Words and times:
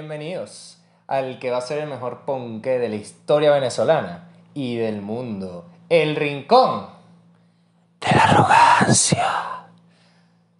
bienvenidos 0.00 0.78
al 1.08 1.38
que 1.38 1.50
va 1.50 1.58
a 1.58 1.60
ser 1.60 1.76
el 1.80 1.86
mejor 1.86 2.20
ponque 2.20 2.78
de 2.78 2.88
la 2.88 2.94
historia 2.94 3.50
venezolana 3.50 4.30
y 4.54 4.76
del 4.76 5.02
mundo, 5.02 5.66
El 5.90 6.16
Rincón 6.16 6.86
de 8.00 8.16
la 8.16 8.24
Arrogancia. 8.24 9.26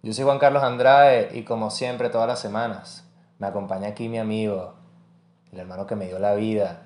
Yo 0.03 0.13
soy 0.13 0.25
Juan 0.25 0.37
Carlos 0.37 0.61
Andrade 0.61 1.31
y 1.33 1.41
como 1.41 1.71
siempre 1.71 2.09
todas 2.09 2.27
las 2.27 2.39
semanas 2.39 3.03
me 3.39 3.47
acompaña 3.47 3.87
aquí 3.87 4.09
mi 4.09 4.19
amigo, 4.19 4.75
el 5.51 5.59
hermano 5.59 5.87
que 5.87 5.95
me 5.95 6.05
dio 6.05 6.19
la 6.19 6.35
vida, 6.35 6.83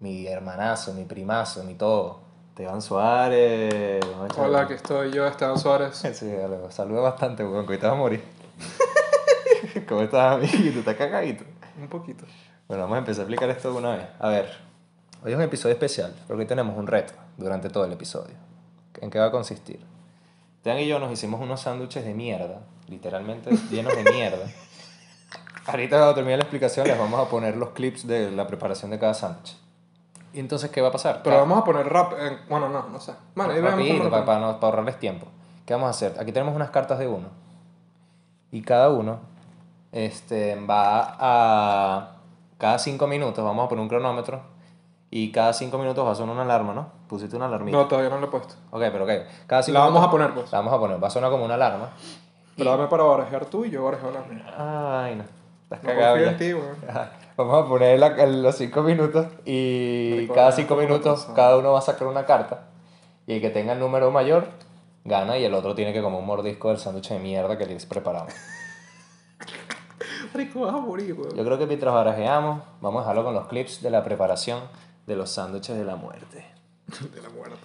mi 0.00 0.26
hermanazo, 0.26 0.92
mi 0.92 1.04
primazo, 1.04 1.62
mi 1.62 1.74
todo, 1.74 2.18
Esteban 2.48 2.82
Suárez. 2.82 4.04
Hola, 4.36 4.62
aquí 4.62 4.72
estoy 4.72 5.12
yo, 5.12 5.24
Esteban 5.24 5.56
Suárez. 5.56 5.94
Sí, 6.14 6.34
saludo 6.70 7.02
bastante, 7.02 7.44
weón, 7.44 7.64
que 7.64 7.74
ahorita 7.74 7.86
vas 7.86 7.96
a 7.96 8.00
morir. 8.00 8.24
¿Cómo 9.88 10.02
estás, 10.02 10.34
amiguito? 10.34 10.80
¿Estás 10.80 10.96
cagadito? 10.96 11.44
Un 11.78 11.88
poquito. 11.88 12.24
Bueno, 12.68 12.84
vamos 12.84 12.96
a 12.96 12.98
empezar 13.00 13.20
a 13.20 13.22
explicar 13.24 13.48
esto 13.50 13.70
de 13.72 13.78
una 13.78 13.96
vez. 13.96 14.06
A 14.18 14.28
ver, 14.28 14.50
hoy 15.24 15.32
es 15.32 15.36
un 15.36 15.42
episodio 15.42 15.74
especial, 15.74 16.14
porque 16.26 16.42
hoy 16.42 16.46
tenemos 16.46 16.76
un 16.76 16.86
reto 16.86 17.12
durante 17.36 17.68
todo 17.70 17.84
el 17.84 17.92
episodio. 17.92 18.34
¿En 19.00 19.10
qué 19.10 19.18
va 19.18 19.26
a 19.26 19.30
consistir? 19.30 19.80
Tean 20.62 20.78
y 20.78 20.86
yo 20.88 20.98
nos 20.98 21.12
hicimos 21.12 21.40
unos 21.40 21.60
sándwiches 21.60 22.04
de 22.04 22.14
mierda, 22.14 22.60
literalmente 22.88 23.50
llenos 23.70 23.94
de 23.94 24.10
mierda. 24.10 24.46
Ahorita 25.66 25.96
cuando 25.96 26.14
termine 26.14 26.36
la 26.36 26.42
explicación 26.44 26.86
les 26.86 26.98
vamos 26.98 27.20
a 27.24 27.28
poner 27.28 27.56
los 27.56 27.70
clips 27.70 28.06
de 28.06 28.30
la 28.30 28.46
preparación 28.46 28.90
de 28.90 28.98
cada 28.98 29.14
sándwich. 29.14 29.56
¿Y 30.32 30.40
entonces 30.40 30.70
qué 30.70 30.80
va 30.80 30.88
a 30.88 30.92
pasar? 30.92 31.22
Pero 31.22 31.38
vamos 31.38 31.58
a 31.58 31.64
poner 31.64 31.86
rap. 31.88 32.12
en- 32.18 32.38
Bueno, 32.48 32.68
no, 32.68 32.88
no 32.88 33.00
sé. 33.00 33.12
Bueno, 33.34 33.52
ahí 33.52 33.60
Rapidito, 33.60 34.10
para, 34.10 34.38
no- 34.40 34.60
para 34.60 34.66
ahorrarles 34.70 34.98
tiempo. 34.98 35.26
¿Qué 35.64 35.74
vamos 35.74 35.86
a 35.88 35.90
hacer? 35.90 36.14
Aquí 36.20 36.30
tenemos 36.32 36.54
unas 36.54 36.70
cartas 36.70 36.98
de 36.98 37.06
uno. 37.08 37.28
Y 38.52 38.62
cada 38.62 38.90
uno 38.90 39.20
este, 39.92 40.54
va 40.66 41.16
a... 41.18 42.12
Cada 42.58 42.78
cinco 42.78 43.06
minutos 43.06 43.44
vamos 43.44 43.66
a 43.66 43.68
poner 43.68 43.82
un 43.82 43.88
cronómetro. 43.88 44.40
Y 45.10 45.30
cada 45.30 45.52
cinco 45.52 45.78
minutos 45.78 46.04
va 46.06 46.12
a 46.12 46.14
sonar 46.14 46.34
una 46.34 46.42
alarma, 46.44 46.72
¿no? 46.74 46.88
Pusiste 47.08 47.36
una 47.36 47.46
alarmita. 47.46 47.76
No, 47.76 47.86
todavía 47.86 48.10
no 48.10 48.18
lo 48.18 48.26
he 48.26 48.30
puesto. 48.30 48.54
Ok, 48.70 48.80
pero 48.92 49.04
ok. 49.04 49.10
Cada 49.46 49.62
cinco 49.62 49.74
La 49.78 49.84
vamos 49.84 50.00
minutos- 50.00 50.08
a 50.08 50.10
poner, 50.10 50.34
pues. 50.34 50.52
La 50.52 50.58
vamos 50.58 50.74
a 50.74 50.78
poner. 50.78 51.02
Va 51.02 51.06
a 51.06 51.10
sonar 51.10 51.30
como 51.30 51.44
una 51.44 51.54
alarma. 51.54 51.90
Pero 52.56 52.70
dame 52.70 52.86
para 52.88 53.02
barajear 53.04 53.46
tú 53.46 53.64
y 53.64 53.70
yo 53.70 53.84
barajeo 53.84 54.10
la 54.10 54.20
mía. 54.22 54.44
Ay, 55.04 55.14
no. 55.16 55.24
Estás 55.64 55.82
No 55.82 55.88
cagado 55.90 56.16
en 56.16 56.36
ti. 56.36 56.52
Vamos 57.36 57.64
a 57.64 57.68
poner 57.68 57.98
la- 57.98 58.26
los 58.26 58.56
cinco 58.56 58.82
minutos 58.82 59.26
y 59.44 60.10
Marico, 60.14 60.34
cada 60.34 60.52
cinco 60.52 60.74
minutos 60.76 61.26
cada 61.36 61.58
uno 61.58 61.72
va 61.72 61.80
a 61.80 61.82
sacar 61.82 62.08
una 62.08 62.24
carta 62.24 62.62
y 63.26 63.34
el 63.34 63.40
que 63.42 63.50
tenga 63.50 63.74
el 63.74 63.78
número 63.78 64.10
mayor 64.10 64.46
gana 65.04 65.36
y 65.36 65.44
el 65.44 65.52
otro 65.52 65.74
tiene 65.74 65.92
que 65.92 66.00
comer 66.00 66.18
un 66.18 66.24
mordisco 66.26 66.68
del 66.68 66.78
sándwich 66.78 67.10
de 67.10 67.18
mierda 67.18 67.58
que 67.58 67.66
les 67.66 67.84
preparamos. 67.84 68.32
Marico, 70.34 70.60
vas 70.60 70.74
a 70.74 70.78
morir, 70.78 71.12
weón. 71.14 71.34
Yo 71.36 71.44
creo 71.44 71.58
que 71.58 71.66
mientras 71.66 71.92
barajeamos 71.94 72.62
vamos 72.80 73.00
a 73.00 73.02
dejarlo 73.02 73.24
con 73.24 73.34
los 73.34 73.46
clips 73.48 73.82
de 73.82 73.90
la 73.90 74.02
preparación 74.04 74.60
de 75.06 75.16
los 75.16 75.30
sándwiches 75.30 75.76
de 75.76 75.84
la 75.84 75.96
muerte. 75.96 76.44
De 77.14 77.20
la 77.22 77.28
muerte. 77.30 77.56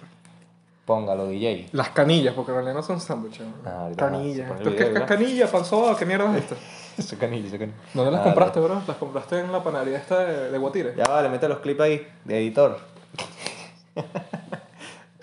Póngalo, 0.84 1.28
DJ. 1.28 1.68
Las 1.72 1.90
canillas, 1.90 2.34
porque 2.34 2.50
en 2.50 2.56
realidad 2.56 2.74
no 2.74 2.82
son 2.82 3.00
sándwiches. 3.00 3.46
Ah, 3.64 3.88
canillas. 3.96 4.50
¿Esto 4.50 4.70
es 4.70 4.74
qué 4.76 4.84
video, 4.86 4.98
es 5.02 5.08
canilla, 5.08 5.46
pan 5.50 5.64
soda? 5.64 5.96
¿Qué 5.96 6.04
mierda 6.04 6.28
es 6.36 6.42
esto? 6.42 6.56
Eso 6.98 7.16
canilla, 7.18 7.46
eso 7.46 7.56
canilla. 7.58 7.78
¿Dónde 7.94 8.10
las 8.10 8.20
Ah, 8.20 8.24
compraste, 8.24 8.58
bro? 8.60 8.82
Las 8.86 8.96
compraste 8.96 9.38
en 9.38 9.52
la 9.52 9.62
panadería 9.62 9.98
esta 9.98 10.18
de, 10.24 10.50
de 10.50 10.58
Guatire. 10.58 10.94
Ya 10.96 11.04
vale, 11.04 11.28
mete 11.28 11.48
los 11.48 11.58
clips 11.60 11.80
ahí, 11.80 12.06
de 12.24 12.38
editor. 12.38 12.78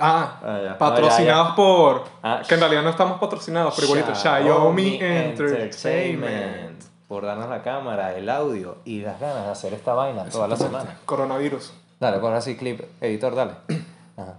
Ah, 0.02 0.40
Ah, 0.42 0.60
ya. 0.64 0.78
patrocinados 0.78 1.56
por. 1.56 2.04
Ah, 2.24 2.42
que 2.48 2.54
en 2.54 2.62
realidad 2.62 2.82
no 2.84 2.92
estamos 2.92 3.20
patrocinados, 3.20 3.74
pero 3.76 3.88
igualito. 3.88 4.16
Xiaomi 4.16 4.98
Entertainment. 5.02 6.84
Por 7.10 7.26
darnos 7.26 7.50
la 7.50 7.64
cámara, 7.64 8.16
el 8.16 8.30
audio 8.30 8.78
y 8.86 9.02
las 9.02 9.20
ganas 9.20 9.46
de 9.46 9.50
hacer 9.50 9.74
esta 9.74 9.96
vaina 9.96 10.30
toda 10.30 10.48
la 10.48 10.56
semana. 10.56 11.00
Coronavirus. 11.06 11.74
Dale, 12.00 12.20
pon 12.20 12.36
así 12.36 12.56
clip, 12.56 12.82
editor, 13.02 13.34
dale. 13.34 13.54
Ajá. 14.16 14.38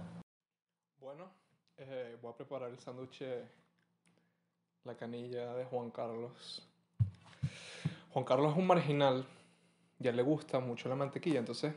Bueno, 1.01 1.25
eh, 1.77 2.15
voy 2.21 2.31
a 2.31 2.35
preparar 2.37 2.69
el 2.69 2.79
sándwich, 2.79 3.25
la 4.85 4.95
canilla 4.95 5.53
de 5.53 5.65
Juan 5.65 5.91
Carlos. 5.91 6.65
Juan 8.13 8.23
Carlos 8.23 8.53
es 8.53 8.57
un 8.57 8.67
marginal, 8.67 9.25
ya 9.99 10.13
le 10.13 10.23
gusta 10.23 10.61
mucho 10.61 10.87
la 10.87 10.95
mantequilla, 10.95 11.39
entonces 11.39 11.73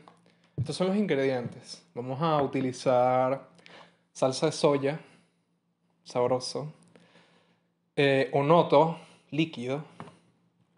estos 0.55 0.77
son 0.77 0.87
los 0.87 0.95
ingredientes. 0.95 1.83
Vamos 1.93 2.21
a 2.21 2.41
utilizar 2.41 3.49
salsa 4.13 4.45
de 4.45 4.51
soya, 4.53 4.99
sabroso, 6.05 6.71
eh, 7.97 8.29
onoto 8.31 8.97
líquido, 9.31 9.83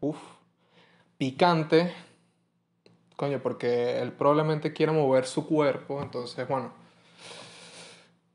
uff, 0.02 0.18
picante, 1.18 1.94
coño, 3.16 3.40
porque 3.42 4.00
él 4.00 4.12
probablemente 4.12 4.74
quiera 4.74 4.92
mover 4.92 5.26
su 5.26 5.48
cuerpo, 5.48 6.02
entonces 6.02 6.48
bueno. 6.48 6.72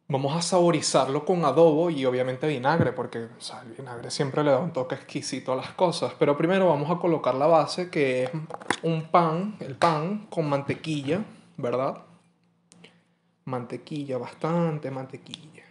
Vamos 0.08 0.36
a 0.36 0.42
saborizarlo 0.42 1.24
con 1.24 1.42
adobo 1.46 1.88
y 1.88 2.04
obviamente 2.04 2.46
vinagre, 2.46 2.92
porque 2.92 3.18
el 3.18 3.72
vinagre 3.78 4.10
siempre 4.10 4.44
le 4.44 4.50
da 4.50 4.58
un 4.58 4.70
toque 4.70 4.94
exquisito 4.94 5.54
a 5.54 5.56
las 5.56 5.70
cosas. 5.70 6.12
Pero 6.18 6.36
primero 6.36 6.68
vamos 6.68 6.90
a 6.90 6.98
colocar 6.98 7.34
la 7.34 7.46
base, 7.46 7.88
que 7.88 8.24
es 8.24 8.30
un 8.82 9.04
pan, 9.04 9.56
el 9.60 9.74
pan 9.74 10.26
con 10.28 10.50
mantequilla, 10.50 11.24
¿verdad? 11.56 12.02
Mantequilla, 13.46 14.18
bastante 14.18 14.90
mantequilla. 14.90 15.62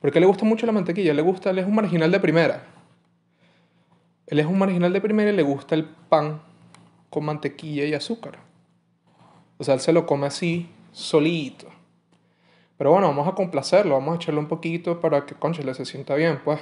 ¿Por 0.00 0.10
qué 0.10 0.18
le 0.18 0.24
gusta 0.24 0.46
mucho 0.46 0.64
la 0.64 0.72
mantequilla? 0.72 1.12
Le 1.12 1.20
gusta, 1.20 1.50
él 1.50 1.58
es 1.58 1.66
un 1.66 1.74
marginal 1.74 2.10
de 2.10 2.20
primera. 2.20 2.75
Él 4.26 4.40
es 4.40 4.46
un 4.46 4.58
marginal 4.58 4.92
de 4.92 5.00
primera 5.00 5.30
y 5.30 5.36
le 5.36 5.42
gusta 5.42 5.74
el 5.74 5.84
pan 5.84 6.42
con 7.10 7.24
mantequilla 7.24 7.84
y 7.84 7.94
azúcar. 7.94 8.38
O 9.58 9.64
sea, 9.64 9.74
él 9.74 9.80
se 9.80 9.92
lo 9.92 10.04
come 10.04 10.26
así, 10.26 10.68
solito. 10.92 11.68
Pero 12.76 12.90
bueno, 12.90 13.06
vamos 13.06 13.28
a 13.28 13.34
complacerlo, 13.34 13.94
vamos 13.94 14.12
a 14.12 14.16
echarle 14.16 14.40
un 14.40 14.48
poquito 14.48 15.00
para 15.00 15.24
que, 15.24 15.34
conchale, 15.34 15.72
se 15.74 15.86
sienta 15.86 16.14
bien, 16.14 16.40
pues. 16.44 16.60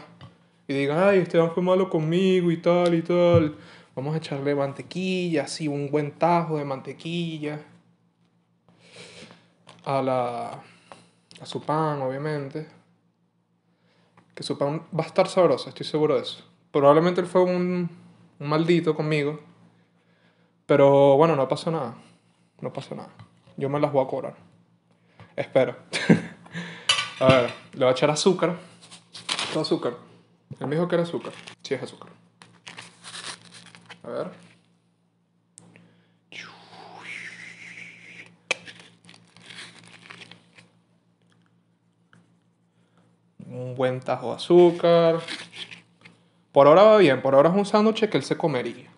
Y 0.69 0.75
diga, 0.75 1.09
ay, 1.09 1.19
Esteban 1.19 1.51
fue 1.53 1.63
malo 1.63 1.91
conmigo 1.91 2.51
y 2.51 2.59
tal 2.59 2.95
y 2.95 3.03
tal. 3.03 3.57
Vamos 3.97 4.15
a 4.15 4.19
echarle 4.19 4.55
mantequilla, 4.55 5.45
así, 5.45 5.67
un 5.67 5.91
buen 5.91 6.13
tajo 6.13 6.59
de 6.59 6.65
mantequilla. 6.65 7.61
A 9.85 10.03
la... 10.03 10.63
A 11.41 11.47
su 11.47 11.61
pan, 11.63 12.01
obviamente. 12.03 12.69
Que 14.35 14.43
su 14.43 14.57
pan 14.57 14.83
va 14.97 15.05
a 15.05 15.07
estar 15.07 15.27
sabroso, 15.29 15.69
estoy 15.69 15.87
seguro 15.87 16.15
de 16.15 16.23
eso. 16.23 16.45
Probablemente 16.75 17.21
él 17.21 17.29
fue 17.29 17.45
un, 17.45 17.89
maldito 18.41 18.97
conmigo. 18.97 19.39
Pero 20.67 21.17
bueno, 21.17 21.37
no 21.37 21.47
pasó 21.47 21.71
nada. 21.71 21.95
No 22.61 22.73
pasó 22.73 22.97
nada. 22.97 23.11
Yo 23.57 23.69
me 23.69 23.79
las 23.79 23.93
voy 23.93 24.05
a 24.05 24.09
cobrar. 24.09 24.35
Espero. 25.37 25.77
a 27.21 27.27
ver, 27.27 27.55
le 27.75 27.79
voy 27.79 27.89
a 27.89 27.93
echar 27.93 28.11
azúcar. 28.11 28.57
¿Esto 29.13 29.61
es 29.61 29.67
azúcar? 29.69 29.95
Él 30.59 30.67
me 30.67 30.75
dijo 30.75 30.89
que 30.89 30.97
era 30.97 31.05
azúcar. 31.05 31.33
Sí, 31.63 31.75
es 31.75 31.83
azúcar. 31.85 32.11
A 34.03 34.09
ver. 34.09 34.31
Un 43.47 43.77
buen 43.77 44.01
tajo 44.01 44.31
de 44.31 44.35
azúcar. 44.35 45.21
Por 46.55 46.67
ahora 46.67 46.85
va 46.85 46.97
bien, 46.97 47.21
por 47.21 47.35
ahora 47.35 47.51
es 47.51 47.55
un 47.55 47.67
sándwich 47.67 48.09
que 48.09 48.17
él 48.17 48.25
se 48.25 48.39
comería. 48.39 48.89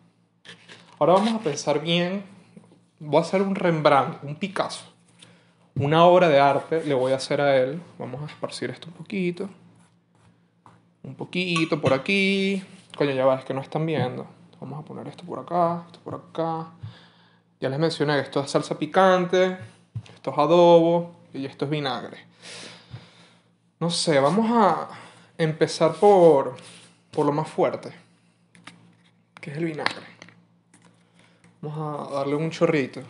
Ahora 1.00 1.14
vamos 1.14 1.34
a 1.34 1.40
pensar 1.40 1.80
bien. 1.80 2.22
Voy 3.00 3.18
a 3.18 3.22
hacer 3.22 3.42
un 3.42 3.56
Rembrandt, 3.56 4.22
un 4.22 4.36
Picasso 4.36 4.94
una 5.78 6.04
obra 6.06 6.28
de 6.28 6.40
arte 6.40 6.82
le 6.84 6.94
voy 6.94 7.12
a 7.12 7.16
hacer 7.16 7.40
a 7.40 7.56
él. 7.56 7.82
Vamos 7.98 8.22
a 8.22 8.26
esparcir 8.26 8.70
esto 8.70 8.88
un 8.88 8.94
poquito. 8.94 9.48
Un 11.02 11.14
poquito 11.14 11.80
por 11.80 11.92
aquí. 11.92 12.62
Coño, 12.96 13.12
ya 13.12 13.26
va, 13.26 13.36
es 13.36 13.44
que 13.44 13.52
no 13.52 13.60
están 13.60 13.84
viendo. 13.84 14.26
Vamos 14.58 14.80
a 14.80 14.84
poner 14.84 15.06
esto 15.08 15.24
por 15.24 15.38
acá, 15.38 15.84
esto 15.86 16.00
por 16.00 16.14
acá. 16.14 16.70
Ya 17.60 17.68
les 17.68 17.78
mencioné 17.78 18.14
que 18.14 18.20
esto 18.20 18.40
es 18.40 18.50
salsa 18.50 18.78
picante, 18.78 19.58
esto 20.14 20.30
es 20.30 20.38
adobo 20.38 21.14
y 21.34 21.44
esto 21.44 21.66
es 21.66 21.70
vinagre. 21.70 22.18
No 23.78 23.90
sé, 23.90 24.18
vamos 24.18 24.46
a 24.50 24.88
empezar 25.36 25.92
por, 25.94 26.56
por 27.16 27.24
lo 27.24 27.32
más 27.32 27.48
fuerte, 27.48 27.90
que 29.40 29.50
es 29.50 29.56
el 29.56 29.64
vinagre. 29.64 30.04
Vamos 31.62 32.10
a 32.12 32.14
darle 32.14 32.34
un 32.34 32.50
chorrito. 32.50 33.00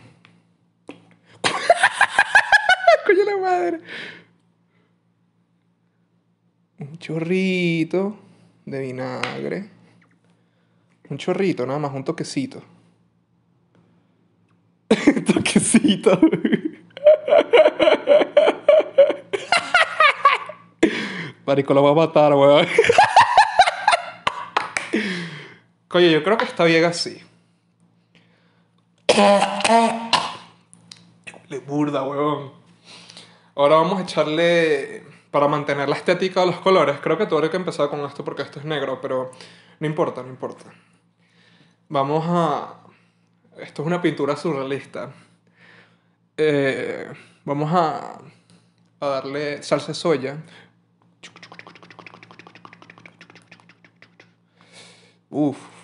Coño 3.04 3.24
la 3.24 3.36
madre. 3.36 3.80
Un 6.78 6.96
chorrito 6.98 8.16
de 8.64 8.78
vinagre. 8.78 9.70
Un 11.10 11.18
chorrito, 11.18 11.66
nada 11.66 11.80
más, 11.80 11.92
un 11.92 12.04
toquecito. 12.04 12.62
toquecito. 15.34 16.20
Marico, 21.44 21.74
lo 21.74 21.82
va 21.82 21.90
a 21.90 22.06
matar, 22.06 22.34
weón. 22.34 22.68
Coño, 25.96 26.08
yo 26.08 26.22
creo 26.22 26.36
que 26.36 26.44
está 26.44 26.64
bien 26.64 26.84
así. 26.84 27.22
Le 31.48 31.58
burda, 31.60 32.02
huevón. 32.02 32.52
Ahora 33.54 33.76
vamos 33.76 34.00
a 34.00 34.02
echarle, 34.02 35.06
para 35.30 35.48
mantener 35.48 35.88
la 35.88 35.96
estética 35.96 36.40
de 36.40 36.48
los 36.48 36.60
colores, 36.60 36.98
creo 37.00 37.16
que 37.16 37.24
tuve 37.24 37.48
que 37.48 37.56
empezar 37.56 37.88
con 37.88 38.00
esto 38.00 38.22
porque 38.22 38.42
esto 38.42 38.58
es 38.58 38.66
negro, 38.66 39.00
pero 39.00 39.30
no 39.80 39.86
importa, 39.86 40.22
no 40.22 40.28
importa. 40.28 40.66
Vamos 41.88 42.26
a... 42.28 42.74
Esto 43.56 43.80
es 43.80 43.86
una 43.86 44.02
pintura 44.02 44.36
surrealista. 44.36 45.14
Eh, 46.36 47.10
vamos 47.46 47.72
a, 47.72 48.18
a 49.00 49.06
darle 49.06 49.62
salsa 49.62 49.86
de 49.86 49.94
soya. 49.94 50.36
Uf, 55.30 55.75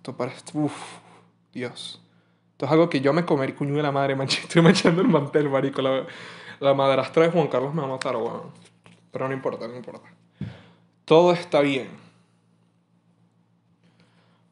esto 0.00 0.16
parece... 0.16 0.42
Uf, 0.54 0.72
Dios. 1.52 2.00
Esto 2.52 2.64
es 2.64 2.72
algo 2.72 2.88
que 2.88 3.02
yo 3.02 3.12
me 3.12 3.26
comería, 3.26 3.54
cuño 3.54 3.74
de 3.74 3.82
la 3.82 3.92
madre, 3.92 4.16
manche- 4.16 4.40
estoy 4.42 4.62
manchando 4.62 5.02
el 5.02 5.08
mantel, 5.08 5.50
marico. 5.50 5.82
La, 5.82 6.06
la 6.58 6.72
madrastra 6.72 7.24
de 7.24 7.30
Juan 7.30 7.48
Carlos 7.48 7.74
me 7.74 7.82
va 7.82 7.88
a 7.88 7.90
matar, 7.90 8.16
weón. 8.16 8.50
Pero 9.10 9.28
no 9.28 9.34
importa, 9.34 9.68
no 9.68 9.76
importa. 9.76 10.08
Todo 11.04 11.32
está 11.32 11.60
bien. 11.60 11.90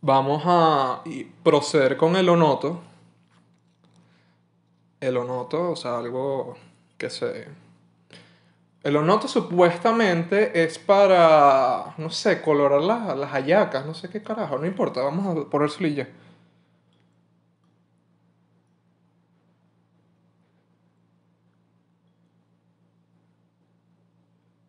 Vamos 0.03 0.43
a 0.45 1.03
proceder 1.43 1.97
con 1.97 2.15
el 2.17 2.29
onoto. 2.29 2.81
El 5.01 5.17
onoto, 5.17 5.71
o 5.73 5.77
sea, 5.77 5.99
algo 5.99 6.57
que 6.99 7.09
se... 7.09 7.49
El 8.89 8.97
onoto 8.97 9.29
supuestamente 9.29 10.65
es 10.65 10.79
para, 10.79 11.93
no 11.99 12.09
sé, 12.09 12.41
colorar 12.41 12.81
la- 12.81 13.15
las 13.15 13.31
hallacas, 13.33 13.85
no 13.85 13.93
sé 13.93 14.09
qué 14.09 14.23
carajo, 14.23 14.57
no 14.59 14.65
importa, 14.67 15.03
vamos 15.03 15.27
a 15.27 15.51
ponérselo 15.51 15.89
y 15.89 15.95
ya. 15.97 16.09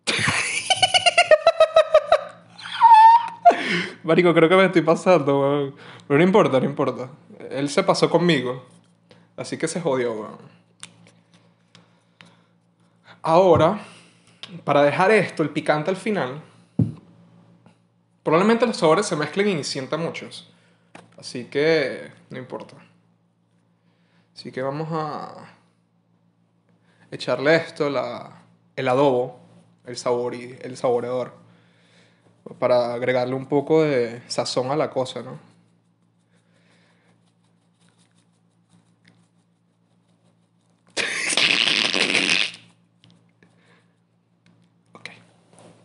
Marico, 4.04 4.33
creo 4.33 4.50
que 4.50 4.56
me 4.56 4.65
estoy 4.65 4.81
pasando, 4.81 5.39
weón. 5.42 5.75
Pero 6.07 6.18
no 6.18 6.24
importa, 6.24 6.60
no 6.60 6.65
importa. 6.65 7.10
Él 7.51 7.69
se 7.69 7.83
pasó 7.83 8.10
conmigo. 8.10 8.63
Así 9.38 9.57
que 9.57 9.68
se 9.68 9.81
jodió, 9.81 10.13
weón. 10.13 10.38
Ahora, 13.22 13.80
para 14.63 14.84
dejar 14.84 15.12
esto, 15.12 15.44
el 15.44 15.50
picante 15.50 15.90
al 15.90 15.98
final, 15.98 16.42
probablemente 18.24 18.66
los 18.66 18.78
sabores 18.78 19.06
se 19.06 19.16
mezclen 19.16 19.60
y 19.60 19.63
sienta 19.63 19.98
muchos. 19.98 20.51
Así 21.18 21.46
que 21.46 22.12
no 22.30 22.38
importa. 22.38 22.75
Así 24.36 24.51
que 24.51 24.62
vamos 24.62 24.88
a 24.92 25.50
echarle 27.12 27.56
esto, 27.56 27.90
la, 27.90 28.44
el 28.75 28.88
adobo, 28.88 29.40
el 29.86 29.98
sabor 29.98 30.36
y 30.36 30.57
el 30.62 30.78
saboreador, 30.78 31.34
para 32.57 32.94
agregarle 32.94 33.36
un 33.36 33.48
poco 33.48 33.84
de 33.84 34.22
sazón 34.28 34.72
a 34.72 34.75
la 34.75 34.90
cosa, 34.90 35.22
¿no? 35.22 35.49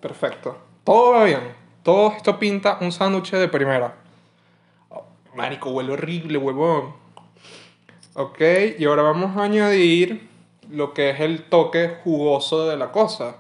Perfecto. 0.04 0.58
Todo 0.84 1.12
va 1.12 1.24
bien. 1.24 1.40
Todo 1.82 2.12
esto 2.12 2.38
pinta 2.38 2.76
un 2.82 2.92
sándwich 2.92 3.30
de 3.30 3.48
primera. 3.48 3.94
Oh, 4.90 5.06
marico, 5.34 5.70
huele 5.70 5.92
horrible, 5.92 6.36
huevón. 6.36 6.92
Ok, 8.12 8.40
y 8.78 8.84
ahora 8.84 9.00
vamos 9.00 9.34
a 9.34 9.44
añadir 9.44 10.28
lo 10.68 10.92
que 10.92 11.08
es 11.08 11.20
el 11.20 11.44
toque 11.44 11.96
jugoso 12.04 12.68
de 12.68 12.76
la 12.76 12.92
cosa. 12.92 13.36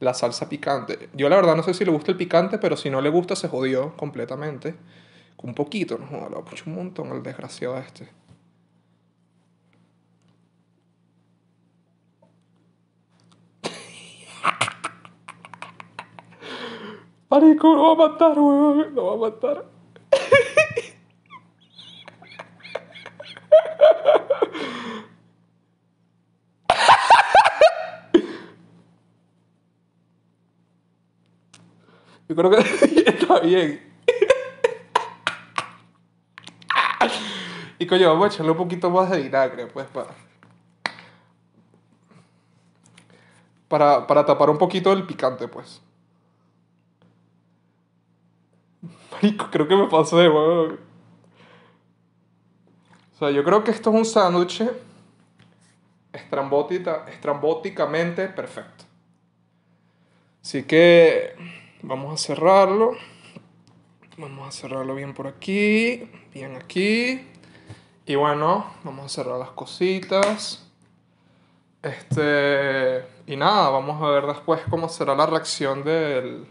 La 0.00 0.12
salsa 0.12 0.48
picante. 0.48 1.08
Yo 1.14 1.28
la 1.28 1.36
verdad 1.36 1.54
no 1.54 1.62
sé 1.62 1.72
si 1.72 1.84
le 1.84 1.92
gusta 1.92 2.10
el 2.10 2.16
picante, 2.16 2.58
pero 2.58 2.76
si 2.76 2.90
no 2.90 3.00
le 3.00 3.10
gusta 3.10 3.36
se 3.36 3.46
jodió 3.46 3.96
completamente. 3.96 4.74
Un 5.42 5.54
poquito, 5.54 5.98
no 5.98 6.06
joda, 6.08 6.30
lo 6.30 6.44
un 6.66 6.74
montón 6.74 7.12
el 7.12 7.22
desgraciado 7.22 7.78
este. 7.78 8.08
Marico, 17.30 17.74
lo 17.74 17.82
va 17.96 18.06
a 18.06 18.08
matar, 18.08 18.38
weón. 18.38 18.94
Lo 18.94 19.06
va 19.06 19.26
a 19.26 19.30
matar. 19.30 19.64
Yo 32.28 32.36
creo 32.36 32.50
que 32.50 32.56
está 33.06 33.40
bien. 33.40 33.80
Y 37.78 37.86
coño, 37.86 38.08
vamos 38.08 38.24
a 38.24 38.28
echarle 38.28 38.52
un 38.52 38.58
poquito 38.58 38.90
más 38.90 39.10
de 39.10 39.22
vinagre, 39.22 39.66
pues, 39.66 39.86
para... 39.86 40.08
Para, 43.68 44.06
para 44.06 44.24
tapar 44.24 44.50
un 44.50 44.58
poquito 44.58 44.92
el 44.92 45.06
picante, 45.06 45.46
pues. 45.46 45.80
Marico, 49.20 49.48
creo 49.50 49.66
que 49.66 49.74
me 49.74 49.88
pasé, 49.88 50.28
weón. 50.28 50.78
O 53.14 53.18
sea, 53.18 53.30
yo 53.30 53.42
creo 53.42 53.64
que 53.64 53.72
esto 53.72 53.90
es 53.90 53.96
un 53.96 54.04
sándwich 54.04 54.62
estrambótica, 56.12 57.04
estrambóticamente 57.08 58.28
perfecto. 58.28 58.84
Así 60.40 60.62
que 60.62 61.34
vamos 61.82 62.14
a 62.14 62.16
cerrarlo. 62.16 62.92
Vamos 64.16 64.48
a 64.48 64.52
cerrarlo 64.52 64.94
bien 64.94 65.14
por 65.14 65.26
aquí, 65.26 66.08
bien 66.32 66.54
aquí. 66.54 67.26
Y 68.06 68.14
bueno, 68.14 68.72
vamos 68.84 69.06
a 69.06 69.08
cerrar 69.08 69.38
las 69.38 69.50
cositas. 69.50 70.64
Este, 71.82 73.04
y 73.26 73.36
nada, 73.36 73.70
vamos 73.70 74.00
a 74.00 74.10
ver 74.10 74.26
después 74.26 74.60
cómo 74.70 74.88
será 74.88 75.16
la 75.16 75.26
reacción 75.26 75.82
del 75.82 76.46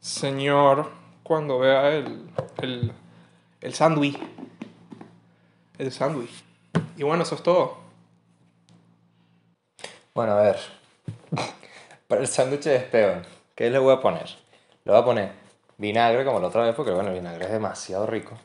señor 0.00 1.01
cuando 1.22 1.58
vea 1.58 1.88
el, 1.90 2.28
el, 2.58 2.92
el 3.60 3.74
sándwich. 3.74 4.18
El 5.78 5.92
sándwich. 5.92 6.44
Y 6.96 7.02
bueno, 7.02 7.22
eso 7.22 7.34
es 7.34 7.42
todo. 7.42 7.78
Bueno, 10.14 10.32
a 10.32 10.42
ver. 10.42 10.58
Para 12.08 12.20
el 12.20 12.28
sándwich 12.28 12.64
de 12.64 12.76
Esteban, 12.76 13.24
¿qué 13.54 13.70
le 13.70 13.78
voy 13.78 13.94
a 13.94 14.00
poner? 14.00 14.28
Le 14.84 14.92
voy 14.92 15.00
a 15.00 15.04
poner 15.04 15.32
vinagre 15.78 16.24
como 16.24 16.38
la 16.38 16.48
otra 16.48 16.62
vez, 16.64 16.74
porque 16.74 16.92
bueno, 16.92 17.08
el 17.10 17.14
vinagre 17.14 17.46
es 17.46 17.52
demasiado 17.52 18.06
rico. 18.06 18.36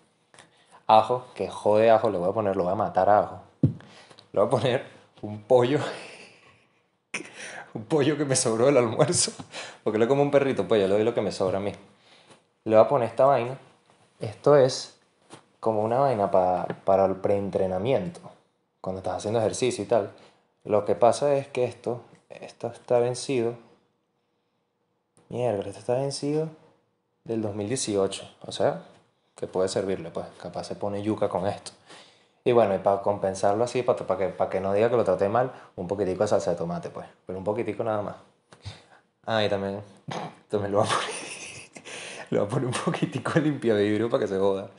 Ajo, 0.87 1.27
que 1.35 1.49
jode 1.49 1.91
ajo, 1.91 2.09
le 2.09 2.17
voy 2.17 2.29
a 2.29 2.33
poner, 2.33 2.55
lo 2.55 2.63
voy 2.63 2.71
a 2.71 2.75
matar 2.75 3.09
a 3.09 3.19
ajo. 3.19 3.41
Le 4.31 4.39
voy 4.39 4.47
a 4.47 4.49
poner 4.49 4.85
un 5.21 5.41
pollo. 5.43 5.79
un 7.73 7.83
pollo 7.85 8.17
que 8.17 8.25
me 8.25 8.35
sobró 8.35 8.67
del 8.67 8.77
almuerzo. 8.77 9.31
Porque 9.83 9.99
le 9.99 10.07
como 10.07 10.21
un 10.21 10.31
perrito, 10.31 10.67
pues 10.67 10.81
yo 10.81 10.87
le 10.87 10.93
doy 10.93 11.03
lo 11.03 11.13
que 11.13 11.21
me 11.21 11.31
sobra 11.31 11.57
a 11.57 11.61
mí. 11.61 11.73
Le 12.67 12.75
voy 12.75 12.83
a 12.83 12.89
poner 12.89 13.07
esta 13.07 13.25
vaina. 13.25 13.57
Esto 14.19 14.57
es 14.57 14.97
como 15.61 15.83
una 15.83 15.99
vaina 15.99 16.29
pa- 16.29 16.67
para 16.83 17.05
el 17.05 17.15
preentrenamiento. 17.15 18.19
Cuando 18.81 18.99
estás 18.99 19.15
haciendo 19.15 19.39
ejercicio 19.39 19.85
y 19.85 19.87
tal. 19.87 20.11
Lo 20.65 20.83
que 20.83 20.93
pasa 20.93 21.33
es 21.35 21.47
que 21.47 21.63
esto, 21.63 22.01
esto 22.29 22.67
está 22.67 22.99
vencido. 22.99 23.53
Mierda, 25.29 25.59
esto 25.65 25.79
está 25.79 25.93
vencido 25.93 26.49
del 27.23 27.41
2018. 27.41 28.29
O 28.45 28.51
sea, 28.51 28.81
que 29.37 29.47
puede 29.47 29.69
servirle, 29.69 30.09
pues. 30.11 30.25
Capaz 30.41 30.65
se 30.65 30.75
pone 30.75 31.01
yuca 31.01 31.29
con 31.29 31.47
esto. 31.47 31.71
Y 32.43 32.51
bueno, 32.51 32.75
y 32.75 32.79
para 32.79 33.01
compensarlo 33.01 33.63
así, 33.63 33.81
para, 33.81 34.05
para, 34.05 34.19
que, 34.19 34.27
para 34.33 34.49
que 34.49 34.59
no 34.59 34.73
diga 34.73 34.89
que 34.89 34.97
lo 34.97 35.05
traté 35.05 35.29
mal, 35.29 35.53
un 35.77 35.87
poquitico 35.87 36.23
de 36.23 36.27
salsa 36.27 36.51
de 36.51 36.57
tomate, 36.57 36.89
pues. 36.89 37.07
Pero 37.25 37.39
un 37.39 37.45
poquitico 37.45 37.85
nada 37.85 38.01
más. 38.01 38.15
Ah, 39.25 39.41
y 39.41 39.49
también, 39.49 39.81
también 40.49 40.71
lo 40.73 40.79
voy 40.79 40.87
a 40.87 40.89
poner, 40.91 41.09
le 42.31 42.39
voy 42.39 42.47
a 42.47 42.49
poner 42.49 42.67
un 42.67 42.73
poquitico 42.73 43.31
de 43.35 43.41
limpia 43.41 43.73
vidrio 43.75 44.09
para 44.09 44.21
que 44.21 44.27
se 44.27 44.37
joda. 44.37 44.69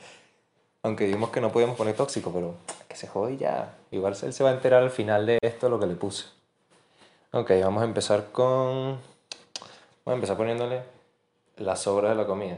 Aunque 0.83 1.05
dijimos 1.05 1.29
que 1.29 1.41
no 1.41 1.51
podíamos 1.51 1.75
poner 1.75 1.95
tóxico, 1.95 2.31
pero 2.31 2.55
que 2.87 2.95
se 2.95 3.07
jode 3.07 3.33
y 3.33 3.37
ya. 3.37 3.75
Igual 3.91 4.15
él 4.21 4.33
se 4.33 4.43
va 4.43 4.51
a 4.51 4.53
enterar 4.53 4.81
al 4.81 4.91
final 4.91 5.25
de 5.25 5.37
esto 5.41 5.67
lo 5.67 5.79
que 5.79 5.87
le 5.87 5.95
puse. 5.95 6.25
Ok, 7.31 7.51
vamos 7.61 7.83
a 7.83 7.85
empezar 7.85 8.31
con... 8.31 8.99
Vamos 10.05 10.05
a 10.05 10.13
empezar 10.13 10.37
poniéndole 10.37 10.81
las 11.57 11.81
sobras 11.81 12.11
de 12.11 12.15
la 12.15 12.25
comida. 12.25 12.57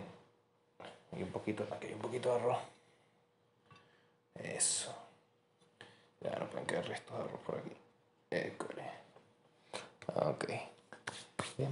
Y 1.18 1.24
un 1.24 1.30
poquito, 1.30 1.66
aquí 1.72 1.88
hay 1.88 1.94
un 1.94 2.00
poquito 2.00 2.30
de 2.30 2.40
arroz. 2.40 2.58
Eso. 4.36 4.94
Ya 6.22 6.38
no 6.38 6.46
pueden 6.46 6.68
quedar 6.68 6.86
restos 6.88 7.18
de 7.18 7.24
arroz 7.24 7.40
por 7.46 7.56
aquí. 7.58 7.72
École. 8.30 8.84
Ok. 10.16 10.46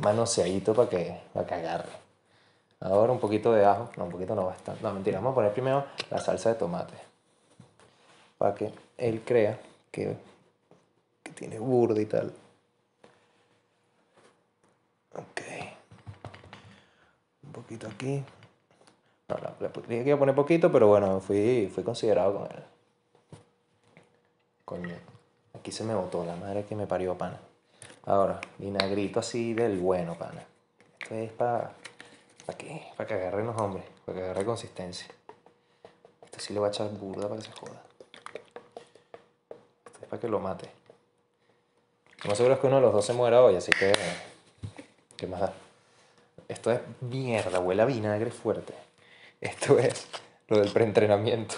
Manoseadito 0.01 0.73
para 0.73 0.89
que, 0.89 1.21
para 1.33 1.45
que 1.45 1.53
agarre. 1.53 2.08
Ahora 2.81 3.11
un 3.11 3.19
poquito 3.19 3.51
de 3.51 3.65
ajo. 3.65 3.89
No, 3.97 4.05
un 4.05 4.11
poquito 4.11 4.35
no 4.35 4.45
bastante. 4.45 4.81
No, 4.81 4.93
mentira. 4.93 5.19
Vamos 5.19 5.31
a 5.33 5.35
poner 5.35 5.53
primero 5.53 5.85
la 6.09 6.19
salsa 6.19 6.49
de 6.49 6.55
tomate. 6.55 6.93
Para 8.37 8.55
que 8.55 8.71
él 8.97 9.21
crea 9.25 9.59
que, 9.91 10.15
que 11.23 11.31
tiene 11.33 11.59
burda 11.59 11.99
y 12.01 12.05
tal. 12.05 12.33
Ok. 15.13 15.41
Un 17.43 17.51
poquito 17.51 17.87
aquí. 17.87 18.23
No, 19.27 19.35
no, 19.35 19.55
le 19.59 19.69
dije 19.87 20.03
que 20.03 20.09
iba 20.09 20.15
a 20.15 20.19
poner 20.19 20.35
poquito, 20.35 20.71
pero 20.71 20.87
bueno, 20.87 21.19
fui, 21.19 21.69
fui 21.73 21.83
considerado 21.83 22.37
con 22.37 22.45
él. 22.45 22.63
Coño. 24.65 24.95
Aquí 25.53 25.71
se 25.71 25.83
me 25.83 25.93
botó 25.93 26.23
la 26.23 26.35
madre 26.35 26.63
que 26.63 26.75
me 26.75 26.87
parió, 26.87 27.17
pana. 27.17 27.39
Ahora, 28.05 28.39
vinagrito 28.57 29.19
así 29.19 29.53
del 29.53 29.77
bueno, 29.77 30.15
pana. 30.15 30.45
Esto 30.99 31.15
es 31.15 31.31
para... 31.31 31.73
¿Para 32.49 32.57
qué? 32.57 32.81
Para 32.97 33.07
que 33.07 33.13
agarren 33.13 33.45
los 33.45 33.61
hombres. 33.61 33.85
Para 34.07 34.17
que 34.17 34.23
agarre 34.23 34.43
consistencia. 34.43 35.07
Esto 36.25 36.39
sí 36.39 36.51
le 36.51 36.59
voy 36.59 36.65
a 36.65 36.71
echar 36.71 36.89
burda 36.89 37.29
para 37.29 37.39
que 37.39 37.45
se 37.45 37.51
joda. 37.51 37.79
Esto 39.85 39.99
es 40.01 40.07
para 40.07 40.19
que 40.19 40.27
lo 40.27 40.39
mate. 40.39 40.67
Lo 42.23 42.29
más 42.29 42.37
seguro 42.37 42.55
es 42.55 42.59
que 42.59 42.65
uno 42.65 42.77
de 42.77 42.81
los 42.81 42.91
dos 42.91 43.05
se 43.05 43.13
muera 43.13 43.43
hoy, 43.43 43.55
así 43.55 43.71
que... 43.71 43.93
¿Qué 45.15 45.27
más 45.27 45.41
da? 45.41 45.53
Esto 46.47 46.71
es 46.71 46.79
mierda, 47.01 47.59
huele 47.59 47.83
a 47.83 47.85
vinagre 47.85 48.31
fuerte. 48.31 48.73
Esto 49.39 49.77
es 49.77 50.07
lo 50.47 50.57
del 50.57 50.71
preentrenamiento. 50.71 51.53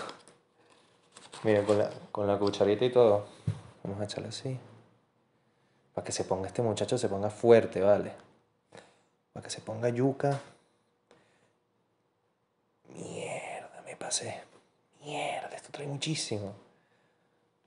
Miren, 1.44 1.64
con 1.64 1.78
la, 1.78 1.90
con 2.12 2.28
la 2.28 2.38
cucharita 2.38 2.84
y 2.84 2.92
todo. 2.92 3.28
Vamos 3.84 4.02
a 4.02 4.04
echarle 4.04 4.28
así. 4.28 4.60
Para 5.94 6.04
que 6.04 6.12
se 6.12 6.26
ponga 6.26 6.48
este 6.48 6.62
muchacho, 6.62 6.98
se 6.98 7.08
ponga 7.08 7.30
fuerte, 7.30 7.80
¿vale? 7.80 8.12
Para 9.32 9.42
que 9.42 9.50
se 9.50 9.62
ponga 9.62 9.88
yuca. 9.88 10.42
Mierda, 12.94 13.82
me 13.86 13.91
pasé. 14.02 14.42
Mierda, 15.04 15.56
esto 15.56 15.70
trae 15.72 15.88
muchísimo. 15.88 16.54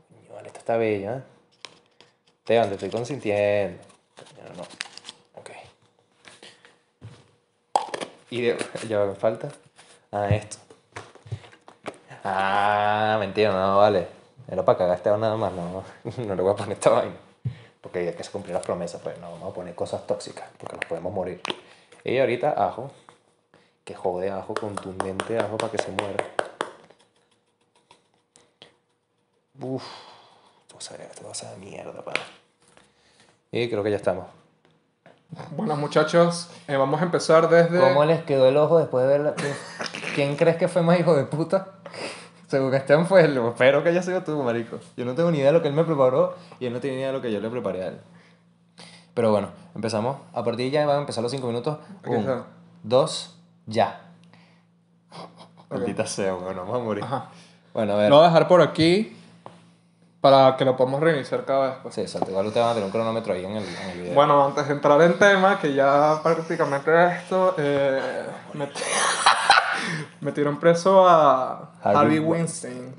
Coño, 0.09 0.41
esto 0.47 0.59
está 0.59 0.77
bello, 0.77 1.13
¿eh? 1.15 1.23
Esteban, 2.41 2.69
te 2.69 2.75
estoy 2.75 2.91
consintiendo. 2.91 3.83
Coño, 4.17 4.55
no. 4.57 4.63
Ok. 5.41 5.51
Y 8.31 8.43
de- 8.43 8.59
ya 8.89 9.05
me 9.05 9.15
falta. 9.15 9.49
Ah, 10.13 10.29
esto. 10.29 10.59
Ah, 12.23 13.17
mentira, 13.21 13.53
no, 13.53 13.79
vale. 13.79 14.07
Era 14.51 14.65
para 14.65 14.79
cagar 14.79 14.97
este 14.97 15.11
nada 15.11 15.37
más, 15.37 15.53
no, 15.53 15.83
no 16.25 16.35
le 16.35 16.43
voy 16.43 16.53
a 16.53 16.57
poner 16.57 16.73
esta 16.75 16.91
vaina. 16.91 17.17
Porque 17.81 17.99
hay 18.01 18.13
que 18.15 18.25
cumplir 18.25 18.55
las 18.55 18.65
promesas, 18.65 19.01
pues 19.03 19.19
no 19.19 19.31
vamos 19.33 19.51
a 19.51 19.55
poner 19.55 19.75
cosas 19.75 20.07
tóxicas, 20.07 20.47
porque 20.59 20.77
nos 20.77 20.85
podemos 20.87 21.13
morir. 21.13 21.41
Y 22.03 22.19
ahorita 22.19 22.51
ajo, 22.57 22.91
que 23.85 23.95
jode 23.95 24.31
ajo, 24.31 24.55
contundente 24.55 25.39
ajo 25.39 25.57
para 25.59 25.71
que 25.71 25.79
se 25.79 25.91
muera. 25.91 26.25
Uff, 29.61 29.85
toda 30.69 31.33
esa 31.33 31.57
mierda, 31.59 32.05
para. 32.05 32.21
Y 33.53 33.69
creo 33.69 33.83
que 33.85 33.91
ya 33.91 33.97
estamos. 33.97 34.27
Bueno, 35.57 35.77
muchachos, 35.77 36.49
eh, 36.69 36.77
vamos 36.77 37.01
a 37.01 37.05
empezar 37.05 37.49
desde. 37.49 37.79
¿Cómo 37.79 38.05
les 38.05 38.23
quedó 38.25 38.49
el 38.49 38.57
ojo 38.57 38.79
después 38.79 39.07
de 39.07 39.13
verla? 39.13 39.35
¿Quién, 39.35 39.55
¿Quién 40.15 40.37
crees 40.37 40.57
que 40.57 40.69
fue 40.69 40.83
más 40.83 40.99
hijo 40.99 41.15
de 41.15 41.25
puta? 41.25 41.69
Según 42.49 42.75
Esteban 42.75 43.07
fue 43.07 43.25
él, 43.25 43.37
espero 43.37 43.83
que 43.83 43.89
haya 43.89 44.03
sido 44.03 44.23
tú, 44.23 44.43
marico. 44.43 44.79
Yo 44.97 45.05
no 45.05 45.15
tengo 45.15 45.31
ni 45.31 45.39
idea 45.39 45.49
de 45.49 45.55
lo 45.55 45.63
que 45.63 45.69
él 45.69 45.75
me 45.75 45.85
preparó 45.85 46.37
y 46.61 46.67
él 46.67 46.73
no 46.73 46.81
tiene 46.81 46.97
ni 46.97 47.01
idea 47.01 47.09
de 47.09 47.19
lo 47.19 47.23
que 47.23 47.33
yo 47.33 47.41
le 47.41 47.51
preparé 47.51 47.83
a 47.83 47.89
él. 47.89 48.01
Pero 49.15 49.31
bueno, 49.31 49.49
empezamos. 49.75 50.19
A 50.33 50.45
partir 50.45 50.67
de 50.67 50.71
ya 50.71 50.87
van 50.87 50.97
a 50.97 51.01
empezar 51.01 51.23
los 51.23 51.33
5 51.33 51.47
minutos. 51.47 51.79
1, 52.07 52.45
2, 52.83 53.34
ya. 53.67 54.01
Okay. 55.11 55.79
Maldita 55.79 56.07
sea, 56.07 56.35
bueno, 56.35 56.63
vamos 56.63 56.81
a 56.81 56.85
morir. 56.85 57.05
Ajá. 57.05 57.31
Bueno, 57.73 57.95
a 57.95 57.97
ver. 57.97 58.11
Lo 58.11 58.17
voy 58.17 58.25
a 58.25 58.29
dejar 58.29 58.49
por 58.49 58.63
aquí 58.63 59.17
para 60.25 60.57
que 60.57 60.65
lo 60.65 60.75
podamos 60.75 61.01
reiniciar 61.01 61.45
cada 61.45 61.69
vez. 61.69 61.77
Pues. 61.83 61.95
Sí, 61.95 62.01
exacto. 62.01 62.31
Igual 62.31 62.47
ustedes 62.47 62.65
van 62.65 62.71
a 62.71 62.75
tener 62.75 62.87
un 62.87 62.93
cronómetro 62.93 63.35
ahí 63.35 63.45
en 63.45 63.57
el, 63.57 63.65
en 63.65 63.91
el 63.91 63.99
video. 63.99 64.15
Bueno, 64.15 64.43
antes 64.43 64.67
de 64.67 64.73
entrar 64.73 65.03
en 65.03 65.19
tema, 65.19 65.59
que 65.61 65.75
ya 65.75 66.19
prácticamente 66.23 67.07
esto, 67.09 67.55
eh, 67.59 68.01
me, 68.55 68.69
metieron 70.23 70.59
preso 70.59 71.07
a 71.07 71.73
Harvey, 71.83 72.01
Harvey 72.01 72.19
Weinstein. 72.21 72.95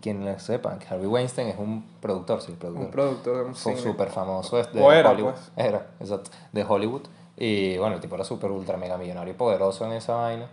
Quien 0.00 0.24
lo 0.24 0.38
sepa, 0.38 0.78
Harvey 0.88 1.06
Weinstein 1.06 1.48
es 1.48 1.58
un 1.58 1.84
productor, 2.00 2.40
sí, 2.40 2.52
productor. 2.52 2.86
Un 2.86 2.90
productor 2.90 3.36
de 3.36 3.42
un 3.42 3.54
Fue 3.54 3.76
súper 3.76 4.08
famoso. 4.08 4.58
Es 4.58 4.72
de 4.72 4.80
o 4.80 4.90
era, 4.90 5.10
Hollywood. 5.10 5.32
Pues. 5.32 5.52
Era, 5.56 5.88
exacto. 6.00 6.30
De 6.52 6.64
Hollywood. 6.64 7.02
Y 7.36 7.76
bueno, 7.78 7.96
el 7.96 8.00
tipo 8.00 8.14
era 8.14 8.24
súper 8.24 8.50
ultra 8.50 8.76
mega 8.76 8.96
millonario 8.96 9.32
y 9.34 9.36
poderoso 9.36 9.84
en 9.86 9.92
esa 9.92 10.14
vaina. 10.14 10.48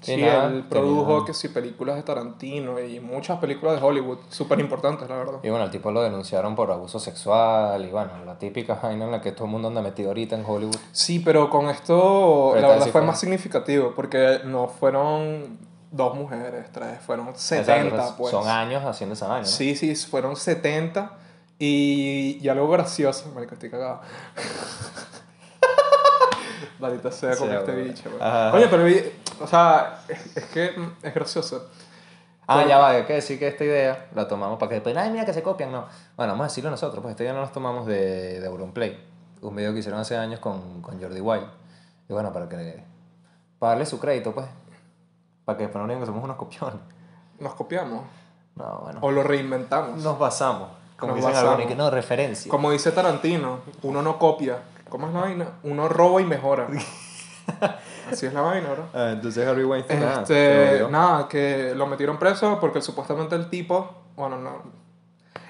Sí, 0.00 0.16
nada, 0.16 0.46
él 0.48 0.64
produjo 0.68 1.06
tenía- 1.12 1.26
que 1.26 1.32
sí 1.34 1.48
películas 1.48 1.94
de 1.94 2.02
Tarantino 2.02 2.80
y 2.80 2.98
muchas 2.98 3.38
películas 3.38 3.80
de 3.80 3.86
Hollywood, 3.86 4.18
súper 4.30 4.58
importantes, 4.58 5.08
la 5.08 5.14
verdad. 5.16 5.38
Y 5.44 5.48
bueno, 5.50 5.64
el 5.66 5.70
tipo 5.70 5.92
lo 5.92 6.02
denunciaron 6.02 6.56
por 6.56 6.72
abuso 6.72 6.98
sexual 6.98 7.84
y 7.84 7.88
bueno, 7.90 8.10
la 8.26 8.36
típica 8.36 8.74
vaina 8.82 9.04
en 9.04 9.12
la 9.12 9.20
que 9.20 9.30
todo 9.30 9.44
el 9.44 9.52
mundo 9.52 9.68
anda 9.68 9.80
metido 9.80 10.08
ahorita 10.08 10.34
en 10.34 10.44
Hollywood. 10.44 10.74
Sí, 10.90 11.20
pero 11.20 11.48
con 11.48 11.68
esto 11.70 12.50
Pero 12.54 12.62
la 12.62 12.68
verdad 12.68 12.86
sí 12.86 12.90
fue 12.90 13.00
fue- 13.02 13.06
más 13.06 13.20
significativo 13.20 13.92
porque 13.94 14.40
no 14.44 14.66
fueron 14.66 15.58
dos 15.92 16.16
mujeres, 16.16 16.66
tres, 16.72 16.98
fueron 17.06 17.36
70, 17.36 17.82
Exacto, 17.86 18.14
pues. 18.18 18.30
Son 18.32 18.48
años 18.48 18.82
haciendo 18.84 19.12
esa 19.12 19.28
vaina. 19.28 19.42
¿no? 19.42 19.46
Sí, 19.52 19.76
sí, 19.76 19.94
fueron 19.94 20.34
70 20.34 21.12
y, 21.60 22.38
y 22.42 22.48
algo 22.48 22.68
gracioso, 22.68 23.30
marico, 23.36 23.54
estoy 23.54 23.70
cagado. 23.70 24.00
Maldita 26.82 27.10
sea 27.12 27.36
con 27.36 27.48
Sí, 27.48 27.54
este 27.54 27.72
bueno. 27.72 27.88
bicho, 27.88 28.10
güey. 28.10 28.22
Ajá. 28.22 28.52
Oye, 28.54 28.66
pero, 28.68 28.84
vi- 28.84 29.04
o 29.40 29.46
sea, 29.46 30.02
es, 30.08 30.36
es 30.36 30.44
que 30.46 30.72
mm, 30.76 30.92
es 31.02 31.14
gracioso. 31.14 31.68
Ah, 32.46 32.64
ya 32.66 32.78
va, 32.78 32.90
hay 32.90 33.04
que 33.04 33.14
decir 33.14 33.38
que 33.38 33.46
esta 33.48 33.64
idea 33.64 34.08
la 34.14 34.26
tomamos 34.28 34.58
para 34.58 34.68
que 34.68 34.74
después, 34.74 34.94
ay, 34.96 35.10
mira 35.10 35.24
que 35.24 35.32
se 35.32 35.42
copian, 35.42 35.70
no. 35.72 35.86
Bueno, 36.16 36.32
vamos 36.32 36.44
a 36.44 36.48
decirlo 36.48 36.70
nosotros, 36.70 37.00
pues 37.00 37.12
esta 37.12 37.22
idea 37.22 37.32
no 37.32 37.40
nos 37.40 37.52
tomamos 37.52 37.86
de, 37.86 38.40
de 38.40 38.46
Auronplay, 38.46 39.00
un 39.40 39.54
video 39.56 39.72
que 39.72 39.78
hicieron 39.78 40.00
hace 40.00 40.16
años 40.16 40.40
con, 40.40 40.82
con 40.82 41.00
Jordi 41.00 41.20
Wild. 41.20 41.46
Y 42.08 42.12
bueno, 42.12 42.32
para 42.32 42.48
que, 42.48 42.82
para 43.60 43.70
darle 43.70 43.86
su 43.86 43.98
crédito, 44.00 44.34
pues, 44.34 44.46
para 45.44 45.56
que 45.56 45.64
después 45.64 45.80
no 45.80 45.86
digan 45.88 46.00
que 46.00 46.06
somos 46.06 46.22
unos 46.24 46.36
copiones. 46.36 46.80
Nos 47.38 47.54
copiamos 47.54 48.04
No, 48.56 48.80
bueno, 48.82 48.98
o 49.02 49.10
lo 49.12 49.22
reinventamos. 49.22 50.02
nos 50.02 50.18
basamos, 50.18 50.68
como 50.98 51.12
Nos 51.12 51.16
dicen 51.18 51.30
basamos. 51.32 51.50
algunos, 51.52 51.66
y 51.70 51.74
que 51.74 51.76
no, 51.80 51.90
referencia. 51.90 52.50
Como 52.50 52.70
dice 52.72 52.90
Tarantino, 52.92 53.60
uno 53.82 54.02
no 54.02 54.18
copia. 54.18 54.58
¿Cómo 54.92 55.06
es 55.06 55.14
la 55.14 55.20
vaina? 55.20 55.46
Uno 55.62 55.88
roba 55.88 56.20
y 56.20 56.24
mejora. 56.26 56.66
Así 58.12 58.26
es 58.26 58.34
la 58.34 58.42
vaina, 58.42 58.68
bro. 58.72 58.84
Ah, 58.92 59.12
entonces 59.12 59.48
Harvey 59.48 59.64
Weinstein, 59.64 60.00
nada, 60.00 60.20
Este, 60.20 60.74
dio. 60.76 60.90
nada, 60.90 61.28
que 61.28 61.72
lo 61.74 61.86
metieron 61.86 62.18
preso 62.18 62.60
porque 62.60 62.82
supuestamente 62.82 63.34
el 63.34 63.48
tipo, 63.48 63.90
bueno, 64.16 64.36
no, 64.36 64.50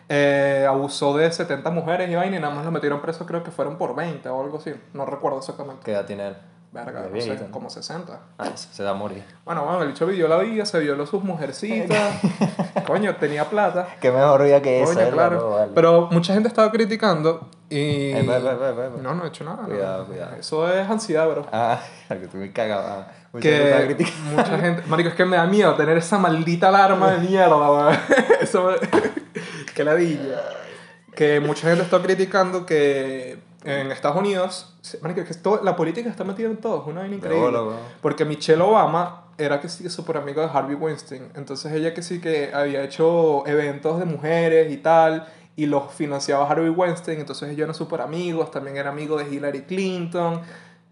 eh, 0.09 0.65
abusó 0.69 1.17
de 1.17 1.33
70 1.33 1.69
mujeres 1.71 2.09
y 2.09 2.15
vaina 2.15 2.37
y 2.37 2.41
nada 2.41 2.55
más 2.55 2.65
lo 2.65 2.71
metieron 2.71 3.03
preso, 3.03 3.27
creo 3.27 3.43
que 3.43 3.51
fueron 3.51 3.79
por 3.79 3.97
20 3.97 4.29
o 4.29 4.45
algo 4.45 4.59
así, 4.59 4.75
no 4.93 5.07
recuerdo 5.07 5.39
exactamente. 5.39 5.83
¿Qué 5.85 5.91
edad 5.91 6.07
tiene 6.07 6.29
él? 6.29 6.37
Verga, 6.71 7.09
no 7.13 7.21
sé, 7.21 7.37
como 7.51 7.69
60. 7.69 8.21
Ah, 8.39 8.47
se 8.55 8.83
da 8.85 8.91
a 8.91 8.95
morir. 8.95 9.25
Bueno, 9.45 9.65
bueno, 9.65 9.83
el 9.83 9.89
bicho 9.89 10.07
vivió 10.07 10.29
la 10.29 10.39
vida, 10.39 10.65
se 10.65 10.79
violó 10.79 11.05
sus 11.05 11.25
mujercitas, 11.25 12.15
coño, 12.87 13.17
tenía 13.17 13.51
plata. 13.51 13.89
Qué 14.01 14.13
mejor 14.13 14.45
vida 14.45 14.63
que 14.63 14.83
esa, 14.83 14.95
Coño, 14.95 15.05
¿verdad? 15.07 15.29
claro. 15.29 15.51
Vale. 15.51 15.73
Pero 15.75 16.09
mucha 16.13 16.33
gente 16.33 16.49
estaba 16.49 16.71
criticando 16.71 17.49
y... 17.73 18.13
Eh, 18.13 18.23
ve. 18.23 19.03
No, 19.03 19.15
no 19.15 19.25
he 19.25 19.29
hecho 19.29 19.45
nada. 19.45 19.63
no. 19.63 19.69
Cuidado. 19.69 20.07
Eso 20.39 20.71
es 20.71 20.89
ansiedad, 20.89 21.27
bro. 21.29 21.47
Ah, 21.51 21.81
que 22.09 22.25
estoy 22.25 22.41
muy 22.41 22.51
cagado. 22.51 23.07
Mucha 23.33 23.49
gente 23.49 23.71
que 23.71 23.95
criticando. 23.95 24.31
mucha 24.37 24.59
gente 24.59 24.83
marico 24.87 25.09
es 25.09 25.15
que 25.15 25.25
me 25.25 25.37
da 25.37 25.47
miedo 25.47 25.75
tener 25.75 25.97
esa 25.97 26.19
maldita 26.19 26.69
alarma 26.69 27.13
de 27.13 27.29
mierda 27.29 27.57
weón. 27.57 27.97
eso 28.41 28.73
me... 29.77 29.85
ladilla 29.85 30.43
que 31.15 31.41
mucha 31.41 31.69
gente 31.69 31.83
está 31.83 32.01
criticando 32.03 32.67
que 32.67 33.39
en 33.65 33.91
Estados 33.91 34.19
Unidos 34.19 34.77
marico 35.01 35.25
que 35.25 35.35
todo, 35.35 35.63
la 35.65 35.75
política 35.77 36.11
está 36.11 36.25
metida 36.25 36.49
en 36.49 36.59
todo 36.59 36.83
es 36.83 36.87
una 36.87 37.01
vaina 37.01 37.17
increíble 37.17 37.59
porque 38.03 38.25
Michelle 38.27 38.63
Obama 38.63 39.25
era 39.39 39.61
que 39.61 39.69
sí 39.69 39.89
súper 39.89 40.19
amigo 40.19 40.43
de 40.43 40.49
Harvey 40.53 40.75
Weinstein 40.75 41.31
entonces 41.35 41.73
ella 41.73 41.95
que 41.95 42.03
sí 42.03 42.21
que 42.21 42.51
había 42.53 42.85
hecho 42.85 43.47
eventos 43.47 43.99
de 43.99 44.05
mujeres 44.05 44.71
y 44.71 44.77
tal 44.77 45.27
y 45.57 45.67
los 45.67 45.93
financiaba 45.93 46.49
Harvey 46.49 46.71
Weinstein 46.71 47.21
entonces 47.21 47.51
ellos 47.51 47.65
eran 47.65 47.75
súper 47.75 48.01
amigos 48.01 48.51
también 48.51 48.77
era 48.77 48.91
amigo 48.91 49.19
de 49.19 49.33
Hillary 49.33 49.63
Clinton 49.63 50.41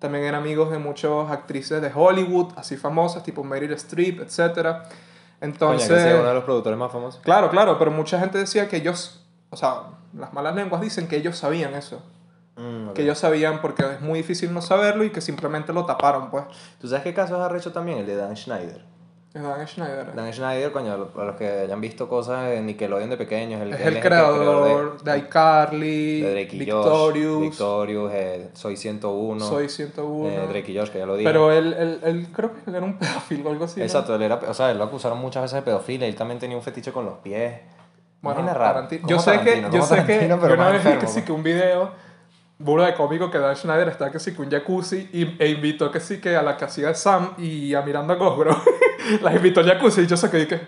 también 0.01 0.25
eran 0.25 0.41
amigos 0.41 0.71
de 0.71 0.79
muchas 0.79 1.31
actrices 1.31 1.81
de 1.81 1.93
Hollywood, 1.95 2.55
así 2.57 2.77
famosas, 2.77 3.23
tipo 3.23 3.45
Meryl 3.45 3.73
Streep, 3.75 4.21
etc. 4.21 4.79
Entonces, 5.43 5.89
que 5.89 6.01
sea 6.01 6.17
uno 6.17 6.29
de 6.29 6.35
los 6.35 6.45
productores 6.45 6.79
más 6.79 6.91
famosos. 6.91 7.21
claro, 7.23 7.51
claro, 7.51 7.79
pero 7.79 7.91
mucha 7.91 8.19
gente 8.19 8.39
decía 8.39 8.67
que 8.67 8.79
ellos, 8.79 9.23
o 9.51 9.57
sea, 9.57 9.83
las 10.15 10.33
malas 10.33 10.55
lenguas 10.55 10.81
dicen 10.81 11.07
que 11.07 11.17
ellos 11.17 11.37
sabían 11.37 11.75
eso. 11.75 12.03
Mm. 12.57 12.93
Que 12.95 13.03
ellos 13.03 13.19
sabían 13.19 13.61
porque 13.61 13.85
es 13.85 14.01
muy 14.01 14.21
difícil 14.21 14.53
no 14.55 14.63
saberlo 14.63 15.05
y 15.05 15.11
que 15.11 15.21
simplemente 15.21 15.75
lo 15.75 15.85
taparon, 15.85 16.31
pues. 16.31 16.45
¿Tú 16.81 16.89
sabes 16.89 17.05
qué 17.05 17.13
caso 17.13 17.37
es 17.37 17.43
arrecho 17.43 17.71
también? 17.71 17.99
El 17.99 18.07
de 18.07 18.17
Dan 18.17 18.37
Schneider. 18.37 18.83
Es 19.33 19.41
Dan 19.41 19.65
Schneider. 19.69 20.13
Dan 20.17 20.33
Schneider, 20.33 20.73
coño, 20.73 21.07
para 21.15 21.27
los 21.29 21.37
que 21.37 21.49
hayan 21.49 21.81
visto 21.81 22.09
cosas 22.09 22.49
de 22.51 22.61
Nickelodeon 22.63 23.11
de 23.11 23.17
pequeños, 23.17 23.63
el, 23.63 23.73
es 23.75 23.81
el 23.81 24.01
creador 24.01 25.01
de, 25.05 25.13
de, 25.13 25.19
iCarly, 25.19 26.21
de 26.21 26.31
Drake 26.33 26.57
y 26.57 26.71
Josh, 26.71 26.83
Victorious, 26.85 27.41
Victorious, 27.41 28.11
eh, 28.13 28.49
Soy 28.55 28.77
101, 28.77 29.45
Soy 29.47 29.69
101. 29.69 30.29
eh, 30.29 30.47
Drake 30.49 30.73
y 30.73 30.77
Josh, 30.79 30.89
que 30.91 30.99
ya 30.99 31.07
lo 31.07 31.15
dije. 31.17 31.29
pero 31.31 31.53
él, 31.53 31.73
él, 31.79 32.01
él 32.03 32.27
creo 32.33 32.53
que 32.53 32.59
él 32.69 32.75
era 32.75 32.85
un 32.85 32.99
pedófilo 32.99 33.49
o 33.49 33.53
algo 33.53 33.65
así. 33.67 33.79
¿no? 33.79 33.87
Exacto, 33.87 34.17
él 34.17 34.23
era, 34.23 34.35
o 34.49 34.55
sea, 34.55 34.73
él 34.73 34.79
lo 34.79 34.85
acusaron 34.85 35.19
muchas 35.19 35.43
veces 35.43 35.57
de 35.57 35.63
pedofilia, 35.63 36.09
él 36.09 36.17
también 36.17 36.41
tenía 36.41 36.57
un 36.57 36.63
fetiche 36.65 36.91
con 36.91 37.05
los 37.05 37.19
pies. 37.19 37.61
Bueno. 38.23 38.45
Tarantino- 38.53 39.07
Yo 39.09 39.19
sé 39.21 39.41
que, 39.41 39.65
yo 39.73 39.83
sé 39.83 40.05
que, 40.05 40.29
yo 40.29 40.37
una 40.37 40.71
vez 40.71 40.85
vi 40.85 40.93
que 40.99 41.07
sí 41.07 41.23
que 41.23 41.31
un 41.33 41.43
video 41.45 41.91
burro 42.61 42.85
de 42.85 42.95
cómico 42.95 43.31
que 43.31 43.39
Dan 43.39 43.57
Schneider 43.57 43.89
está 43.89 44.11
que 44.13 44.21
sí 44.21 44.33
que 44.35 44.43
un 44.43 44.51
jacuzzi 44.51 45.09
y, 45.13 45.37
e 45.43 45.49
invitó 45.49 45.91
que 45.91 45.99
sí 45.99 46.21
que 46.21 46.37
a 46.37 46.43
la 46.43 46.57
que 46.57 46.67
hacía 46.67 46.95
Sam 46.95 47.33
y 47.39 47.75
a 47.75 47.83
Miranda 47.83 48.17
Cosgrove 48.17 48.55
las 49.23 49.35
invitó 49.37 49.61
al 49.61 49.67
jacuzzi 49.67 50.03
y 50.03 50.07
yo 50.07 50.17
sé 50.17 50.31
que 50.31 50.37
dije 50.37 50.61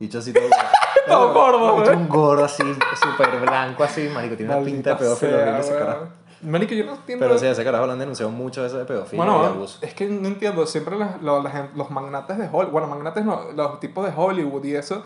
Dicho 0.00 0.18
así 0.18 0.32
todo. 0.32 0.44
Todo 1.08 1.32
gordo, 1.32 1.90
¿eh? 1.90 1.96
un 1.96 2.06
gordo 2.08 2.44
así, 2.44 2.62
súper 2.62 3.40
blanco 3.40 3.82
así, 3.82 4.08
marico. 4.12 4.36
Tiene 4.36 4.54
una 4.54 4.64
pinta 4.64 4.90
de 4.90 4.96
pedófilo 4.96 5.36
horrible 5.38 5.58
ese 5.60 5.74
carajo. 5.78 6.08
Marico, 6.42 6.74
yo 6.74 6.84
no 6.84 6.94
entiendo. 6.96 7.24
Pero 7.26 7.38
sí, 7.38 7.46
ese 7.46 7.64
carajo 7.64 7.86
lo 7.86 7.92
han 7.92 7.98
denunciado 7.98 8.30
mucho 8.30 8.64
eso 8.64 8.76
de 8.78 8.84
pedofilia 8.84 9.24
y 9.24 9.26
bueno, 9.26 9.44
abuso. 9.46 9.78
es 9.80 9.94
que 9.94 10.06
no 10.06 10.28
entiendo. 10.28 10.66
Siempre 10.66 10.96
las- 10.98 11.20
lo- 11.22 11.42
la 11.42 11.50
gen- 11.50 11.70
los 11.74 11.90
magnates 11.90 12.36
de 12.38 12.44
Hollywood, 12.52 12.70
bueno, 12.72 12.86
magnates 12.88 13.24
no, 13.24 13.40
los 13.56 13.80
tipos 13.80 14.04
de 14.04 14.12
Hollywood 14.14 14.62
y 14.64 14.74
eso, 14.76 15.02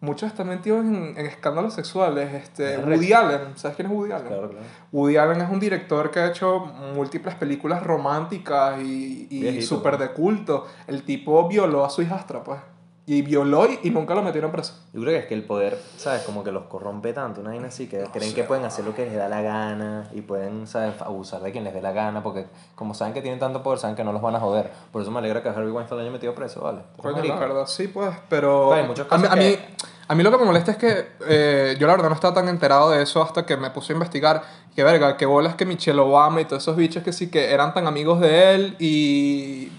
muchos 0.00 0.30
están 0.30 0.48
metidos 0.48 0.84
en, 0.84 1.14
en 1.16 1.26
escándalos 1.26 1.74
sexuales. 1.74 2.32
Este, 2.34 2.74
Es 2.74 2.86
Woody 2.86 3.12
Allen, 3.12 3.40
¿sabes 3.56 3.76
quién 3.76 3.88
es 3.88 3.94
Woody 3.94 4.12
Allen? 4.12 4.28
Claro, 4.28 4.50
claro. 4.50 4.64
Woody 4.92 5.16
Allen 5.16 5.40
es 5.40 5.50
un 5.50 5.60
director 5.60 6.10
que 6.10 6.20
ha 6.20 6.28
hecho 6.28 6.60
múltiples 6.94 7.34
películas 7.34 7.82
románticas 7.82 8.80
y, 8.80 9.28
y 9.30 9.62
súper 9.62 9.98
de 9.98 10.10
culto. 10.12 10.66
El 10.86 11.02
tipo 11.04 11.46
violó 11.48 11.84
a 11.84 11.90
su 11.90 12.02
hijastra, 12.02 12.42
pues. 12.42 12.60
Y 13.06 13.22
violó 13.22 13.66
y, 13.66 13.80
y 13.82 13.90
nunca 13.90 14.14
lo 14.14 14.22
metieron 14.22 14.52
preso. 14.52 14.74
Yo 14.92 15.00
creo 15.00 15.12
que 15.14 15.18
es 15.20 15.26
que 15.26 15.34
el 15.34 15.42
poder, 15.42 15.76
¿sabes? 15.96 16.22
Como 16.22 16.44
que 16.44 16.52
los 16.52 16.64
corrompe 16.66 17.12
tanto, 17.12 17.40
una 17.40 17.50
vaina 17.50 17.66
así, 17.68 17.88
que 17.88 18.04
creen 18.12 18.30
sé, 18.30 18.36
que 18.36 18.44
pueden 18.44 18.64
hacer 18.64 18.84
lo 18.84 18.94
que 18.94 19.04
les 19.06 19.16
da 19.16 19.28
la 19.28 19.42
gana 19.42 20.08
y 20.12 20.20
pueden, 20.20 20.68
¿sabes? 20.68 20.94
Abusar 21.00 21.40
de 21.40 21.50
quien 21.50 21.64
les 21.64 21.74
dé 21.74 21.82
la 21.82 21.90
gana, 21.90 22.22
porque 22.22 22.46
como 22.76 22.94
saben 22.94 23.12
que 23.12 23.20
tienen 23.20 23.40
tanto 23.40 23.64
poder, 23.64 23.80
saben 23.80 23.96
que 23.96 24.04
no 24.04 24.12
los 24.12 24.22
van 24.22 24.36
a 24.36 24.40
joder. 24.40 24.70
Por 24.92 25.02
eso 25.02 25.10
me 25.10 25.18
alegra 25.18 25.42
que 25.42 25.48
Harvey 25.48 25.70
Weinstein 25.72 25.96
lo 25.98 26.02
haya 26.02 26.12
metido 26.12 26.34
preso, 26.36 26.60
¿vale? 26.60 26.82
Coño, 26.98 27.24
la 27.24 27.36
verdad, 27.36 27.66
sí, 27.66 27.88
pues, 27.88 28.14
pero... 28.28 28.72
Hay 28.74 28.86
muchos 28.86 29.06
a, 29.10 29.16
mí, 29.16 29.22
casos 29.24 29.32
a, 29.32 29.36
mí, 29.42 29.50
que- 29.56 29.68
a 30.06 30.14
mí 30.14 30.22
lo 30.22 30.30
que 30.30 30.38
me 30.38 30.44
molesta 30.44 30.70
es 30.72 30.76
que 30.76 31.06
eh, 31.26 31.76
yo 31.80 31.86
la 31.88 31.94
verdad 31.94 32.10
no 32.10 32.14
estaba 32.14 32.34
tan 32.34 32.48
enterado 32.48 32.90
de 32.90 33.02
eso 33.02 33.22
hasta 33.22 33.44
que 33.44 33.56
me 33.56 33.70
puse 33.70 33.92
a 33.92 33.94
investigar. 33.94 34.42
Que 34.76 34.84
verga, 34.84 35.16
que 35.16 35.26
bolas 35.26 35.56
que 35.56 35.66
Michelle 35.66 35.98
Obama 35.98 36.42
y 36.42 36.44
todos 36.44 36.62
esos 36.62 36.76
bichos 36.76 37.02
que 37.02 37.12
sí 37.12 37.28
que 37.28 37.52
eran 37.52 37.74
tan 37.74 37.88
amigos 37.88 38.20
de 38.20 38.54
él 38.54 38.76
y... 38.78 39.72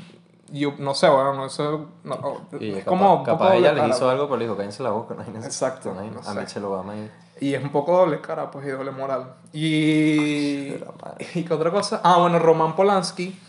Yo 0.51 0.73
no 0.77 0.93
sé, 0.93 1.07
bueno, 1.09 1.45
eso... 1.45 1.85
No, 2.03 2.41
Y 2.59 2.71
es 2.71 2.75
capaz, 2.79 2.85
como... 2.89 3.23
capaz 3.23 3.45
poco 3.45 3.53
ella 3.53 3.69
doble 3.69 3.81
le 3.83 3.87
hizo 3.89 3.99
cara, 3.99 4.11
algo, 4.11 4.25
pero 4.25 4.37
le 4.37 4.45
dijo, 4.45 4.57
cállense 4.57 4.83
la 4.83 4.89
boca, 4.91 5.13
no 5.15 5.21
hay 5.23 5.29
nada. 5.31 5.45
Exacto, 5.45 5.93
No 5.93 6.01
hay- 6.01 6.09
no 6.09 6.19
a. 6.19 6.33
Michelle 6.33 6.65
Obama 6.65 6.93
y... 6.95 7.11
Y 7.39 7.55
es 7.55 7.63
un 7.63 7.69
poco 7.71 7.95
doble 7.97 8.21
cara, 8.21 8.51
pues, 8.51 8.65
y 8.67 8.69
doble 8.69 8.91
moral. 8.91 9.33
Y... 9.53 10.75
Madre. 11.03 11.27
¿Y 11.35 11.43
qué 11.43 11.53
otra 11.53 11.71
cosa? 11.71 12.01
Ah, 12.03 12.17
bueno, 12.19 12.37
Roman 12.37 12.75
Polanski, 12.75 13.39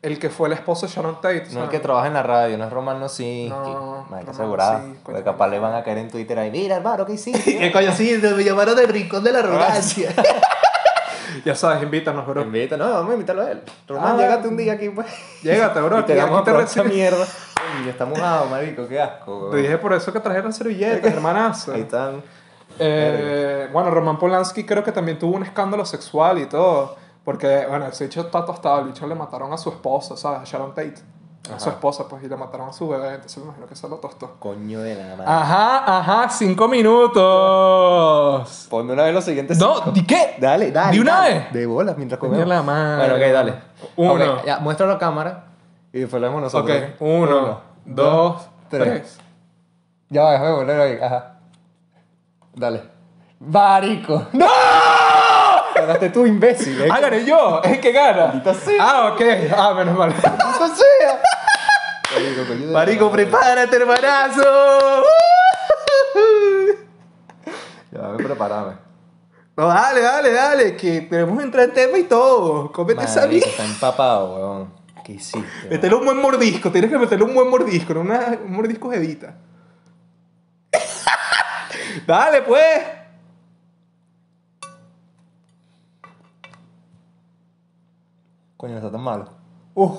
el 0.00 0.18
que 0.18 0.30
fue 0.30 0.48
el 0.48 0.54
esposo 0.54 0.86
de 0.86 0.92
Sharon 0.92 1.16
Tate. 1.16 1.48
No 1.52 1.64
el 1.64 1.68
que 1.68 1.78
trabaja 1.80 2.06
en 2.06 2.14
la 2.14 2.22
radio, 2.22 2.56
no 2.56 2.64
es 2.64 2.72
Roman 2.72 2.98
Nosinski. 3.00 3.48
No, 3.50 3.62
que 3.64 3.72
Roman, 3.72 4.28
asegurado. 4.28 4.78
sí, 4.78 4.84
coño, 4.84 4.98
porque 5.04 5.22
capaz 5.22 5.48
le 5.48 5.58
van 5.58 5.74
a 5.74 5.82
caer 5.84 5.98
en 5.98 6.10
Twitter 6.10 6.38
ahí, 6.38 6.50
mira 6.50 6.76
hermano, 6.76 7.04
¿qué 7.04 7.12
hiciste? 7.14 7.72
coño 7.72 7.92
sí? 7.92 8.18
Me 8.22 8.42
llamaron 8.44 8.78
el 8.78 8.88
rincón 8.88 9.22
de 9.24 9.32
la 9.32 9.40
arrogancia. 9.40 10.14
ya 11.44 11.54
sabes, 11.54 11.82
invítanos, 11.82 12.26
bro. 12.26 12.42
Invita, 12.42 12.76
no, 12.76 12.88
vamos 12.90 13.10
a 13.10 13.14
invitarlo 13.14 13.42
a 13.42 13.50
él. 13.50 13.62
Roman, 13.88 14.14
Ah. 14.14 14.16
llégate 14.16 14.48
un 14.48 14.56
día 14.56 14.72
aquí, 14.74 14.88
pues. 14.90 15.06
Llégate, 15.42 15.80
bro. 15.80 15.98
y 16.00 16.02
te 16.04 16.14
damos 16.14 16.36
aquí 16.40 16.44
te 16.44 16.50
a 16.50 16.52
probar 16.54 16.64
esta 16.68 16.82
recibe- 16.82 16.94
mierda. 16.94 17.26
Coño, 17.76 17.90
está 17.90 18.04
mojado, 18.06 18.46
marico, 18.46 18.88
qué 18.88 19.00
asco. 19.00 19.48
Te 19.50 19.58
dije 19.58 19.78
por 19.78 19.92
eso 19.92 20.12
que 20.12 20.20
trajeron 20.20 20.52
servilletas, 20.52 21.12
hermanazo. 21.14 21.72
Ahí 21.72 21.82
están. 21.82 22.22
Eh, 22.78 23.68
bueno, 23.72 23.90
Roman 23.90 24.18
Polanski 24.18 24.64
creo 24.64 24.82
que 24.82 24.92
también 24.92 25.18
tuvo 25.18 25.36
un 25.36 25.42
escándalo 25.42 25.84
sexual 25.84 26.38
y 26.38 26.46
todo. 26.46 26.96
Porque, 27.24 27.66
bueno, 27.68 27.86
ese 27.86 28.04
bicho 28.06 28.22
está 28.22 28.44
tostado. 28.44 28.80
El 28.80 28.86
bicho 28.86 29.06
le 29.06 29.14
mataron 29.14 29.52
a 29.52 29.56
su 29.58 29.68
esposa, 29.70 30.16
¿sabes? 30.16 30.40
A 30.40 30.44
Sharon 30.44 30.74
Tate. 30.74 30.94
A 31.52 31.58
su 31.58 31.70
esposa, 31.70 32.06
pues, 32.08 32.22
y 32.22 32.28
le 32.28 32.36
mataron 32.36 32.68
a 32.68 32.72
su 32.72 32.88
bebé. 32.88 33.14
Entonces 33.14 33.38
me 33.38 33.44
imagino 33.44 33.66
que 33.66 33.74
se 33.74 33.88
lo 33.88 33.96
tostó. 33.96 34.36
Coño 34.38 34.80
de 34.80 34.94
la 34.94 35.16
madre. 35.16 35.24
Ajá, 35.26 35.98
ajá, 35.98 36.28
cinco 36.28 36.68
minutos. 36.68 38.66
Ponme 38.70 38.92
una 38.92 39.02
vez 39.04 39.14
los 39.14 39.24
siguientes 39.24 39.58
No. 39.58 39.80
¿de 39.92 40.06
qué? 40.06 40.36
Dale, 40.38 40.70
dale. 40.70 40.92
¿De 40.96 41.00
una 41.00 41.16
dale. 41.20 41.34
vez? 41.34 41.52
De 41.52 41.66
bolas 41.66 41.96
mientras 41.96 42.20
Coño 42.20 42.32
comemos. 42.32 42.48
la 42.48 42.62
madre. 42.62 43.08
Bueno, 43.08 43.14
ok, 43.26 43.32
dale. 43.32 43.54
Uno. 43.96 44.34
Ok, 44.34 44.44
ya, 44.46 44.58
muéstralo 44.60 44.92
a 44.92 44.98
cámara. 44.98 45.44
Y 45.92 45.98
después 46.00 46.22
lo 46.22 46.28
vemos 46.32 46.54
Ok, 46.54 46.68
nosotros. 46.68 46.90
uno, 47.00 47.60
dos, 47.84 48.42
tres. 48.68 49.18
Ya 50.10 50.22
va, 50.22 50.32
déjame 50.32 50.54
ponerlo 50.54 50.82
ahí. 50.84 50.98
Ajá. 51.02 51.34
Dale. 52.54 52.82
Barico. 53.40 54.26
¡No! 54.32 54.46
Ganaste 55.74 56.10
tú, 56.10 56.24
imbécil. 56.26 56.82
¿eh? 56.82 56.88
Ah, 56.90 57.00
gané 57.00 57.24
yo, 57.24 57.60
es 57.64 57.78
que 57.80 57.90
gana. 57.92 58.42
Ah, 58.80 59.10
ok. 59.12 59.20
Ah, 59.56 59.74
menos 59.74 59.98
mal. 59.98 60.14
¡Eso 60.64 60.76
sea! 60.76 61.22
Marico, 62.72 63.10
prepárate, 63.10 63.76
hermanazo. 63.76 65.02
Ya, 67.90 68.02
me 68.08 68.24
preparame. 68.24 68.74
No, 69.56 69.66
dale, 69.66 70.00
dale, 70.00 70.32
dale, 70.32 70.76
que 70.76 71.08
queremos 71.08 71.42
entrar 71.42 71.68
en 71.68 71.74
tema 71.74 71.98
y 71.98 72.04
todo. 72.04 72.70
Cómete 72.72 73.04
esa 73.04 73.26
mierda. 73.26 73.46
está 73.48 73.64
empapado, 73.64 74.34
weón. 74.34 74.72
¿Qué 75.04 75.12
hiciste? 75.12 75.38
weón? 75.38 75.70
Métele 75.70 75.94
un 75.94 76.04
buen 76.04 76.18
mordisco, 76.18 76.70
tienes 76.70 76.90
que 76.90 76.98
meterle 76.98 77.24
un 77.24 77.34
buen 77.34 77.50
mordisco, 77.50 77.94
no 77.94 78.00
una, 78.00 78.38
un 78.44 78.52
mordisco 78.52 78.90
jevita. 78.90 79.34
dale, 82.06 82.42
pues. 82.42 82.82
Coño, 88.56 88.74
no 88.74 88.78
está 88.78 88.92
tan 88.92 89.00
malo. 89.00 89.41
Yo 89.74 89.96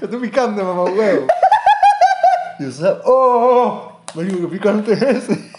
estoy 0.00 0.20
picando, 0.20 0.62
mamá 0.62 0.84
huevo. 0.84 1.26
Yo 2.60 2.70
sé. 2.70 2.88
¡Oh! 3.04 4.00
oh! 4.14 4.14
Qué 4.14 4.48
picante 4.48 4.92
es 4.92 5.02
ese. 5.02 5.50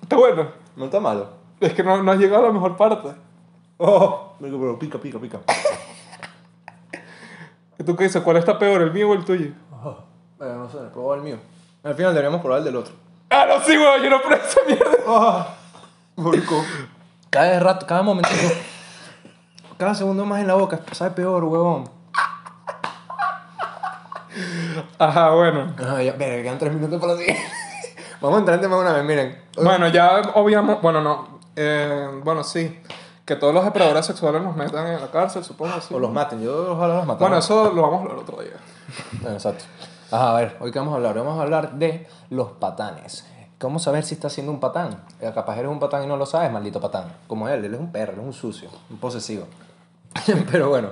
Está 0.00 0.16
bueno. 0.16 0.50
No 0.76 0.86
está 0.86 0.98
malo. 0.98 1.28
Es 1.60 1.74
que 1.74 1.82
no, 1.82 2.02
no 2.02 2.10
has 2.10 2.18
llegado 2.18 2.44
a 2.44 2.46
la 2.46 2.52
mejor 2.54 2.76
parte. 2.78 3.14
¡Oh! 3.76 4.32
Marico, 4.40 4.58
pero 4.58 4.78
pica, 4.78 4.98
pica, 4.98 5.18
pica. 5.18 5.40
¿Y 7.78 7.84
tú 7.84 7.96
qué 7.96 8.04
dices? 8.04 8.22
¿Cuál 8.22 8.36
está 8.36 8.58
peor, 8.58 8.82
el 8.82 8.92
mío 8.92 9.10
o 9.10 9.14
el 9.14 9.24
tuyo? 9.24 9.50
Bueno, 10.38 10.54
no 10.56 10.68
sé, 10.70 10.78
probó 10.92 11.14
el 11.14 11.22
mío. 11.22 11.38
Al 11.82 11.94
final 11.94 12.12
deberíamos 12.12 12.40
probar 12.40 12.58
el 12.58 12.64
del 12.64 12.76
otro. 12.76 12.94
Ah, 13.30 13.46
no, 13.48 13.64
sí, 13.64 13.78
weón, 13.78 14.02
yo 14.02 14.10
no 14.10 14.20
pruebo 14.20 14.42
esa 14.44 14.60
mierda. 14.66 14.98
¡Ah! 15.06 15.54
Marico. 16.16 16.62
Cada 17.30 17.60
rato, 17.60 17.86
cada 17.86 18.02
momentito. 18.02 18.54
Cada 19.78 19.94
segundo 19.94 20.24
más 20.24 20.40
en 20.40 20.48
la 20.48 20.54
boca, 20.54 20.80
sabe 20.92 21.12
peor, 21.12 21.44
huevón. 21.44 21.90
Ajá, 24.98 25.30
bueno. 25.30 25.74
Ah, 25.78 26.02
ya, 26.02 26.12
verga, 26.12 26.42
quedan 26.42 26.58
tres 26.58 26.72
minutos 26.72 27.00
para 27.00 27.14
la 27.14 27.18
siguiente. 27.18 27.42
Vamos 28.20 28.36
a 28.36 28.38
entrar 28.40 28.56
en 28.56 28.62
tema 28.62 28.78
una 28.78 28.92
vez, 28.92 29.04
miren. 29.04 29.42
Bueno, 29.56 29.88
ya 29.88 30.20
obviamos, 30.34 30.80
bueno, 30.80 31.00
no, 31.00 31.40
eh, 31.56 32.08
bueno, 32.22 32.44
sí, 32.44 32.80
que 33.24 33.36
todos 33.36 33.54
los 33.54 33.64
depredadores 33.64 34.04
sexuales 34.06 34.42
nos 34.42 34.56
metan 34.56 34.86
en 34.86 35.00
la 35.00 35.10
cárcel, 35.10 35.44
supongo. 35.44 35.80
Sí. 35.80 35.94
O 35.94 35.98
los 35.98 36.10
maten, 36.12 36.42
yo 36.42 36.72
ojalá 36.72 36.96
los 36.96 37.06
maten. 37.06 37.20
Bueno, 37.20 37.38
eso 37.38 37.70
lo 37.72 37.82
vamos 37.82 38.00
a 38.00 38.02
hablar 38.02 38.18
otro 38.18 38.40
día. 38.42 38.52
Exacto. 39.32 39.64
Ajá, 40.10 40.30
a 40.30 40.34
ver, 40.40 40.56
hoy 40.60 40.70
qué 40.70 40.78
vamos 40.78 40.92
a 40.92 40.96
hablar. 40.96 41.14
Vamos 41.16 41.38
a 41.38 41.42
hablar 41.42 41.72
de 41.74 42.06
los 42.30 42.48
patanes. 42.52 43.26
¿Cómo 43.58 43.78
saber 43.78 44.04
si 44.04 44.14
estás 44.14 44.32
siendo 44.32 44.50
un 44.52 44.58
patán? 44.60 45.04
Eh, 45.20 45.30
Capaz 45.34 45.56
eres 45.56 45.70
un 45.70 45.78
patán 45.78 46.02
y 46.02 46.06
no 46.06 46.16
lo 46.16 46.26
sabes, 46.26 46.50
maldito 46.50 46.80
patán. 46.80 47.04
Como 47.28 47.48
él, 47.48 47.64
él 47.64 47.72
es 47.74 47.80
un 47.80 47.92
perro, 47.92 48.14
él 48.14 48.18
es 48.20 48.24
un 48.26 48.32
sucio, 48.32 48.68
un 48.90 48.98
posesivo. 48.98 49.46
Pero 50.50 50.68
bueno, 50.68 50.88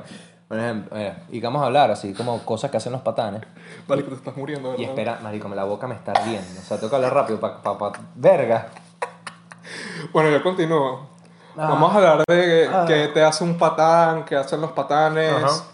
por 0.49 0.59
ejemplo, 0.59 0.97
mira, 0.97 1.25
y 1.31 1.41
qué 1.41 1.47
vamos 1.47 1.63
a 1.63 1.67
hablar 1.67 1.91
así 1.91 2.15
como 2.15 2.39
cosas 2.45 2.71
que 2.71 2.77
hacen 2.77 2.93
los 2.93 3.03
patanes. 3.03 3.43
Vale, 3.89 4.05
que 4.05 4.11
te 4.11 4.15
estás 4.15 4.37
muriendo, 4.37 4.71
¿verdad? 4.71 4.83
Y 4.83 4.87
espera, 4.89 5.19
marico, 5.21 5.49
la 5.49 5.65
boca 5.65 5.89
me 5.89 5.97
está 5.97 6.13
ardiendo. 6.13 6.61
O 6.61 6.63
sea, 6.63 6.77
tengo 6.79 6.91
que 6.91 6.97
hablar 6.97 7.13
rápido 7.13 7.41
para 7.41 7.61
pa, 7.61 7.77
pa- 7.77 7.93
verga. 8.15 8.69
Bueno, 10.13 10.31
yo 10.31 10.43
continúo. 10.43 11.10
Ah. 11.57 11.69
Vamos 11.69 11.93
a 11.93 11.97
hablar 11.97 12.25
de 12.29 12.69
Ah. 12.73 12.85
qué 12.87 13.09
te 13.09 13.23
hace 13.23 13.45
un 13.45 13.59
patán, 13.59 14.25
qué 14.25 14.37
hacen 14.37 14.61
los 14.61 14.73
patanes. 14.73 15.33
Ajá. 15.33 15.65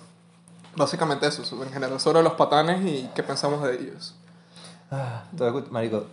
Básicamente 0.76 1.26
eso, 1.26 1.42
en 1.62 1.72
general 1.72 1.98
sobre 2.00 2.22
los 2.22 2.34
patanes 2.34 2.82
y 2.84 3.10
qué 3.14 3.22
pensamos 3.22 3.62
de 3.62 3.74
ellos. 3.74 4.14
Ah, 4.90 5.24
marico, 5.70 6.04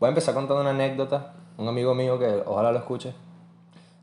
voy 0.00 0.06
a 0.06 0.08
empezar 0.08 0.34
contando 0.34 0.60
una 0.60 0.70
anécdota. 0.70 1.32
Un 1.56 1.66
amigo 1.68 1.94
mío 1.94 2.18
que 2.18 2.42
ojalá 2.46 2.70
lo 2.72 2.78
escuche. 2.78 3.14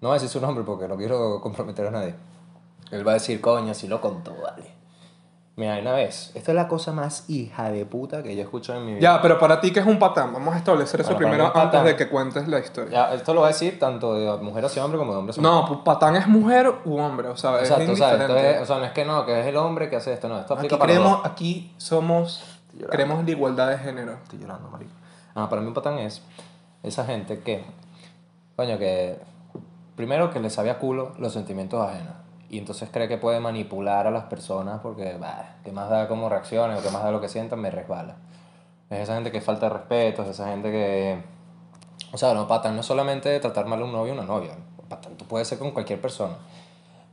No 0.01 0.09
voy 0.09 0.17
a 0.17 0.19
decir 0.19 0.29
su 0.29 0.41
nombre 0.41 0.63
porque 0.65 0.87
no 0.87 0.97
quiero 0.97 1.39
comprometer 1.41 1.87
a 1.87 1.91
nadie. 1.91 2.15
Él 2.91 3.05
va 3.07 3.11
a 3.11 3.13
decir, 3.15 3.41
coño, 3.41 3.73
si 3.73 3.87
lo 3.87 3.99
contó, 4.01 4.35
vale. 4.41 4.71
Mira, 5.57 5.79
una 5.79 5.93
vez, 5.93 6.31
esta 6.35 6.51
es 6.51 6.55
la 6.55 6.67
cosa 6.67 6.91
más 6.91 7.29
hija 7.29 7.71
de 7.71 7.85
puta 7.85 8.21
que 8.21 8.35
yo 8.35 8.41
he 8.41 8.43
escuchado 8.43 8.77
en 8.79 8.85
mi 8.85 8.91
vida. 8.95 9.01
Ya, 9.01 9.21
pero 9.21 9.39
para 9.39 9.61
ti, 9.61 9.71
¿qué 9.71 9.79
es 9.79 9.85
un 9.85 9.97
patán? 9.97 10.33
Vamos 10.33 10.53
a 10.53 10.57
establecer 10.57 10.99
eso 10.99 11.13
Bueno, 11.13 11.17
para 11.19 11.29
mí 11.29 11.31
primero 11.37 11.53
un 11.53 11.61
antes 11.61 11.79
patán- 11.79 11.85
de 11.85 11.95
que 11.95 12.09
cuentes 12.09 12.47
la 12.49 12.59
historia. 12.59 12.91
Ya, 12.91 13.13
esto 13.15 13.33
lo 13.33 13.39
voy 13.39 13.45
a 13.49 13.53
decir 13.53 13.79
tanto 13.79 14.13
de 14.15 14.43
mujer 14.43 14.65
hacia 14.65 14.83
hombre 14.83 14.99
como 14.99 15.13
de 15.13 15.19
hombre 15.19 15.31
hacia 15.31 15.41
No, 15.41 15.65
pues, 15.65 15.79
patán 15.85 16.17
es 16.17 16.27
mujer 16.27 16.73
u 16.83 16.97
hombre, 16.97 17.29
o 17.29 17.37
sea, 17.37 17.55
es 17.61 17.69
Exacto, 17.71 17.93
o 17.93 17.95
sea, 17.95 18.11
esto 18.11 18.23
indiferente. 18.23 18.57
es, 18.57 18.61
o 18.63 18.65
sea, 18.65 18.79
no 18.79 18.83
es 18.85 18.91
que 18.91 19.05
no, 19.05 19.25
que 19.25 19.39
es 19.39 19.47
el 19.47 19.55
hombre 19.55 19.89
que 19.89 19.95
hace 19.95 20.11
esto, 20.11 20.27
no, 20.27 20.39
esto 20.41 20.55
Aquí 20.55 20.59
aplica 20.67 20.77
para 20.77 20.93
los 20.93 21.01
creemos, 21.01 21.23
dos. 21.23 21.31
aquí 21.31 21.73
somos, 21.77 22.43
llorando. 22.73 22.89
creemos 22.91 23.19
en 23.21 23.25
la 23.25 23.31
igualdad 23.31 23.69
de 23.69 23.77
género. 23.77 24.11
Estoy 24.23 24.39
llorando, 24.39 24.67
marico. 24.69 24.91
Ah, 25.35 25.47
para 25.49 25.61
mí 25.61 25.69
un 25.69 25.73
patán 25.73 25.99
es 25.99 26.21
esa 26.83 27.05
gente 27.05 27.39
que 27.39 27.63
Coño, 28.57 28.77
que. 28.77 29.19
Primero 29.95 30.29
que 30.31 30.41
le 30.41 30.49
sabe 30.49 30.69
a 30.69 30.79
culo 30.79 31.13
los 31.17 31.31
sentimientos 31.31 31.81
ajenos. 31.81 32.13
Y 32.55 32.57
entonces 32.57 32.87
cree 32.89 33.09
que 33.09 33.17
puede 33.17 33.41
manipular 33.41 34.07
a 34.07 34.11
las 34.11 34.23
personas 34.23 34.79
porque, 34.81 35.17
bah, 35.19 35.55
que 35.65 35.73
más 35.73 35.89
da 35.89 36.07
como 36.07 36.29
reacciones 36.29 36.79
o 36.79 36.81
que 36.81 36.89
más 36.89 37.03
da 37.03 37.11
lo 37.11 37.19
que 37.19 37.27
sientan, 37.27 37.59
me 37.59 37.69
resbala. 37.69 38.15
Es 38.89 39.01
esa 39.01 39.15
gente 39.15 39.29
que 39.29 39.41
falta 39.41 39.67
de 39.67 39.73
respeto, 39.73 40.23
es 40.23 40.29
esa 40.29 40.47
gente 40.47 40.71
que. 40.71 41.21
O 42.13 42.17
sea, 42.17 42.33
no, 42.33 42.47
patán 42.47 42.75
no 42.75 42.79
es 42.79 42.85
solamente 42.85 43.37
tratar 43.41 43.65
mal 43.65 43.81
a 43.81 43.83
un 43.83 43.91
novio 43.91 44.13
o 44.13 44.15
una 44.15 44.23
novia. 44.25 44.53
Patán 44.87 45.17
tú 45.17 45.25
puedes 45.25 45.49
ser 45.49 45.59
con 45.59 45.71
cualquier 45.71 45.99
persona. 45.99 46.35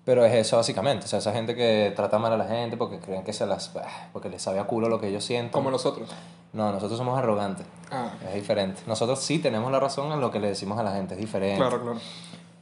Pero 0.05 0.25
es 0.25 0.33
eso 0.33 0.59
básicamente. 0.59 1.07
O 1.07 1.09
sea, 1.09 1.19
esa 1.19 1.33
gente 1.33 1.57
que 1.57 1.93
trata 1.97 2.21
mal 2.21 2.33
a 2.33 2.37
la 2.37 2.45
gente 2.45 2.77
porque 2.77 3.01
creen 3.01 3.25
que 3.25 3.33
se 3.33 3.45
las. 3.45 3.75
bah, 3.75 3.83
porque 4.13 4.29
les 4.29 4.41
sabe 4.41 4.61
a 4.61 4.65
culo 4.65 4.89
lo 4.89 5.01
que 5.01 5.09
ellos 5.09 5.25
sienten. 5.25 5.51
Como 5.51 5.73
nosotros. 5.73 6.09
No, 6.53 6.71
nosotros 6.71 6.99
somos 6.99 7.19
arrogantes. 7.19 7.67
Ah, 7.91 8.13
Es 8.29 8.35
diferente. 8.35 8.81
Nosotros 8.87 9.19
sí 9.19 9.41
tenemos 9.41 9.73
la 9.73 9.81
razón 9.81 10.13
en 10.13 10.21
lo 10.21 10.31
que 10.31 10.39
le 10.39 10.47
decimos 10.51 10.79
a 10.79 10.85
la 10.85 10.93
gente, 10.93 11.15
es 11.15 11.21
diferente. 11.21 11.57
claro, 11.57 11.83
claro. 11.83 11.99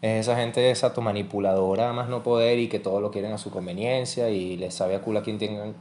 Es 0.02 0.26
esa 0.26 0.36
gente 0.36 0.70
exacto 0.70 1.00
manipuladora, 1.02 1.92
más 1.92 2.08
no 2.08 2.22
poder 2.22 2.58
y 2.58 2.68
que 2.68 2.78
todo 2.78 3.00
lo 3.00 3.10
quieren 3.10 3.32
a 3.32 3.38
su 3.38 3.50
conveniencia 3.50 4.30
y 4.30 4.56
les 4.56 4.72
sabe 4.74 4.94
a 4.96 5.00
culo 5.02 5.18
a 5.18 5.22
quien 5.22 5.38
tengan. 5.38 5.74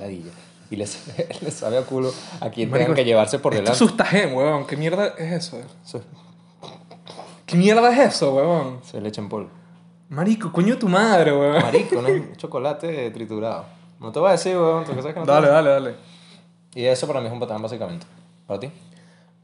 Ladilla. 0.00 0.30
Y 0.70 0.76
les, 0.76 0.98
les 1.42 1.54
sabe 1.54 1.78
a 1.78 1.82
culo 1.82 2.12
a 2.40 2.50
quien 2.50 2.68
Marico, 2.70 2.86
tengan 2.88 2.96
que 2.96 3.04
llevarse 3.04 3.38
por 3.38 3.52
Esto 3.54 3.62
delante. 3.62 3.84
es 3.84 3.90
sustagen, 3.90 4.34
weón. 4.34 4.66
¿Qué 4.66 4.76
mierda 4.76 5.06
es 5.18 5.32
eso? 5.32 5.60
¿Qué 7.46 7.56
mierda 7.56 7.92
es 7.92 8.14
eso, 8.14 8.34
weón? 8.34 8.80
Se 8.84 9.00
le 9.00 9.08
echa 9.08 9.20
en 9.20 9.28
polvo. 9.28 9.50
Marico, 10.08 10.52
coño 10.52 10.76
tu 10.78 10.88
madre, 10.88 11.32
weón. 11.32 11.62
Marico, 11.62 12.00
no 12.02 12.08
es 12.08 12.36
chocolate 12.36 13.10
triturado. 13.10 13.66
No 14.00 14.10
te 14.12 14.18
voy 14.18 14.28
a 14.28 14.32
decir, 14.32 14.56
weón, 14.56 14.84
porque 14.84 15.00
sabes 15.02 15.14
que 15.14 15.20
no 15.20 15.26
te- 15.26 15.32
Dale, 15.32 15.48
dale, 15.48 15.70
dale. 15.70 15.94
Y 16.74 16.84
eso 16.84 17.06
para 17.06 17.20
mí 17.20 17.26
es 17.26 17.32
un 17.32 17.40
patán, 17.40 17.60
básicamente. 17.62 18.06
¿Para 18.46 18.60
ti? 18.60 18.70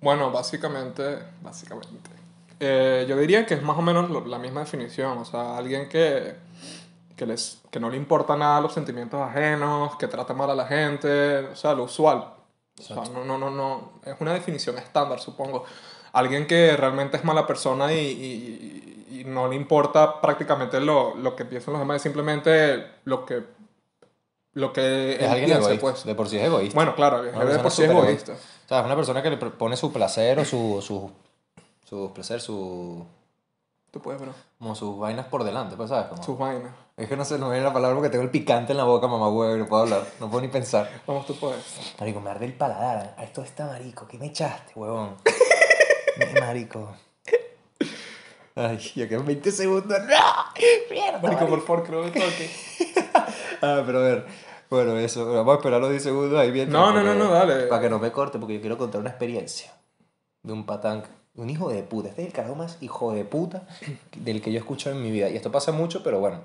Bueno, 0.01 0.31
básicamente, 0.31 1.19
básicamente. 1.43 2.11
Eh, 2.61 3.05
yo 3.09 3.17
diría 3.17 3.45
que 3.47 3.55
es 3.55 3.63
más 3.63 3.77
o 3.79 3.83
menos 3.83 4.11
lo- 4.11 4.25
la 4.27 4.39
misma 4.39 4.61
definición. 4.61 5.19
O 5.19 5.25
sea, 5.25 5.57
alguien 5.57 5.89
que, 5.89 6.35
que, 7.17 7.27
les, 7.27 7.61
que 7.71 7.81
no 7.81 7.91
le 7.91 7.97
importa 7.97 8.37
nada 8.37 8.61
los 8.61 8.73
sentimientos 8.73 9.21
ajenos, 9.21 9.97
que 9.97 10.07
trata 10.09 10.35
mal 10.35 10.51
a 10.51 10.55
la 10.55 10.67
gente, 10.67 11.39
o 11.41 11.57
sea, 11.57 11.75
lo 11.75 11.85
usual. 11.85 12.33
O 12.79 12.83
sea, 12.83 12.97
no, 13.13 13.25
no, 13.25 13.39
no, 13.39 13.51
no. 13.51 13.93
Es 14.05 14.17
una 14.21 14.33
definición 14.35 14.77
estándar, 14.79 15.19
supongo. 15.21 15.65
Alguien 16.13 16.47
que 16.47 16.77
realmente 16.77 17.17
es 17.17 17.25
mala 17.25 17.47
persona 17.47 17.93
y, 17.93 17.99
y- 17.99 18.93
y 19.21 19.25
no 19.25 19.49
le 19.49 19.57
importa 19.57 20.21
prácticamente 20.21 20.81
lo, 20.81 21.15
lo 21.15 21.35
que 21.37 21.45
piensan 21.45 21.73
los 21.75 21.81
demás, 21.81 21.97
es 21.97 22.03
simplemente 22.03 22.85
lo 23.05 23.25
que, 23.25 23.45
lo 24.55 24.73
que 24.73 25.13
Es 25.15 25.21
él 25.21 25.27
alguien 25.29 25.45
piensa, 25.51 25.67
egoísta. 25.69 25.81
pues. 25.81 26.05
De 26.05 26.15
por 26.15 26.29
sí 26.29 26.37
es 26.39 26.45
egoísta. 26.45 26.75
Bueno, 26.75 26.95
claro, 26.95 27.23
de 27.23 27.31
por 27.31 27.71
sí 27.71 27.83
es 27.83 27.89
súper 27.89 28.05
egoísta. 28.05 28.33
O 28.33 28.69
sea, 28.69 28.81
es 28.81 28.85
una 28.87 28.97
persona 28.97 29.23
que 29.23 29.31
le 29.31 29.37
pone 29.37 29.77
su 29.77 29.93
placer 29.93 30.39
o 30.39 30.45
su, 30.45 30.83
su, 30.83 31.11
su 31.89 32.13
placer, 32.13 32.41
su, 32.41 33.07
Tú 33.91 34.03
puedes, 34.03 34.21
bro. 34.21 34.33
como 34.59 34.75
sus 34.75 34.99
vainas 34.99 35.27
por 35.27 35.45
delante, 35.45 35.77
pues, 35.77 35.89
¿sabes? 35.89 36.09
Como, 36.09 36.23
Sus 36.23 36.37
vainas. 36.37 36.73
Es 36.97 37.09
que 37.09 37.17
no 37.17 37.25
sé, 37.25 37.39
no 37.39 37.47
me 37.47 37.53
viene 37.53 37.67
la 37.67 37.73
palabra 37.73 37.95
porque 37.95 38.11
tengo 38.11 38.25
el 38.25 38.31
picante 38.31 38.73
en 38.73 38.79
la 38.79 38.85
boca, 38.85 39.07
mamá 39.07 39.29
huevo, 39.31 39.55
y 39.55 39.59
no 39.59 39.67
puedo 39.67 39.85
hablar, 39.85 40.03
no 40.21 40.29
puedo 40.29 40.43
ni 40.43 40.49
pensar. 40.49 40.91
Vamos, 41.07 41.25
tú 41.27 41.35
puedes. 41.37 41.95
Marico, 41.99 42.21
me 42.21 42.31
arde 42.31 42.47
el 42.47 42.55
paladar. 42.55 43.15
A 43.17 43.23
esto 43.23 43.43
está 43.43 43.67
marico, 43.67 44.07
¿qué 44.09 44.19
me 44.19 44.27
echaste, 44.27 44.73
huevón? 44.75 45.15
Marico. 46.41 46.95
Ay, 48.55 48.79
ya 48.95 49.07
quedan 49.07 49.27
20 49.27 49.51
segundos. 49.53 49.99
¡No! 50.01 50.17
¡Mierda! 50.91 51.21
Marico, 51.21 51.47
por 51.47 51.61
favor, 51.65 51.85
creo 51.85 52.03
que 52.13 52.21
toque. 52.21 52.51
Ah, 53.63 53.83
pero 53.87 54.01
a 54.01 54.03
ver. 54.03 54.27
Bueno, 54.69 54.99
eso. 54.99 55.33
Vamos 55.33 55.55
a 55.55 55.57
esperar 55.57 55.81
los 55.81 55.91
10 55.91 56.03
segundos 56.03 56.39
ahí 56.39 56.51
bien. 56.51 56.69
No, 56.69 56.93
no, 56.93 57.03
no, 57.03 57.15
no, 57.15 57.31
dale. 57.31 57.67
Para 57.69 57.81
que 57.81 57.89
no 57.89 57.99
me 57.99 58.13
corte, 58.13 58.39
porque 58.39 58.55
yo 58.55 58.61
quiero 58.61 58.77
contar 58.77 59.01
una 59.01 59.09
experiencia 59.11 59.73
de 60.43 60.53
un 60.53 60.67
patán, 60.67 61.03
un 61.37 61.51
hijo 61.51 61.69
de 61.69 61.83
puta. 61.83 62.09
Este 62.09 62.23
es 62.23 62.29
el 62.29 62.33
carajo 62.33 62.55
más 62.55 62.79
hijo 62.81 63.13
de 63.13 63.25
puta 63.25 63.67
del 64.17 64.41
que 64.41 64.53
yo 64.53 64.59
he 64.59 64.61
escuchado 64.61 64.97
en 64.97 65.03
mi 65.03 65.11
vida. 65.11 65.29
Y 65.29 65.37
esto 65.37 65.53
pasa 65.53 65.73
mucho, 65.73 66.03
pero 66.03 66.21
bueno. 66.21 66.41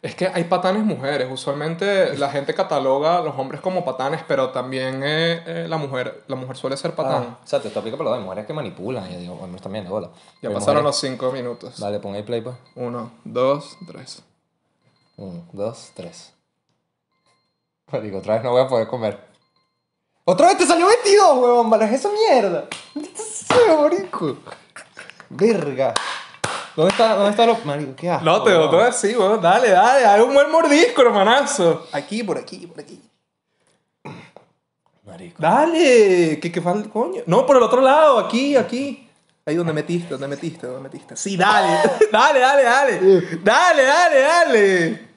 Es 0.00 0.14
que 0.14 0.26
hay 0.26 0.44
patanes 0.44 0.84
mujeres. 0.84 1.28
Usualmente 1.30 2.16
la 2.16 2.30
gente 2.30 2.54
cataloga 2.54 3.18
a 3.18 3.20
los 3.20 3.36
hombres 3.38 3.60
como 3.60 3.84
patanes, 3.84 4.22
pero 4.26 4.50
también 4.50 5.02
eh, 5.04 5.42
eh, 5.46 5.66
la, 5.68 5.76
mujer, 5.76 6.24
la 6.26 6.36
mujer 6.36 6.56
suele 6.56 6.76
ser 6.76 6.94
patán. 6.94 7.24
Ah, 7.30 7.38
o 7.42 7.46
sea, 7.46 7.60
te 7.60 7.76
aplica 7.76 7.96
para 7.96 8.10
las 8.10 8.20
mujeres 8.20 8.46
que 8.46 8.52
manipulan. 8.52 9.10
Y 9.12 9.16
digo, 9.16 9.34
hombres 9.34 9.62
también, 9.62 9.84
de 9.84 9.90
bola. 9.90 10.08
ya 10.08 10.48
Pero 10.48 10.54
pasaron 10.54 10.82
los 10.82 10.98
cinco 10.98 11.30
minutos. 11.30 11.78
Dale, 11.78 12.00
pon 12.00 12.14
ahí 12.14 12.22
play, 12.22 12.40
pues. 12.40 12.56
Uno, 12.74 13.12
dos, 13.24 13.76
tres. 13.86 14.22
Uno, 15.16 15.44
dos, 15.52 15.92
tres. 15.94 16.32
Marico, 17.92 18.18
otra 18.18 18.34
vez 18.34 18.42
no 18.42 18.50
voy 18.52 18.62
a 18.62 18.68
poder 18.68 18.88
comer. 18.88 19.31
¡Otra 20.24 20.48
vez 20.48 20.58
te 20.58 20.66
salió 20.66 20.86
22, 20.86 21.38
huevón! 21.38 21.70
¡Vale, 21.70 21.92
esa 21.92 22.08
mierda! 22.10 22.66
¡Maldita 22.94 23.22
sea, 23.22 23.76
marico! 23.80 24.36
¡Verga! 25.30 25.94
¿Dónde 26.76 26.92
está, 26.92 27.14
dónde 27.16 27.30
está 27.30 27.44
lo...? 27.46 27.56
Marico, 27.64 27.96
¿qué 27.96 28.08
asco, 28.10 28.24
No, 28.24 28.42
te 28.42 28.50
huevón. 28.50 28.66
boto 28.70 28.80
así, 28.82 29.16
weón. 29.16 29.40
Dale, 29.40 29.70
dale, 29.70 30.02
dale 30.02 30.22
un 30.22 30.32
buen 30.32 30.50
mordisco, 30.50 31.02
hermanazo. 31.02 31.86
Aquí, 31.92 32.22
por 32.22 32.38
aquí, 32.38 32.66
por 32.68 32.80
aquí. 32.80 33.00
Marico. 35.04 35.42
Dale, 35.42 36.38
¿qué, 36.40 36.52
qué 36.52 36.60
falta, 36.62 36.88
coño? 36.88 37.22
No, 37.26 37.44
por 37.44 37.56
el 37.56 37.62
otro 37.64 37.80
lado, 37.80 38.18
aquí, 38.20 38.56
aquí. 38.56 39.08
Ahí 39.44 39.56
donde 39.56 39.72
metiste, 39.72 40.08
donde 40.10 40.28
metiste, 40.28 40.66
donde 40.68 40.82
metiste. 40.88 41.16
Sí, 41.16 41.36
dale, 41.36 41.78
dale, 42.12 42.38
dale, 42.38 42.62
dale. 42.62 43.00
Dale, 43.42 43.82
dale, 43.82 44.20
dale. 44.20 45.08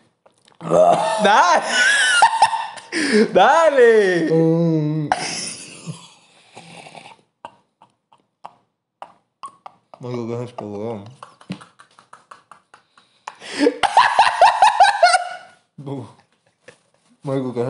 Dale. 1.23 1.63
Dale. 3.33 4.29
Mm. 4.31 5.09
Marico, 9.99 10.27
¿qué 10.27 10.33
es 10.35 10.49
esto? 10.49 11.03
Bu. 15.77 16.07
Marico, 17.23 17.53
¿qué 17.53 17.61
es 17.61 17.67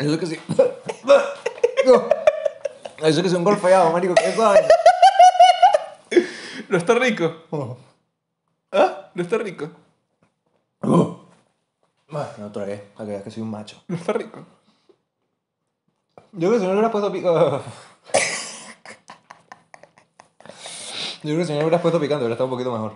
eso, 0.00 0.18
que 0.18 0.26
sí. 0.26 0.40
Eso 3.02 3.22
que 3.22 3.28
es 3.28 3.34
un 3.34 3.44
golfeado, 3.44 3.92
marico, 3.92 4.14
¿qué 4.14 4.32
sabes? 4.32 4.66
¿No 6.68 6.78
está 6.78 6.94
rico? 6.94 7.34
¿Ah? 8.72 9.10
¿No 9.14 9.22
está 9.22 9.38
rico? 9.38 9.70
No 12.10 12.50
tragué, 12.50 12.76
para 12.96 13.06
que 13.06 13.12
veas 13.12 13.22
que 13.22 13.30
soy 13.30 13.42
un 13.42 13.50
macho. 13.50 13.82
¿No 13.86 13.96
está 13.96 14.12
rico? 14.12 14.44
Yo 16.32 16.48
creo 16.48 16.52
que 16.52 16.58
si 16.58 16.64
no 16.64 16.70
le 16.70 16.74
hubieras 16.74 16.90
puesto 16.90 17.12
picante. 17.12 17.40
Yo 21.22 21.34
creo 21.34 21.38
que 21.38 21.44
si 21.44 21.52
no 21.52 21.58
le 21.58 21.64
hubieras 21.64 21.82
puesto 21.82 22.00
picante 22.00 22.24
hubiera 22.24 22.34
estado 22.34 22.46
un 22.46 22.50
poquito 22.50 22.72
mejor. 22.72 22.94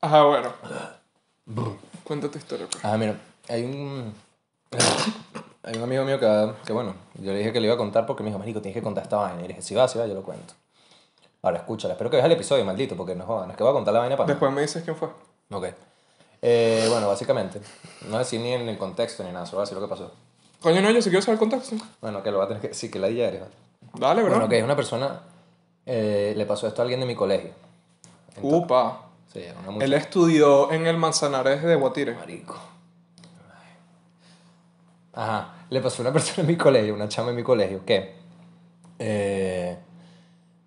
Ajá, 0.00 0.22
bueno. 0.22 0.52
Cuenta 2.04 2.30
tu 2.30 2.38
historia, 2.38 2.66
pues. 2.70 2.84
Ah, 2.84 2.96
mira, 2.96 3.16
hay 3.48 3.64
un. 3.64 4.12
Hay 5.62 5.76
un 5.76 5.82
amigo 5.82 6.04
mío 6.04 6.18
que, 6.18 6.52
que, 6.64 6.72
bueno, 6.72 6.94
yo 7.14 7.32
le 7.32 7.38
dije 7.38 7.52
que 7.52 7.60
le 7.60 7.66
iba 7.66 7.74
a 7.74 7.78
contar 7.78 8.06
porque 8.06 8.22
me 8.22 8.30
dijo, 8.30 8.38
Marico, 8.38 8.60
tienes 8.60 8.74
que 8.74 8.82
contar 8.82 9.04
esta 9.04 9.16
vaina. 9.18 9.40
Y 9.40 9.42
le 9.42 9.48
dije, 9.48 9.62
si 9.62 9.74
va, 9.74 9.86
si 9.86 9.98
va, 9.98 10.06
yo 10.06 10.14
lo 10.14 10.22
cuento. 10.22 10.54
Ahora, 11.42 11.58
escúchala. 11.58 11.94
Espero 11.94 12.10
que 12.10 12.16
veas 12.16 12.26
el 12.26 12.32
episodio, 12.32 12.64
maldito, 12.64 12.96
porque 12.96 13.14
no 13.14 13.24
jodan. 13.24 13.50
Es 13.50 13.56
que 13.56 13.62
voy 13.62 13.70
a 13.70 13.74
contar 13.74 13.94
la 13.94 14.00
vaina 14.00 14.16
para. 14.16 14.28
Después 14.28 14.52
me 14.52 14.62
dices 14.62 14.82
quién 14.82 14.96
fue. 14.96 15.08
Ok. 15.50 15.66
Eh, 16.42 16.86
bueno, 16.88 17.08
básicamente, 17.08 17.60
no 18.08 18.18
decir 18.18 18.40
ni 18.40 18.52
en 18.52 18.68
el 18.68 18.78
contexto 18.78 19.22
ni 19.22 19.30
nada, 19.30 19.44
solo 19.44 19.58
voy 19.58 19.62
a 19.62 19.64
decir 19.64 19.78
lo 19.78 19.86
que 19.86 19.90
pasó. 19.90 20.10
Coño, 20.60 20.80
no, 20.80 20.90
yo 20.90 21.02
sí 21.02 21.10
quiero 21.10 21.22
saber 21.22 21.34
el 21.34 21.38
contexto. 21.40 21.76
Bueno, 22.00 22.22
que 22.22 22.30
lo 22.30 22.38
va 22.38 22.44
a 22.44 22.48
tener 22.48 22.62
que 22.62 22.68
decir, 22.68 22.90
que 22.90 22.98
la 22.98 23.10
ya 23.10 23.28
eres. 23.28 23.40
¿vale? 23.40 23.54
Dale, 23.94 24.22
bro. 24.22 24.32
Bueno, 24.32 24.48
que 24.48 24.58
es 24.58 24.64
una 24.64 24.76
persona, 24.76 25.20
eh, 25.86 26.34
le 26.36 26.46
pasó 26.46 26.66
esto 26.66 26.80
a 26.80 26.84
alguien 26.84 27.00
de 27.00 27.06
mi 27.06 27.14
colegio. 27.14 27.50
Upa. 28.42 29.06
Sí, 29.32 29.44
una 29.62 29.70
muchacha. 29.70 29.84
Él 29.84 29.94
estudió 29.94 30.72
en 30.72 30.86
el 30.86 30.96
Manzanares 30.96 31.62
de 31.62 31.74
Guatire. 31.76 32.14
Marico. 32.14 32.58
Ajá, 35.12 35.54
le 35.70 35.80
pasó 35.80 36.02
a 36.02 36.06
una 36.06 36.12
persona 36.14 36.42
en 36.42 36.46
mi 36.46 36.56
colegio, 36.56 36.94
una 36.94 37.08
chama 37.08 37.30
en 37.30 37.36
mi 37.36 37.42
colegio, 37.42 37.84
que 37.84 38.14
eh, 38.98 39.49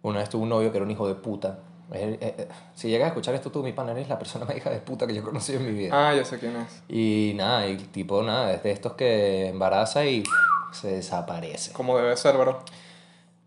una 0.04 0.20
vez 0.20 0.30
tuvo 0.30 0.44
un 0.44 0.50
novio 0.50 0.72
que 0.72 0.78
era 0.78 0.86
un 0.86 0.92
hijo 0.92 1.08
de 1.08 1.16
puta. 1.16 1.60
Eh, 1.92 2.18
eh, 2.22 2.48
si 2.74 2.90
llegas 2.90 3.06
a 3.06 3.08
escuchar 3.10 3.36
esto 3.36 3.52
tú, 3.52 3.62
mi 3.62 3.72
pana, 3.74 3.92
eres 3.92 4.08
la 4.10 4.18
persona 4.18 4.46
más 4.46 4.56
hija 4.56 4.70
de 4.70 4.80
puta 4.80 5.06
que 5.06 5.14
yo 5.14 5.22
he 5.22 5.24
conocido 5.24 5.60
en 5.60 5.66
mi 5.66 5.72
vida. 5.74 5.92
Ah, 6.10 6.14
ya 6.16 6.24
sé 6.26 6.40
quién 6.40 6.56
es. 6.56 6.82
Y 6.90 7.34
nada, 7.36 7.68
y 7.68 7.78
tipo, 7.78 8.24
nada, 8.24 8.52
es 8.54 8.64
de 8.64 8.72
estos 8.72 8.94
que 8.94 9.48
embaraza 9.50 10.06
y 10.06 10.24
se 10.72 10.88
desaparece. 10.96 11.72
Como 11.74 11.98
debe 11.98 12.16
ser, 12.18 12.38
bro. 12.38 12.60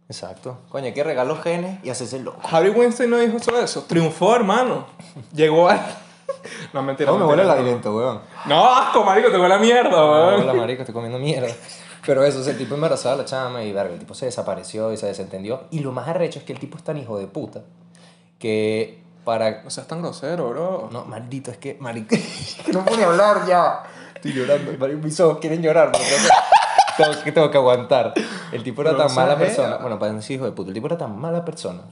Exacto. 0.08 0.58
Coño, 0.68 0.86
hay 0.86 0.92
que 0.92 1.02
regalar 1.02 1.26
los 1.26 1.42
genes 1.42 1.82
y 1.84 1.90
hacerse 1.90 2.20
loco. 2.20 2.40
Harry 2.48 2.70
Weinstein 2.70 3.10
no 3.10 3.18
dijo 3.18 3.36
eso. 3.38 3.58
eso. 3.58 3.82
Triunfó, 3.88 4.36
hermano. 4.36 4.86
Llegó 5.32 5.68
al... 5.68 5.80
No, 6.72 6.80
mentira. 6.82 7.10
No, 7.10 7.18
me 7.18 7.24
huele 7.24 7.42
el 7.42 7.50
aliento, 7.50 7.96
weón. 7.96 8.20
No, 8.46 8.72
asco, 8.72 9.02
marico, 9.02 9.30
te 9.30 9.38
huele 9.38 9.54
a 9.54 9.58
mierda, 9.58 9.90
No, 9.90 10.12
weón. 10.12 10.42
hola, 10.42 10.52
marico, 10.52 10.82
estoy 10.82 10.92
comiendo 10.92 11.18
mierda. 11.18 11.48
Pero 12.06 12.24
eso, 12.24 12.38
o 12.38 12.42
sea, 12.42 12.52
el 12.52 12.58
tipo 12.58 12.76
embarazaba 12.76 13.16
a 13.16 13.18
la 13.18 13.24
chama 13.24 13.64
y 13.64 13.72
verga, 13.72 13.92
el 13.92 13.98
tipo 13.98 14.14
se 14.14 14.26
desapareció 14.26 14.92
y 14.92 14.96
se 14.96 15.06
desentendió. 15.06 15.64
Y 15.72 15.80
lo 15.80 15.90
más 15.90 16.06
arrecho 16.06 16.38
es 16.38 16.44
que 16.44 16.52
el 16.52 16.60
tipo 16.60 16.78
es 16.78 16.84
tan 16.84 16.96
hijo 16.96 17.18
de 17.18 17.26
puta 17.26 17.62
que 18.38 19.02
para... 19.24 19.64
No 19.64 19.70
seas 19.70 19.88
tan 19.88 20.00
grosero, 20.00 20.48
bro. 20.50 20.88
No, 20.92 21.04
maldito, 21.04 21.50
es 21.50 21.58
que, 21.58 21.76
marico, 21.80 22.14
es 22.14 22.58
que 22.64 22.72
no 22.72 22.84
puedo 22.84 23.04
hablar 23.04 23.44
ya. 23.46 23.82
Estoy 24.14 24.32
llorando, 24.32 24.72
marico, 24.78 25.02
mis 25.02 25.18
ojos 25.18 25.38
quieren 25.40 25.60
llorar, 25.60 25.90
pero 25.90 26.04
tengo 26.04 26.22
que, 26.22 27.02
tengo 27.02 27.24
que, 27.24 27.32
tengo 27.32 27.50
que 27.50 27.58
aguantar. 27.58 28.14
El 28.52 28.62
tipo 28.62 28.82
era 28.82 28.96
tan 28.96 29.12
mala 29.12 29.36
persona, 29.36 29.78
bueno, 29.78 29.98
para 29.98 30.12
decir 30.12 30.36
hijo 30.36 30.44
de 30.44 30.52
puta, 30.52 30.68
el 30.68 30.74
tipo 30.74 30.86
era 30.86 30.96
tan 30.96 31.18
mala 31.18 31.44
persona 31.44 31.82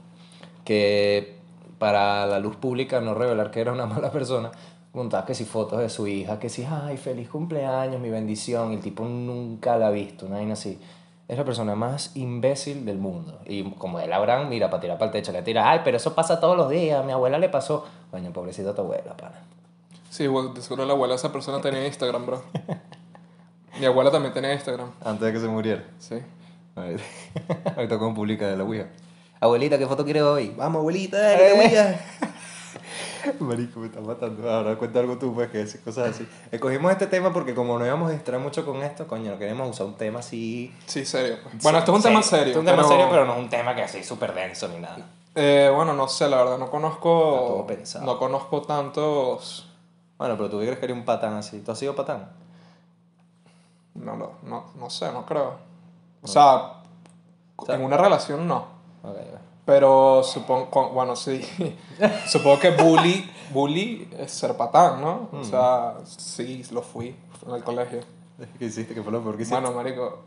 que 0.63 1.35
para 1.77 2.25
la 2.25 2.39
luz 2.39 2.55
pública 2.55 3.01
no 3.01 3.13
revelar 3.13 3.51
que 3.51 3.61
era 3.61 3.73
una 3.73 3.85
mala 3.85 4.11
persona, 4.11 4.51
montaba 4.95 5.25
que 5.25 5.33
si 5.33 5.45
fotos 5.45 5.79
de 5.79 5.89
su 5.89 6.07
hija, 6.07 6.39
que 6.39 6.49
si, 6.49 6.65
ay, 6.65 6.97
feliz 6.97 7.29
cumpleaños, 7.29 7.99
mi 7.99 8.09
bendición, 8.09 8.71
y 8.71 8.75
el 8.75 8.81
tipo 8.81 9.03
nunca 9.05 9.77
la 9.77 9.87
ha 9.87 9.91
visto, 9.91 10.25
una 10.25 10.37
vaina 10.37 10.53
así. 10.53 10.79
Es 11.27 11.37
la 11.37 11.43
persona 11.43 11.75
más 11.75 12.15
imbécil 12.15 12.85
del 12.85 12.97
mundo. 12.97 13.39
Y 13.45 13.63
como 13.71 13.99
él 13.99 14.13
Abraham, 14.13 14.47
mira, 14.49 14.69
para 14.69 14.81
tirar 14.81 14.97
para 14.97 15.07
el 15.07 15.11
techo, 15.11 15.31
le 15.31 15.41
tira, 15.41 15.69
ay, 15.69 15.81
pero 15.83 15.97
eso 15.97 16.13
pasa 16.13 16.39
todos 16.39 16.55
los 16.55 16.69
días, 16.69 16.99
a 16.99 17.03
mi 17.03 17.11
abuela 17.11 17.39
le 17.39 17.49
pasó. 17.49 17.85
Coño, 18.11 18.31
pobrecita 18.31 18.75
tu 18.75 18.81
abuela, 18.81 19.17
pana. 19.17 19.41
Sí, 20.09 20.27
bueno, 20.27 20.53
de 20.53 20.61
seguro 20.61 20.85
la 20.85 20.93
abuela 20.93 21.15
esa 21.15 21.31
persona 21.31 21.59
tenía 21.59 21.85
Instagram, 21.85 22.25
bro. 22.25 22.41
Mi 23.79 23.85
abuela 23.85 24.09
también 24.09 24.33
tenía 24.33 24.53
Instagram. 24.53 24.91
Antes 25.03 25.25
de 25.25 25.33
que 25.33 25.39
se 25.39 25.47
muriera. 25.49 25.83
Sí. 25.99 26.15
Ahorita 26.75 27.99
como 27.99 28.15
publica 28.15 28.47
de 28.47 28.55
la 28.55 28.63
Ouija. 28.63 28.87
Abuelita, 29.41 29.77
¿qué 29.77 29.85
foto 29.85 30.05
quieres 30.05 30.23
hoy? 30.23 30.53
Vamos, 30.55 30.79
abuelita, 30.79 31.19
dale, 31.19 31.49
la 31.49 31.55
Ouija. 31.55 31.99
Marico, 33.39 33.79
me 33.79 33.87
está 33.87 34.01
matando. 34.01 34.49
Ahora 34.49 34.77
cuenta 34.77 34.99
algo 34.99 35.17
tú, 35.17 35.33
pues, 35.33 35.49
que 35.49 35.59
decir 35.59 35.81
cosas 35.81 36.09
así. 36.11 36.27
Escogimos 36.51 36.91
este 36.91 37.07
tema 37.07 37.33
porque 37.33 37.53
como 37.55 37.77
no 37.79 37.85
íbamos 37.85 38.09
a 38.09 38.13
distraer 38.13 38.41
mucho 38.41 38.65
con 38.65 38.81
esto, 38.83 39.07
coño, 39.07 39.31
no 39.31 39.37
queremos 39.39 39.69
usar 39.69 39.87
un 39.87 39.95
tema 39.95 40.19
así... 40.19 40.73
Sí, 40.85 41.05
serio. 41.05 41.37
pues. 41.43 41.61
Bueno, 41.63 41.79
esto 41.79 41.91
es 41.91 41.97
un 41.97 42.03
tema 42.03 42.21
serio. 42.21 42.47
Esto 42.47 42.59
es 42.59 42.61
un 42.61 42.65
tema 42.65 42.77
pero- 42.77 42.87
serio, 42.89 43.07
pero 43.09 43.25
no 43.25 43.33
es 43.33 43.39
un 43.39 43.49
tema 43.49 43.75
que 43.75 43.83
así 43.83 44.03
súper 44.03 44.33
denso 44.33 44.67
ni 44.67 44.77
nada. 44.79 44.97
Eh, 45.35 45.71
bueno, 45.75 45.93
no 45.93 46.07
sé, 46.07 46.29
la 46.29 46.37
verdad, 46.37 46.57
no 46.57 46.69
conozco. 46.71 47.09
todo 47.09 47.67
pensado. 47.67 48.05
No 48.05 48.17
conozco 48.17 48.61
tantos. 48.61 49.69
Bueno, 50.17 50.37
pero 50.37 50.49
tú 50.49 50.59
crees 50.59 50.77
que 50.79 50.85
eres 50.85 50.95
un 50.97 51.03
patán 51.03 51.33
así. 51.33 51.59
¿Tú 51.59 51.71
has 51.71 51.79
sido 51.79 51.93
patán? 51.95 52.29
No, 53.95 54.15
no, 54.15 54.31
no, 54.43 54.65
no 54.75 54.89
sé, 54.89 55.11
no 55.11 55.25
creo. 55.25 55.55
O 56.21 56.27
sea, 56.27 56.73
sea- 57.65 57.75
en 57.75 57.83
una 57.83 57.97
relación 57.97 58.47
no. 58.47 58.65
Ok, 59.03 59.15
ok. 59.17 59.34
Pero 59.65 60.23
supongo, 60.23 60.89
bueno, 60.89 61.15
sí. 61.15 61.41
supongo 62.27 62.59
que 62.59 62.69
bully, 62.71 63.29
bully 63.51 64.07
es 64.19 64.31
ser 64.31 64.55
patán, 64.55 65.01
¿no? 65.01 65.29
Mm. 65.31 65.39
O 65.41 65.43
sea, 65.43 65.95
sí, 66.05 66.63
lo 66.71 66.81
fui 66.81 67.15
en 67.47 67.55
el 67.55 67.63
colegio. 67.63 67.99
¿Qué 68.59 68.65
hiciste? 68.65 68.93
¿Qué 68.93 69.01
fue 69.01 69.11
lo 69.11 69.21
peor 69.23 69.37
que 69.37 69.41
hiciste? 69.43 69.59
Bueno, 69.59 69.75
marico, 69.75 70.19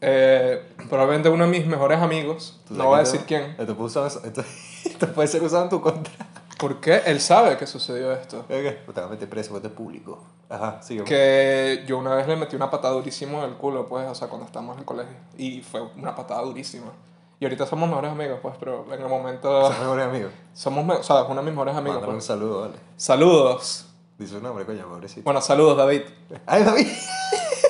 eh, 0.00 0.62
probablemente 0.88 1.28
uno 1.28 1.44
de 1.44 1.50
mis 1.50 1.66
mejores 1.66 1.98
amigos, 1.98 2.60
¿Tú 2.68 2.74
no 2.74 2.86
voy 2.86 2.96
a 2.96 2.98
decir 3.00 3.22
quién, 3.26 3.56
Esto 3.58 3.74
puede, 3.76 3.86
usar 3.88 4.06
esto- 4.06 4.44
esto 4.84 5.12
puede 5.12 5.26
ser 5.26 5.42
usado 5.42 5.64
en 5.64 5.70
tu 5.70 5.80
contra. 5.80 6.12
porque 6.58 7.02
él 7.06 7.20
sabe 7.20 7.56
que 7.56 7.66
sucedió 7.66 8.12
esto. 8.12 8.38
Ok, 8.40 8.48
Pues 8.84 8.94
te 8.94 9.00
vas 9.00 9.10
a 9.10 9.16
preso, 9.26 9.50
porque 9.50 9.56
esto 9.56 9.68
es 9.68 9.74
público. 9.74 10.22
Ajá, 10.48 10.80
sigue. 10.82 11.02
Que 11.04 11.84
yo 11.86 11.98
una 11.98 12.14
vez 12.14 12.28
le 12.28 12.36
metí 12.36 12.54
una 12.54 12.70
patada 12.70 12.94
durísima 12.94 13.38
en 13.38 13.50
el 13.50 13.56
culo, 13.56 13.88
pues, 13.88 14.06
o 14.08 14.14
sea, 14.14 14.28
cuando 14.28 14.46
estábamos 14.46 14.74
en 14.74 14.80
el 14.80 14.84
colegio. 14.84 15.14
Y 15.36 15.62
fue 15.62 15.82
una 15.96 16.14
patada 16.14 16.42
durísima. 16.42 16.92
Y 17.40 17.44
ahorita 17.44 17.66
somos 17.66 17.88
mejores 17.88 18.10
amigos, 18.10 18.38
pues, 18.42 18.54
pero 18.58 18.84
en 18.92 19.00
el 19.00 19.08
momento... 19.08 19.70
Son 19.72 19.80
mejores 19.80 20.06
amigos. 20.06 20.32
Somos, 20.54 20.84
me- 20.84 20.94
o 20.94 21.02
sea, 21.02 21.20
es 21.20 21.26
uno 21.28 21.36
de 21.36 21.42
mis 21.42 21.52
mejores 21.52 21.76
amigos, 21.76 21.96
Mándale 21.96 22.12
un 22.12 22.16
pues. 22.18 22.24
saludo, 22.26 22.60
vale. 22.62 22.74
Saludos. 22.96 23.84
Dice 24.18 24.36
un 24.36 24.42
nombre, 24.42 24.64
coño, 24.64 24.88
pobrecito. 24.88 25.22
Bueno, 25.22 25.40
saludos, 25.40 25.76
David. 25.76 26.02
¡Ay, 26.46 26.64
David! 26.64 26.88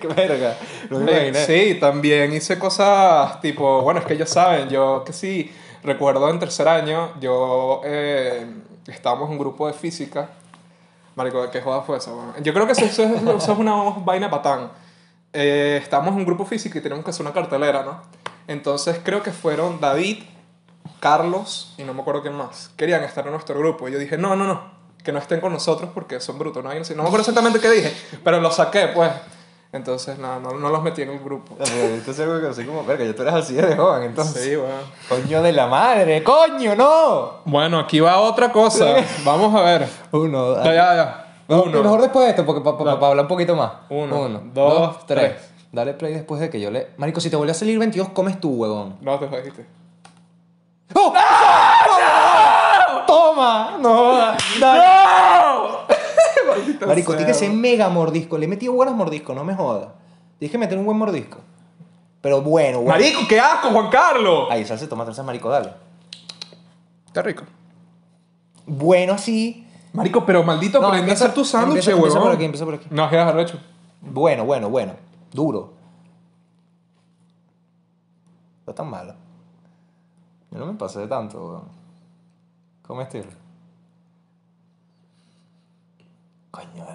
¡Qué 0.00 0.06
verga! 0.08 0.56
No 0.90 0.98
me 0.98 1.28
imaginé. 1.28 1.44
sí, 1.46 1.78
también 1.80 2.32
hice 2.34 2.58
cosas 2.58 3.40
tipo, 3.40 3.82
bueno, 3.82 4.00
es 4.00 4.06
que 4.06 4.14
ellos 4.14 4.28
saben, 4.28 4.68
yo 4.68 5.02
que 5.04 5.12
sí, 5.12 5.50
recuerdo 5.82 6.28
en 6.28 6.38
tercer 6.38 6.68
año, 6.68 7.12
yo 7.20 7.80
eh, 7.84 8.46
estábamos 8.86 9.26
en 9.28 9.32
un 9.34 9.38
grupo 9.38 9.66
de 9.66 9.72
física. 9.72 10.30
Marico, 11.14 11.48
¿qué 11.50 11.60
joda 11.60 11.82
fue 11.82 11.98
eso? 11.98 12.16
weón? 12.16 12.34
Yo 12.42 12.52
creo 12.52 12.66
que 12.66 12.72
eso, 12.72 12.84
eso 12.84 13.04
es, 13.04 13.22
eso 13.22 13.52
es 13.52 13.58
una 13.58 13.74
vaina 14.04 14.28
patán. 14.28 14.70
Eh, 15.32 15.78
estábamos 15.82 16.12
en 16.14 16.18
un 16.18 16.26
grupo 16.26 16.42
de 16.44 16.50
física 16.50 16.78
y 16.78 16.82
teníamos 16.82 17.04
que 17.04 17.10
hacer 17.10 17.24
una 17.24 17.34
cartelera, 17.34 17.82
¿no? 17.84 18.00
Entonces 18.46 19.00
creo 19.02 19.22
que 19.22 19.32
fueron 19.32 19.80
David, 19.80 20.22
Carlos 21.00 21.74
y 21.78 21.84
no 21.84 21.94
me 21.94 22.02
acuerdo 22.02 22.22
quién 22.22 22.34
más. 22.34 22.70
Querían 22.76 23.02
estar 23.04 23.24
en 23.26 23.32
nuestro 23.32 23.58
grupo. 23.58 23.88
Y 23.88 23.92
yo 23.92 23.98
dije, 23.98 24.16
no, 24.18 24.36
no, 24.36 24.44
no, 24.46 24.62
que 25.02 25.12
no 25.12 25.18
estén 25.18 25.40
con 25.40 25.52
nosotros 25.52 25.90
porque 25.94 26.20
son 26.20 26.38
brutos. 26.38 26.62
No, 26.62 26.70
hay- 26.70 26.80
no 26.80 26.86
me 27.02 27.08
acuerdo 27.08 27.20
exactamente 27.20 27.60
qué 27.60 27.70
dije, 27.70 27.94
pero 28.22 28.40
los 28.40 28.54
saqué, 28.56 28.88
pues. 28.88 29.10
Entonces, 29.72 30.18
nada, 30.20 30.38
no, 30.38 30.52
no 30.52 30.68
los 30.70 30.82
metí 30.84 31.02
en 31.02 31.10
el 31.10 31.18
grupo. 31.18 31.56
Entonces 31.58 32.20
algo 32.20 32.40
que 32.40 32.46
así 32.46 32.64
como, 32.64 32.84
verga, 32.84 33.04
ya 33.04 33.12
tú 33.14 33.22
eres 33.22 33.34
así 33.34 33.54
de 33.54 33.74
joven, 33.74 34.04
entonces. 34.04 34.40
Sí, 34.44 34.54
bueno. 34.54 34.74
¡Coño 35.08 35.42
de 35.42 35.52
la 35.52 35.66
madre! 35.66 36.22
¡Coño, 36.22 36.76
no! 36.76 37.40
Bueno, 37.44 37.80
aquí 37.80 37.98
va 37.98 38.20
otra 38.20 38.52
cosa. 38.52 38.94
Vamos 39.24 39.52
a 39.52 39.62
ver. 39.62 39.88
Uno, 40.12 40.62
Ya, 40.62 40.72
ya, 40.74 40.94
ya. 40.94 41.20
No, 41.48 41.64
Uno. 41.64 41.82
Mejor 41.82 42.02
después 42.02 42.24
de 42.24 42.30
esto, 42.30 42.46
porque 42.46 42.62
para 42.62 42.92
hablar 42.92 43.20
un 43.24 43.26
poquito 43.28 43.56
más. 43.56 43.72
Uno, 43.88 44.40
dos, 44.54 45.06
tres. 45.06 45.34
Dale 45.74 45.92
play 45.94 46.14
después 46.14 46.40
de 46.40 46.50
que 46.50 46.60
yo 46.60 46.70
le. 46.70 46.86
Marico, 46.98 47.20
si 47.20 47.28
te 47.30 47.34
vuelve 47.36 47.50
a 47.50 47.54
salir 47.54 47.76
22, 47.80 48.10
comes 48.10 48.38
tú, 48.38 48.50
huevón. 48.50 48.96
No 49.00 49.18
te 49.18 49.26
dijiste. 49.26 49.66
¡Oh! 50.94 51.12
¡Toma! 53.08 53.76
¡No! 53.80 54.12
¡Dale! 54.60 54.84
Marico, 56.86 57.16
tiene 57.16 57.26
que 57.26 57.34
ser 57.34 57.50
mega 57.50 57.88
mordisco. 57.88 58.38
Le 58.38 58.44
he 58.44 58.48
metido 58.48 58.72
buenos 58.72 58.94
mordiscos, 58.94 59.34
no 59.34 59.42
me 59.42 59.56
jodas. 59.56 59.88
Tienes 60.38 60.52
que 60.52 60.58
meter 60.58 60.78
un 60.78 60.84
buen 60.84 60.96
mordisco. 60.96 61.38
Pero 62.20 62.40
bueno, 62.40 62.78
bueno. 62.78 62.92
Marico, 62.92 63.22
qué 63.28 63.40
asco, 63.40 63.70
Juan 63.70 63.90
Carlos. 63.90 64.46
Ahí, 64.50 64.64
salsa 64.64 64.84
de 64.84 64.88
tomate, 64.88 65.08
salsa 65.08 65.22
de 65.22 65.26
marico, 65.26 65.48
dale. 65.50 65.70
Está 67.06 67.22
rico. 67.22 67.42
Bueno, 68.64 69.14
así. 69.14 69.66
Marico, 69.92 70.24
pero 70.24 70.44
maldito, 70.44 70.80
No, 70.80 70.86
aprende 70.86 71.10
a 71.10 71.14
hacer 71.14 71.34
tu 71.34 71.44
sándwich, 71.44 71.84
huevón. 71.88 72.04
empieza 72.04 72.20
por 72.20 72.32
aquí, 72.32 72.44
empieza 72.44 72.64
por 72.64 72.74
aquí. 72.74 72.86
No, 72.90 73.06
es 73.06 73.12
arrecho. 73.12 73.58
Bueno, 74.00 74.44
bueno, 74.44 74.70
bueno. 74.70 74.92
Duro. 75.34 75.74
No 78.64 78.70
es 78.70 78.74
tan 78.76 78.88
malo. 78.88 79.14
Yo 80.52 80.58
no 80.60 80.66
me 80.66 80.74
pasé 80.74 81.00
de 81.00 81.08
tanto, 81.08 81.44
weón. 81.44 81.64
Comestible. 82.86 83.32
Coño. 86.52 86.86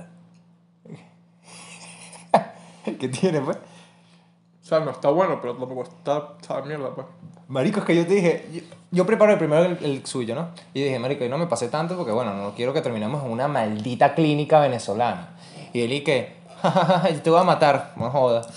¿Qué 3.00 3.10
tiene, 3.10 3.42
pues? 3.42 3.58
O 3.58 4.66
sea, 4.66 4.80
no 4.80 4.92
está 4.92 5.10
bueno, 5.10 5.42
pero 5.42 5.58
tampoco 5.58 5.84
está, 5.84 6.36
está 6.40 6.62
mierda, 6.62 6.96
pues. 6.96 7.08
Marico, 7.50 7.82
es 7.82 7.86
que 7.86 7.96
yo 7.96 8.08
te 8.08 8.14
dije, 8.14 8.50
yo, 8.54 8.62
yo 8.92 9.06
preparé 9.06 9.36
primero 9.36 9.66
el, 9.66 9.84
el 9.84 10.06
suyo, 10.06 10.34
¿no? 10.34 10.50
Y 10.74 10.84
dije, 10.84 10.98
Marico, 10.98 11.26
yo 11.26 11.30
no 11.30 11.38
me 11.38 11.48
pasé 11.48 11.68
tanto 11.68 11.98
porque, 11.98 12.14
bueno, 12.14 12.34
no 12.36 12.56
quiero 12.56 12.72
que 12.72 12.82
terminemos 12.82 13.22
en 13.26 13.32
una 13.32 13.50
maldita 13.50 14.16
clínica 14.16 14.62
venezolana. 14.62 15.36
Y 15.74 15.82
él 15.82 15.92
y 15.92 16.04
que, 16.06 16.39
te 17.24 17.30
voy 17.30 17.40
a 17.40 17.44
matar, 17.44 17.94
no 17.96 18.10
jodas. 18.10 18.48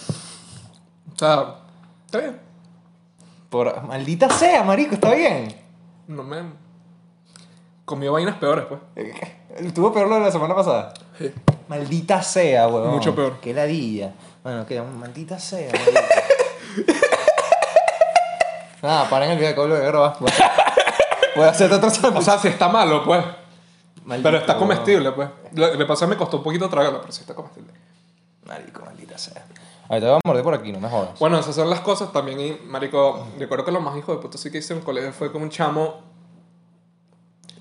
O 1.14 1.18
sea, 1.18 1.54
está 2.06 2.18
bien. 2.18 2.40
Por, 3.50 3.82
maldita 3.82 4.30
sea, 4.30 4.62
Marico, 4.62 4.94
está 4.94 5.12
bien. 5.12 5.54
No 6.08 6.22
me... 6.22 6.42
Comió 7.84 8.12
vainas 8.12 8.36
peores, 8.36 8.64
pues. 8.66 8.80
Estuvo 9.56 9.92
peor 9.92 10.08
lo 10.08 10.14
de 10.14 10.20
la 10.22 10.30
semana 10.32 10.54
pasada. 10.54 10.94
Sí. 11.18 11.32
Maldita 11.68 12.22
sea, 12.22 12.68
huevón. 12.68 12.92
Mucho 12.92 13.14
peor. 13.14 13.38
Qué 13.40 13.52
ladilla. 13.52 14.12
Bueno, 14.42 14.64
que 14.66 14.80
maldita 14.80 15.38
sea, 15.38 15.70
marico. 15.72 16.92
Nada, 18.82 19.08
paren 19.08 19.30
el 19.32 19.38
video 19.38 19.54
que 19.54 19.60
vuelvo 19.60 19.76
a 19.76 19.78
grabar. 19.80 20.16
Voy 20.18 20.30
a- 20.30 20.72
Voy 21.34 21.44
a 21.44 21.48
hacerte 21.50 21.74
otro 21.76 21.88
O 22.14 22.20
sea, 22.22 22.38
si 22.38 22.48
está 22.48 22.68
malo, 22.68 23.04
pues. 23.04 23.24
Maldito, 24.04 24.28
Pero 24.28 24.38
está 24.38 24.56
comestible, 24.56 25.12
pues. 25.12 25.28
Lo 25.52 25.78
que 25.78 25.84
pasa 25.86 26.04
es 26.04 26.08
que 26.10 26.14
me 26.14 26.16
costó 26.16 26.38
un 26.38 26.42
poquito 26.42 26.68
tragarlo, 26.68 27.00
pero 27.00 27.12
sí 27.12 27.20
está 27.22 27.34
comestible. 27.34 27.72
Marico, 28.46 28.84
maldita 28.84 29.16
sea. 29.18 29.44
A 29.88 29.94
ver, 29.94 30.02
te 30.02 30.08
voy 30.08 30.16
a 30.16 30.20
morder 30.26 30.42
por 30.44 30.54
aquí, 30.54 30.72
no 30.72 30.80
me 30.80 30.88
jodas. 30.88 31.18
Bueno, 31.18 31.38
esas 31.38 31.54
son 31.54 31.68
las 31.70 31.80
cosas 31.80 32.12
también. 32.12 32.40
Y, 32.40 32.52
marico, 32.66 33.26
recuerdo 33.38 33.64
que 33.64 33.72
lo 33.72 33.80
más 33.80 33.96
hijo 33.96 34.14
de 34.14 34.20
puta 34.20 34.38
sí 34.38 34.50
que 34.50 34.58
hice 34.58 34.72
en 34.72 34.80
el 34.80 34.84
colegio 34.84 35.12
fue 35.12 35.30
con 35.30 35.42
un 35.42 35.50
chamo. 35.50 36.00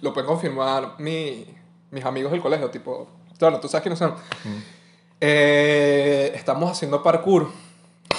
Lo 0.02 0.14
pueden 0.14 0.28
confirmar 0.28 0.96
mi, 0.98 1.46
mis 1.92 2.04
amigos 2.06 2.32
del 2.32 2.42
colegio, 2.42 2.70
tipo. 2.70 3.08
Bueno, 3.40 3.60
tú 3.60 3.68
sabes 3.68 3.84
quiénes 3.84 4.00
son. 4.00 4.16
Eh, 5.20 6.32
estamos 6.36 6.72
haciendo 6.72 7.04
parkour. 7.04 7.48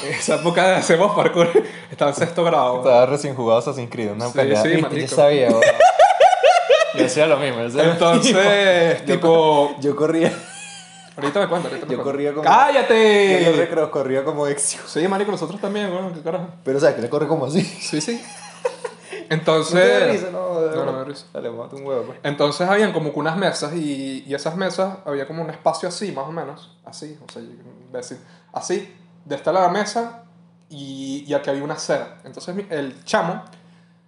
En 0.05 0.13
esa 0.15 0.37
época 0.37 0.67
de 0.69 0.75
hacemos 0.77 1.15
parkour. 1.15 1.51
Estaba 1.91 2.11
en 2.11 2.17
sexto 2.17 2.45
grado. 2.45 2.79
Estaba 2.79 3.07
recién 3.07 3.35
jugado 3.35 3.59
Assassin's 3.59 3.91
Creed, 3.91 4.13
una 4.13 4.27
Sí, 4.29 4.33
pelea. 4.35 4.63
sí, 4.63 4.69
marico. 4.81 4.97
Yo 4.97 5.09
sabía. 5.17 5.49
Yo 6.99 7.07
hacía 7.07 7.27
lo 7.27 7.39
mismo. 7.39 7.61
yo 7.63 7.67
hacía 7.69 7.83
lo 7.85 7.93
Entonces, 7.93 8.35
mismo. 9.03 9.15
tipo. 9.15 9.77
Yo 9.81 9.97
corría. 9.97 10.33
Ahorita 11.17 11.41
me 11.41 11.49
cuento, 11.49 11.69
ahorita 11.69 11.87
me 11.87 11.93
Yo 11.93 11.99
cuento. 11.99 12.05
corría 12.05 12.31
como- 12.33 12.45
¡Cállate! 12.45 13.45
Yo 13.45 13.53
recreos 13.57 13.89
corría 13.91 14.25
como 14.25 14.47
Exio. 14.47 14.81
Sí, 14.87 15.07
marico, 15.09 15.31
nosotros 15.31 15.61
también, 15.61 15.91
bueno, 15.93 16.13
qué 16.13 16.21
carajo. 16.23 16.49
Pero, 16.65 16.81
¿sabes 16.81 16.95
que 16.97 17.03
le 17.03 17.09
corre 17.11 17.27
como 17.29 17.45
así? 17.47 17.63
Sí, 17.63 18.01
sí. 18.01 18.23
No 19.31 19.37
Entonces. 19.39 19.81
te 19.81 19.89
da 20.01 20.13
risa, 20.13 20.31
no. 20.31 20.61
de 20.61 20.77
No, 20.77 20.85
no 20.85 20.93
me 20.93 21.05
risa. 21.05 21.25
Dale, 21.33 21.51
mate 21.51 21.77
un 21.77 21.87
huevo, 21.87 22.03
pues. 22.05 22.19
Entonces 22.23 22.69
habían 22.69 22.93
como 22.93 23.13
que 23.15 23.19
unas 23.19 23.37
mesas 23.39 23.73
y, 23.75 24.25
y 24.27 24.35
esas 24.35 24.57
mesas 24.57 24.99
había 25.07 25.27
como 25.27 25.43
un 25.43 25.49
espacio 25.49 25.89
así, 25.89 26.13
más 26.13 26.27
o 26.27 26.33
menos. 26.33 26.77
Así, 26.85 27.19
o 27.27 27.33
sea, 27.33 27.41
imbécil. 27.41 28.19
Así, 28.53 28.95
de 29.25 29.35
esta 29.35 29.51
la 29.53 29.69
mesa 29.71 30.25
y, 30.69 31.25
y 31.27 31.33
aquí 31.33 31.49
había 31.49 31.65
una 31.65 31.75
acera. 31.75 32.19
Entonces 32.25 32.55
el 32.69 33.03
chamo 33.05 33.43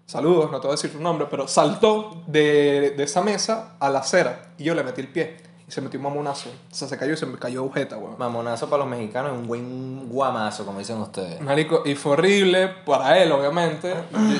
saludos, 0.04 0.50
no 0.50 0.60
te 0.60 0.66
voy 0.66 0.74
a 0.74 0.76
decir 0.76 0.92
su 0.92 1.00
nombre, 1.00 1.26
pero 1.30 1.48
saltó 1.48 2.22
de, 2.26 2.90
de 2.94 3.02
esa 3.04 3.22
mesa 3.22 3.76
a 3.80 3.88
la 3.88 4.00
acera 4.00 4.52
y 4.58 4.64
yo 4.64 4.74
le 4.74 4.82
metí 4.82 5.00
el 5.00 5.08
pie 5.08 5.38
se 5.74 5.80
metió 5.80 5.98
un 5.98 6.04
mamonazo. 6.04 6.48
O 6.48 6.74
sea, 6.74 6.87
se 6.88 6.96
cayó 6.96 7.12
y 7.12 7.16
se 7.16 7.26
me 7.26 7.37
cayó 7.38 7.60
agujeta, 7.60 7.96
weón. 7.98 8.14
Mamonazo 8.18 8.68
para 8.70 8.84
los 8.84 8.88
mexicanos 8.90 9.32
es 9.32 9.38
un 9.38 9.46
buen 9.46 10.08
guamazo, 10.08 10.64
como 10.64 10.78
dicen 10.78 10.98
ustedes. 10.98 11.40
Marico, 11.40 11.82
y 11.84 11.94
fue 11.94 12.12
horrible 12.12 12.68
para 12.87 13.18
él, 13.18 13.32
obviamente. 13.32 13.94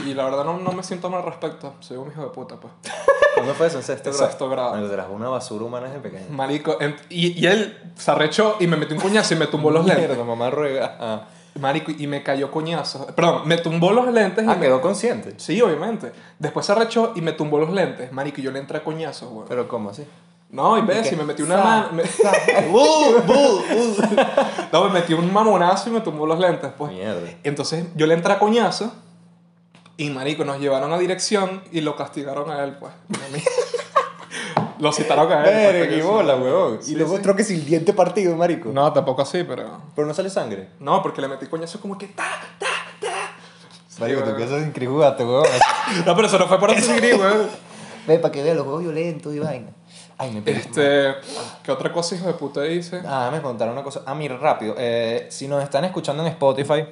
Y, 0.05 0.11
y 0.11 0.15
la 0.15 0.25
verdad 0.25 0.45
no, 0.45 0.59
no 0.59 0.73
me 0.73 0.83
siento 0.83 1.11
mal 1.11 1.21
al 1.21 1.27
respecto. 1.27 1.75
Soy 1.81 1.97
un 1.97 2.11
hijo 2.11 2.23
de 2.23 2.29
puta, 2.29 2.57
pues. 2.57 2.73
¿Cuándo 3.35 3.53
fue 3.55 3.67
eso? 3.67 3.79
¿En 3.79 3.83
sexto 3.83 4.11
En 4.11 4.15
grado? 4.17 4.29
sexto 4.29 4.49
grado. 4.49 4.71
Marico, 4.75 4.93
eras 4.93 5.07
una 5.11 5.29
basura 5.29 5.65
humana 5.65 5.89
desde 5.89 6.01
pequeño. 6.01 6.27
Marico, 6.31 6.81
en- 6.81 6.97
y, 7.11 7.39
y 7.41 7.47
él 7.47 7.93
se 7.97 8.11
arrechó 8.11 8.57
y 8.61 8.67
me 8.67 8.77
metió 8.77 8.95
un 8.97 9.03
coñazo 9.03 9.35
y 9.35 9.37
me 9.37 9.47
tumbó 9.49 9.71
los 9.71 9.85
lentes. 9.85 10.07
Mierda, 10.09 10.25
mamá 10.25 10.51
ruega. 10.51 10.97
Ah, 11.01 11.23
Marico, 11.61 11.93
y 11.97 12.07
me 12.07 12.23
cayó 12.23 12.51
coñazo. 12.51 13.07
Perdón, 13.15 13.43
me 13.47 13.59
tumbó 13.59 13.93
los 13.93 14.13
lentes. 14.13 14.45
y 14.45 14.49
Ah, 14.49 14.55
me- 14.55 14.61
quedó 14.67 14.81
consciente. 14.81 15.35
Sí, 15.39 15.61
obviamente. 15.61 16.13
Después 16.39 16.65
se 16.67 16.73
arrechó 16.73 17.13
y 17.17 17.21
me 17.21 17.33
tumbó 17.33 17.59
los 17.59 17.71
lentes. 17.71 18.13
Marico, 18.13 18.41
y 18.41 18.45
yo 18.45 18.51
le 18.53 18.59
entré 18.61 18.79
a 18.79 18.85
coñazos, 18.85 19.29
güey. 19.31 19.47
Pero 19.49 19.67
¿cómo 19.69 19.91
así? 19.91 20.05
No, 20.55 20.79
y 20.79 20.83
ves, 20.83 21.11
y 21.11 21.17
me 21.17 21.25
metí 21.25 21.43
una 21.43 21.57
mano. 21.57 21.89
me- 21.93 22.05
¡Bu! 22.69 22.79
¡Bu! 23.27 23.35
¡Bu! 23.69 23.97
no, 24.73 24.85
me 24.85 24.91
metí 24.91 25.13
un 25.13 25.33
mamonazo 25.33 25.91
y 25.91 25.93
me 25.93 26.01
tumbó 26.01 26.27
los 26.27 26.39
lentes, 26.39 26.71
pues. 26.79 26.93
Mierda. 26.93 27.29
Entonces 27.43 27.87
yo 27.97 28.07
le 28.07 28.15
entré 28.15 28.33
a 28.33 28.39
coñazo 28.39 28.93
y 29.97 30.11
marico, 30.11 30.45
nos 30.45 30.61
llevaron 30.61 30.93
a 30.93 30.99
dirección 30.99 31.61
y 31.73 31.81
lo 31.81 31.97
castigaron 31.97 32.53
a 32.53 32.63
él, 32.63 32.77
pues. 32.79 32.93
A 32.93 33.37
mí. 33.37 33.43
lo 34.79 34.93
citaron 34.93 35.33
a 35.33 35.45
él. 35.45 35.71
pues, 35.73 35.89
que 35.89 35.97
qué 35.97 36.03
bola, 36.05 36.37
weón. 36.37 36.79
Sí, 36.81 36.93
y 36.93 36.95
luego 36.95 37.15
sí. 37.15 37.19
otro 37.19 37.35
que 37.35 37.43
sin 37.43 37.67
diente 37.67 37.93
partido, 37.93 38.37
marico. 38.37 38.69
No, 38.69 38.93
tampoco 38.93 39.23
así, 39.23 39.43
pero... 39.43 39.81
Pero 39.97 40.07
no 40.07 40.15
sale 40.15 40.31
sangre. 40.31 40.69
No, 40.79 41.03
porque 41.03 41.21
le 41.21 41.27
metí 41.27 41.47
coñazo 41.47 41.81
como 41.81 41.99
que 41.99 42.07
ta, 42.07 42.23
ta, 42.61 42.67
ta. 43.01 43.33
Marico, 43.99 44.21
tú 44.21 44.27
weón. 44.27 44.39
que 44.39 44.47
sos 44.49 44.63
increíble, 44.63 44.99
weón. 45.19 45.45
No, 46.07 46.15
pero 46.15 46.29
eso 46.29 46.39
no 46.39 46.47
fue 46.47 46.61
por 46.61 46.71
así, 46.71 46.93
güey. 46.93 47.49
Ve, 48.07 48.19
para 48.21 48.31
que 48.31 48.41
vean 48.41 48.57
los 48.57 48.65
juegos 48.67 48.83
violentos 48.85 49.35
y 49.35 49.41
vaina. 49.41 49.71
Ay, 50.19 50.31
me. 50.31 50.51
Este, 50.51 51.15
¿qué 51.63 51.73
otra 51.73 51.93
cosa, 51.93 52.15
hijo 52.15 52.27
de 52.27 52.35
puta, 52.35 52.63
dice? 52.63 53.03
Ah, 53.07 53.31
me 53.33 53.41
contaron 53.43 53.75
una 53.75 53.83
cosa. 53.83 54.03
Ah, 54.07 54.15
mira, 54.15 54.37
rápido. 54.37 54.75
Eh, 54.79 55.27
si 55.31 55.49
nos 55.49 55.63
están 55.63 55.85
escuchando 55.85 56.23
en 56.23 56.29
Spotify, 56.31 56.85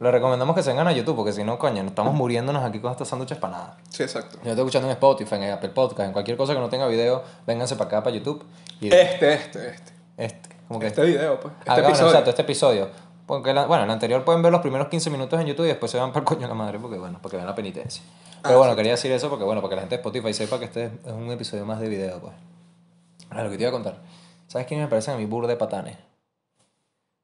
les 0.00 0.12
recomendamos 0.12 0.56
que 0.56 0.62
se 0.62 0.70
vengan 0.70 0.88
a 0.88 0.92
YouTube, 0.92 1.14
porque 1.16 1.32
si 1.32 1.44
no, 1.44 1.56
coño, 1.58 1.82
estamos 1.84 2.14
muriéndonos 2.14 2.64
aquí 2.64 2.80
con 2.80 2.90
estos 2.90 3.06
sándwiches 3.08 3.38
para 3.38 3.52
nada. 3.52 3.76
Sí, 3.90 4.02
exacto. 4.02 4.38
Si 4.40 4.44
no 4.44 4.50
estoy 4.50 4.62
escuchando 4.64 4.88
en 4.88 4.92
Spotify, 4.92 5.34
en 5.36 5.50
Apple 5.52 5.68
Podcast, 5.70 6.00
en 6.08 6.12
cualquier 6.12 6.36
cosa 6.36 6.52
que 6.52 6.58
no 6.58 6.68
tenga 6.68 6.86
video, 6.88 7.22
vénganse 7.46 7.76
para 7.76 7.88
acá, 7.88 8.02
para 8.02 8.16
YouTube. 8.16 8.44
Y 8.80 8.92
Este, 8.92 9.34
este, 9.34 9.68
este. 9.68 9.92
este, 10.16 10.48
como 10.66 10.80
que 10.80 10.88
Este 10.88 11.02
video, 11.04 11.38
pues. 11.40 11.54
Este 11.60 11.70
Ah, 11.70 11.74
bueno, 11.74 11.88
episodio. 11.90 12.10
exacto, 12.10 12.30
este 12.30 12.42
episodio. 12.42 12.88
Porque 13.26 13.54
la- 13.54 13.66
bueno, 13.66 13.84
en 13.84 13.88
el 13.90 13.94
anterior 13.94 14.22
pueden 14.24 14.42
ver 14.42 14.52
los 14.52 14.60
primeros 14.60 14.88
15 14.88 15.08
minutos 15.10 15.40
en 15.40 15.46
YouTube 15.46 15.64
y 15.64 15.68
después 15.68 15.90
se 15.92 15.98
van 15.98 16.08
para 16.12 16.20
el 16.20 16.24
coño 16.26 16.40
de 16.40 16.48
la 16.48 16.54
madre, 16.54 16.78
porque 16.80 16.98
bueno, 16.98 17.18
porque 17.22 17.36
vean 17.36 17.46
la 17.46 17.54
penitencia. 17.54 18.02
Pero 18.42 18.56
Ah, 18.56 18.58
bueno, 18.58 18.76
quería 18.76 18.92
decir 18.92 19.10
eso 19.12 19.30
porque 19.30 19.44
bueno, 19.44 19.62
para 19.62 19.70
que 19.70 19.76
la 19.76 19.82
gente 19.82 19.94
de 19.96 20.00
Spotify 20.02 20.34
sepa 20.34 20.58
que 20.58 20.64
este 20.66 20.84
es 20.86 21.12
un 21.12 21.30
episodio 21.30 21.64
más 21.64 21.78
de 21.80 21.88
video, 21.88 22.18
pues. 22.20 22.32
Ahora, 23.34 23.44
lo 23.44 23.50
que 23.50 23.56
te 23.56 23.62
iba 23.64 23.70
a 23.70 23.72
contar. 23.72 23.96
¿Sabes 24.46 24.66
quiénes 24.66 24.86
me 24.86 24.90
parecen 24.90 25.14
a 25.14 25.16
mí 25.18 25.26
burda 25.26 25.48
de 25.48 25.56
patanes? 25.56 25.96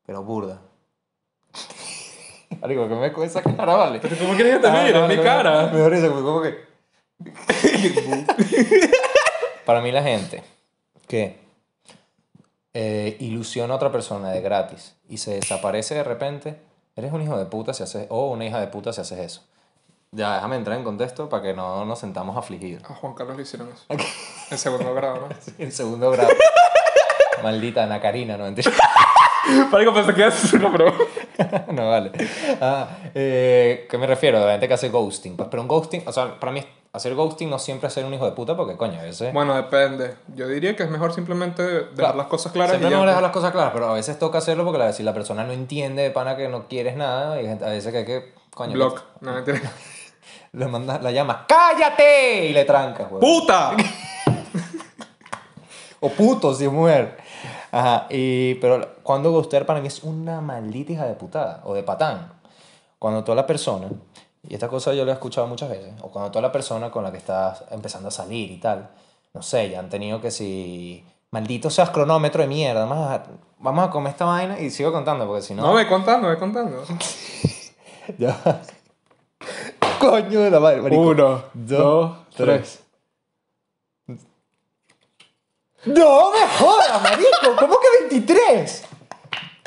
Pero 0.04 0.22
burda. 0.24 0.60
Marico, 2.60 2.88
que 2.88 2.94
me 2.96 3.12
con 3.12 3.24
esa 3.24 3.42
cara, 3.42 3.76
vale. 3.76 4.00
Pero 4.00 4.16
¿cómo 4.18 4.34
quieres 4.34 4.56
que 4.56 4.62
te 4.62 4.66
Ah, 4.68 4.82
mire? 4.84 4.98
no, 4.98 5.06
mi 5.06 5.16
no, 5.16 5.22
cara. 5.22 5.68
Me 5.72 5.78
da 5.78 5.88
risa, 5.88 6.08
porque 6.08 6.22
como 6.22 6.42
que... 6.42 6.70
Para 9.64 9.80
mí 9.80 9.92
la 9.92 10.02
gente 10.02 10.42
que 11.06 11.38
eh, 12.74 13.16
ilusiona 13.20 13.74
a 13.74 13.76
otra 13.76 13.92
persona 13.92 14.30
de 14.30 14.40
gratis 14.40 14.96
y 15.08 15.18
se 15.18 15.34
desaparece 15.34 15.94
de 15.94 16.02
repente, 16.04 16.56
eres 16.96 17.12
un 17.12 17.22
hijo 17.22 17.38
de 17.38 17.46
puta 17.46 17.72
si 17.74 17.82
haces, 17.84 18.06
o 18.10 18.30
una 18.30 18.44
hija 18.46 18.58
de 18.60 18.66
puta 18.66 18.92
si 18.92 19.00
haces 19.00 19.18
eso. 19.20 19.42
Ya, 20.12 20.34
déjame 20.34 20.56
entrar 20.56 20.76
en 20.76 20.82
contexto 20.82 21.28
para 21.28 21.42
que 21.42 21.54
no 21.54 21.84
nos 21.84 21.98
sentamos 22.00 22.36
afligidos. 22.36 22.82
A 22.90 22.94
Juan 22.94 23.14
Carlos 23.14 23.36
le 23.36 23.42
hicieron 23.44 23.68
eso. 23.68 23.84
En 24.50 24.58
segundo 24.58 24.92
grado, 24.94 25.28
¿no? 25.28 25.28
En 25.64 25.70
segundo 25.70 26.10
grado. 26.10 26.30
Maldita 27.44 27.84
Ana 27.84 28.00
Karina, 28.00 28.36
no 28.36 28.46
entiendo. 28.46 28.72
Marico, 29.70 29.94
pensé 29.94 30.12
que 30.12 30.26
es 30.26 30.52
una 30.52 30.68
broma. 30.68 30.98
no, 31.72 31.88
vale. 31.88 32.10
Ah, 32.60 32.88
eh, 33.14 33.86
¿Qué 33.88 33.98
me 33.98 34.06
refiero? 34.06 34.44
La 34.44 34.52
gente 34.52 34.66
que 34.68 34.74
hace 34.74 34.88
ghosting. 34.90 35.36
Pues, 35.36 35.48
pero 35.48 35.62
un 35.62 35.68
ghosting, 35.68 36.02
o 36.06 36.12
sea, 36.12 36.38
para 36.38 36.52
mí 36.52 36.62
hacer 36.92 37.14
ghosting 37.14 37.48
no 37.48 37.58
siempre 37.60 37.86
es 37.86 37.94
ser 37.94 38.04
un 38.04 38.12
hijo 38.12 38.24
de 38.26 38.32
puta 38.32 38.56
porque, 38.56 38.76
coño, 38.76 38.98
a 38.98 39.02
veces... 39.04 39.32
Bueno, 39.32 39.54
depende. 39.54 40.16
Yo 40.34 40.48
diría 40.48 40.74
que 40.76 40.82
es 40.82 40.90
mejor 40.90 41.14
simplemente 41.14 41.62
dejar 41.62 41.94
Claro. 41.94 42.18
las 42.18 42.26
cosas 42.26 42.50
claras 42.52 42.72
Siempre 42.72 42.88
y 42.88 42.92
mejor 42.92 43.06
dejar 43.08 43.22
las 43.22 43.32
cosas 43.32 43.52
claras, 43.52 43.70
pero 43.72 43.88
a 43.90 43.94
veces 43.94 44.18
toca 44.18 44.38
hacerlo 44.38 44.64
porque 44.64 44.78
la, 44.80 44.92
si 44.92 45.04
la 45.04 45.14
persona 45.14 45.44
no 45.44 45.52
entiende 45.52 46.02
de 46.02 46.10
pana 46.10 46.36
que 46.36 46.48
no 46.48 46.66
quieres 46.66 46.96
nada, 46.96 47.40
y 47.40 47.46
a 47.46 47.54
veces 47.54 47.92
que 47.92 47.98
hay 47.98 48.04
que, 48.04 48.34
coño, 48.52 48.72
Block. 48.72 49.02
No, 49.20 49.32
mentira. 49.34 49.60
Le 50.52 50.66
mandas, 50.66 51.02
la 51.02 51.10
llamas, 51.10 51.38
¡cállate! 51.46 52.46
Y 52.46 52.52
le 52.52 52.64
trancas, 52.64 53.08
güey. 53.08 53.20
¡Puta! 53.20 53.76
O 56.00 56.08
puto, 56.08 56.54
si 56.54 56.64
es 56.64 56.72
mujer. 56.72 57.18
Ajá, 57.70 58.06
y, 58.08 58.54
pero 58.54 58.94
cuando 59.02 59.30
ghostear 59.32 59.66
para 59.66 59.80
mí 59.80 59.86
es 59.86 60.02
una 60.02 60.40
maldita 60.40 60.92
hija 60.92 61.04
de 61.04 61.12
putada, 61.14 61.60
o 61.64 61.74
de 61.74 61.82
patán. 61.82 62.32
Cuando 62.98 63.22
toda 63.22 63.36
la 63.36 63.46
persona, 63.46 63.88
y 64.48 64.54
esta 64.54 64.68
cosa 64.68 64.94
yo 64.94 65.04
lo 65.04 65.10
he 65.10 65.14
escuchado 65.14 65.46
muchas 65.46 65.68
veces, 65.68 65.92
o 66.00 66.08
cuando 66.08 66.30
toda 66.30 66.40
la 66.40 66.52
persona 66.52 66.90
con 66.90 67.04
la 67.04 67.12
que 67.12 67.18
estás 67.18 67.64
empezando 67.70 68.08
a 68.08 68.10
salir 68.10 68.50
y 68.50 68.56
tal, 68.58 68.88
no 69.34 69.42
sé, 69.42 69.70
ya 69.70 69.78
han 69.78 69.88
tenido 69.88 70.20
que 70.20 70.30
si... 70.30 71.04
Maldito 71.32 71.70
seas 71.70 71.90
cronómetro 71.90 72.42
de 72.42 72.48
mierda, 72.48 72.86
vamos 72.86 73.08
a, 73.08 73.22
vamos 73.58 73.86
a 73.86 73.90
comer 73.90 74.10
esta 74.12 74.24
vaina 74.24 74.58
y 74.58 74.68
sigo 74.70 74.90
contando 74.90 75.26
porque 75.26 75.42
si 75.42 75.54
No, 75.54 75.74
ve 75.74 75.86
contando, 75.86 76.28
ve 76.28 76.38
contando. 76.38 76.82
Ya. 78.18 78.36
Coño 80.00 80.40
de 80.40 80.50
la 80.50 80.60
madre, 80.60 80.80
marico. 80.82 81.02
Uno, 81.02 81.42
dos, 81.54 82.16
tres. 82.36 82.80
¡No 85.84 86.30
me 86.32 86.46
jodas, 86.58 87.02
marico! 87.02 87.56
¿Cómo 87.58 87.76
que 87.80 88.04
23? 88.08 88.84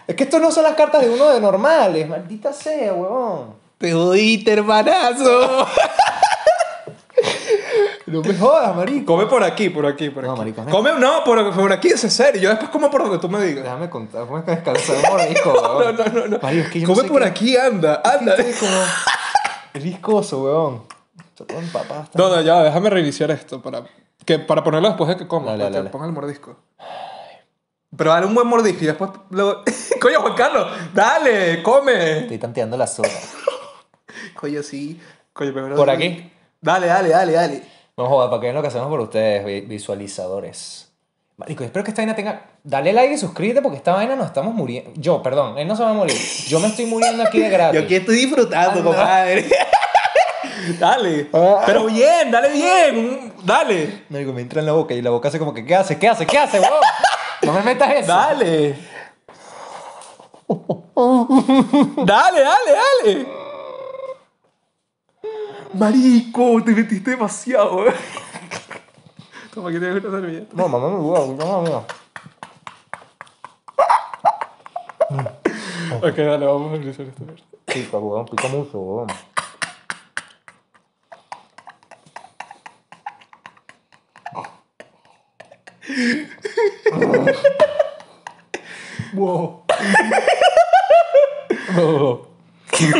Es 0.07 0.15
que 0.15 0.23
esto 0.23 0.39
no 0.39 0.51
son 0.51 0.63
las 0.63 0.73
cartas 0.75 1.01
de 1.01 1.09
uno 1.09 1.29
de 1.29 1.39
normales. 1.39 2.07
Maldita 2.07 2.53
sea, 2.53 2.93
huevón. 2.93 3.55
Te 3.77 3.91
jodiste, 3.93 4.53
hermanazo. 4.53 5.67
No 8.05 8.21
me 8.21 8.33
jodas, 8.35 8.75
marico. 8.75 9.13
Come 9.13 9.25
por 9.27 9.43
aquí, 9.43 9.69
por 9.69 9.85
aquí, 9.87 10.09
por 10.09 10.23
No, 10.23 10.31
aquí. 10.33 10.39
marico, 10.39 10.61
es- 10.61 10.67
Come, 10.67 10.91
no, 10.99 11.23
por, 11.23 11.53
por 11.55 11.71
aquí, 11.71 11.87
es 11.89 12.03
en 12.03 12.11
serio. 12.11 12.41
Yo 12.41 12.49
después 12.49 12.69
como 12.69 12.91
por 12.91 13.01
donde 13.03 13.17
tú 13.17 13.27
me 13.29 13.41
digas. 13.43 13.63
Déjame 13.63 13.89
contar, 13.89 14.25
¿cómo 14.25 14.37
es 14.39 14.43
que 14.45 14.51
descansar 14.51 14.95
huevón? 15.45 15.95
No, 15.97 16.03
no, 16.03 16.05
no, 16.21 16.27
no. 16.27 16.39
Marico, 16.39 16.63
es 16.65 16.71
que 16.71 16.79
yo 16.81 16.87
no 16.87 16.93
Come 16.93 17.07
sé 17.07 17.11
por 17.11 17.21
qué- 17.23 17.27
aquí, 17.27 17.57
anda, 17.57 18.01
anda. 18.03 18.35
Como... 18.35 18.71
Es 19.73 19.83
viscoso, 19.83 20.85
todo 21.35 21.47
empapado 21.59 22.03
está. 22.03 22.19
No, 22.19 22.29
no, 22.29 22.41
ya, 22.41 22.61
déjame 22.63 22.89
reiniciar 22.89 23.31
esto 23.31 23.61
para, 23.61 23.83
que, 24.25 24.39
para 24.39 24.63
ponerlo 24.63 24.87
después 24.89 25.07
de 25.09 25.17
que 25.17 25.27
coma. 25.27 25.47
Dale, 25.51 25.63
para 25.63 25.69
que 25.71 25.77
dale. 25.77 25.89
ponga 25.89 26.05
el 26.05 26.11
mordisco. 26.11 26.55
Pero 27.95 28.09
dale 28.11 28.25
un 28.25 28.33
buen 28.35 28.47
mordisco 28.47 28.83
y 28.83 28.87
después 28.87 29.11
luego... 29.29 29.63
Coño, 30.01 30.21
Juan 30.21 30.33
Carlos, 30.35 30.67
dale, 30.93 31.61
come. 31.63 32.19
Estoy 32.19 32.37
tanteando 32.37 32.77
la 32.77 32.87
zona. 32.87 33.09
Coño, 34.35 34.61
sí. 34.63 34.99
Coño, 35.33 35.51
pero... 35.53 35.75
¿Por 35.75 35.89
aquí? 35.89 36.31
Dale, 36.61 36.87
dale, 36.87 37.09
dale, 37.09 37.31
dale. 37.33 37.63
No 37.97 38.07
jodas, 38.07 38.29
para 38.29 38.39
que 38.41 38.45
vean 38.47 38.55
lo 38.55 38.61
que 38.61 38.67
hacemos 38.69 38.87
por 38.87 38.99
ustedes, 38.99 39.45
vi- 39.45 39.61
visualizadores. 39.61 40.91
Marico, 41.35 41.63
espero 41.63 41.83
que 41.83 41.89
esta 41.89 42.01
vaina 42.03 42.15
tenga... 42.15 42.45
Dale 42.63 42.93
like 42.93 43.15
y 43.15 43.17
suscríbete 43.17 43.61
porque 43.61 43.77
esta 43.77 43.93
vaina 43.93 44.15
nos 44.15 44.27
estamos 44.27 44.53
muriendo. 44.53 44.91
Yo, 44.95 45.23
perdón, 45.23 45.57
él 45.57 45.67
no 45.67 45.75
se 45.75 45.81
va 45.83 45.89
a 45.89 45.93
morir. 45.93 46.15
Yo 46.47 46.59
me 46.59 46.67
estoy 46.67 46.85
muriendo 46.85 47.23
aquí 47.23 47.39
de 47.39 47.49
gratis. 47.49 47.79
Yo 47.79 47.85
aquí 47.85 47.95
estoy 47.95 48.17
disfrutando, 48.17 48.79
Anda. 48.79 48.83
compadre. 48.83 49.49
dale. 50.79 51.29
Ah. 51.33 51.63
Pero 51.65 51.85
bien, 51.85 52.29
dale 52.29 52.49
bien. 52.49 53.33
Dale. 53.43 54.03
Marico, 54.09 54.31
me 54.31 54.41
entra 54.41 54.59
en 54.59 54.67
la 54.67 54.73
boca 54.73 54.93
y 54.93 55.01
la 55.01 55.09
boca 55.09 55.29
hace 55.29 55.39
como 55.39 55.55
que, 55.55 55.65
¿qué 55.65 55.75
hace? 55.75 55.97
¿Qué 55.97 56.07
hace? 56.07 56.27
¿Qué 56.27 56.37
hace, 56.37 56.59
huevón? 56.59 56.81
No 57.41 57.53
me 57.53 57.61
metas 57.61 57.91
eso. 57.93 58.07
Dale. 58.07 58.75
dale, 62.05 62.41
dale, 62.41 62.71
dale. 63.03 63.27
Marico, 65.73 66.63
te 66.63 66.71
metiste 66.71 67.11
demasiado. 67.11 67.85
Toma, 69.53 69.71
que 69.71 69.79
tienes 69.79 70.03
una 70.03 70.19
servilleta. 70.19 70.55
No, 70.55 70.67
mamá 70.67 70.89
me 70.89 70.95
huevo, 70.95 71.35
mamá 71.35 71.61
mía. 71.61 71.81
Ok, 76.01 76.15
dale, 76.17 76.45
vamos 76.45 76.73
a 76.73 76.77
realizar 76.77 77.05
esto. 77.05 77.23
Pica, 77.65 77.97
huevón, 77.97 78.25
pica 78.25 78.47
mucho, 78.47 78.79
huevón. 78.79 79.07
Wow. 89.13 89.63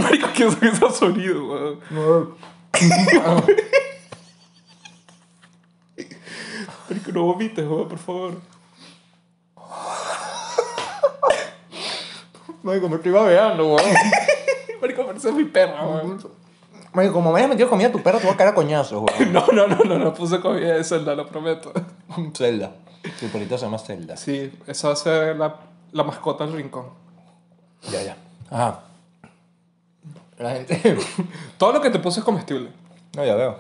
Marico, 0.02 0.28
¿qué 0.36 0.46
es 0.46 0.58
ese 0.62 0.90
sonido, 0.92 1.80
weón? 1.92 2.36
No 7.14 7.24
vomites, 7.24 7.66
weón, 7.68 7.88
por 7.88 8.00
favor. 8.00 8.34
Marico, 12.64 12.90
me 12.90 12.96
estoy 12.96 13.12
babeando, 13.12 13.66
huevón. 13.66 13.92
Marico, 14.82 15.06
parece 15.06 15.32
mi 15.32 15.44
perra, 15.46 15.86
weón. 15.86 16.18
Marico, 16.94 17.14
como 17.14 17.32
me 17.32 17.40
hayas 17.40 17.50
metido 17.50 17.70
comida 17.70 17.90
a 17.90 17.92
tu 17.92 18.02
perro, 18.02 18.20
te 18.20 18.26
voy 18.26 18.34
a 18.34 18.38
caer 18.38 18.50
a 18.50 18.56
coñazos, 18.56 19.02
güey. 19.18 19.30
No, 19.30 19.46
no, 19.48 19.68
no, 19.68 19.84
no, 19.84 20.00
no 20.00 20.14
puse 20.14 20.40
comida 20.40 20.76
de 20.76 20.84
Zelda, 20.84 21.16
lo 21.16 21.28
prometo. 21.28 21.72
Zelda. 22.36 22.72
Tu 23.20 23.28
perrito 23.28 23.58
se 23.58 23.66
llama 23.66 23.80
Zelda. 23.80 24.16
Sí, 24.16 24.52
esa 24.66 24.88
va 24.88 24.94
a 24.94 24.98
ser 24.98 25.36
la, 25.36 25.56
la 25.92 26.04
mascota 26.04 26.46
del 26.46 26.56
rincón. 26.56 26.86
Ya, 27.92 28.02
ya. 28.02 28.18
Ajá. 28.50 28.80
La 30.38 30.52
gente. 30.52 30.98
Todo 31.58 31.74
lo 31.74 31.82
que 31.82 31.90
te 31.90 32.00
puse 32.00 32.22
es 32.22 32.26
comestible. 32.26 32.70
No, 33.16 33.26
ya 33.26 33.36
veo. 33.36 33.58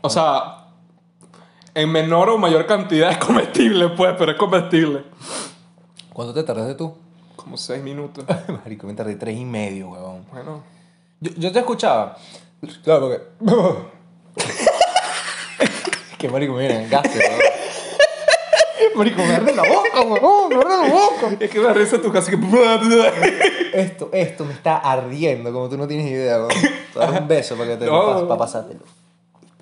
O 0.00 0.10
sea, 0.10 0.59
en 1.74 1.90
menor 1.90 2.28
o 2.30 2.38
mayor 2.38 2.66
cantidad 2.66 3.10
es 3.10 3.18
comestible, 3.18 3.88
pues, 3.90 4.14
pero 4.18 4.32
es 4.32 4.38
comestible. 4.38 5.04
¿Cuánto 6.12 6.34
te 6.34 6.42
tardaste 6.42 6.74
tú? 6.74 6.94
Como 7.36 7.56
seis 7.56 7.82
minutos. 7.82 8.24
Marico, 8.64 8.86
me 8.86 8.94
tardé 8.94 9.16
tres 9.16 9.36
y 9.36 9.44
medio, 9.44 9.90
huevón. 9.90 10.24
Bueno, 10.32 10.62
Yo, 11.20 11.32
yo 11.36 11.52
te 11.52 11.58
escuchaba. 11.60 12.16
Claro, 12.84 13.08
porque. 13.08 13.22
que 16.18 16.28
marico, 16.28 16.52
miren, 16.54 16.88
gaste, 16.90 17.18
huevón. 17.18 17.40
Marico, 18.96 19.22
me 19.22 19.34
arde 19.34 19.54
la 19.54 19.62
boca, 19.62 20.00
huevón, 20.02 20.48
me 20.50 20.56
arde 20.56 20.68
la 20.68 20.88
boca. 20.92 21.36
es 21.40 21.50
que 21.50 21.60
me 21.60 21.72
risa 21.72 22.00
tu 22.02 22.12
casa 22.12 22.30
que. 22.30 22.36
Esto, 23.72 24.10
esto 24.12 24.44
me 24.44 24.52
está 24.52 24.76
ardiendo, 24.78 25.52
como 25.52 25.68
tú 25.68 25.78
no 25.78 25.86
tienes 25.86 26.10
idea, 26.10 26.36
huevón. 26.38 26.50
Te 26.50 26.98
voy 26.98 27.04
a 27.04 27.10
dar 27.12 27.22
un 27.22 27.28
beso 27.28 27.56
para 27.56 27.68
que 27.70 27.76
te 27.76 27.86
No. 27.86 28.26
para 28.26 28.38
pasártelo. 28.38 28.80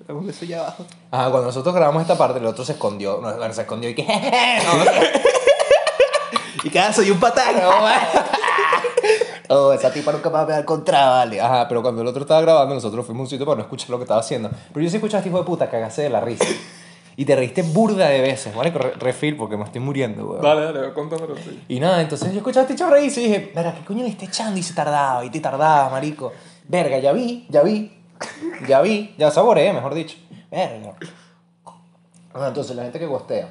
Un 0.09 0.25
beso 0.25 0.43
allá 0.45 0.59
abajo. 0.61 0.85
Ajá, 1.11 1.29
cuando 1.29 1.47
nosotros 1.47 1.73
grabamos 1.75 2.01
esta 2.01 2.17
parte, 2.17 2.39
el 2.39 2.45
otro 2.45 2.65
se 2.65 2.71
escondió. 2.73 3.19
No, 3.21 3.35
bueno, 3.37 3.53
se 3.53 3.61
escondió 3.61 3.89
y 3.89 3.95
que. 3.95 4.03
No, 4.65 4.83
Y 6.63 6.69
cada 6.69 6.91
soy 6.91 7.11
un 7.11 7.19
patán. 7.19 7.55
Oh, 9.51 9.73
esa 9.73 9.91
tipa 9.91 10.11
nunca 10.11 10.29
me 10.29 10.33
va 10.35 10.41
a 10.41 10.45
pegar 10.45 10.63
contra, 10.63 11.09
vale. 11.09 11.41
Ajá, 11.41 11.67
pero 11.67 11.81
cuando 11.81 12.03
el 12.03 12.07
otro 12.07 12.21
estaba 12.21 12.39
grabando, 12.41 12.75
nosotros 12.75 13.03
fuimos 13.03 13.21
a 13.21 13.23
un 13.23 13.29
sitio 13.31 13.47
para 13.47 13.55
no 13.55 13.63
escuchar 13.63 13.89
lo 13.89 13.97
que 13.97 14.03
estaba 14.03 14.19
haciendo. 14.19 14.47
Pero 14.71 14.83
yo 14.83 14.89
sí 14.91 14.97
escuchaba 14.97 15.17
a 15.17 15.21
este 15.21 15.29
hijo 15.29 15.39
de 15.39 15.43
puta 15.45 15.67
cagarse 15.71 16.03
de 16.03 16.09
la 16.11 16.19
risa. 16.21 16.45
Y 17.15 17.25
te 17.25 17.35
reíste 17.35 17.63
burda 17.63 18.09
de 18.09 18.21
veces. 18.21 18.53
Re- 18.55 18.93
refil 18.99 19.35
porque 19.37 19.57
me 19.57 19.63
estoy 19.63 19.81
muriendo, 19.81 20.23
weón. 20.23 20.41
Dale, 20.43 20.71
dale, 20.71 20.93
contándolo. 20.93 21.35
Sí. 21.35 21.63
Y 21.67 21.79
nada, 21.79 21.99
entonces 21.99 22.31
yo 22.31 22.37
escuchaba 22.37 22.61
a 22.61 22.69
este 22.69 22.75
chico 22.77 22.91
reírse 22.91 23.21
y 23.21 23.23
dije, 23.23 23.51
verga, 23.55 23.73
¿qué 23.73 23.83
coño 23.85 24.03
le 24.03 24.09
está 24.09 24.25
echando? 24.25 24.59
Y 24.59 24.61
se 24.61 24.75
tardaba, 24.75 25.25
y 25.25 25.31
te 25.31 25.39
tardaba, 25.39 25.89
marico. 25.89 26.31
Verga, 26.67 26.99
ya 26.99 27.11
vi, 27.11 27.47
ya 27.49 27.63
vi, 27.63 27.91
ya 28.67 28.81
vi, 28.81 29.13
ya 29.17 29.31
saboreé, 29.31 29.73
mejor 29.73 29.93
dicho. 29.93 30.17
Verga. 30.51 30.95
Entonces 32.47 32.75
la 32.75 32.83
gente 32.83 32.99
que 32.99 33.05
gostea. 33.05 33.49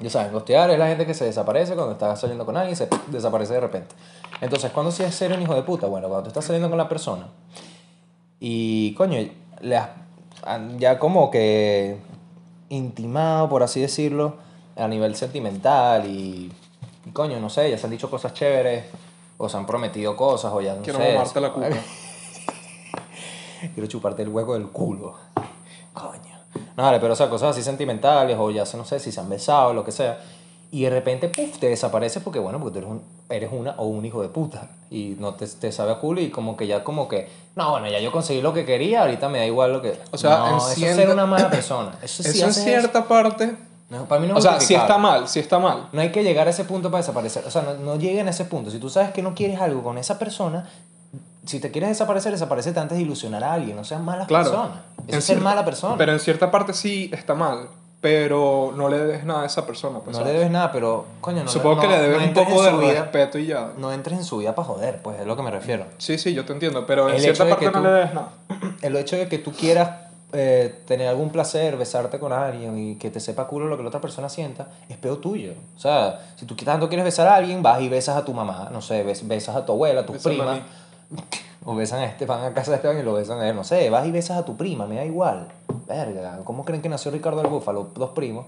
Ya 0.00 0.08
saben, 0.08 0.32
gostear 0.32 0.70
es 0.70 0.78
la 0.78 0.88
gente 0.88 1.04
que 1.04 1.12
se 1.12 1.26
desaparece 1.26 1.74
cuando 1.74 1.92
estás 1.92 2.18
saliendo 2.18 2.46
con 2.46 2.56
alguien 2.56 2.72
y 2.72 2.76
se 2.76 2.88
desaparece 3.08 3.52
de 3.52 3.60
repente. 3.60 3.94
Entonces, 4.40 4.72
¿cuándo 4.72 4.90
sí 4.90 5.02
es 5.02 5.14
ser 5.14 5.30
un 5.32 5.42
hijo 5.42 5.54
de 5.54 5.62
puta? 5.62 5.86
Bueno, 5.88 6.08
cuando 6.08 6.24
tú 6.24 6.28
estás 6.28 6.46
saliendo 6.46 6.70
con 6.70 6.78
la 6.78 6.88
persona 6.88 7.28
y, 8.40 8.94
coño, 8.94 9.18
le 9.60 9.76
has 9.76 9.90
han 10.42 10.78
ya 10.78 10.98
como 10.98 11.30
que 11.30 11.98
intimado, 12.70 13.48
por 13.48 13.62
así 13.62 13.80
decirlo, 13.80 14.36
a 14.76 14.88
nivel 14.88 15.14
sentimental 15.16 16.06
y, 16.06 16.50
y, 17.04 17.10
coño, 17.12 17.38
no 17.40 17.50
sé, 17.50 17.70
ya 17.70 17.76
se 17.76 17.86
han 17.86 17.90
dicho 17.90 18.10
cosas 18.10 18.32
chéveres 18.32 18.84
o 19.36 19.48
se 19.48 19.56
han 19.56 19.66
prometido 19.66 20.16
cosas 20.16 20.52
o 20.52 20.60
ya 20.60 20.74
no 20.74 20.82
Quiero 20.82 20.98
sé. 20.98 21.12
mamarte 21.12 21.40
la 21.40 21.52
cuca. 21.52 21.68
Quiero 23.74 23.86
chuparte 23.88 24.22
el 24.22 24.28
hueco 24.28 24.54
del 24.54 24.68
culo. 24.68 25.14
Coño. 25.92 26.40
No, 26.76 26.84
vale, 26.84 26.98
pero 27.00 27.12
o 27.12 27.16
sea, 27.16 27.28
cosas 27.28 27.50
así 27.50 27.62
sentimentales 27.62 28.36
o 28.38 28.50
ya 28.50 28.64
no 28.76 28.84
sé 28.84 28.98
si 28.98 29.12
se 29.12 29.20
han 29.20 29.28
besado, 29.28 29.74
lo 29.74 29.84
que 29.84 29.92
sea. 29.92 30.20
Y 30.72 30.82
de 30.82 30.90
repente, 30.90 31.28
puf, 31.28 31.58
te 31.58 31.68
desaparece 31.68 32.20
porque, 32.20 32.38
bueno, 32.38 32.60
porque 32.60 32.74
tú 32.74 32.78
eres, 32.78 32.90
un, 32.90 33.02
eres 33.28 33.50
una 33.52 33.72
o 33.76 33.86
un 33.86 34.04
hijo 34.04 34.22
de 34.22 34.28
puta. 34.28 34.70
Y 34.88 35.16
no 35.18 35.34
te, 35.34 35.46
te 35.46 35.72
sabe 35.72 35.92
a 35.92 35.98
culo 35.98 36.20
y 36.20 36.30
como 36.30 36.56
que 36.56 36.68
ya 36.68 36.84
como 36.84 37.08
que, 37.08 37.28
no, 37.56 37.72
bueno, 37.72 37.88
ya 37.88 37.98
yo 37.98 38.12
conseguí 38.12 38.40
lo 38.40 38.54
que 38.54 38.64
quería, 38.64 39.02
ahorita 39.02 39.28
me 39.28 39.38
da 39.38 39.46
igual 39.46 39.72
lo 39.72 39.82
que... 39.82 39.98
O 40.12 40.16
sea, 40.16 40.38
no, 40.38 40.48
en 40.48 40.56
eso 40.56 40.86
es 40.86 40.96
ser 40.96 41.10
una 41.10 41.26
mala 41.26 41.50
persona. 41.50 41.98
Eso, 42.02 42.22
sí 42.22 42.30
Eso 42.30 42.46
en 42.46 42.54
cierta 42.54 43.06
parte. 43.08 43.56
No, 43.88 44.06
para 44.06 44.20
mí 44.20 44.28
no 44.28 44.34
O 44.34 44.38
es 44.38 44.44
sea, 44.44 44.60
si 44.60 44.74
está 44.74 44.96
mal, 44.96 45.28
si 45.28 45.40
está 45.40 45.58
mal. 45.58 45.88
No 45.92 46.00
hay 46.00 46.12
que 46.12 46.22
llegar 46.22 46.46
a 46.46 46.50
ese 46.50 46.64
punto 46.64 46.88
para 46.92 47.02
desaparecer. 47.02 47.44
O 47.44 47.50
sea, 47.50 47.62
no, 47.62 47.74
no 47.74 47.96
lleguen 47.96 48.28
a 48.28 48.30
ese 48.30 48.44
punto. 48.44 48.70
Si 48.70 48.78
tú 48.78 48.88
sabes 48.88 49.10
que 49.10 49.22
no 49.22 49.34
quieres 49.34 49.60
algo 49.60 49.82
con 49.82 49.98
esa 49.98 50.20
persona, 50.20 50.70
si 51.46 51.60
te 51.60 51.70
quieres 51.70 51.90
desaparecer, 51.90 52.32
desaparece 52.32 52.70
antes 52.78 52.96
de 52.98 53.02
ilusionar 53.02 53.42
a 53.44 53.52
alguien. 53.54 53.76
No 53.76 53.84
seas 53.84 54.00
mala 54.00 54.26
Claro. 54.26 54.44
persona. 54.50 54.82
Eso 54.98 55.02
En 55.08 55.08
es 55.18 55.24
ser 55.24 55.36
cierta- 55.36 55.44
mala 55.44 55.64
persona. 55.64 55.94
Pero 55.96 56.12
en 56.12 56.20
cierta 56.20 56.50
parte 56.50 56.72
sí 56.74 57.10
está 57.12 57.34
mal. 57.34 57.68
Pero 58.00 58.72
no 58.76 58.88
le 58.88 58.98
debes 58.98 59.24
nada 59.24 59.42
a 59.42 59.46
esa 59.46 59.66
persona. 59.66 59.98
Pues, 59.98 60.16
no 60.16 60.20
le 60.20 60.24
¿sabes? 60.24 60.38
debes 60.38 60.50
nada, 60.50 60.72
pero 60.72 61.04
coño, 61.20 61.44
no 61.44 61.50
Supongo 61.50 61.76
no- 61.76 61.80
que 61.82 61.88
le 61.88 61.98
debes 62.00 62.18
no 62.22 62.26
un 62.28 62.32
poco 62.32 62.62
de 62.62 62.72
vida- 62.78 63.02
respeto 63.02 63.38
y 63.38 63.46
ya. 63.46 63.72
No 63.76 63.92
entres 63.92 64.18
en 64.18 64.24
su 64.24 64.38
vida 64.38 64.54
para 64.54 64.66
joder, 64.68 65.02
pues 65.02 65.20
es 65.20 65.26
lo 65.26 65.36
que 65.36 65.42
me 65.42 65.50
refiero. 65.50 65.84
Sí, 65.98 66.16
sí, 66.16 66.32
yo 66.32 66.46
te 66.46 66.54
entiendo. 66.54 66.86
Pero 66.86 67.10
en 67.10 67.16
El 67.16 67.20
cierta 67.20 67.44
parte 67.46 67.66
que 67.66 67.70
no 67.70 67.78
tú- 67.78 67.84
le 67.84 67.90
debes 67.90 68.14
nada. 68.14 68.28
El 68.82 68.96
hecho 68.96 69.16
de 69.16 69.28
que 69.28 69.38
tú 69.38 69.52
quieras 69.52 69.90
eh, 70.32 70.82
tener 70.86 71.08
algún 71.08 71.30
placer, 71.30 71.76
besarte 71.76 72.20
con 72.20 72.32
alguien 72.32 72.78
y 72.78 72.94
que 72.94 73.10
te 73.10 73.18
sepa 73.18 73.48
culo 73.48 73.66
lo 73.66 73.76
que 73.76 73.82
la 73.82 73.88
otra 73.88 74.00
persona 74.00 74.28
sienta, 74.28 74.68
es 74.88 74.96
peor 74.96 75.20
tuyo. 75.20 75.54
O 75.76 75.80
sea, 75.80 76.20
si 76.36 76.46
tú 76.46 76.54
tanto 76.54 76.88
quieres 76.88 77.04
besar 77.04 77.26
a 77.26 77.34
alguien, 77.34 77.62
vas 77.64 77.82
y 77.82 77.88
besas 77.88 78.16
a 78.16 78.24
tu 78.24 78.32
mamá, 78.32 78.68
no 78.72 78.80
sé, 78.80 79.04
bes- 79.04 79.26
besas 79.26 79.56
a 79.56 79.66
tu 79.66 79.72
abuela, 79.72 80.02
a 80.02 80.06
tu 80.06 80.12
Bésame 80.12 80.36
a 80.36 80.38
prima. 80.38 80.54
mí. 80.54 80.62
O 81.66 81.74
besan 81.74 82.00
a 82.00 82.06
este, 82.06 82.24
van 82.24 82.42
a 82.42 82.54
casa 82.54 82.70
de 82.70 82.76
Esteban 82.76 82.98
y 82.98 83.02
lo 83.02 83.12
besan 83.12 83.38
a 83.38 83.46
él, 83.48 83.54
no 83.54 83.64
sé, 83.64 83.90
vas 83.90 84.06
y 84.06 84.10
besas 84.10 84.38
a 84.38 84.46
tu 84.46 84.56
prima, 84.56 84.86
me 84.86 84.96
da 84.96 85.04
igual. 85.04 85.48
Verga, 85.86 86.38
¿cómo 86.44 86.64
creen 86.64 86.80
que 86.80 86.88
nació 86.88 87.10
Ricardo 87.10 87.42
el 87.42 87.48
Búfalo? 87.48 87.90
Dos 87.94 88.10
primos. 88.12 88.46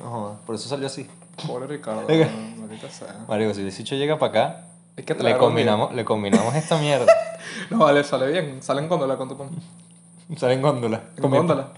No, 0.00 0.36
por 0.44 0.56
eso 0.56 0.68
salió 0.68 0.88
así. 0.88 1.08
Pobre 1.46 1.68
Ricardo. 1.68 2.04
Sea. 2.08 3.24
Marico, 3.28 3.54
si 3.54 3.60
el 3.62 3.70
Sicho 3.70 3.94
llega 3.94 4.18
para 4.18 4.30
acá, 4.30 4.64
Hay 4.98 5.04
que 5.04 5.14
le 5.14 5.38
combinamos, 5.38 5.94
le 5.94 6.04
combinamos 6.04 6.54
esta 6.54 6.76
mierda. 6.78 7.06
No, 7.70 7.78
vale, 7.78 8.02
sale 8.02 8.26
bien. 8.32 8.62
Salen 8.62 8.88
góndola 8.88 9.16
con 9.16 9.28
tu 9.28 9.36
pan. 9.36 9.48
Salen 10.36 10.60
góndola. 10.62 11.00
Con 11.20 11.30
góndola. 11.30 11.68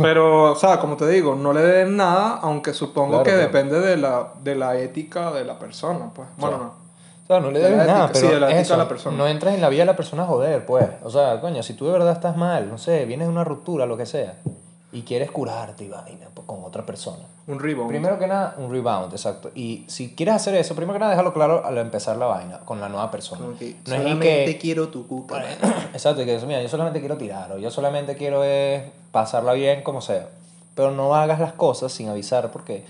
Pero, 0.00 0.52
o 0.52 0.56
sea, 0.56 0.78
como 0.78 0.96
te 0.96 1.06
digo, 1.08 1.34
no 1.34 1.52
le 1.52 1.60
den 1.60 1.96
nada, 1.96 2.38
aunque 2.42 2.72
supongo 2.72 3.22
Claro, 3.22 3.24
que 3.24 3.30
claro. 3.32 3.46
depende 3.46 3.80
de 3.80 3.96
la, 3.98 4.32
de 4.42 4.54
la 4.54 4.78
ética 4.78 5.32
de 5.32 5.44
la 5.44 5.58
persona, 5.58 6.10
pues. 6.14 6.28
Bueno, 6.38 6.56
Claro. 6.56 6.74
no. 6.78 6.81
O 7.32 7.40
sea, 7.40 7.40
no 7.40 7.50
le 7.50 7.60
debes 7.60 7.86
nada, 7.86 8.06
ética, 8.06 8.12
pero 8.12 8.26
sí, 8.26 8.34
de 8.34 8.40
la 8.40 8.50
es 8.50 8.56
eso, 8.58 8.74
de 8.74 8.78
la 8.78 8.88
persona. 8.88 9.16
no 9.16 9.26
entras 9.26 9.54
en 9.54 9.60
la 9.60 9.68
vida 9.68 9.82
de 9.82 9.86
la 9.86 9.96
persona 9.96 10.22
a 10.24 10.26
joder, 10.26 10.66
pues. 10.66 10.86
O 11.02 11.10
sea, 11.10 11.40
coño, 11.40 11.62
si 11.62 11.74
tú 11.74 11.86
de 11.86 11.92
verdad 11.92 12.12
estás 12.12 12.36
mal, 12.36 12.68
no 12.68 12.78
sé, 12.78 13.04
vienes 13.04 13.28
de 13.28 13.32
una 13.32 13.44
ruptura, 13.44 13.86
lo 13.86 13.96
que 13.96 14.06
sea, 14.06 14.34
y 14.92 15.02
quieres 15.02 15.30
curarte 15.30 15.84
y 15.84 15.88
vaina 15.88 16.26
pues, 16.34 16.46
con 16.46 16.62
otra 16.62 16.84
persona. 16.84 17.24
Un 17.46 17.58
rebound. 17.58 17.88
Primero 17.88 18.18
que 18.18 18.26
nada, 18.26 18.54
un 18.58 18.70
rebound, 18.70 19.12
exacto. 19.12 19.50
Y 19.54 19.84
si 19.88 20.14
quieres 20.14 20.34
hacer 20.34 20.54
eso, 20.54 20.76
primero 20.76 20.94
que 20.94 21.00
nada, 21.00 21.12
déjalo 21.12 21.32
claro 21.32 21.64
al 21.64 21.78
empezar 21.78 22.16
la 22.18 22.26
vaina 22.26 22.58
con 22.58 22.80
la 22.80 22.88
nueva 22.90 23.10
persona. 23.10 23.46
No 23.46 23.54
es 23.58 23.74
solamente 23.84 24.44
que... 24.44 24.58
quiero 24.58 24.88
tu 24.88 25.06
cuca. 25.08 25.42
Exacto, 25.94 26.22
y 26.22 26.26
que 26.26 26.34
eso, 26.34 26.46
mira, 26.46 26.60
yo 26.62 26.68
solamente 26.68 27.00
quiero 27.00 27.16
tirar, 27.16 27.50
o 27.52 27.58
yo 27.58 27.70
solamente 27.70 28.16
quiero 28.16 28.44
es 28.44 28.82
pasarla 29.10 29.54
bien 29.54 29.82
como 29.82 30.02
sea. 30.02 30.28
Pero 30.74 30.90
no 30.90 31.14
hagas 31.14 31.40
las 31.40 31.52
cosas 31.52 31.92
sin 31.92 32.08
avisar 32.08 32.50
porque 32.50 32.84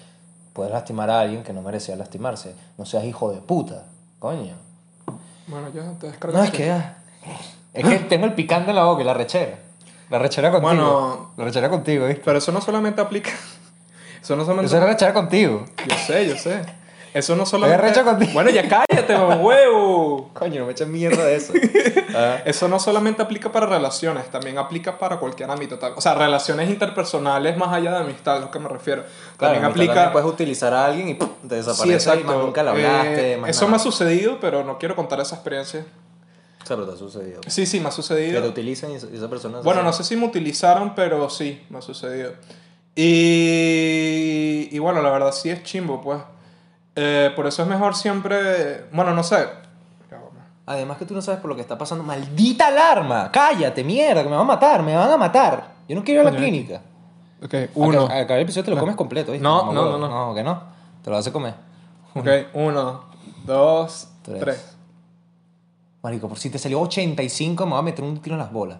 puedes 0.52 0.72
lastimar 0.72 1.08
a 1.08 1.20
alguien 1.20 1.42
que 1.44 1.52
no 1.52 1.62
merecía 1.62 1.96
lastimarse. 1.96 2.54
No 2.78 2.84
seas 2.84 3.04
hijo 3.04 3.32
de 3.32 3.40
puta, 3.40 3.84
coño. 4.22 4.54
Bueno, 5.48 5.66
ya 5.74 5.82
te 5.98 6.06
No, 6.06 6.12
descargaste. 6.12 6.46
es 6.46 6.52
que 6.52 6.66
ya. 6.66 6.98
Es 7.74 7.84
que 7.84 7.98
tengo 8.08 8.24
el 8.26 8.34
picante 8.34 8.70
en 8.70 8.76
la 8.76 8.84
boca 8.84 9.02
y 9.02 9.04
la 9.04 9.14
rechera. 9.14 9.58
La 10.10 10.20
rechera 10.20 10.52
contigo. 10.52 10.68
Bueno. 10.72 11.32
La 11.36 11.44
rechera 11.44 11.68
contigo, 11.68 12.06
¿viste? 12.06 12.22
Pero 12.24 12.38
eso 12.38 12.52
no 12.52 12.60
solamente 12.60 13.00
aplica. 13.00 13.30
Eso 14.22 14.36
no 14.36 14.44
solamente. 14.44 14.68
Eso 14.68 14.78
es 14.78 14.84
rechera 14.88 15.12
contigo. 15.12 15.64
Yo 15.88 15.96
sé, 16.06 16.28
yo 16.28 16.36
sé. 16.36 16.62
Eso 17.14 17.36
no 17.36 17.44
solamente. 17.44 18.02
Bueno, 18.32 18.48
ya 18.50 18.66
cállate, 18.68 19.14
huevo. 19.16 20.30
Coño, 20.34 20.60
no 20.60 20.66
me 20.66 20.72
eches 20.72 20.88
mierda 20.88 21.24
de 21.24 21.36
eso. 21.36 21.52
Eso 22.44 22.68
no 22.68 22.78
solamente 22.78 23.22
aplica 23.22 23.52
para 23.52 23.66
relaciones, 23.66 24.30
también 24.30 24.56
aplica 24.58 24.98
para 24.98 25.18
cualquier 25.18 25.50
ámbito. 25.50 25.78
O 25.96 26.00
sea, 26.00 26.14
relaciones 26.14 26.68
interpersonales 26.70 27.56
más 27.56 27.72
allá 27.72 27.90
de 27.92 27.96
amistad, 27.98 28.36
es 28.36 28.42
lo 28.42 28.50
que 28.50 28.58
me 28.58 28.68
refiero. 28.68 29.02
Claro, 29.36 29.54
también 29.54 29.64
aplica. 29.70 29.92
aplica. 29.92 30.12
puedes 30.12 30.28
utilizar 30.28 30.72
a 30.74 30.86
alguien 30.86 31.08
y 31.10 31.14
¡pum! 31.14 31.28
te 31.48 31.54
desaparece 31.56 31.82
Sí, 31.84 31.90
y 31.90 31.92
exacto. 31.94 32.26
más 32.26 32.36
nunca 32.44 32.62
le 32.62 32.70
hablaste. 32.70 33.32
Eh, 33.32 33.36
más 33.36 33.50
eso 33.50 33.60
nada. 33.62 33.70
me 33.70 33.76
ha 33.76 33.78
sucedido, 33.80 34.38
pero 34.40 34.64
no 34.64 34.78
quiero 34.78 34.96
contar 34.96 35.20
esa 35.20 35.34
experiencia. 35.36 35.84
O 36.62 36.66
sea, 36.66 36.76
pero 36.76 36.88
te 36.88 36.94
ha 36.94 36.98
sucedido. 36.98 37.40
Sí, 37.46 37.66
sí, 37.66 37.80
me 37.80 37.86
ha 37.86 37.90
Que 37.90 37.96
te 37.96 38.02
sucedido. 38.02 38.46
utilizan 38.48 38.90
y 38.92 38.94
esa 38.94 39.06
y 39.12 39.28
persona. 39.28 39.58
Bueno, 39.60 39.82
no 39.82 39.88
hace- 39.90 40.02
sé 40.04 40.10
si 40.10 40.16
me 40.16 40.26
utilizaron, 40.26 40.94
pero 40.94 41.28
sí, 41.28 41.62
me 41.70 41.78
ha 41.78 41.82
sucedido. 41.82 42.32
Y, 42.94 44.68
y 44.70 44.78
bueno, 44.78 45.02
la 45.02 45.10
verdad 45.10 45.32
sí 45.32 45.50
es 45.50 45.62
chimbo, 45.62 46.00
pues. 46.00 46.20
Eh, 46.94 47.32
por 47.34 47.46
eso 47.46 47.62
es 47.62 47.68
mejor 47.68 47.94
siempre. 47.94 48.84
Bueno, 48.92 49.12
no 49.14 49.22
sé. 49.22 49.48
Además 50.64 50.96
que 50.96 51.04
tú 51.04 51.12
no 51.14 51.20
sabes 51.20 51.40
por 51.40 51.48
lo 51.50 51.56
que 51.56 51.62
está 51.62 51.76
pasando. 51.76 52.04
¡Maldita 52.04 52.68
alarma! 52.68 53.30
¡Cállate, 53.32 53.82
mierda! 53.82 54.22
Que 54.22 54.28
me 54.28 54.36
van 54.36 54.44
a 54.44 54.48
matar, 54.48 54.82
me 54.82 54.94
van 54.94 55.10
a 55.10 55.16
matar. 55.16 55.72
Yo 55.88 55.96
no 55.96 56.04
quiero 56.04 56.22
ir 56.22 56.28
a 56.28 56.30
la 56.30 56.36
clínica. 56.36 56.80
Ok, 57.42 57.54
uno. 57.74 58.04
Acá, 58.04 58.20
acá 58.20 58.34
el 58.36 58.42
episodio 58.42 58.64
te 58.66 58.70
lo 58.70 58.78
comes 58.78 58.94
completo, 58.94 59.32
¿viste? 59.32 59.42
No, 59.42 59.58
Como 59.60 59.72
no, 59.72 59.82
huevo. 59.82 59.98
no, 59.98 60.08
no. 60.08 60.26
No, 60.28 60.34
que 60.34 60.44
no. 60.44 60.62
Te 61.02 61.10
lo 61.10 61.16
vas 61.16 61.26
a 61.26 61.32
comer. 61.32 61.54
Ok, 62.14 62.28
uno, 62.54 63.04
dos, 63.44 64.08
Tres. 64.22 64.40
tres. 64.40 64.76
Marico, 66.02 66.28
por 66.28 66.38
si 66.38 66.48
te 66.50 66.58
salió 66.58 66.80
85, 66.80 67.64
me 67.64 67.70
voy 67.72 67.78
a 67.80 67.82
meter 67.82 68.04
un 68.04 68.20
tiro 68.20 68.34
en 68.36 68.40
las 68.40 68.52
bolas. 68.52 68.78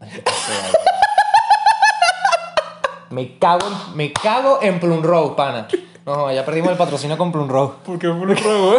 Me 3.10 3.38
cago 3.38 3.66
en, 3.66 3.96
me 3.96 4.12
cago 4.12 4.60
en 4.62 4.78
Plum 4.78 5.02
Road, 5.02 5.34
pana. 5.34 5.66
No, 6.06 6.32
ya 6.32 6.44
perdimos 6.44 6.70
el 6.72 6.78
patrocinio 6.78 7.16
con 7.18 7.30
Plum 7.30 7.48
Road. 7.48 7.70
¿Por 7.84 7.98
qué 7.98 8.08
por 8.08 8.16
un 8.28 8.36
robo? 8.36 8.76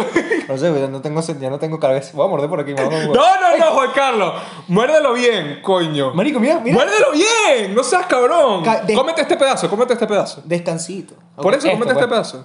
No 0.48 0.58
sé, 0.58 0.80
ya 0.80 0.88
no 0.88 1.00
tengo, 1.00 1.20
ya 1.20 1.50
no 1.50 1.58
tengo 1.58 1.78
cabeza. 1.78 2.10
Voy 2.14 2.26
a 2.26 2.28
morder 2.28 2.50
por 2.50 2.60
aquí, 2.60 2.74
mamá. 2.74 2.90
No, 2.90 3.12
no, 3.14 3.56
no, 3.58 3.70
Juan 3.72 3.90
Carlos. 3.94 4.34
Muérdelo 4.68 5.12
bien, 5.14 5.60
coño. 5.62 6.12
Marico, 6.14 6.40
mira, 6.40 6.58
mira. 6.60 6.74
Muérdelo 6.74 7.12
bien, 7.12 7.74
no 7.74 7.82
seas 7.84 8.06
cabrón. 8.06 8.64
Ca- 8.64 8.84
Cómete 8.94 9.22
este 9.22 9.36
pedazo, 9.36 9.70
cómete 9.70 9.92
este 9.94 10.06
pedazo. 10.06 10.42
Descansito. 10.44 11.14
Por 11.36 11.54
eso, 11.54 11.66
Esto, 11.68 11.78
cómete 11.78 11.92
este 11.92 12.08
pues. 12.08 12.10
pedazo. 12.10 12.44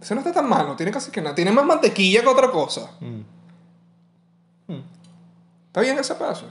Ese 0.00 0.14
no 0.14 0.20
está 0.20 0.32
tan 0.32 0.48
malo, 0.48 0.74
tiene 0.76 0.90
casi 0.92 1.10
que 1.10 1.20
nada. 1.20 1.34
Tiene 1.34 1.52
más 1.52 1.64
mantequilla 1.64 2.20
que 2.22 2.28
otra 2.28 2.50
cosa. 2.50 2.90
Mm. 3.00 3.20
¿Está 5.68 5.80
bien 5.80 5.98
ese 5.98 6.14
pedazo? 6.14 6.46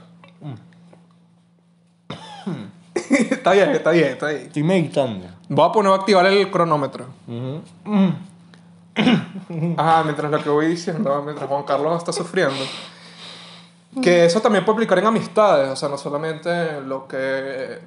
está 3.30 3.52
bien, 3.52 3.70
está 3.70 3.90
bien, 3.90 4.08
está 4.08 4.26
bien. 4.28 4.42
Estoy 4.42 4.62
meditando. 4.62 5.26
Voy 5.48 5.68
a 5.68 5.72
poner 5.72 5.92
a 5.92 5.96
activar 5.96 6.26
el 6.26 6.50
cronómetro. 6.50 7.06
Ujú. 7.26 7.62
Ajá, 9.76 10.02
mientras 10.04 10.30
lo 10.30 10.42
que 10.42 10.50
voy 10.50 10.66
diciendo, 10.66 11.22
mientras 11.24 11.48
Juan 11.48 11.62
Carlos 11.62 11.96
está 11.98 12.12
sufriendo. 12.12 12.56
Que 14.02 14.24
eso 14.26 14.40
también 14.40 14.64
puede 14.64 14.76
aplicar 14.76 14.98
en 14.98 15.06
amistades, 15.06 15.70
o 15.70 15.76
sea, 15.76 15.88
no 15.88 15.96
solamente 15.96 16.50
en 16.78 16.88
lo 16.88 17.08
que, 17.08 17.78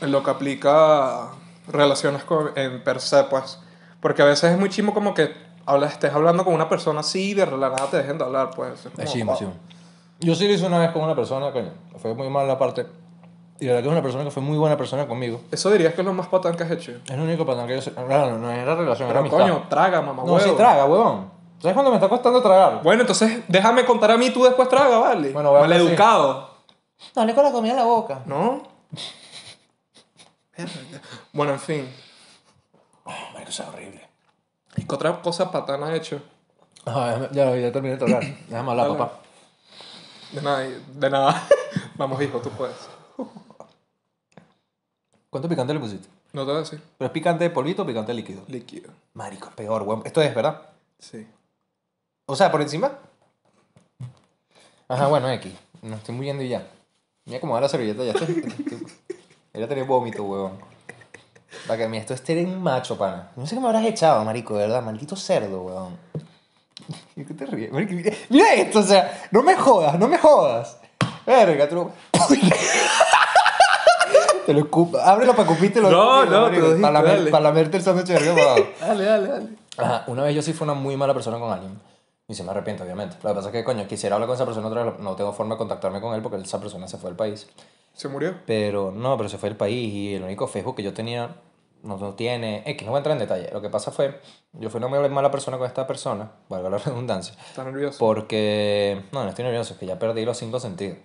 en 0.00 0.12
lo 0.12 0.22
que 0.22 0.30
aplica 0.30 1.28
relaciones 1.68 2.24
con, 2.24 2.50
en 2.56 2.82
per 2.82 3.00
se, 3.00 3.24
pues. 3.24 3.60
Porque 4.00 4.22
a 4.22 4.26
veces 4.26 4.52
es 4.52 4.58
muy 4.58 4.68
chimo 4.68 4.92
como 4.92 5.14
que 5.14 5.32
hablas, 5.64 5.92
estés 5.92 6.12
hablando 6.12 6.44
con 6.44 6.52
una 6.52 6.68
persona 6.68 7.00
así 7.00 7.30
y 7.30 7.34
de 7.34 7.46
la 7.46 7.70
nada 7.70 7.86
te 7.90 7.98
dejen 7.98 8.18
de 8.18 8.24
hablar, 8.24 8.50
pues. 8.54 8.84
Es 8.84 8.92
como, 8.92 9.02
Es 9.04 9.12
chimo, 9.12 9.30
wow. 9.32 9.38
chimo. 9.38 9.52
Yo 10.20 10.34
sí 10.34 10.46
lo 10.46 10.54
hice 10.54 10.66
una 10.66 10.78
vez 10.78 10.90
con 10.90 11.02
una 11.02 11.14
persona, 11.14 11.52
coño. 11.52 11.70
Fue 11.98 12.14
muy 12.14 12.28
mal 12.28 12.46
la 12.48 12.58
parte. 12.58 12.86
Y 13.60 13.66
la 13.66 13.72
verdad 13.74 13.82
que 13.82 13.88
es 13.88 13.92
una 13.92 14.02
persona 14.02 14.24
que 14.24 14.30
fue 14.30 14.42
muy 14.42 14.58
buena 14.58 14.76
persona 14.76 15.06
conmigo. 15.06 15.40
Eso 15.50 15.70
dirías 15.70 15.94
que 15.94 16.00
es 16.00 16.04
lo 16.06 16.12
más 16.12 16.26
patán 16.26 16.56
que 16.56 16.64
has 16.64 16.70
hecho. 16.70 16.92
Es 17.06 17.16
lo 17.16 17.22
único 17.22 17.46
patán 17.46 17.66
que 17.66 17.76
yo 17.76 17.82
sé. 17.82 17.92
Claro, 17.92 18.32
no, 18.32 18.38
no 18.38 18.50
era 18.50 18.74
relación, 18.74 19.08
era 19.08 19.20
Pero 19.22 19.36
amistad. 19.36 19.38
coño, 19.38 19.68
traga, 19.68 20.02
mamá. 20.02 20.24
no, 20.26 20.40
sí 20.40 20.50
traga, 20.56 20.84
huevón. 20.86 21.30
¿Sabes 21.60 21.74
cuándo 21.74 21.90
me 21.90 21.96
está 21.96 22.08
costando 22.08 22.42
tragar? 22.42 22.82
Bueno, 22.82 23.02
entonces 23.02 23.42
déjame 23.48 23.84
contar 23.86 24.10
a 24.10 24.18
mí, 24.18 24.30
tú 24.30 24.42
después 24.44 24.68
traga, 24.68 24.98
¿vale? 24.98 25.30
Bueno, 25.30 25.50
voy 25.50 25.60
a 25.60 25.62
hablar 25.62 25.76
así. 25.78 25.84
Maleducado. 25.84 26.50
Dale 27.14 27.34
con 27.34 27.44
la 27.44 27.52
comida 27.52 27.72
en 27.72 27.78
la 27.78 27.84
boca. 27.84 28.22
¿No? 28.26 28.62
bueno, 31.32 31.52
en 31.52 31.60
fin. 31.60 31.88
Marico, 33.32 33.50
eso 33.50 33.62
es 33.62 33.68
horrible. 33.68 34.08
¿Y 34.76 34.84
qué 34.84 34.94
otra 34.94 35.20
cosa 35.22 35.50
patana 35.50 35.88
has 35.88 35.94
hecho? 35.94 36.20
Ajá, 36.84 37.28
ya, 37.32 37.56
ya 37.56 37.72
terminé 37.72 37.96
de 37.96 38.04
tragar. 38.04 38.22
Déjame 38.48 38.70
hablar, 38.70 38.88
papá. 38.88 39.12
De 40.32 40.42
nada, 40.42 40.58
de 40.60 41.10
nada. 41.10 41.42
Vamos, 41.96 42.20
hijo, 42.20 42.38
tú 42.40 42.50
puedes. 42.50 42.76
¿Cuánto 45.34 45.48
picante 45.48 45.74
le 45.74 45.80
pusiste? 45.80 46.08
No 46.32 46.42
te 46.42 46.52
voy 46.52 46.58
a 46.58 46.60
decir. 46.60 46.80
¿Pero 46.96 47.06
es 47.06 47.12
picante 47.12 47.42
de 47.42 47.50
polvito 47.50 47.82
o 47.82 47.84
picante 47.84 48.14
líquido? 48.14 48.44
Líquido. 48.46 48.92
Marico, 49.14 49.48
es 49.48 49.54
peor, 49.56 49.82
weón. 49.82 50.02
Esto 50.04 50.22
es, 50.22 50.32
¿verdad? 50.32 50.62
Sí. 50.96 51.26
O 52.26 52.36
sea, 52.36 52.52
por 52.52 52.62
encima. 52.62 52.92
Ajá, 54.86 55.08
bueno, 55.08 55.28
X. 55.28 55.52
No 55.82 55.96
estoy 55.96 56.14
muriendo 56.14 56.44
y 56.44 56.50
ya. 56.50 56.64
Mira 57.24 57.40
cómo 57.40 57.54
va 57.54 57.60
la 57.62 57.68
servilleta, 57.68 58.04
ya 58.04 58.12
estoy. 58.12 58.44
Ella 59.52 59.66
tenía 59.66 59.82
vómito, 59.82 60.22
huevón. 60.22 60.52
Para 61.66 61.78
que 61.80 61.88
mira, 61.88 62.02
esto 62.02 62.14
esté 62.14 62.40
en 62.40 62.62
macho, 62.62 62.96
pana. 62.96 63.32
No 63.34 63.44
sé 63.44 63.56
qué 63.56 63.60
me 63.60 63.66
habrás 63.66 63.86
echado, 63.86 64.24
marico, 64.24 64.54
de 64.54 64.68
verdad. 64.68 64.84
Maldito 64.84 65.16
cerdo. 65.16 65.90
¿Y 67.16 67.24
qué 67.24 67.34
te 67.34 67.46
ríes? 67.46 67.72
Mira 68.28 68.54
esto, 68.54 68.78
o 68.78 68.84
sea, 68.84 69.28
no 69.32 69.42
me 69.42 69.56
jodas, 69.56 69.98
no 69.98 70.06
me 70.06 70.16
jodas. 70.16 70.78
Verga, 71.26 71.68
tú. 71.68 71.90
Te 74.46 74.52
lo 74.52 74.60
escupo. 74.60 74.98
Ábrelo 74.98 75.32
para 75.34 75.48
escupírtelo. 75.50 75.90
No, 75.90 76.24
no, 76.24 76.50
te 76.50 76.58
lo 76.58 76.66
dijiste, 76.74 76.80
Para, 76.82 77.00
lamer- 77.02 77.30
para 77.30 77.42
lamerte 77.44 77.76
el 77.76 77.82
sándwich 77.82 78.06
de 78.06 78.16
arriba 78.16 78.34
para. 78.34 78.54
Dale, 78.88 79.04
dale, 79.04 79.28
dale. 79.28 79.48
Ajá, 79.76 80.04
una 80.06 80.22
vez 80.24 80.34
yo 80.34 80.42
sí 80.42 80.52
fui 80.52 80.64
una 80.64 80.74
muy 80.74 80.96
mala 80.96 81.14
persona 81.14 81.38
con 81.38 81.50
alguien. 81.52 81.78
Y 82.28 82.34
se 82.34 82.42
me 82.42 82.50
arrepiento, 82.52 82.84
obviamente. 82.84 83.16
Lo 83.22 83.30
que 83.30 83.34
pasa 83.34 83.48
es 83.48 83.52
que, 83.52 83.64
coño, 83.64 83.86
quisiera 83.86 84.16
hablar 84.16 84.28
con 84.28 84.34
esa 84.36 84.46
persona 84.46 84.68
otra 84.68 84.84
vez. 84.84 84.94
No 84.98 85.14
tengo 85.16 85.32
forma 85.32 85.54
de 85.54 85.58
contactarme 85.58 86.00
con 86.00 86.14
él 86.14 86.22
porque 86.22 86.38
esa 86.38 86.58
persona 86.60 86.88
se 86.88 86.96
fue 86.96 87.10
del 87.10 87.16
país. 87.16 87.46
¿Se 87.92 88.08
murió? 88.08 88.34
Pero 88.46 88.90
no, 88.94 89.16
pero 89.16 89.28
se 89.28 89.36
fue 89.38 89.48
del 89.50 89.56
país 89.58 89.92
y 89.92 90.14
el 90.14 90.22
único 90.22 90.46
Facebook 90.46 90.76
que 90.76 90.82
yo 90.82 90.94
tenía 90.94 91.36
no, 91.82 91.98
no 91.98 92.14
tiene. 92.14 92.62
X, 92.64 92.86
no 92.86 92.92
voy 92.92 92.96
a 92.96 93.00
entrar 93.00 93.12
en 93.12 93.18
detalle. 93.20 93.50
Lo 93.52 93.60
que 93.60 93.68
pasa 93.68 93.90
fue, 93.90 94.20
yo 94.54 94.70
fui 94.70 94.78
una 94.78 94.88
muy 94.88 95.06
mala 95.10 95.30
persona 95.30 95.58
con 95.58 95.66
esta 95.66 95.86
persona, 95.86 96.30
valga 96.48 96.70
la 96.70 96.78
redundancia, 96.84 97.34
¿Estás 97.46 97.64
nervioso? 97.66 97.98
porque. 97.98 99.02
No, 99.12 99.22
no 99.22 99.28
estoy 99.28 99.44
nervioso, 99.44 99.74
es 99.74 99.78
que 99.78 99.86
ya 99.86 99.98
perdí 99.98 100.24
los 100.24 100.38
cinco 100.38 100.58
sentidos. 100.58 100.96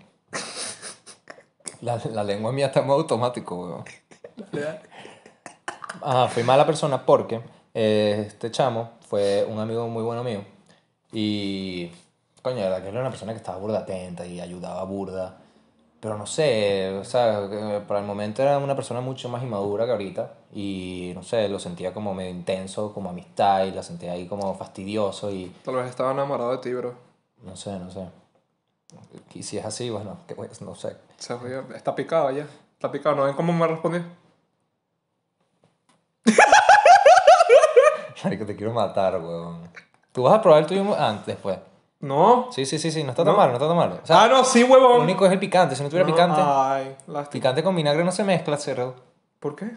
La, 1.82 1.99
la 2.11 2.23
lengua 2.23 2.51
mía 2.51 2.67
está 2.67 2.82
en 2.82 2.88
modo 2.88 2.99
automático, 2.99 3.55
weón. 3.55 3.84
Ajá, 6.01 6.27
fui 6.27 6.43
mala 6.43 6.65
persona 6.65 7.05
porque 7.05 7.41
eh, 7.73 8.25
este 8.27 8.51
chamo 8.51 8.91
fue 9.07 9.45
un 9.49 9.59
amigo 9.59 9.88
muy 9.88 10.03
bueno 10.03 10.23
mío. 10.23 10.43
Y, 11.11 11.91
coño, 12.41 12.57
la 12.57 12.63
verdad 12.69 12.84
que 12.84 12.89
era 12.89 12.99
una 13.01 13.09
persona 13.09 13.34
que 13.34 13.38
estaba 13.38 13.57
burda 13.57 13.80
atenta 13.80 14.25
y 14.25 14.39
ayudaba 14.39 14.84
burda. 14.84 15.38
Pero 15.99 16.17
no 16.17 16.25
sé, 16.25 16.95
o 16.97 17.03
sea, 17.03 17.47
que 17.49 17.82
para 17.86 17.99
el 17.99 18.05
momento 18.05 18.41
era 18.41 18.57
una 18.57 18.73
persona 18.75 19.01
mucho 19.01 19.27
más 19.27 19.43
inmadura 19.43 19.86
que 19.86 19.91
ahorita. 19.91 20.34
Y, 20.53 21.11
no 21.13 21.23
sé, 21.23 21.49
lo 21.49 21.59
sentía 21.59 21.93
como 21.93 22.13
medio 22.13 22.32
intenso, 22.32 22.93
como 22.93 23.09
amistad, 23.09 23.65
y 23.65 23.71
la 23.71 23.84
sentía 23.84 24.13
ahí 24.13 24.25
como 24.25 24.53
fastidioso 24.55 25.30
y, 25.32 25.51
Tal 25.63 25.75
vez 25.75 25.88
estaba 25.89 26.11
enamorado 26.11 26.51
de 26.51 26.57
ti, 26.59 26.73
bro. 26.73 26.93
no 27.43 27.55
sé, 27.55 27.77
no 27.80 27.91
sé. 27.91 28.07
Y 29.33 29.43
si 29.43 29.57
es 29.57 29.65
así, 29.65 29.89
bueno, 29.89 30.17
que, 30.27 30.35
pues, 30.35 30.61
no 30.61 30.75
sé. 30.75 30.95
Se 31.17 31.33
jodió. 31.35 31.63
Está 31.75 31.93
picado 31.95 32.31
ya. 32.31 32.47
Está 32.73 32.91
picado. 32.91 33.15
¿No 33.15 33.23
ven 33.25 33.35
cómo 33.35 33.53
me 33.53 33.67
respondió? 33.67 34.03
Marico, 38.23 38.45
te 38.45 38.55
quiero 38.55 38.73
matar, 38.73 39.15
weón. 39.21 39.69
Tú 40.11 40.23
vas 40.23 40.33
a 40.35 40.41
probar 40.41 40.61
el 40.61 40.67
tuyo 40.67 40.95
antes, 40.99 41.37
pues. 41.41 41.57
No. 42.01 42.47
Sí, 42.51 42.65
sí, 42.65 42.79
sí, 42.79 42.91
sí, 42.91 43.03
no 43.03 43.11
está 43.11 43.23
tan 43.23 43.33
No. 43.33 43.37
mal, 43.37 43.49
no 43.49 43.55
está 43.55 43.67
tan 43.67 43.77
mal. 43.77 43.99
O 44.03 44.05
sea, 44.05 44.23
ah, 44.23 44.27
no, 44.27 44.43
sí, 44.43 44.61
Lo 44.61 44.73
huevón. 44.73 45.01
único 45.01 45.25
es 45.25 45.31
el 45.31 45.39
picante. 45.39 45.75
Si 45.75 45.83
no 45.83 45.89
tuviera 45.89 46.07
No, 46.07 46.13
picante, 46.15 46.41
Ay, 46.43 46.95
lástima. 47.07 47.29
picante 47.29 47.63
con 47.63 47.75
vinagre 47.75 48.03
no 48.03 48.11
se 48.11 48.23
mezcla, 48.23 48.57
cerdo. 48.57 48.95
¿Por 49.39 49.55
qué? 49.55 49.71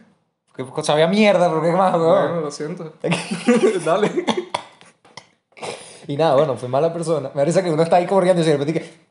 Que 0.56 0.64
sabía 0.82 1.06
mierda, 1.06 1.48
porque 1.50 1.68
qué 1.70 1.76
más, 1.76 1.92
Bueno, 1.92 2.12
weón. 2.12 2.42
lo 2.42 2.50
siento. 2.50 2.92
Dale. 3.84 4.10
Y 6.08 6.16
nada, 6.16 6.34
bueno, 6.34 6.56
fui 6.56 6.68
mala 6.68 6.92
persona. 6.92 7.28
Me 7.28 7.34
parece 7.42 7.62
que 7.62 7.70
uno 7.70 7.82
está 7.82 7.96
ahí 7.96 8.06
corriendo 8.06 8.42
y 8.42 8.44
de 8.44 8.52
repente 8.56 8.72
que 8.80 9.01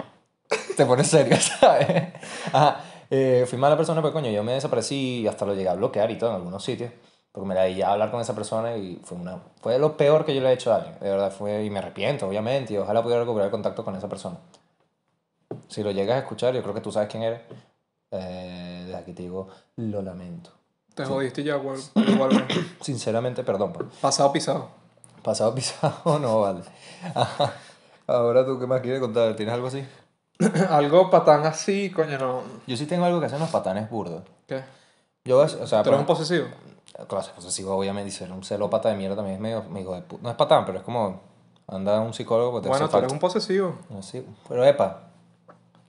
te 0.82 0.88
pones 0.88 1.08
serio, 1.08 1.38
¿sabes? 1.60 1.88
Ajá. 2.52 2.82
Eh, 3.10 3.46
fui 3.48 3.60
mala 3.60 3.78
persona, 3.78 4.02
pero 4.02 4.14
coño, 4.14 4.32
yo 4.32 4.44
me 4.44 4.54
desaparecí 4.54 5.22
y 5.22 5.28
hasta 5.28 5.46
lo 5.46 5.54
llegué 5.54 5.70
a 5.70 5.76
bloquear 5.76 6.10
y 6.10 6.18
todo 6.18 6.32
en 6.32 6.38
algunos 6.38 6.64
sitios. 6.64 6.92
Porque 7.32 7.48
me 7.48 7.54
la 7.54 7.66
di 7.66 7.82
a 7.82 7.92
hablar 7.92 8.10
con 8.10 8.20
esa 8.20 8.34
persona 8.34 8.76
y 8.76 9.00
fue, 9.04 9.18
una, 9.18 9.38
fue 9.62 9.78
lo 9.78 9.96
peor 9.96 10.26
que 10.26 10.34
yo 10.34 10.42
le 10.42 10.50
he 10.50 10.54
hecho 10.54 10.74
a 10.74 10.78
alguien. 10.78 10.96
De 11.00 11.10
verdad, 11.10 11.32
fue, 11.32 11.64
y 11.64 11.70
me 11.70 11.80
arrepiento, 11.80 12.28
obviamente, 12.28 12.74
y 12.74 12.78
ojalá 12.78 13.04
pudiera 13.04 13.22
recuperar 13.22 13.46
el 13.46 13.52
contacto 13.52 13.86
con 13.86 13.96
esa 13.96 14.10
persona. 14.10 14.38
Si 15.68 15.84
lo 15.84 15.92
llegas 15.92 16.16
a 16.16 16.20
escuchar, 16.20 16.54
yo 16.54 16.64
creo 16.64 16.74
que 16.74 16.82
tú 16.82 16.92
sabes 16.92 17.10
quién 17.10 17.24
eres. 17.24 17.42
Eh, 18.12 18.84
desde 18.86 18.98
aquí 18.98 19.14
te 19.14 19.22
digo, 19.22 19.50
lo 19.78 20.02
lamento. 20.02 20.50
Te 20.96 21.06
jodiste 21.06 21.44
ya, 21.44 21.58
igual. 21.58 21.78
Igualmente. 21.96 22.56
Sinceramente, 22.82 23.44
perdón. 23.44 23.72
pa. 23.72 23.86
Pasado 24.02 24.34
pisado. 24.34 24.70
Pasado 25.22 25.54
pisado, 25.54 26.20
no 26.20 26.42
vale. 26.42 26.62
Ahora 28.08 28.46
tú, 28.46 28.60
¿qué 28.60 28.68
más 28.68 28.82
quieres 28.82 29.00
contar? 29.00 29.36
¿Tienes 29.36 29.54
algo 29.54 29.68
así? 29.68 29.86
Algo 30.70 31.10
patán 31.10 31.46
así, 31.46 31.90
coño, 31.92 32.18
no. 32.18 32.42
Yo 32.68 32.78
sí 32.78 32.86
tengo 32.86 33.06
algo 33.06 33.20
que 33.20 33.26
hacen 33.28 33.40
los 33.40 33.50
patanes 33.50 33.90
burdos. 33.90 34.24
¿Qué? 34.48 34.64
Yo, 35.26 35.40
o 35.40 35.48
sea, 35.48 35.84
¿Tú 35.84 35.90
eres 35.90 36.00
un 36.00 36.06
posesivo? 36.06 36.48
clase 37.08 37.32
posesivo, 37.36 37.76
obviamente, 37.76 38.10
y 38.10 38.12
ser 38.12 38.32
un 38.32 38.44
celópata 38.44 38.90
de 38.90 38.96
mierda 38.96 39.16
también 39.16 39.36
es 39.36 39.42
medio, 39.42 39.64
hijo 39.80 39.96
de 39.96 40.02
puta. 40.02 40.24
No 40.24 40.30
es 40.30 40.36
patán, 40.36 40.66
pero 40.66 40.78
es 40.80 40.84
como 40.84 41.22
anda 41.68 42.00
un 42.02 42.14
psicólogo 42.14 42.52
porque 42.52 42.64
te 42.64 42.70
Bueno, 42.70 42.86
hace 42.86 42.92
tú 42.92 42.98
eres 42.98 43.10
falta. 43.12 43.14
un 43.14 43.20
posesivo. 43.20 43.76
No, 43.90 44.02
sí, 44.04 44.26
pero 44.48 44.66
epa, 44.66 45.04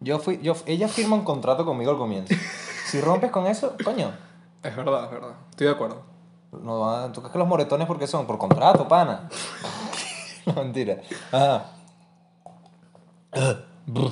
yo 0.01 0.19
fui, 0.19 0.39
yo, 0.43 0.55
ella 0.67 0.89
firma 0.89 1.17
un 1.17 1.25
contrato 1.25 1.65
conmigo 1.65 1.91
al 1.91 1.99
comienzo. 1.99 2.35
Si 2.87 3.01
rompes 3.01 3.31
con 3.31 3.47
eso, 3.47 3.75
coño, 3.85 4.11
Es 4.63 4.77
verdad, 4.77 5.05
es 5.05 5.11
verdad. 5.13 5.31
Estoy 5.51 5.67
de 5.69 5.73
acuerdo. 5.73 6.03
no, 6.53 6.81
va- 6.81 7.11
¿tú 7.13 7.21
crees 7.23 7.33
que 7.33 7.39
los 7.39 7.49
moretones 7.49 7.87
por 7.87 7.99
qué 7.99 8.07
son? 8.07 8.27
Por 8.27 8.37
contrato, 8.39 8.87
pana. 8.87 9.29
no, 10.47 10.53
mentira. 10.55 10.97
Ajá. 11.31 11.67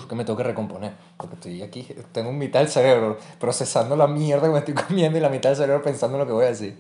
Que 0.08 0.14
me 0.16 0.24
tengo 0.24 0.36
que 0.36 0.42
recomponer. 0.42 0.92
Porque 1.16 1.36
estoy 1.36 1.62
aquí, 1.62 1.86
tengo 2.12 2.32
mitad 2.32 2.60
del 2.60 2.68
cerebro 2.68 3.18
procesando 3.38 3.96
la 3.96 4.06
mierda 4.06 4.46
que 4.46 4.52
me 4.52 4.58
estoy 4.58 4.74
comiendo 4.86 5.18
y 5.18 5.20
la 5.20 5.28
mitad 5.28 5.50
del 5.50 5.56
cerebro 5.56 5.82
pensando 5.82 6.16
en 6.16 6.20
lo 6.20 6.26
que 6.26 6.32
voy 6.32 6.44
a 6.44 6.48
decir. 6.48 6.78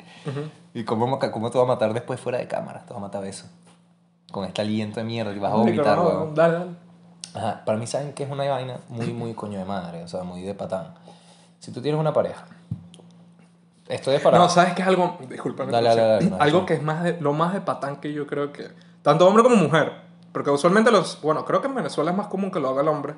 ¿Y 0.74 0.84
cómo, 0.84 1.18
cómo 1.18 1.50
te 1.50 1.58
va 1.58 1.64
a 1.64 1.68
matar 1.68 1.94
después 1.94 2.20
fuera 2.20 2.38
de 2.38 2.48
cámara? 2.48 2.84
Te 2.84 2.92
va 2.92 2.98
a 2.98 3.02
matar 3.02 3.24
eso. 3.24 3.46
Con 4.32 4.44
este 4.44 4.62
aliento 4.62 5.00
de 5.00 5.04
mierda 5.04 5.32
y 5.32 5.38
vas 5.38 5.52
a 5.52 5.56
vomitar, 5.56 5.96
No, 5.96 6.08
weón. 6.08 6.34
Dale, 6.34 6.58
dale. 6.58 6.70
Ajá, 7.34 7.64
para 7.64 7.78
mí 7.78 7.86
saben 7.86 8.12
que 8.12 8.24
es 8.24 8.30
una 8.30 8.48
vaina 8.48 8.80
muy, 8.88 9.12
muy 9.12 9.34
coño 9.34 9.58
de 9.58 9.64
madre, 9.64 10.02
o 10.02 10.08
sea, 10.08 10.24
muy 10.24 10.42
de 10.42 10.54
patán. 10.54 10.94
Si 11.60 11.70
tú 11.70 11.80
tienes 11.80 12.00
una 12.00 12.12
pareja, 12.12 12.44
esto 13.88 14.12
es 14.12 14.20
para... 14.20 14.38
No, 14.38 14.48
¿sabes 14.48 14.74
qué 14.74 14.82
es 14.82 14.88
algo? 14.88 15.16
Disculpame. 15.28 15.70
Dale, 15.70 15.88
dale, 15.90 16.02
dale, 16.02 16.30
no, 16.30 16.36
algo 16.40 16.66
que 16.66 16.74
es 16.74 16.82
más 16.82 17.04
de, 17.04 17.20
lo 17.20 17.32
más 17.32 17.52
de 17.52 17.60
patán 17.60 17.96
que 17.96 18.12
yo 18.12 18.26
creo 18.26 18.52
que. 18.52 18.68
Tanto 19.02 19.26
hombre 19.26 19.42
como 19.42 19.56
mujer. 19.56 20.09
Porque 20.32 20.50
usualmente 20.50 20.90
los. 20.90 21.20
Bueno, 21.22 21.44
creo 21.44 21.60
que 21.60 21.66
en 21.68 21.74
Venezuela 21.74 22.10
es 22.10 22.16
más 22.16 22.28
común 22.28 22.50
que 22.50 22.60
lo 22.60 22.68
haga 22.70 22.82
el 22.82 22.88
hombre. 22.88 23.14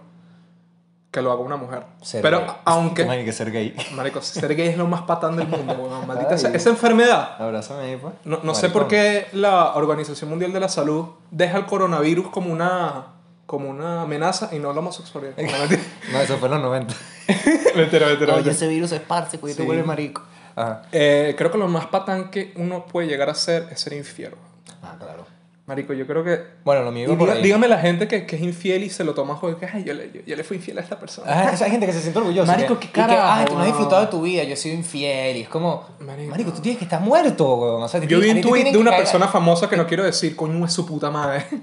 que 1.11 1.21
lo 1.21 1.31
haga 1.31 1.43
una 1.43 1.57
mujer. 1.57 1.85
Ser 2.01 2.23
Pero 2.23 2.41
gay. 2.41 2.49
aunque, 2.65 3.07
que 3.07 3.33
ser 3.33 3.53
gay. 3.53 3.77
marico, 3.95 4.23
ser 4.23 4.55
gay 4.57 4.69
es 4.69 4.79
lo 4.79 4.87
más 4.87 5.03
patán 5.03 5.37
del 5.37 5.47
mundo, 5.47 5.75
weón. 5.75 6.07
Maldita 6.07 6.31
Ay. 6.37 6.57
esa, 6.57 6.71
enfermedad. 6.71 7.37
Abrázame 7.39 7.83
ahí, 7.83 7.97
pues. 7.97 8.15
No, 8.25 8.39
no 8.43 8.55
sé 8.55 8.71
por 8.71 8.89
qué 8.89 9.27
la 9.33 9.75
Organización 9.75 10.31
Mundial 10.31 10.55
de 10.55 10.61
la 10.61 10.71
Salud 10.71 11.09
deja 11.31 11.59
el 11.59 11.67
coronavirus 11.67 12.29
como 12.29 12.51
una, 12.51 13.09
como 13.45 13.69
una 13.69 14.03
amenaza 14.03 14.49
y 14.53 14.59
no 14.59 14.73
la 14.73 14.79
homosexualidad. 14.81 15.35
No, 16.13 16.19
eso 16.21 16.39
fue 16.39 16.49
en 16.49 16.55
los 16.55 16.63
90. 16.63 16.95
mentira, 17.77 18.07
mentira, 18.07 18.35
Oye, 18.37 18.51
ese 18.51 18.67
virus 18.69 18.93
es 18.93 19.01
parce, 19.01 19.37
porque 19.37 19.53
Sí. 19.55 19.63
te 19.63 19.69
huele 19.69 19.83
marico. 19.83 20.23
Ajá. 20.57 20.83
Eh, 20.93 21.35
creo 21.37 21.51
que 21.51 21.59
lo 21.59 21.69
más 21.69 21.87
patán 21.89 22.31
que 22.31 22.55
uno 22.57 22.87
puede 22.87 23.07
llegar 23.09 23.29
a 23.29 23.35
ser 23.35 23.69
es 23.71 23.81
ser 23.81 23.93
infiel. 23.93 24.35
Ah, 24.83 24.97
claro. 24.99 25.27
Marico, 25.65 25.93
yo 25.93 26.07
creo 26.09 26.25
que... 26.25 26.41
Bueno, 26.65 26.83
lo 26.83 26.91
mío 26.91 27.17
ahí. 27.31 27.41
dígame 27.43 27.69
la 27.69 27.79
gente 27.79 28.09
que, 28.09 28.27
que 28.27 28.35
es 28.35 28.43
infiel 28.43 28.83
y 28.83 28.91
se 28.91 29.05
lo 29.05 29.15
toma 29.15 29.37
joder, 29.37 29.57
que 29.57 29.67
ay, 29.67 29.85
yo 29.85 29.95
le, 29.95 30.11
yo, 30.13 30.21
yo 30.27 30.35
le 30.35 30.43
fui 30.43 30.57
infiel 30.57 30.79
a 30.79 30.81
esta 30.81 30.99
persona. 30.99 31.29
Ah, 31.31 31.53
esa 31.53 31.71
gente 31.71 31.87
que 31.87 31.93
se 31.93 32.01
siente 32.01 32.19
orgullosa. 32.19 32.51
Marico, 32.51 32.81
qué 32.81 32.89
que, 32.89 32.93
carajo, 32.93 33.21
Ay, 33.25 33.45
tú 33.47 33.55
no 33.55 33.61
has 33.61 33.67
disfrutado 33.67 34.01
de 34.03 34.09
tu 34.09 34.23
vida, 34.23 34.43
yo 34.43 34.55
he 34.55 34.57
sido 34.57 34.75
infiel. 34.75 35.37
Y 35.37 35.41
es 35.43 35.49
como, 35.49 35.85
Marico. 36.01 36.31
Marico, 36.33 36.53
tú 36.53 36.61
tienes 36.61 36.79
que 36.79 36.85
estar 36.85 37.01
muerto, 37.01 37.55
weón. 37.55 37.83
O 37.83 37.89
sea, 37.89 38.01
te 38.01 38.09
Yo 38.09 38.19
vi 38.19 38.31
un 38.31 38.39
a 38.39 38.41
tweet 38.41 38.73
de 38.73 38.77
una 38.79 38.91
caer- 38.91 38.97
persona 38.99 39.29
famosa 39.29 39.69
que 39.69 39.77
no 39.77 39.87
quiero 39.87 40.03
decir, 40.03 40.35
coño, 40.35 40.65
es 40.65 40.73
su 40.73 40.85
puta 40.85 41.11
madre. 41.11 41.45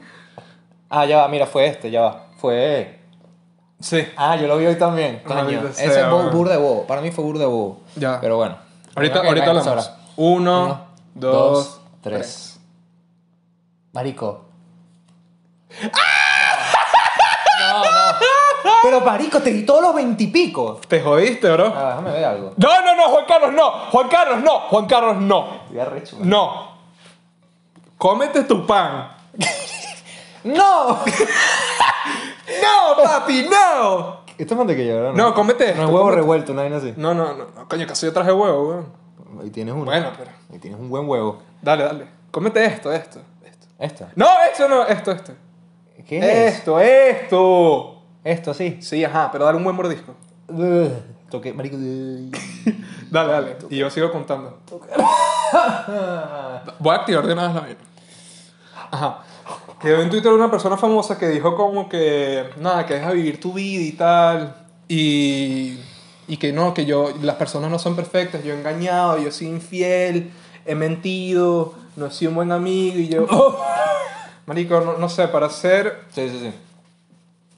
Ah, 0.91 1.05
ya 1.05 1.17
va, 1.17 1.27
mira, 1.27 1.45
fue 1.45 1.67
este, 1.67 1.91
ya 1.91 2.01
va. 2.01 2.25
Fue. 2.37 2.97
Sí. 3.79 4.03
Ah, 4.17 4.35
yo 4.37 4.47
lo 4.47 4.57
vi 4.57 4.65
hoy 4.65 4.75
también. 4.75 5.21
Coño. 5.23 5.67
Ese 5.67 5.85
es 6.01 6.09
burda 6.09 6.53
de 6.53 6.57
bobo. 6.57 6.87
Para 6.87 6.99
mí 7.01 7.11
fue 7.11 7.23
burda 7.23 7.41
de 7.41 7.45
bobo. 7.45 7.81
Ya. 7.95 8.19
Pero 8.19 8.37
bueno. 8.37 8.57
Ahorita, 8.95 9.19
ahorita 9.19 9.49
hablamos. 9.51 9.91
Uno, 10.15 10.63
Uno, 10.63 10.85
dos, 11.13 11.79
tres. 12.01 12.17
tres. 12.17 12.48
Marico. 13.93 14.45
No, 17.59 17.83
no. 17.83 18.71
Pero 18.83 19.01
Marico, 19.01 19.39
te 19.41 19.51
di 19.51 19.63
todos 19.65 19.81
los 19.81 19.95
veintipico. 19.95 20.79
Te 20.87 21.01
jodiste, 21.01 21.49
bro. 21.51 21.73
Ah, 21.75 21.89
déjame 21.89 22.11
ver 22.11 22.25
algo. 22.25 22.53
No, 22.57 22.81
no, 22.81 22.95
no, 22.95 23.03
Juan 23.09 23.25
Carlos, 23.27 23.53
no. 23.53 23.71
Juan 23.91 24.07
Carlos, 24.07 24.41
no. 24.43 24.59
Juan 24.61 24.85
Carlos, 24.85 25.17
no. 25.17 25.47
Estoy 25.65 25.79
arrecho, 25.79 26.17
man. 26.17 26.29
No. 26.29 26.69
Cómete 27.97 28.43
tu 28.43 28.65
pan. 28.65 29.11
¡No! 30.43 30.99
No, 32.63 33.03
papi, 33.03 33.43
no. 33.47 34.21
Esto 34.35 34.53
es 34.55 34.57
mantequilla, 34.57 34.95
¿verdad? 34.95 35.13
No, 35.13 35.33
cómete 35.35 35.65
No 35.65 35.69
esto. 35.71 35.83
es 35.83 35.89
huevo 35.89 36.07
cómete- 36.09 36.15
revuelto, 36.15 36.51
una 36.51 36.61
vaina 36.63 36.77
así. 36.77 36.93
No, 36.97 37.13
no, 37.13 37.33
no. 37.35 37.45
no, 37.55 37.67
Coño, 37.69 37.85
casi 37.85 38.07
yo 38.07 38.11
traje 38.13 38.31
huevo, 38.31 38.69
weón. 38.69 38.93
Ahí 39.39 39.51
tienes 39.51 39.75
uno. 39.75 39.85
Bueno, 39.85 40.11
pero. 40.17 40.31
Ahí 40.51 40.57
tienes 40.57 40.79
un 40.79 40.89
buen 40.89 41.07
huevo. 41.07 41.43
Dale, 41.61 41.83
dale. 41.83 42.07
Cómete 42.31 42.65
esto, 42.65 42.91
esto, 42.91 43.21
esto. 43.79 44.07
No, 44.15 44.27
esto 44.51 44.67
no, 44.67 44.85
esto, 44.85 45.11
esto. 45.11 45.33
¿Qué 46.05 46.19
es? 46.19 46.57
Esto, 46.57 46.79
esto. 46.79 48.03
Esto, 48.23 48.53
sí. 48.53 48.77
Sí, 48.81 49.03
ajá, 49.03 49.31
pero 49.31 49.45
dale 49.45 49.57
un 49.57 49.63
buen 49.63 49.75
mordisco. 49.75 50.13
Ugh. 50.49 50.91
Toqué, 51.29 51.53
marico. 51.53 51.77
Dale, 53.11 53.31
dale. 53.31 53.57
Y 53.69 53.77
yo 53.77 53.89
sigo 53.89 54.11
contando. 54.11 54.59
Voy 56.79 56.95
a 56.95 56.99
activar 56.99 57.25
de 57.25 57.33
una 57.33 57.47
vez 57.47 57.55
la 57.55 57.61
vaina. 57.61 57.79
Ajá. 58.91 59.23
Que 59.81 59.99
en 59.99 60.09
Twitter 60.09 60.31
una 60.31 60.51
persona 60.51 60.77
famosa 60.77 61.17
que 61.17 61.27
dijo 61.29 61.55
como 61.55 61.89
que, 61.89 62.49
nada, 62.57 62.85
que 62.85 62.95
deja 62.95 63.11
vivir 63.11 63.39
tu 63.39 63.53
vida 63.53 63.81
y 63.81 63.91
tal. 63.93 64.55
Y, 64.87 65.79
y 66.27 66.37
que 66.37 66.53
no, 66.53 66.73
que 66.73 66.85
yo, 66.85 67.11
las 67.21 67.35
personas 67.35 67.71
no 67.71 67.79
son 67.79 67.95
perfectas. 67.95 68.43
Yo 68.43 68.53
he 68.53 68.57
engañado, 68.57 69.17
yo 69.17 69.29
he 69.29 69.31
sido 69.31 69.53
infiel, 69.53 70.31
he 70.65 70.75
mentido, 70.75 71.73
no 71.99 72.07
he 72.07 72.11
sido 72.11 72.31
un 72.31 72.35
buen 72.35 72.51
amigo. 72.51 72.97
Y 72.97 73.09
yo, 73.09 73.27
marico, 74.45 74.81
no, 74.81 74.97
no 74.97 75.09
sé, 75.09 75.27
para 75.27 75.49
ser, 75.49 76.03
Sí, 76.11 76.29
sí, 76.29 76.39
sí. 76.39 76.53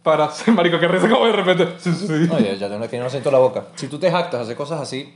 para 0.04 0.30
ser, 0.32 0.54
marico, 0.54 0.80
que 0.80 0.88
risa 0.88 1.10
como 1.10 1.26
de 1.26 1.32
repente. 1.34 1.76
Sí, 1.80 1.94
sí, 1.94 2.08
sí. 2.08 2.30
Oye, 2.34 2.58
ya 2.58 2.68
tengo 2.70 2.88
que 2.88 3.00
no 3.00 3.10
siento 3.10 3.32
la 3.32 3.38
boca. 3.40 3.66
Si 3.76 3.88
tú 3.88 4.00
te 4.00 4.12
jactas 4.12 4.42
hacer 4.42 4.56
cosas 4.58 4.82
así, 4.82 5.14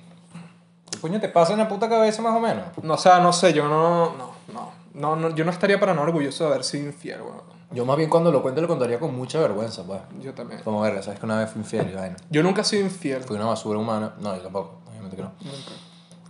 ¿qué 0.92 1.00
coño 1.00 1.20
te 1.20 1.30
pasa 1.30 1.54
en 1.54 1.60
la 1.60 1.68
puta 1.68 1.90
cabeza 1.90 2.22
más 2.22 2.36
o 2.36 2.40
menos? 2.40 2.66
No, 2.84 2.94
o 2.94 2.98
sea, 2.98 3.20
no 3.20 3.34
sé, 3.34 3.52
yo 3.54 3.68
no, 3.68 4.16
no, 4.16 4.32
no, 4.54 4.72
no, 4.94 5.16
no, 5.16 5.36
yo 5.36 5.44
no 5.44 5.52
estaría 5.52 5.80
para 5.80 5.94
nada 5.94 6.06
orgulloso 6.08 6.46
de 6.46 6.50
haber 6.52 6.64
sido 6.64 6.86
infiel, 6.88 7.22
weón. 7.22 7.56
Yo 7.72 7.84
más 7.84 7.98
bien 7.98 8.10
cuando 8.10 8.32
lo 8.32 8.42
cuento 8.42 8.62
lo 8.62 8.68
contaría 8.68 9.00
con 9.00 9.14
mucha 9.16 9.40
vergüenza, 9.40 9.84
pues. 9.84 10.00
Yo 10.22 10.34
también. 10.34 10.62
Como 10.64 10.80
verga, 10.82 11.02
sabes 11.02 11.20
que 11.20 11.26
una 11.26 11.40
vez 11.40 11.50
fui 11.50 11.62
infiel 11.62 11.90
y 11.92 11.96
vaina. 11.96 12.16
Yo 12.30 12.42
nunca 12.44 12.62
he 12.62 12.64
sido 12.64 12.84
infiel. 12.84 13.24
Fui 13.24 13.36
una 13.36 13.46
basura 13.48 13.80
humana. 13.80 14.14
No, 14.20 14.34
yo 14.36 14.42
tampoco, 14.44 14.80
obviamente 14.88 15.16
que 15.18 15.22
no. 15.24 15.32
Nunca. 15.42 15.72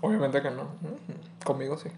Obviamente 0.02 0.42
que 0.42 0.50
no. 0.50 0.64
Conmigo 1.44 1.78
sí. 1.78 1.90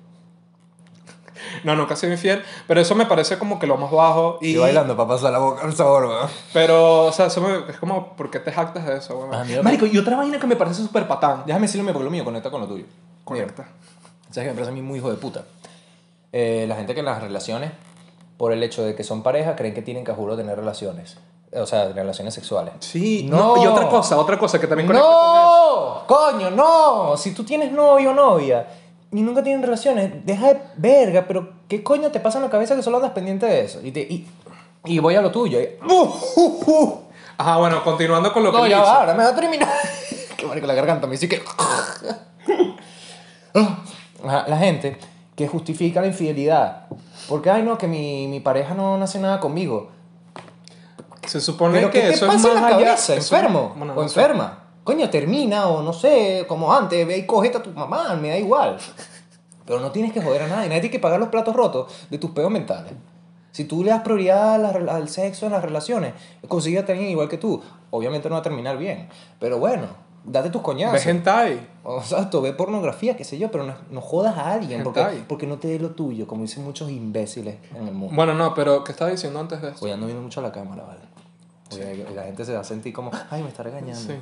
No, 1.63 1.75
nunca 1.75 1.93
he 1.93 1.97
sido 1.97 2.11
infiel, 2.13 2.43
pero 2.67 2.79
eso 2.81 2.95
me 2.95 3.05
parece 3.05 3.37
como 3.37 3.59
que 3.59 3.67
lo 3.67 3.77
más 3.77 3.91
bajo. 3.91 4.37
Y, 4.41 4.51
Y 4.51 4.57
bailando 4.57 4.95
para 4.95 5.09
pasar 5.09 5.31
la 5.31 5.39
boca 5.39 5.65
el 5.65 5.73
sabor, 5.75 6.05
weón. 6.05 6.29
Pero, 6.53 7.05
o 7.05 7.11
sea, 7.11 7.27
eso 7.27 7.41
me- 7.41 7.71
es 7.71 7.77
como, 7.79 8.15
¿por 8.15 8.29
qué 8.29 8.39
te 8.39 8.51
jactas 8.51 8.85
de 8.85 8.97
eso, 8.97 9.17
weón? 9.17 9.33
Ah, 9.33 9.43
Marico, 9.63 9.85
y 9.85 9.97
otra 9.97 10.15
vaina 10.17 10.39
que 10.39 10.47
me 10.47 10.55
parece 10.55 10.81
súper 10.81 11.07
patán. 11.07 11.43
Déjame 11.45 11.67
decirlo 11.67 11.91
porque 11.91 12.03
lo 12.05 12.11
mío 12.11 12.23
conecta 12.23 12.49
con 12.51 12.61
lo 12.61 12.67
tuyo. 12.67 12.85
Conecta. 13.23 13.63
Mira, 13.63 13.73
¿Sabes 14.31 14.47
qué 14.47 14.49
me 14.49 14.53
parece 14.53 14.71
a 14.71 14.73
mí 14.73 14.81
muy 14.81 14.99
hijo 14.99 15.09
de 15.09 15.17
puta? 15.17 15.43
Eh, 16.33 16.65
la 16.67 16.75
gente 16.75 16.93
que 16.93 16.99
en 16.99 17.05
las 17.05 17.21
relaciones, 17.21 17.71
por 18.37 18.51
el 18.51 18.61
hecho 18.63 18.83
de 18.83 18.93
que 18.95 19.03
son 19.03 19.23
pareja, 19.23 19.55
creen 19.55 19.73
que 19.73 19.81
tienen 19.81 20.03
que, 20.03 20.11
juro, 20.11 20.35
tener 20.35 20.57
relaciones. 20.57 21.17
O 21.53 21.65
sea, 21.65 21.87
relaciones 21.93 22.33
sexuales. 22.33 22.73
Sí, 22.81 23.25
No. 23.29 23.55
no. 23.55 23.63
Y 23.63 23.67
otra 23.67 23.87
cosa, 23.87 24.17
otra 24.17 24.37
cosa 24.37 24.59
que 24.59 24.67
también 24.67 24.85
conecta 24.87 25.07
con 25.07 25.15
eso. 25.15 26.01
¡No! 26.01 26.07
¡Coño, 26.07 26.51
no! 26.51 27.15
Si 27.17 27.33
tú 27.33 27.43
tienes 27.45 27.71
novio 27.71 28.11
o 28.11 28.13
novia 28.13 28.67
y 29.11 29.21
nunca 29.21 29.41
tienen 29.43 29.61
relaciones, 29.63 30.25
deja 30.25 30.47
de 30.53 30.61
verga, 30.77 31.25
pero 31.27 31.53
¿qué 31.67 31.81
coño 31.83 32.11
te 32.11 32.19
pasa 32.19 32.37
en 32.39 32.43
la 32.45 32.49
cabeza 32.49 32.75
que 32.75 32.83
solo 32.83 32.97
andas 32.97 33.11
pendiente 33.11 33.45
de 33.45 33.61
eso? 33.65 33.79
Y, 33.83 33.91
te- 33.91 34.01
y, 34.01 34.27
y 34.85 34.99
voy 34.99 35.15
a 35.15 35.21
lo 35.21 35.31
tuyo. 35.31 35.59
y- 35.59 35.69
¡Uh, 35.89 36.13
uh, 36.35 36.63
uh! 36.71 36.99
Ajá, 37.37 37.57
bueno, 37.57 37.83
continuando 37.83 38.33
con 38.33 38.43
lo 38.43 38.51
que 38.51 38.57
No, 38.57 38.67
ya 38.67 38.79
va, 38.81 38.99
ahora 39.01 39.13
me 39.13 39.23
va 39.23 39.29
a 39.29 39.35
terminar. 39.35 39.69
Qué 40.37 40.45
marico 40.45 40.67
la 40.67 40.73
garganta, 40.73 41.07
me 41.07 41.13
dice 41.13 41.29
que. 41.29 41.41
Ajá, 44.23 44.45
la 44.47 44.57
gente 44.57 44.97
que 45.35 45.47
justifica 45.47 46.01
la 46.01 46.07
infidelidad. 46.07 46.87
Porque, 47.29 47.49
ay, 47.49 47.63
no, 47.63 47.77
que 47.77 47.87
mi, 47.87 48.27
mi 48.27 48.39
pareja 48.39 48.73
no 48.73 48.95
hace 49.01 49.19
nada 49.19 49.39
conmigo. 49.39 49.89
Se 51.27 51.41
supone 51.41 51.75
Pero 51.77 51.91
que 51.91 52.01
¿qué 52.01 52.07
te 52.07 52.13
eso 52.13 52.25
pasa 52.27 52.37
es 52.39 52.45
en 52.45 52.53
más 52.53 52.61
la 52.61 52.67
allá- 52.77 52.85
cabeza? 52.87 53.15
eso- 53.15 53.35
¿Enfermo? 53.35 53.73
bueno, 53.77 53.93
¿O 53.93 54.01
no 54.03 54.09
sé. 54.09 54.19
enferma? 54.19 54.63
Coño, 54.87 55.09
termina 55.09 55.67
o 55.67 55.81
no 55.83 55.91
sé, 55.91 56.45
como 56.47 56.73
antes, 56.73 57.05
ve 57.05 57.17
y 57.17 57.25
cogete 57.25 57.57
a 57.57 57.61
tu 57.61 57.71
mamá, 57.71 58.15
me 58.15 58.29
da 58.29 58.37
igual. 58.37 58.77
Pero 59.65 59.81
no 59.81 59.91
tienes 59.91 60.13
que 60.13 60.21
joder 60.21 60.43
a 60.43 60.47
nadie, 60.47 60.69
nadie 60.69 60.79
tiene 60.79 60.91
que 60.93 60.99
pagar 60.99 61.19
los 61.19 61.27
platos 61.27 61.53
rotos 61.53 61.91
de 62.09 62.17
tus 62.17 62.31
peos 62.31 62.49
mentales. 62.49 62.93
Si 63.51 63.65
tú 63.65 63.83
le 63.83 63.89
das 63.89 64.01
prioridad 64.01 64.57
la 64.61 64.95
al 64.95 65.09
sexo 65.09 65.45
en 65.45 65.51
las 65.51 65.61
relaciones, 65.61 66.13
consíguete 66.47 66.93
a 66.93 66.95
alguien 66.95 67.11
igual 67.11 67.27
que 67.27 67.37
tú. 67.37 67.61
Obviamente 67.91 68.29
no 68.29 68.35
va 68.35 68.39
a 68.39 68.43
terminar 68.43 68.77
bien, 68.77 69.09
pero 69.41 69.59
bueno, 69.59 69.87
date 70.23 70.51
tus 70.51 70.61
Ve 70.61 70.65
coñazos. 70.65 71.05
hentai. 71.05 71.67
O 71.83 72.01
sea, 72.01 72.29
tú 72.29 72.39
ve 72.39 72.53
pornografía, 72.53 73.17
qué 73.17 73.25
sé 73.25 73.37
yo, 73.37 73.51
pero 73.51 73.65
no, 73.65 73.75
no 73.91 73.99
jodas 73.99 74.37
a 74.37 74.53
alguien 74.53 74.83
porque, 74.83 75.01
Hentai. 75.01 75.25
porque 75.27 75.47
no 75.47 75.57
te 75.57 75.67
dé 75.67 75.79
lo 75.79 75.89
tuyo, 75.89 76.27
como 76.27 76.43
dicen 76.43 76.63
muchos 76.63 76.89
imbéciles 76.89 77.57
en 77.75 77.89
el 77.89 77.93
mundo. 77.93 78.15
Bueno, 78.15 78.33
no, 78.35 78.53
pero 78.53 78.85
¿qué 78.85 78.93
estaba 78.93 79.11
diciendo 79.11 79.37
antes 79.37 79.61
de 79.61 79.71
eso? 79.71 79.83
Hoy 79.83 79.91
ando 79.91 80.05
viendo 80.05 80.23
mucho 80.23 80.39
a 80.39 80.43
la 80.43 80.53
cámara, 80.53 80.83
¿vale? 80.83 81.01
Oye, 81.73 82.05
la 82.15 82.23
gente 82.23 82.45
se 82.45 82.53
va 82.53 82.61
a 82.61 82.63
sentir 82.63 82.93
como, 82.93 83.11
ay, 83.29 83.43
me 83.43 83.49
está 83.49 83.63
regañando. 83.63 83.99
Sí. 83.99 84.17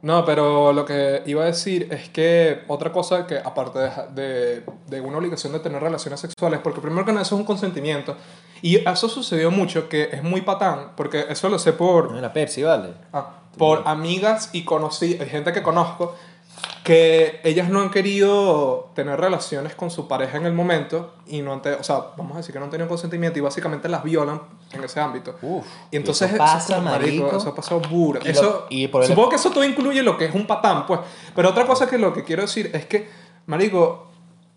No, 0.00 0.24
pero 0.24 0.72
lo 0.72 0.84
que 0.84 1.22
iba 1.26 1.42
a 1.42 1.46
decir 1.46 1.88
es 1.90 2.08
que 2.08 2.62
otra 2.68 2.92
cosa 2.92 3.26
que 3.26 3.36
aparte 3.38 3.80
de, 3.80 3.90
de, 4.14 4.62
de 4.86 5.00
una 5.00 5.18
obligación 5.18 5.52
de 5.52 5.58
tener 5.58 5.82
relaciones 5.82 6.20
sexuales, 6.20 6.60
porque 6.62 6.80
primero 6.80 7.04
que 7.04 7.10
nada 7.12 7.22
eso 7.22 7.34
es 7.34 7.40
un 7.40 7.46
consentimiento, 7.46 8.16
y 8.62 8.76
eso 8.76 9.08
sucedió 9.08 9.50
mucho, 9.50 9.88
que 9.88 10.10
es 10.12 10.22
muy 10.22 10.42
patán, 10.42 10.92
porque 10.96 11.26
eso 11.28 11.48
lo 11.48 11.58
sé 11.58 11.72
por, 11.72 12.12
No, 12.12 12.20
la 12.20 12.32
Pepsi, 12.32 12.62
¿vale? 12.62 12.94
ah, 13.12 13.40
por 13.56 13.82
amigas 13.86 14.50
y 14.52 14.64
conocí, 14.64 15.18
gente 15.18 15.52
que 15.52 15.62
conozco, 15.64 16.14
que 16.84 17.40
ellas 17.44 17.68
no 17.68 17.80
han 17.80 17.90
querido 17.90 18.90
tener 18.94 19.20
relaciones 19.20 19.74
con 19.74 19.90
su 19.90 20.08
pareja 20.08 20.38
en 20.38 20.46
el 20.46 20.52
momento, 20.54 21.14
y 21.26 21.42
no 21.42 21.52
han 21.52 21.60
o 21.78 21.82
sea, 21.82 22.06
vamos 22.16 22.34
a 22.34 22.38
decir 22.38 22.52
que 22.52 22.58
no 22.58 22.64
han 22.66 22.70
tenido 22.70 22.88
consentimiento 22.88 23.38
y 23.38 23.42
básicamente 23.42 23.88
las 23.88 24.02
violan 24.02 24.40
en 24.72 24.84
ese 24.84 25.00
ámbito. 25.00 25.36
Uf. 25.42 25.66
Y 25.90 25.96
entonces 25.96 26.28
eso 26.30 26.38
pasa, 26.38 26.80
marico, 26.80 27.24
marico. 27.24 27.36
eso 27.38 27.48
ha 27.50 27.54
pasado. 27.54 27.82
Y 27.88 28.24
lo- 28.24 28.30
Eso, 28.30 28.66
y 28.70 28.88
por 28.88 29.02
el- 29.02 29.08
supongo 29.08 29.28
que 29.30 29.36
eso 29.36 29.50
todo 29.50 29.64
incluye 29.64 30.02
lo 30.02 30.16
que 30.16 30.24
es 30.26 30.34
un 30.34 30.46
patán, 30.46 30.86
pues. 30.86 31.00
Pero 31.34 31.50
otra 31.50 31.66
cosa 31.66 31.86
que 31.88 31.98
lo 31.98 32.12
que 32.14 32.24
quiero 32.24 32.42
decir 32.42 32.70
es 32.72 32.86
que, 32.86 33.08
marico, 33.46 34.06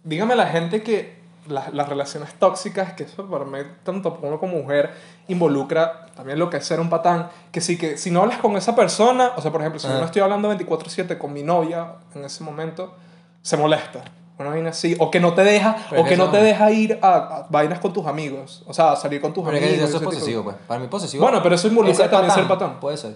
dígame 0.03 0.33
a 0.33 0.37
la 0.37 0.47
gente 0.47 0.81
que 0.83 1.20
las, 1.51 1.73
las 1.73 1.87
relaciones 1.87 2.33
tóxicas, 2.39 2.93
que 2.93 3.03
eso 3.03 3.27
para 3.27 3.45
mí, 3.45 3.59
tanto 3.83 4.17
uno 4.21 4.39
como 4.39 4.57
mujer, 4.57 4.91
involucra 5.27 6.07
también 6.15 6.39
lo 6.39 6.49
que 6.49 6.57
es 6.57 6.65
ser 6.65 6.79
un 6.79 6.89
patán, 6.89 7.29
que 7.51 7.61
sí 7.61 7.77
que 7.77 7.97
si 7.97 8.11
no 8.11 8.21
hablas 8.21 8.39
con 8.39 8.55
esa 8.57 8.75
persona, 8.75 9.31
o 9.35 9.41
sea, 9.41 9.51
por 9.51 9.61
ejemplo, 9.61 9.79
si 9.79 9.87
yo 9.87 9.97
no 9.99 10.05
estoy 10.05 10.21
hablando 10.21 10.49
24/7 10.49 11.17
con 11.17 11.33
mi 11.33 11.43
novia 11.43 11.93
en 12.15 12.25
ese 12.25 12.43
momento, 12.43 12.93
se 13.41 13.57
molesta. 13.57 14.03
Una 14.37 14.49
vaina 14.49 14.69
así, 14.71 14.95
o 14.99 15.11
que 15.11 15.19
no 15.19 15.33
te 15.35 15.43
deja, 15.43 15.77
Pero 15.89 16.01
o 16.01 16.05
que 16.05 16.17
no 16.17 16.31
te 16.31 16.41
deja 16.41 16.71
ir 16.71 16.97
a, 17.03 17.13
a 17.13 17.47
vainas 17.49 17.79
con 17.79 17.93
tus 17.93 18.07
amigos, 18.07 18.63
o 18.65 18.73
sea, 18.73 18.93
a 18.93 18.95
salir 18.95 19.21
con 19.21 19.33
tus 19.33 19.47
amigos. 19.47 19.67
que 19.67 19.83
eso 19.83 19.97
es 19.97 20.03
posesivo, 20.03 20.43
pues. 20.43 20.55
Para 20.67 20.79
mí 20.79 20.87
posesivo. 20.87 21.23
Bueno, 21.23 21.43
pero 21.43 21.55
eso 21.55 21.67
involucra 21.67 22.09
también 22.09 22.33
ser 22.33 22.47
patán. 22.47 22.79
Puede 22.79 22.97
ser. 22.97 23.15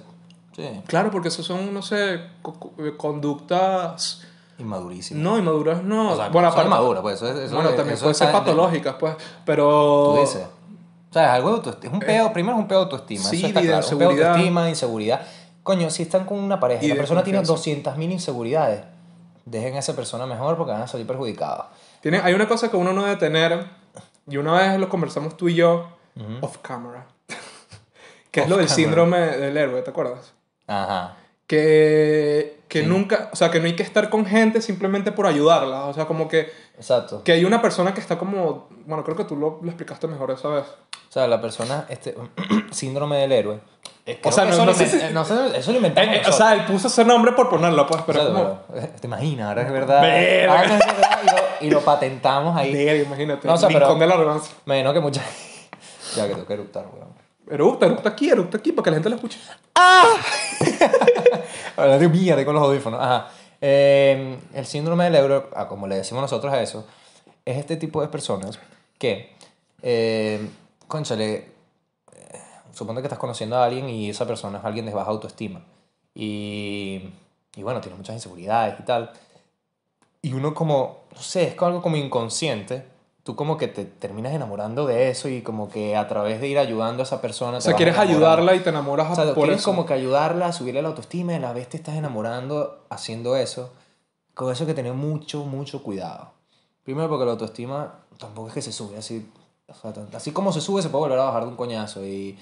Sí. 0.55 0.81
Claro, 0.87 1.09
porque 1.11 1.29
eso 1.29 1.41
son, 1.41 1.73
no 1.73 1.81
sé, 1.81 2.13
eh, 2.15 2.93
conductas. 2.95 4.21
Inmadurísimo. 4.57 5.21
No, 5.21 5.37
inmaduras 5.37 5.83
no. 5.83 6.11
O 6.13 6.15
sea, 6.15 6.29
bueno, 6.29 6.47
aparte- 6.47 6.67
inmaduras, 6.67 7.01
pues. 7.01 7.15
Eso, 7.15 7.27
es- 7.29 7.35
eso 7.45 7.55
bueno, 7.55 7.69
es- 7.71 7.75
también 7.75 7.95
eso 7.95 8.03
pueden 8.05 8.15
ser 8.15 8.27
de- 8.27 8.33
patológicas, 8.33 8.95
pues. 8.99 9.15
Pero. 9.45 10.13
Tú 10.15 10.21
dices. 10.21 10.45
O 11.09 11.13
sea, 11.13 11.23
es 11.25 11.29
algo 11.31 11.49
de 11.49 11.55
autoestima. 11.57 11.93
Es 11.97 12.01
un 12.01 12.05
peo, 12.05 12.33
primero 12.33 12.55
es 12.57 12.61
un 12.61 12.67
peo 12.67 12.77
de 12.79 12.83
autoestima. 12.85 13.23
Sí, 13.23 13.37
eso 13.37 13.47
está 13.47 13.61
de 13.61 13.67
claro. 13.67 13.87
Un 13.91 13.97
peo 13.97 14.09
de 14.13 14.25
autoestima, 14.25 14.69
inseguridad. 14.69 15.21
Coño, 15.63 15.89
si 15.89 16.03
están 16.03 16.25
con 16.25 16.39
una 16.39 16.59
pareja 16.59 16.83
Y 16.83 16.87
la 16.89 16.93
de 16.95 16.99
persona 16.99 17.23
tiene 17.23 17.39
confianza. 17.39 17.91
200.000 17.95 18.11
inseguridades, 18.11 18.83
dejen 19.45 19.75
a 19.75 19.79
esa 19.79 19.95
persona 19.95 20.25
mejor 20.25 20.57
porque 20.57 20.73
van 20.73 20.81
a 20.83 20.87
salir 20.87 21.07
perjudicados. 21.07 21.65
Tiene, 22.01 22.19
hay 22.19 22.33
una 22.33 22.47
cosa 22.47 22.69
que 22.69 22.77
uno 22.77 22.93
no 22.93 23.03
debe 23.03 23.15
tener, 23.15 23.65
y 24.27 24.37
una 24.37 24.53
vez 24.53 24.77
lo 24.79 24.89
conversamos 24.89 25.37
tú 25.37 25.47
y 25.49 25.55
yo, 25.55 25.87
off 26.41 26.57
camera, 26.61 27.07
que 28.31 28.41
es 28.41 28.49
lo 28.49 28.57
del 28.57 28.67
camera. 28.67 28.75
síndrome 28.75 29.17
del 29.19 29.57
héroe, 29.57 29.81
¿te 29.81 29.89
acuerdas? 29.89 30.33
Ajá. 30.67 31.15
Que, 31.47 32.59
que 32.67 32.81
Sí. 32.81 32.87
nunca, 32.87 33.29
o 33.31 33.35
sea, 33.35 33.51
que 33.51 33.59
no 33.59 33.65
hay 33.67 33.75
que 33.75 33.83
estar 33.83 34.09
con 34.09 34.25
gente 34.25 34.61
simplemente 34.61 35.11
por 35.11 35.27
ayudarla, 35.27 35.85
o 35.85 35.93
sea, 35.93 36.05
como 36.05 36.27
que, 36.27 36.51
Exacto. 36.77 37.23
que 37.23 37.31
hay 37.33 37.45
una 37.45 37.61
persona 37.61 37.93
que 37.93 38.01
está 38.01 38.17
como, 38.17 38.67
bueno, 38.85 39.03
creo 39.03 39.15
que 39.15 39.25
tú 39.25 39.35
lo, 39.35 39.59
lo 39.61 39.67
explicaste 39.69 40.07
mejor 40.07 40.31
esa 40.31 40.47
vez. 40.49 40.65
O 40.65 41.11
sea, 41.11 41.27
la 41.27 41.39
persona, 41.41 41.85
este, 41.89 42.15
síndrome 42.71 43.17
del 43.17 43.31
héroe. 43.31 43.59
Eh, 44.07 44.19
creo 44.21 44.33
sea, 44.33 44.45
no- 44.45 44.53
eso, 44.53 44.65
no 44.65 44.73
sé 44.73 44.87
si- 44.87 45.13
no 45.13 45.23
sé, 45.25 45.33
eso 45.57 45.71
lo 45.71 45.75
Eh, 45.75 45.77
inventamos 45.77 46.09
eh, 46.15 46.17
o 46.17 46.17
nosotros. 46.27 46.35
sea, 46.37 46.53
él 46.53 46.65
puso 46.65 46.87
ese 46.87 47.05
nombre 47.05 47.31
por 47.33 47.49
ponerlo, 47.49 47.85
pues, 47.87 48.01
pero 48.05 48.21
O 48.21 48.25
sea, 48.25 48.33
como... 48.33 48.59
pero, 48.73 48.87
¿Te 48.99 49.07
imaginas? 49.07 49.47
Ahora 49.49 49.61
es 49.63 49.71
verdad. 49.71 50.01
Verga. 50.01 50.51
Ahora 50.51 50.63
es 50.65 50.85
verdad 50.85 51.19
y 51.23 51.25
lo, 51.27 51.67
y 51.67 51.71
lo 51.71 51.81
patentamos 51.81 52.57
ahí. 52.57 52.73
Verga, 52.73 53.03
imagínate, 53.03 53.47
No, 53.47 53.53
o 53.53 53.57
sea, 53.57 53.69
pero- 53.69 53.95
de 53.95 54.07
la 54.07 54.13
arrogancia. 54.15 54.53
Me 54.65 54.79
imagino 54.79 54.93
que 54.93 54.99
mucha... 54.99 55.21
ya 56.15 56.23
que 56.27 56.33
tengo 56.33 56.45
que 56.47 56.53
eructar, 56.53 56.85
weón. 56.91 57.13
Eructa, 57.49 57.85
eructa 57.85 58.09
aquí, 58.09 58.29
eructa 58.29 58.57
aquí, 58.57 58.71
para 58.71 58.83
que 58.85 58.89
la 58.89 58.95
gente 58.95 59.09
lo 59.09 59.15
escuche. 59.15 59.39
Hablar 61.77 61.99
de 61.99 62.09
mierda 62.09 62.45
con 62.45 62.55
los 62.55 62.63
audífonos. 62.63 62.99
Ajá. 63.01 63.29
Eh, 63.61 64.37
el 64.53 64.65
síndrome 64.65 65.05
del 65.05 65.15
euro, 65.15 65.49
ah, 65.55 65.67
como 65.67 65.87
le 65.87 65.95
decimos 65.95 66.21
nosotros 66.21 66.53
a 66.53 66.61
eso, 66.61 66.85
es 67.43 67.57
este 67.57 67.77
tipo 67.77 68.01
de 68.01 68.07
personas 68.07 68.59
que, 68.97 69.33
eh, 69.81 70.47
conchale, 70.87 71.35
eh, 71.35 72.41
supone 72.73 73.01
que 73.01 73.07
estás 73.07 73.19
conociendo 73.19 73.57
a 73.57 73.65
alguien 73.65 73.89
y 73.89 74.09
esa 74.09 74.27
persona 74.27 74.59
es 74.59 74.65
alguien 74.65 74.85
de 74.85 74.93
baja 74.93 75.09
autoestima. 75.09 75.63
Y, 76.13 77.09
y 77.55 77.63
bueno, 77.63 77.81
tiene 77.81 77.97
muchas 77.97 78.15
inseguridades 78.15 78.79
y 78.79 78.83
tal. 78.83 79.11
Y 80.21 80.33
uno 80.33 80.53
como, 80.53 81.03
no 81.13 81.21
sé, 81.21 81.43
es 81.49 81.61
algo 81.61 81.81
como 81.81 81.97
inconsciente. 81.97 82.85
Tú 83.25 83.35
como 83.35 83.57
que 83.57 83.67
te 83.67 83.85
terminas 83.85 84.33
enamorando 84.33 84.85
de 84.85 85.09
eso 85.09 85.29
y 85.29 85.41
como 85.41 85.67
que 85.67 85.95
a 85.95 86.07
través 86.07 86.39
de 86.39 86.47
ir 86.47 86.59
ayudando 86.59 87.01
a 87.01 87.05
esa 87.05 87.21
persona... 87.21 87.57
O 87.57 87.61
sea, 87.61 87.73
quieres 87.73 87.97
ayudarla 87.97 88.53
y 88.53 88.59
te 88.59 88.69
enamoras 88.69 89.09
O 89.11 89.15
sea, 89.15 89.25
por 89.33 89.45
quieres 89.45 89.61
eso. 89.61 89.71
como 89.71 89.87
que 89.87 89.93
ayudarla 89.93 90.45
a 90.45 90.53
subirle 90.53 90.83
la 90.83 90.89
autoestima 90.89 91.33
y 91.33 91.37
a 91.37 91.39
la 91.39 91.51
vez 91.51 91.67
te 91.67 91.77
estás 91.77 91.95
enamorando 91.95 92.85
haciendo 92.89 93.35
eso. 93.35 93.71
Con 94.35 94.51
eso 94.51 94.63
hay 94.63 94.67
que 94.67 94.73
tener 94.75 94.93
mucho, 94.93 95.43
mucho 95.43 95.81
cuidado. 95.81 96.33
Primero 96.83 97.09
porque 97.09 97.25
la 97.25 97.31
autoestima 97.31 97.95
tampoco 98.19 98.49
es 98.49 98.53
que 98.53 98.61
se 98.61 98.71
sube 98.71 98.95
así. 98.99 99.27
o 99.67 99.73
sea, 99.73 99.91
así 100.13 100.31
como 100.31 100.53
se 100.53 100.61
sube, 100.61 100.83
se 100.83 100.89
puede 100.89 101.05
volver 101.05 101.17
a 101.17 101.23
bajar 101.23 101.45
de 101.45 101.49
un 101.49 101.55
coñazo 101.55 102.05
y 102.05 102.37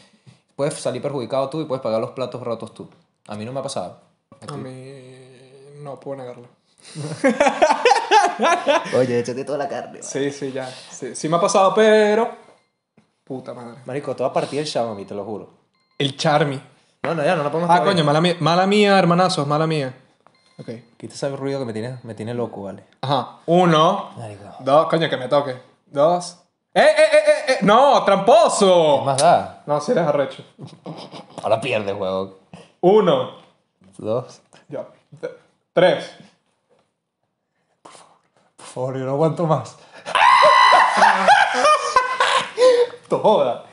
puedes 0.58 0.74
salir 0.74 1.02
perjudicado 1.02 1.48
tú 1.48 1.62
y 1.62 1.66
puedes 1.66 1.82
pagar 1.82 2.02
los 2.02 2.12
platos 2.12 2.44
rotos 2.44 2.74
tú. 2.74 2.90
A 3.30 3.36
mí 3.36 3.46
no 3.46 3.54
me 3.54 3.62
ha 3.62 3.64
pasado. 3.64 4.00
A 4.50 4.58
mí 4.58 4.84
no 5.82 5.98
puedo 5.98 6.18
negarlo. 6.18 6.48
Oye, 8.98 9.20
échate 9.20 9.44
toda 9.44 9.58
la 9.58 9.68
carne. 9.68 10.02
Sí, 10.02 10.32
sí, 10.32 10.52
ya. 10.52 10.68
Sí, 10.68 11.16
sí 11.16 11.30
me 11.30 11.38
ha 11.38 11.42
pasado, 11.42 11.74
pero... 11.74 12.30
Puta 13.24 13.54
madre. 13.54 13.82
Marico, 13.86 14.16
va 14.16 14.28
a 14.28 14.34
partir 14.34 14.60
el 14.60 14.68
Xiaomi, 14.68 15.06
te 15.06 15.16
lo 15.16 15.24
juro. 15.24 15.50
El 15.98 16.18
Charmy. 16.18 16.62
No, 17.04 17.16
no, 17.16 17.24
ya, 17.24 17.36
no 17.36 17.44
la 17.44 17.52
podemos 17.52 17.70
Ah, 17.74 17.84
coño, 17.84 18.04
mala 18.04 18.22
mía, 18.22 18.36
mala 18.40 18.68
mía, 18.68 18.98
hermanazos, 18.98 19.48
mala 19.48 19.68
mía. 19.68 19.94
Ok. 20.60 20.70
Quita 20.98 21.14
ese 21.14 21.30
ruido 21.36 21.60
que 21.60 21.66
me 21.66 21.74
tiene, 21.74 21.98
me 22.04 22.16
tiene 22.16 22.34
loco, 22.34 22.64
vale. 22.64 22.84
Ajá. 23.02 23.40
Uno. 23.46 24.12
Marico. 24.18 24.44
Dos. 24.60 24.88
Coño, 24.88 25.10
que 25.10 25.18
me 25.18 25.28
toque. 25.28 25.56
Dos. 25.88 26.40
¡Eh, 26.74 26.82
eh, 26.82 26.94
eh, 26.98 27.18
eh! 27.18 27.52
eh! 27.54 27.58
¡No! 27.62 28.04
¡Tramposo! 28.04 29.00
¿Qué 29.00 29.06
más 29.06 29.22
da? 29.22 29.64
No, 29.66 29.80
si 29.80 29.92
eres 29.92 30.08
arrecho. 30.08 30.44
Ahora 31.44 31.62
pierdes, 31.62 31.96
juego. 31.96 32.40
Uno. 32.82 33.38
Dos. 33.98 34.42
Ya. 34.70 34.88
Tres. 35.74 36.12
Favor, 38.74 38.97
yo 38.97 39.05
no 39.05 39.11
aguanto 39.11 39.45
más. 39.45 39.78
Toda. 43.09 43.65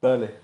Dale. 0.00 0.34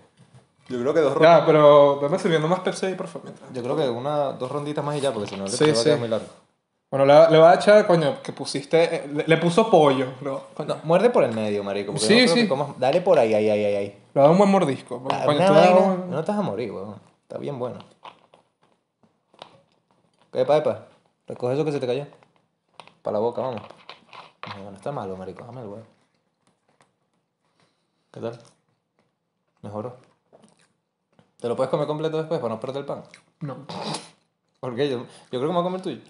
Yo 0.68 0.78
creo 0.80 0.94
que 0.94 1.00
dos 1.00 1.12
ronditas. 1.14 1.40
Ya, 1.40 1.46
pero 1.46 1.98
dame 2.02 2.18
sirviendo 2.18 2.48
más 2.48 2.60
Pepsi 2.60 2.86
ahí, 2.86 2.94
por 2.94 3.06
favor. 3.08 3.24
mientras. 3.24 3.52
Yo 3.52 3.62
creo 3.62 3.76
que 3.76 3.88
una, 3.88 4.32
dos 4.32 4.50
ronditas 4.50 4.84
más 4.84 4.96
y 4.96 5.00
ya, 5.00 5.12
porque 5.12 5.28
si 5.28 5.36
no 5.36 5.44
el 5.44 5.50
Sí, 5.50 5.64
episodio 5.64 5.74
va 5.74 5.80
a 5.80 5.84
quedar 5.84 5.96
sí. 5.96 6.00
muy 6.00 6.08
largo. 6.08 6.26
Bueno, 6.90 7.06
le, 7.06 7.30
le 7.30 7.38
voy 7.38 7.46
a 7.48 7.54
echar, 7.54 7.86
coño, 7.86 8.20
que 8.22 8.32
pusiste... 8.32 8.96
eh, 8.96 9.08
Le, 9.12 9.24
le 9.26 9.36
puso 9.36 9.70
pollo. 9.70 10.06
No, 10.20 10.40
coño. 10.54 10.74
No, 10.74 10.80
muerde 10.84 11.10
por 11.10 11.24
el 11.24 11.32
medio, 11.32 11.62
marico. 11.64 11.92
porque 11.92 12.06
Sí, 12.06 12.14
no 12.14 12.20
creo 12.24 12.34
sí. 12.34 12.42
que 12.42 12.48
comas- 12.48 12.76
Dale 12.78 13.00
por 13.00 13.18
ahí, 13.18 13.32
ahí, 13.32 13.48
ahí, 13.48 13.64
ahí. 13.64 13.76
ahí. 13.76 13.98
Le 14.14 14.20
da 14.22 14.28
un 14.30 14.38
buen 14.38 14.50
mordisco. 14.50 15.02
Ah, 15.10 15.22
Coño, 15.24 15.38
una 15.38 15.46
tú 15.46 15.54
le 15.54 15.60
das 15.60 15.70
vaina, 15.72 15.86
un- 15.86 16.10
No 16.10 16.24
te 16.24 16.32
vas 16.32 16.38
a 16.40 16.42
morir, 16.42 16.72
weón. 16.72 16.96
Está 17.22 17.38
bien 17.38 17.58
bueno. 17.58 17.78
Epa, 20.32 20.56
epa. 20.58 20.86
Recoge 21.26 21.54
eso 21.54 21.64
que 21.64 21.72
se 21.72 21.80
te 21.80 21.86
cayó. 21.86 22.06
Para 23.03 23.14
la 23.14 23.18
boca, 23.20 23.40
vamos. 23.42 23.62
No, 24.59 24.70
no 24.70 24.76
está 24.76 24.92
malo, 24.92 25.16
marico. 25.16 25.44
Dame 25.44 25.62
el 25.62 25.66
weón. 25.68 25.84
¿Qué 28.12 28.20
tal? 28.20 28.38
Mejoró. 29.62 29.96
¿Te 31.38 31.48
lo 31.48 31.57
puedes 31.57 31.70
comer 31.70 31.86
completo 31.86 32.18
después 32.18 32.40
para 32.40 32.55
no 32.55 32.61
perder 32.61 32.80
el 32.80 32.86
pan? 32.86 33.03
No. 33.40 33.57
¿Por 34.61 34.74
qué? 34.76 34.90
Yo, 34.90 34.98
yo 34.98 35.07
creo 35.28 35.40
que 35.42 35.46
me 35.48 35.53
voy 35.55 35.61
a 35.61 35.64
comer 35.64 35.80
el 35.80 35.82
tuyo. 35.82 36.01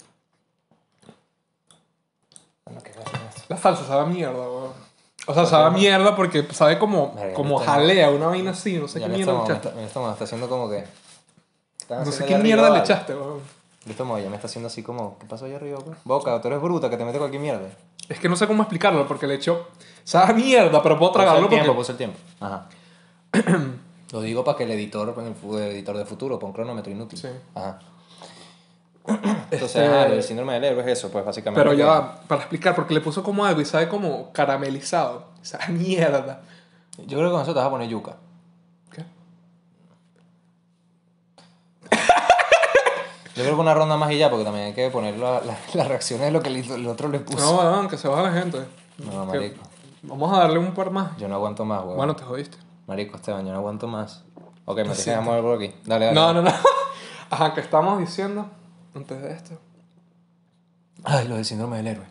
Bueno, 2.64 2.80
qué 2.82 2.92
gracia 2.92 3.18
esto. 3.28 3.42
La 3.48 3.56
salsa 3.56 3.84
sabe 3.84 4.02
a 4.02 4.06
mierda, 4.06 4.32
weón. 4.48 4.72
O 5.26 5.34
sea, 5.34 5.44
sabe 5.46 5.66
a 5.66 5.70
mierda 5.70 6.16
porque 6.16 6.42
sabe 6.52 6.78
como, 6.78 7.14
como 7.34 7.60
está- 7.60 7.72
jalea, 7.74 8.10
una 8.10 8.26
vaina 8.28 8.52
así, 8.52 8.78
no 8.78 8.88
sé 8.88 8.98
Ya 9.00 9.06
qué 9.06 9.12
en 9.12 9.18
mierda 9.18 9.32
le 9.38 9.44
echaste. 9.44 9.84
estómago 9.84 10.12
está 10.12 10.24
haciendo 10.24 10.48
como 10.48 10.68
que... 10.70 10.84
Están 11.78 11.98
No 11.98 12.04
sé 12.06 12.10
haciendo 12.24 12.26
qué 12.36 12.42
mierda 12.42 12.70
le 12.70 12.78
echaste, 12.78 13.14
weón. 13.14 13.40
El 13.84 13.92
estómago 13.92 14.18
ya 14.18 14.28
me 14.28 14.36
está 14.36 14.46
haciendo 14.46 14.66
así 14.66 14.82
como... 14.82 15.16
¿Qué 15.18 15.26
pasó 15.26 15.46
allá 15.46 15.56
arriba, 15.56 15.78
pues? 15.78 15.96
Boca, 16.04 16.40
tú 16.40 16.48
eres 16.48 16.60
bruta 16.60 16.90
que 16.90 16.96
te 16.98 17.04
mete 17.04 17.18
cualquier 17.18 17.40
mierda. 17.40 17.68
Es 18.08 18.18
que 18.18 18.28
no 18.28 18.36
sé 18.36 18.46
cómo 18.46 18.62
explicarlo 18.62 19.06
porque 19.08 19.26
le 19.26 19.34
echó. 19.36 19.68
Sabe 20.04 20.34
mierda, 20.34 20.82
pero 20.82 20.98
puedo 20.98 21.12
tragarlo 21.12 21.42
Puse 21.48 21.54
el 21.56 21.60
porque. 21.60 21.64
tiempo, 21.64 21.78
puse 21.78 21.92
el 21.92 21.98
tiempo. 21.98 22.18
Ajá. 22.40 22.68
Lo 24.12 24.20
digo 24.20 24.42
para 24.44 24.58
que 24.58 24.64
el 24.64 24.72
editor, 24.72 25.14
el 25.24 25.34
fu- 25.34 25.56
el 25.56 25.70
editor 25.70 25.96
de 25.96 26.04
futuro, 26.04 26.38
pon 26.38 26.52
cronómetro 26.52 26.92
inútil. 26.92 27.18
Sí. 27.18 27.28
Ajá. 27.54 27.78
Entonces, 29.06 29.62
Este- 29.76 29.86
ajá, 29.86 30.06
el 30.06 30.22
síndrome 30.22 30.54
del 30.54 30.64
héroe 30.64 30.82
es 30.82 30.98
eso, 30.98 31.10
pues 31.10 31.24
básicamente. 31.24 31.60
Pero 31.62 31.72
ya 31.72 31.86
va, 31.86 32.20
para 32.22 32.40
explicar, 32.42 32.74
porque 32.74 32.92
le 32.92 33.00
puso 33.00 33.22
como 33.22 33.44
algo 33.44 33.60
y 33.60 33.64
sabe 33.64 33.88
como 33.88 34.30
caramelizado. 34.32 35.26
A 35.58 35.68
mierda. 35.70 36.42
Yo 36.98 37.16
creo 37.18 37.28
que 37.30 37.32
con 37.32 37.42
eso 37.42 37.52
te 37.54 37.58
vas 37.60 37.66
a 37.68 37.70
poner 37.70 37.88
yuca. 37.88 38.16
¿Qué? 38.92 39.04
Yo 43.40 43.44
creo 43.46 43.56
que 43.56 43.60
una 43.62 43.74
ronda 43.74 43.96
más 43.96 44.10
y 44.12 44.18
ya, 44.18 44.30
porque 44.30 44.44
también 44.44 44.66
hay 44.66 44.72
que 44.74 44.90
poner 44.90 45.16
la- 45.18 45.40
la- 45.40 45.58
las 45.74 45.88
reacciones 45.88 46.26
de 46.26 46.32
lo 46.32 46.42
que 46.42 46.48
el, 46.48 46.56
el 46.70 46.86
otro 46.86 47.08
le 47.08 47.20
puso. 47.20 47.38
No, 47.38 47.58
weón, 47.58 47.88
que 47.88 47.96
se 47.98 48.08
baja 48.08 48.22
la 48.22 48.32
gente. 48.32 48.58
No, 48.98 49.30
Que- 49.30 49.38
marico. 49.38 49.62
Vamos 50.02 50.32
a 50.34 50.40
darle 50.40 50.58
un 50.58 50.72
par 50.72 50.90
más. 50.90 51.16
Yo 51.18 51.28
no 51.28 51.34
aguanto 51.34 51.64
más, 51.64 51.82
weón. 51.84 51.96
Bueno, 51.96 52.16
te 52.16 52.24
jodiste. 52.24 52.56
Marico, 52.86 53.16
Esteban, 53.16 53.44
yo 53.46 53.52
no 53.52 53.58
aguanto 53.58 53.86
más. 53.86 54.24
Ok, 54.64 54.78
me 54.78 54.82
tienes 54.84 55.04
que 55.04 55.16
mover 55.20 55.42
por 55.42 55.56
aquí. 55.56 55.74
Dale, 55.84 56.06
dale. 56.06 56.14
No, 56.14 56.32
no, 56.32 56.42
no. 56.42 56.50
Ajá, 57.30 57.54
que 57.54 57.60
estamos 57.60 57.98
diciendo 57.98 58.46
antes 58.94 59.20
de 59.22 59.32
esto. 59.32 59.58
Ay, 61.04 61.28
lo 61.28 61.36
del 61.36 61.44
síndrome 61.44 61.76
del 61.78 61.86
héroe. 61.88 62.06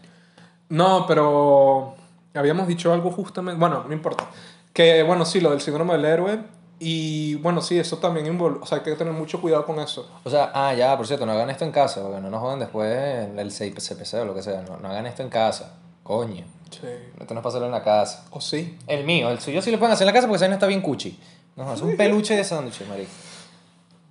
No, 0.70 1.06
pero 1.08 1.96
habíamos 2.34 2.68
dicho 2.68 2.94
algo 2.94 3.12
justamente. 3.12 3.60
Bueno, 3.60 3.84
no 3.88 3.94
importa. 3.94 4.26
Que 4.74 5.04
bueno, 5.04 5.26
sí, 5.26 5.42
lo 5.42 5.52
del 5.52 5.62
síndrome 5.62 5.94
del 5.94 6.06
héroe. 6.06 6.40
Y 6.82 7.36
bueno, 7.36 7.62
sí, 7.62 7.78
eso 7.78 7.98
también 7.98 8.26
involucra. 8.26 8.64
O 8.64 8.66
sea, 8.66 8.78
hay 8.78 8.84
que 8.84 8.96
tener 8.96 9.14
mucho 9.14 9.42
cuidado 9.42 9.66
con 9.66 9.80
eso. 9.80 10.10
O 10.24 10.30
sea, 10.30 10.52
ah, 10.54 10.74
ya, 10.74 10.96
por 10.96 11.06
cierto, 11.06 11.26
no 11.26 11.34
hagan 11.34 11.50
esto 11.50 11.66
en 11.66 11.72
casa, 11.72 12.02
porque 12.02 12.22
no 12.22 12.30
nos 12.30 12.40
jodan 12.40 12.60
después 12.60 12.90
el 13.38 13.52
6 13.52 13.76
CPC 13.76 14.14
o 14.22 14.26
lo 14.26 14.34
que 14.34 14.42
sea. 14.42 14.62
No, 14.62 14.78
no 14.78 14.90
hagan 14.90 15.06
esto 15.06 15.22
en 15.22 15.30
casa. 15.30 15.74
Coño. 16.04 16.46
Sí. 16.72 16.88
Esto 17.20 17.34
no 17.34 17.40
es 17.40 17.44
para 17.44 17.50
hacerlo 17.50 17.66
en 17.66 17.72
la 17.74 17.84
casa. 17.84 18.26
O 18.32 18.40
sí. 18.40 18.78
El 18.88 19.04
mío, 19.04 19.30
el 19.30 19.40
suyo 19.40 19.62
sí 19.62 19.72
lo 19.72 19.80
pueden 19.80 19.94
hacer 19.94 20.06
en 20.06 20.08
la 20.08 20.14
casa 20.14 20.28
porque 20.28 20.38
ese 20.38 20.48
no 20.48 20.54
está 20.54 20.68
bien 20.68 20.82
cuchi. 20.82 21.20
No, 21.56 21.74
es 21.74 21.82
un 21.82 21.98
peluche 21.98 22.38
de 22.38 22.44
sándwich, 22.44 22.88
marico. 22.88 23.10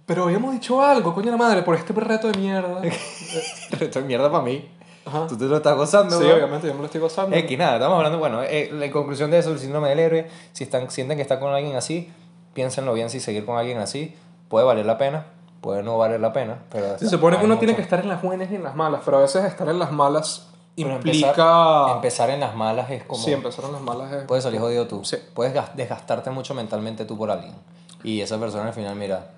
Pero 0.05 0.25
habíamos 0.25 0.53
dicho 0.53 0.83
algo, 0.83 1.15
coño 1.15 1.31
la 1.31 1.37
madre, 1.37 1.63
por 1.63 1.75
este 1.75 1.93
reto 1.95 2.31
de 2.31 2.39
mierda. 2.39 2.83
Esto 3.81 3.99
es 3.99 4.05
mierda 4.05 4.31
para 4.31 4.43
mí. 4.43 4.69
Ajá. 5.05 5.27
Tú 5.27 5.39
te 5.39 5.45
lo 5.45 5.57
estás 5.57 5.77
gozando, 5.77 6.19
Sí, 6.19 6.25
weón. 6.25 6.37
obviamente, 6.37 6.67
yo 6.67 6.75
me 6.75 6.81
lo 6.81 6.87
estoy 6.87 7.01
gozando. 7.01 7.35
X, 7.35 7.59
nada, 7.59 7.75
estamos 7.77 7.97
hablando, 7.97 8.19
bueno, 8.19 8.43
eh, 8.43 8.71
la 8.73 8.91
conclusión 8.91 9.31
de 9.31 9.39
eso, 9.39 9.53
el 9.53 9.59
síndrome 9.59 9.89
del 9.89 9.99
héroe, 9.99 10.29
si 10.53 10.65
están, 10.65 10.91
sienten 10.91 11.17
que 11.17 11.23
están 11.23 11.41
con 11.41 11.53
alguien 11.55 11.77
así, 11.77 12.11
piénsenlo 12.59 12.93
bien 12.93 13.09
si 13.09 13.21
seguir 13.21 13.47
con 13.47 13.57
alguien 13.57 13.79
así, 13.79 14.17
puede 14.49 14.67
valer 14.67 14.85
la 14.85 14.99
pena, 14.99 15.27
puede 15.61 15.85
no 15.85 15.97
valer 15.97 16.19
la 16.19 16.33
pena, 16.33 16.59
pero... 16.73 16.99
Se 16.99 17.09
supone 17.09 17.39
que 17.39 17.45
uno 17.45 17.57
tiene 17.59 17.77
que 17.77 17.83
estar 17.83 18.01
en 18.01 18.09
las 18.09 18.21
buenas 18.21 18.51
y 18.51 18.57
en 18.57 18.65
las 18.65 18.75
malas, 18.75 19.03
pero 19.05 19.19
a 19.19 19.21
veces 19.21 19.45
estar 19.45 19.69
en 19.69 19.79
las 19.79 19.93
malas 19.93 20.49
pero 20.75 20.91
implica... 20.97 21.29
Empezar, 21.29 21.95
empezar 21.95 22.31
en 22.31 22.41
las 22.41 22.57
malas 22.57 22.91
es 22.91 23.05
como... 23.05 23.23
Sí, 23.23 23.31
empezar 23.33 23.65
en 23.67 23.73
las 23.75 23.81
malas 23.81 24.11
es... 24.13 24.25
Puedes 24.25 24.43
salir 24.43 24.59
jodido 24.59 24.89
tú. 24.89 25.05
Sí. 25.05 25.19
Puedes 25.35 25.55
gas- 25.55 25.77
desgastarte 25.77 26.31
mucho 26.31 26.53
mentalmente 26.53 27.05
tú 27.05 27.17
por 27.17 27.31
alguien. 27.31 27.55
Y 28.03 28.23
esa 28.23 28.39
persona 28.41 28.67
al 28.67 28.75
final, 28.75 28.97
mira, 28.97 29.31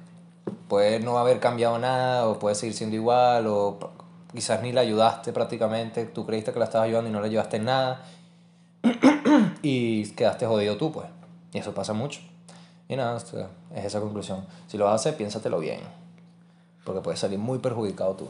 puede 0.68 0.98
no 1.00 1.18
haber 1.18 1.40
cambiado 1.40 1.78
nada, 1.78 2.26
o 2.26 2.38
puede 2.38 2.54
seguir 2.54 2.74
siendo 2.74 2.96
igual, 2.96 3.46
o 3.48 3.78
quizás 4.32 4.62
ni 4.62 4.72
la 4.72 4.80
ayudaste 4.80 5.34
prácticamente, 5.34 6.06
tú 6.06 6.24
creíste 6.24 6.54
que 6.54 6.58
la 6.58 6.64
estabas 6.64 6.86
ayudando 6.86 7.10
y 7.10 7.12
no 7.12 7.20
le 7.20 7.26
ayudaste 7.26 7.58
en 7.58 7.64
nada, 7.66 8.00
y 9.62 10.08
quedaste 10.12 10.46
jodido 10.46 10.78
tú, 10.78 10.90
pues. 10.90 11.06
Y 11.52 11.58
eso 11.58 11.74
pasa 11.74 11.92
mucho. 11.92 12.20
Y 12.90 12.96
nada, 12.96 13.14
o 13.14 13.20
sea, 13.20 13.46
es 13.72 13.84
esa 13.84 14.00
conclusión. 14.00 14.44
Si 14.66 14.76
lo 14.76 14.88
hacer, 14.88 15.16
piénsatelo 15.16 15.60
bien. 15.60 15.78
Porque 16.82 17.00
puedes 17.00 17.20
salir 17.20 17.38
muy 17.38 17.60
perjudicado 17.60 18.14
tú. 18.14 18.28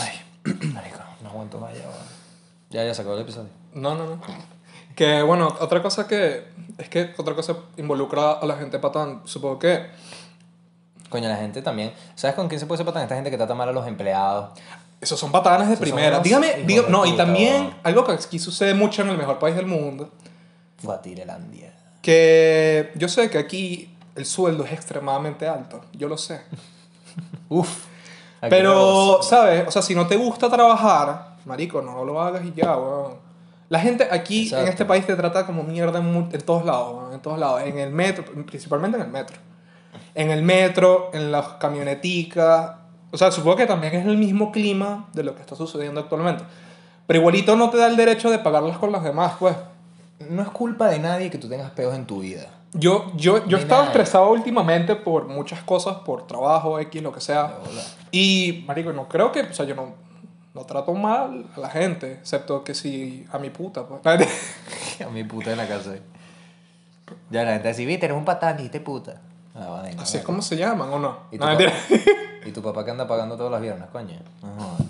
Ay, 0.00 0.52
marico, 0.74 0.98
no 1.22 1.30
aguanto 1.30 1.60
más 1.60 1.72
ya. 1.72 1.84
Ya, 2.70 2.84
ya 2.84 2.92
se 2.92 3.02
acabó 3.02 3.14
el 3.14 3.22
episodio. 3.22 3.48
No, 3.74 3.94
no, 3.94 4.06
no. 4.06 4.20
Que 4.96 5.22
bueno, 5.22 5.56
otra 5.60 5.80
cosa 5.80 6.08
que. 6.08 6.48
Es 6.78 6.88
que 6.88 7.14
otra 7.16 7.36
cosa 7.36 7.54
involucra 7.76 8.32
a 8.32 8.44
la 8.44 8.56
gente 8.56 8.80
patán. 8.80 9.22
Supongo 9.24 9.60
que. 9.60 9.86
Coño, 11.08 11.28
la 11.28 11.36
gente 11.36 11.62
también. 11.62 11.92
¿Sabes 12.16 12.34
con 12.34 12.48
quién 12.48 12.58
se 12.58 12.66
puede 12.66 12.78
ser 12.78 12.86
patán? 12.86 13.04
Esta 13.04 13.14
gente 13.14 13.30
que 13.30 13.36
trata 13.36 13.54
mal 13.54 13.68
a 13.68 13.72
los 13.72 13.86
empleados. 13.86 14.58
Esos 15.00 15.18
son 15.20 15.30
patanes 15.30 15.68
de 15.68 15.74
Esos 15.74 15.84
primera. 15.84 16.18
Dígame, 16.18 16.64
de 16.64 16.86
no, 16.88 17.06
y 17.06 17.16
también 17.16 17.72
algo 17.84 18.04
que 18.04 18.10
aquí 18.10 18.40
sucede 18.40 18.74
mucho 18.74 19.02
en 19.02 19.10
el 19.10 19.16
mejor 19.16 19.38
país 19.38 19.54
del 19.54 19.66
mundo. 19.66 20.10
Guatirelandia. 20.82 21.77
Que 22.08 22.90
yo 22.94 23.06
sé 23.06 23.28
que 23.28 23.36
aquí 23.36 23.94
el 24.14 24.24
sueldo 24.24 24.64
es 24.64 24.72
extremadamente 24.72 25.46
alto. 25.46 25.82
Yo 25.92 26.08
lo 26.08 26.16
sé. 26.16 26.40
Uf. 27.50 27.84
Pero, 28.40 29.18
¿sabes? 29.20 29.68
O 29.68 29.70
sea, 29.70 29.82
si 29.82 29.94
no 29.94 30.06
te 30.06 30.16
gusta 30.16 30.48
trabajar, 30.48 31.36
marico, 31.44 31.82
no 31.82 32.06
lo 32.06 32.18
hagas 32.18 32.46
y 32.46 32.54
ya, 32.54 32.78
weón. 32.78 33.16
La 33.68 33.78
gente 33.78 34.08
aquí 34.10 34.44
Exacto. 34.44 34.64
en 34.64 34.70
este 34.70 34.86
país 34.86 35.06
te 35.06 35.16
trata 35.16 35.44
como 35.44 35.64
mierda 35.64 35.98
en, 35.98 36.30
en 36.32 36.40
todos 36.40 36.64
lados, 36.64 36.96
weón, 36.96 37.12
en 37.12 37.20
todos 37.20 37.38
lados. 37.38 37.60
En 37.66 37.78
el 37.78 37.90
metro, 37.90 38.24
principalmente 38.46 38.96
en 38.96 39.04
el 39.04 39.10
metro. 39.10 39.36
En 40.14 40.30
el 40.30 40.42
metro, 40.42 41.10
en 41.12 41.30
las 41.30 41.46
camioneticas. 41.60 42.70
O 43.10 43.18
sea, 43.18 43.30
supongo 43.30 43.56
que 43.56 43.66
también 43.66 43.94
es 43.94 44.06
el 44.06 44.16
mismo 44.16 44.50
clima 44.50 45.10
de 45.12 45.24
lo 45.24 45.34
que 45.34 45.42
está 45.42 45.56
sucediendo 45.56 46.00
actualmente. 46.00 46.42
Pero 47.06 47.18
igualito 47.18 47.54
no 47.54 47.68
te 47.68 47.76
da 47.76 47.86
el 47.86 47.96
derecho 47.96 48.30
de 48.30 48.38
pagarlas 48.38 48.78
con 48.78 48.92
los 48.92 49.04
demás, 49.04 49.34
pues. 49.38 49.54
No 50.20 50.42
es 50.42 50.48
culpa 50.50 50.88
de 50.88 50.98
nadie 50.98 51.30
que 51.30 51.38
tú 51.38 51.48
tengas 51.48 51.70
peos 51.70 51.94
en 51.94 52.06
tu 52.06 52.20
vida. 52.20 52.48
Yo, 52.74 53.12
yo, 53.16 53.46
yo 53.46 53.56
he 53.56 53.60
estado 53.60 53.84
estresado 53.84 54.28
últimamente 54.30 54.94
por 54.96 55.26
muchas 55.26 55.62
cosas, 55.62 55.96
por 55.98 56.26
trabajo, 56.26 56.78
X, 56.80 57.02
lo 57.02 57.12
que 57.12 57.20
sea. 57.20 57.54
Y, 58.10 58.64
marico, 58.66 58.92
no 58.92 59.08
creo 59.08 59.32
que, 59.32 59.40
o 59.40 59.54
sea, 59.54 59.64
yo 59.64 59.74
no, 59.74 59.94
no 60.54 60.64
trato 60.64 60.92
mal 60.92 61.46
a 61.56 61.60
la 61.60 61.70
gente, 61.70 62.12
excepto 62.12 62.64
que 62.64 62.74
si 62.74 63.26
a 63.32 63.38
mi 63.38 63.48
puta, 63.50 63.86
pues. 63.86 64.00
A 65.06 65.10
mi 65.10 65.22
puta 65.24 65.52
en 65.52 65.56
la 65.58 65.66
casa. 65.68 65.94
Ya 67.30 67.44
la 67.44 67.52
gente 67.52 67.68
así, 67.68 67.86
viste, 67.86 68.06
eres 68.06 68.18
un 68.18 68.24
patán, 68.24 68.56
dijiste 68.56 68.80
puta. 68.80 69.20
Ah, 69.54 69.82
Así 69.98 70.18
es 70.18 70.22
como 70.24 70.42
se 70.42 70.56
llaman, 70.56 70.88
¿o 70.92 70.98
no? 70.98 71.18
¿Y 71.32 71.38
No, 71.38 71.44
tu, 71.44 71.48
mentira. 71.50 71.72
pa- 71.72 72.48
¿Y 72.48 72.52
tu 72.52 72.62
papá 72.62 72.84
que 72.84 72.90
anda 72.90 73.06
pagando 73.08 73.36
todos 73.36 73.50
los 73.50 73.60
viernes, 73.60 73.88
coño? 73.92 74.18
No 74.42 74.48
jodas. 74.64 74.80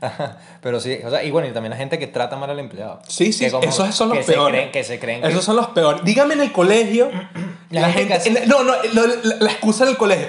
Ajá, 0.00 0.36
Pero 0.62 0.78
sí, 0.80 0.98
o 1.04 1.10
sea, 1.10 1.22
y 1.24 1.30
bueno, 1.30 1.48
y 1.48 1.52
también 1.52 1.70
la 1.70 1.76
gente 1.76 1.98
que 1.98 2.06
trata 2.06 2.36
mal 2.36 2.50
al 2.50 2.58
empleado. 2.58 3.00
Sí, 3.08 3.32
sí, 3.32 3.50
como- 3.50 3.64
esos 3.64 3.94
son 3.94 4.08
los 4.10 4.18
que 4.18 4.24
se 4.24 4.32
peores. 4.32 4.60
creen- 4.60 4.70
que 4.72 4.84
se 4.84 4.98
creen 4.98 5.22
que- 5.22 5.28
Esos 5.28 5.44
son 5.44 5.56
los 5.56 5.68
peores. 5.68 6.02
Dígame 6.04 6.34
en 6.34 6.40
el 6.42 6.52
colegio, 6.52 7.10
La 7.70 7.80
la, 7.82 7.90
gente 7.92 8.18
gente... 8.20 8.38
hace- 8.40 8.46
No, 8.46 8.62
no, 8.62 8.74
lo- 8.92 9.06
la, 9.06 9.36
la 9.40 9.50
excusa 9.50 9.84
del 9.84 9.96
colegio. 9.96 10.28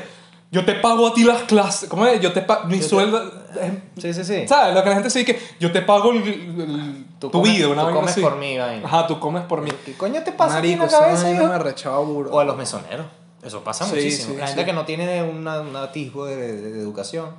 Yo 0.49 0.63
te 0.63 0.75
pago 0.75 1.07
a 1.07 1.13
ti 1.13 1.25
las 1.25 1.41
clases. 1.43 1.89
¿Cómo 1.89 2.05
es? 2.07 2.21
Yo 2.21 2.31
te 2.31 2.41
pago... 2.41 2.67
Mi 2.67 2.75
Yo 2.77 2.83
te- 2.83 2.87
sueldo... 2.89 3.21
es- 3.61 4.01
Sí, 4.01 4.13
sí, 4.13 4.23
sí. 4.23 4.47
¿Sabes? 4.47 4.73
Lo 4.73 4.81
que 4.81 4.89
la 4.89 4.95
gente 4.95 5.09
se 5.09 5.19
dice 5.19 5.33
que 5.35 5.41
yo 5.59 5.71
te 5.73 5.81
pago 5.81 6.11
el, 6.13 6.23
el- 6.25 7.05
Tú 7.19 7.29
tu 7.29 7.41
comes- 7.41 7.51
vida, 7.57 7.67
una 7.67 7.87
tú 7.87 7.93
comes 7.93 8.11
así. 8.11 8.21
por 8.21 8.37
mí, 8.37 8.57
vaina. 8.57 8.85
Ajá, 8.87 9.07
tú 9.07 9.19
comes 9.19 9.43
por 9.43 9.61
mí. 9.61 9.71
¿Qué 9.85 9.93
coño 9.97 10.23
te 10.23 10.31
pasa 10.31 10.61
ti 10.61 10.71
en 10.71 10.79
Marico, 10.79 10.95
la 10.99 11.05
cabeza, 11.05 11.31
hijo? 11.31 11.47
me. 11.47 12.29
O 12.31 12.39
a 12.39 12.45
los 12.45 12.55
mesoneros. 12.55 13.05
Eso 13.43 13.61
pasa 13.63 13.85
Sí, 13.85 13.95
muchísimo. 13.95 14.33
sí, 14.33 14.39
la 14.39 14.47
gente 14.47 14.61
sí. 14.61 14.65
que 14.65 14.73
no 14.73 14.85
tiene 14.85 15.23
un 15.23 15.47
atisbo 15.47 16.25
de, 16.25 16.35
de- 16.37 16.71
de 16.71 16.79
educación 16.79 17.31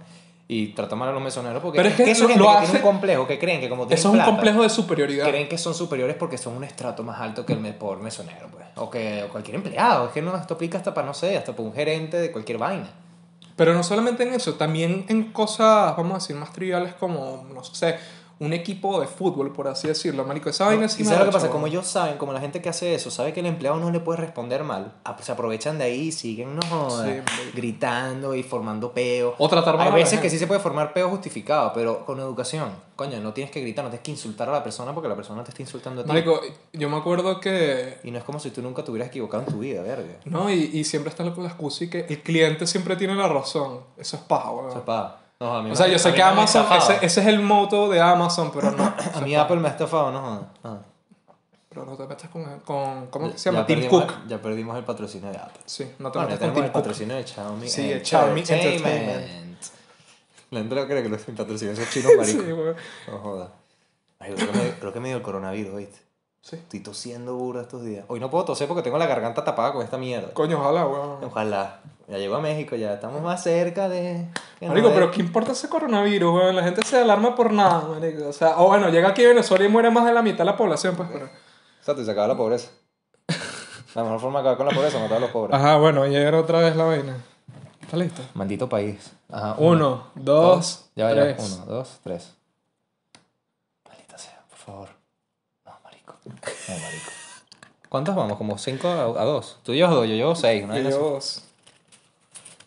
y 0.50 0.68
trata 0.68 0.96
mal 0.96 1.10
a 1.10 1.12
los 1.12 1.22
mesoneros 1.22 1.62
porque 1.62 1.76
Pero 1.76 1.90
es 1.90 1.94
que 1.94 2.10
eso 2.10 2.22
lo- 2.22 2.28
que 2.28 2.34
tiene 2.34 2.76
un 2.76 2.80
complejo, 2.80 3.26
que 3.26 3.38
creen 3.38 3.60
que 3.60 3.68
como 3.68 3.82
tienen 3.86 3.98
Eso 3.98 4.08
es 4.08 4.12
un 4.12 4.18
plata, 4.18 4.30
complejo 4.30 4.62
de 4.62 4.70
superioridad. 4.70 5.28
creen 5.28 5.46
que 5.48 5.58
son 5.58 5.74
superiores 5.74 6.16
porque 6.16 6.38
son 6.38 6.56
un 6.56 6.64
estrato 6.64 7.02
más 7.02 7.20
alto 7.20 7.44
que 7.44 7.52
el 7.52 7.74
pobre 7.74 8.02
mesonero, 8.02 8.48
pues. 8.50 8.64
O 8.76 8.88
que 8.88 9.24
o 9.24 9.28
cualquier 9.28 9.56
empleado. 9.56 10.06
Es 10.06 10.12
que 10.12 10.22
no, 10.22 10.34
esto 10.36 10.54
aplica 10.54 10.78
hasta 10.78 10.94
para, 10.94 11.06
no 11.06 11.12
sé, 11.14 11.36
hasta 11.36 11.52
para 11.52 11.68
un 11.68 11.74
gerente 11.74 12.16
de 12.16 12.32
cualquier 12.32 12.56
vaina. 12.58 12.88
Pero 13.56 13.74
no 13.74 13.82
solamente 13.82 14.22
en 14.22 14.32
eso, 14.34 14.54
también 14.54 15.04
en 15.08 15.32
cosas, 15.32 15.96
vamos 15.96 16.12
a 16.12 16.14
decir, 16.18 16.36
más 16.36 16.52
triviales 16.52 16.94
como, 16.94 17.44
no 17.52 17.62
sé, 17.64 17.96
un 18.40 18.52
equipo 18.52 19.00
de 19.00 19.06
fútbol, 19.06 19.52
por 19.52 19.68
así 19.68 19.88
decirlo, 19.88 20.24
marico. 20.24 20.48
Esa 20.48 20.66
vaina 20.66 20.88
sí 20.88 21.02
y 21.02 21.04
me 21.04 21.10
sabes 21.10 21.26
lo 21.26 21.30
que 21.32 21.34
pasa, 21.34 21.50
como 21.50 21.66
ellos 21.66 21.86
saben, 21.86 22.18
como 22.18 22.32
la 22.32 22.40
gente 22.40 22.62
que 22.62 22.68
hace 22.68 22.94
eso, 22.94 23.10
sabe 23.10 23.32
que 23.32 23.40
el 23.40 23.46
empleado 23.46 23.78
no 23.78 23.90
le 23.90 24.00
puede 24.00 24.20
responder 24.20 24.64
mal, 24.64 24.92
se 25.20 25.32
aprovechan 25.32 25.78
de 25.78 25.84
ahí 25.84 26.08
y 26.08 26.12
siguen 26.12 26.56
no 26.56 26.62
jodas, 26.62 27.06
Sí, 27.06 27.10
marico. 27.10 27.50
gritando 27.54 28.34
y 28.34 28.42
formando 28.42 28.92
peo. 28.92 29.34
O 29.38 29.48
tratar 29.48 29.76
mal 29.76 29.88
Hay 29.88 29.94
veces 29.94 30.20
que 30.20 30.30
sí 30.30 30.38
se 30.38 30.46
puede 30.46 30.60
formar 30.60 30.92
peo 30.92 31.08
justificado, 31.08 31.72
pero 31.74 32.04
con 32.04 32.18
educación. 32.20 32.70
Coño, 32.96 33.20
no 33.20 33.32
tienes 33.32 33.52
que 33.52 33.60
gritar, 33.60 33.84
no 33.84 33.90
tienes 33.90 34.04
que 34.04 34.10
insultar 34.10 34.48
a 34.48 34.52
la 34.52 34.64
persona 34.64 34.92
porque 34.92 35.08
la 35.08 35.14
persona 35.14 35.44
te 35.44 35.50
está 35.50 35.62
insultando 35.62 36.00
a 36.00 36.04
ti. 36.04 36.08
Marico, 36.08 36.40
yo 36.72 36.90
me 36.90 36.96
acuerdo 36.96 37.38
que... 37.38 37.98
Y 38.02 38.10
no 38.10 38.18
es 38.18 38.24
como 38.24 38.40
si 38.40 38.50
tú 38.50 38.60
nunca 38.60 38.82
te 38.82 38.90
hubieras 38.90 39.08
equivocado 39.08 39.44
en 39.44 39.48
tu 39.52 39.58
vida, 39.60 39.82
verga. 39.82 40.18
No, 40.24 40.50
y, 40.50 40.70
y 40.72 40.82
siempre 40.84 41.10
está 41.10 41.22
la 41.22 41.32
la 41.38 41.48
excusa 41.48 41.84
y 41.84 41.90
que 41.90 42.06
el 42.08 42.22
cliente 42.22 42.66
siempre 42.66 42.96
tiene 42.96 43.14
la 43.14 43.28
razón. 43.28 43.80
Eso 43.96 44.16
es 44.16 44.22
paja, 44.22 44.50
weón. 44.50 44.68
Eso 44.70 44.78
es 44.78 44.84
paja. 44.84 45.18
No, 45.40 45.54
a 45.56 45.62
mí 45.62 45.68
O 45.68 45.70
me- 45.70 45.76
sea, 45.76 45.86
yo 45.86 45.96
a 45.96 45.98
sé 45.98 46.10
que 46.12 46.16
me 46.18 46.22
Amazon, 46.24 46.66
ese, 46.76 46.94
ese 47.06 47.20
es 47.20 47.26
el 47.26 47.40
moto 47.40 47.88
de 47.88 48.00
Amazon, 48.00 48.50
pero 48.52 48.72
no. 48.72 48.92
A 49.14 49.20
mí 49.20 49.34
Apple 49.36 49.56
me 49.56 49.68
ha 49.68 49.70
estafado, 49.70 50.10
no 50.10 50.20
jodas. 50.20 50.42
Ah. 50.64 50.78
Pero 51.68 51.84
no 51.84 51.96
te 51.96 52.06
metas 52.06 52.28
con, 52.30 52.44
con 52.60 53.06
¿cómo 53.08 53.30
se 53.30 53.50
llama? 53.52 53.64
Tim 53.66 53.86
Cook. 53.88 54.12
Ya 54.26 54.38
perdimos 54.42 54.76
el 54.76 54.84
patrocinio 54.84 55.30
de 55.30 55.36
Apple. 55.38 55.60
Sí, 55.64 55.84
no 56.00 56.10
te 56.10 56.18
Bueno, 56.18 56.32
metas 56.32 56.46
con 56.48 56.54
Tim 56.54 56.64
el 56.64 56.70
Cook. 56.72 56.80
patrocinio 56.82 57.14
de 57.16 57.24
Xiaomi. 57.26 57.68
Sí, 57.68 57.92
el 57.92 58.04
Xiaomi 58.04 58.40
Entertainment. 58.40 59.62
La 60.50 60.58
gente 60.60 60.74
lo 60.74 60.86
cree 60.86 61.02
que 61.02 61.08
lo 61.10 61.16
el 61.16 61.22
patrocinio 61.34 61.74
de 61.74 61.82
esos 61.82 61.92
chinos 61.94 62.12
maricos. 62.18 62.44
Sí, 62.44 62.52
weón. 62.52 62.76
No 63.06 63.18
jodas. 63.18 63.48
Ay, 64.18 64.32
creo, 64.34 64.50
que 64.50 64.58
me, 64.58 64.70
creo 64.70 64.92
que 64.92 65.00
me 65.00 65.08
dio 65.08 65.16
el 65.18 65.22
coronavirus, 65.22 65.76
¿viste? 65.76 65.98
Sí. 66.40 66.56
Estoy 66.56 66.80
tosiendo 66.80 67.34
burda 67.36 67.60
estos 67.62 67.84
días. 67.84 68.04
Hoy 68.08 68.18
no 68.18 68.30
puedo 68.30 68.44
toser 68.46 68.66
porque 68.66 68.82
tengo 68.82 68.96
la 68.98 69.06
garganta 69.06 69.44
tapada 69.44 69.72
con 69.72 69.82
esta 69.84 69.98
mierda. 69.98 70.32
Coño, 70.32 70.58
ojalá, 70.58 70.86
weón. 70.86 71.22
Ojalá. 71.24 71.80
Ya 72.08 72.16
llego 72.16 72.36
a 72.36 72.40
México, 72.40 72.74
ya 72.74 72.94
estamos 72.94 73.20
más 73.20 73.42
cerca 73.42 73.88
de... 73.88 74.26
no 74.62 74.68
Marico, 74.68 74.88
de- 74.88 74.94
pero 74.94 75.10
¿qué 75.10 75.20
importa 75.20 75.52
ese 75.52 75.68
coronavirus, 75.68 76.34
weón? 76.34 76.56
La 76.56 76.62
gente 76.64 76.82
se 76.82 76.98
alarma 76.98 77.34
por 77.34 77.52
nada, 77.52 77.82
marico. 77.86 78.28
O 78.28 78.32
sea, 78.32 78.58
o 78.58 78.68
bueno, 78.68 78.88
llega 78.88 79.08
aquí 79.10 79.24
a 79.24 79.28
Venezuela 79.28 79.64
y 79.64 79.68
muere 79.68 79.90
más 79.90 80.06
de 80.06 80.12
la 80.14 80.22
mitad 80.22 80.38
de 80.38 80.44
la 80.46 80.56
población, 80.56 80.96
pues, 80.96 81.08
pero... 81.12 81.28
Exacto, 81.80 82.00
y 82.00 82.04
se 82.06 82.10
acaba 82.10 82.28
la 82.28 82.36
pobreza. 82.36 82.70
La 83.94 84.04
mejor 84.04 84.20
forma 84.20 84.38
de 84.42 84.48
acabar 84.48 84.56
con 84.56 84.66
la 84.68 84.72
pobreza 84.74 84.96
es 84.96 85.02
matar 85.02 85.18
a 85.18 85.20
los 85.20 85.30
pobres. 85.30 85.54
Ajá, 85.54 85.76
bueno, 85.76 86.06
llegar 86.06 86.34
otra 86.34 86.60
vez 86.60 86.76
la 86.76 86.84
vaina. 86.84 87.16
¿Está 87.82 87.96
listo? 87.96 88.22
Maldito 88.34 88.68
país. 88.68 89.12
Ajá. 89.30 89.56
Uno, 89.58 90.08
dos, 90.14 90.86
Ya, 90.94 91.06
va, 91.06 91.10
tres. 91.12 91.36
ya. 91.36 91.44
Uno, 91.56 91.66
dos, 91.66 91.98
tres. 92.04 92.34
Maldita 93.86 94.16
sea, 94.18 94.44
por 94.48 94.58
favor. 94.58 94.88
No, 95.66 95.72
marico. 95.84 96.14
No, 96.24 96.74
marico. 96.74 97.10
¿Cuántos 97.88 98.14
vamos? 98.14 98.36
Como 98.38 98.56
cinco 98.58 98.88
a, 98.88 99.02
a 99.20 99.24
dos. 99.24 99.58
Tú 99.62 99.74
llevas 99.74 99.92
dos, 99.92 100.06
yo 100.06 100.14
llevo 100.14 100.34
seis. 100.34 100.66
¿no? 100.66 100.78
Y 100.78 100.82
yo 100.84 100.90
dos. 100.98 101.44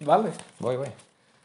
Vale. 0.06 0.30
Voy, 0.60 0.78
voy. 0.78 0.88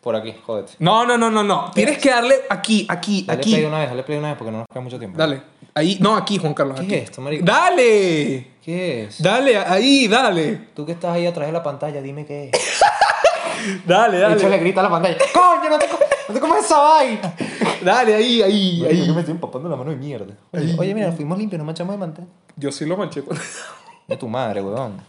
Por 0.01 0.15
aquí, 0.15 0.35
jódete. 0.45 0.75
No, 0.79 1.05
no, 1.05 1.19
no, 1.19 1.31
no, 1.31 1.43
no. 1.43 1.71
Tienes 1.75 1.99
que 1.99 2.11
darle 2.11 2.37
aquí, 2.49 2.87
aquí, 2.89 3.25
Dale 3.27 3.41
aquí. 3.41 3.51
play 3.51 3.65
una 3.65 3.81
vez, 3.81 3.89
dale 3.91 4.03
play 4.05 4.19
una 4.19 4.29
vez 4.29 4.37
porque 4.39 4.53
no 4.53 4.59
nos 4.59 4.67
queda 4.69 4.81
mucho 4.81 4.99
tiempo. 4.99 5.19
Dale. 5.19 5.43
Ahí, 5.75 5.99
no, 6.01 6.17
aquí, 6.17 6.39
Juan 6.39 6.55
Carlos. 6.55 6.79
¿Qué 6.79 6.87
aquí. 6.87 6.95
es 6.95 7.03
esto, 7.05 7.21
marico? 7.21 7.45
Dale. 7.45 8.53
¿Qué 8.65 9.05
es? 9.05 9.21
Dale, 9.21 9.57
ahí, 9.59 10.07
dale. 10.07 10.69
Tú 10.75 10.87
que 10.87 10.93
estás 10.93 11.13
ahí 11.15 11.27
atrás 11.27 11.47
de 11.49 11.53
la 11.53 11.63
pantalla, 11.63 12.01
dime 12.01 12.25
qué 12.25 12.51
es. 12.53 12.81
Dale, 13.85 14.19
De 14.19 14.25
hecho, 14.27 14.35
le 14.45 14.51
dale. 14.51 14.59
grita 14.59 14.81
a 14.81 14.83
la 14.85 14.91
pantalla. 14.91 15.17
¡Coño, 15.33 15.71
no 15.71 15.79
te, 15.79 15.89
co- 15.89 15.99
no 16.29 16.35
te 16.35 16.41
comes 16.41 16.65
esa 16.65 16.79
vaina! 16.79 17.35
Dale, 17.83 18.15
ahí, 18.15 18.43
ahí, 18.43 18.79
Marico, 18.83 19.01
ahí. 19.01 19.07
yo 19.09 19.15
me 19.15 19.21
estoy 19.21 19.33
empapando 19.35 19.69
la 19.69 19.77
mano 19.77 19.91
de 19.91 19.97
mierda. 19.97 20.35
Oye, 20.53 20.77
oye, 20.79 20.95
mira, 20.95 21.11
fuimos 21.13 21.37
limpios, 21.37 21.59
no 21.59 21.65
manchamos 21.65 21.95
de 21.95 21.99
mantel. 21.99 22.27
Yo 22.57 22.71
sí 22.71 22.85
lo 22.85 22.97
manché. 22.97 23.23
con- 23.23 23.37
De 24.07 24.17
tu 24.17 24.29
madre, 24.29 24.63
weón. 24.63 25.01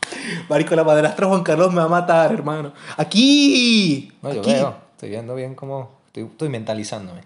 Marico, 0.50 0.76
la 0.76 0.84
madrastra 0.84 1.28
Juan 1.28 1.44
Carlos 1.44 1.70
me 1.72 1.78
va 1.80 1.86
a 1.86 1.90
matar, 1.90 2.32
hermano. 2.34 2.74
Aquí. 2.98 4.12
No, 4.22 4.34
yo 4.34 4.42
aquí. 4.42 4.54
veo. 4.54 4.76
Estoy 4.92 5.10
viendo 5.10 5.36
bien 5.36 5.56
cómo... 5.56 5.92
Estoy, 6.08 6.24
estoy 6.24 6.50
mentalizándome. 6.50 7.22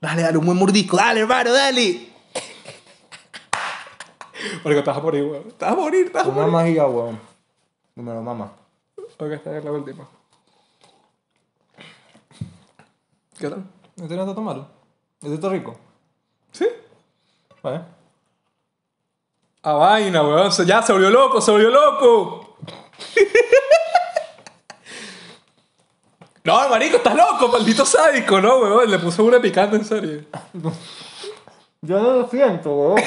Dale, 0.00 0.22
dale, 0.22 0.38
un 0.38 0.46
buen 0.46 0.58
mordisco. 0.58 0.96
Dale, 0.96 1.20
hermano, 1.20 1.52
dale. 1.52 2.08
Marico, 4.64 4.82
vas 4.84 4.96
a 4.96 5.00
morir, 5.00 5.24
weón. 5.24 5.44
Vas 5.58 5.72
a 5.72 5.74
morir, 5.74 6.12
vas 6.12 6.24
a 6.24 6.28
Una 6.28 6.36
morir. 6.46 6.52
magia, 6.52 6.86
weón. 6.86 7.18
Número 7.96 8.22
mamá. 8.22 8.52
Ok, 9.18 9.32
esta 9.32 9.56
es 9.58 9.64
la 9.64 9.72
última. 9.72 10.06
¿Qué 13.38 13.48
tal? 13.48 13.64
¿Este 13.96 14.14
no 14.16 14.22
está 14.22 14.34
tan 14.34 14.44
malo? 14.44 14.68
¿Este 15.20 15.34
está 15.34 15.48
rico? 15.48 15.76
¿Sí? 16.52 16.66
Vale. 17.62 17.82
A 19.62 19.72
vaina, 19.72 20.22
weón. 20.22 20.50
Ya 20.66 20.82
se 20.82 20.92
volvió 20.92 21.10
loco, 21.10 21.40
se 21.40 21.50
volvió 21.50 21.70
loco. 21.70 22.56
no, 26.44 26.68
marico, 26.68 26.98
estás 26.98 27.16
loco, 27.16 27.48
maldito 27.48 27.84
sádico, 27.84 28.40
¿no, 28.40 28.58
weón? 28.58 28.90
Le 28.90 28.98
puso 28.98 29.24
una 29.24 29.40
picante, 29.40 29.76
en 29.76 29.84
serio. 29.84 30.24
Yo 31.80 32.00
no 32.00 32.12
lo 32.14 32.28
siento, 32.28 32.74
weón. 32.74 33.02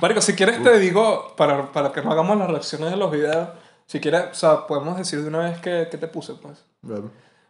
Marico, 0.00 0.20
si 0.20 0.34
quieres 0.34 0.62
te 0.62 0.78
digo, 0.78 1.34
para, 1.36 1.70
para 1.70 1.92
que 1.92 2.02
no 2.02 2.10
hagamos 2.12 2.36
las 2.38 2.50
reacciones 2.50 2.90
de 2.90 2.96
los 2.96 3.10
videos, 3.10 3.48
si 3.86 4.00
quieres, 4.00 4.24
o 4.32 4.34
sea, 4.34 4.66
podemos 4.66 4.96
decir 4.96 5.20
de 5.22 5.28
una 5.28 5.40
vez 5.40 5.60
que, 5.60 5.88
que 5.90 5.98
te 5.98 6.08
puse, 6.08 6.34
pues. 6.34 6.64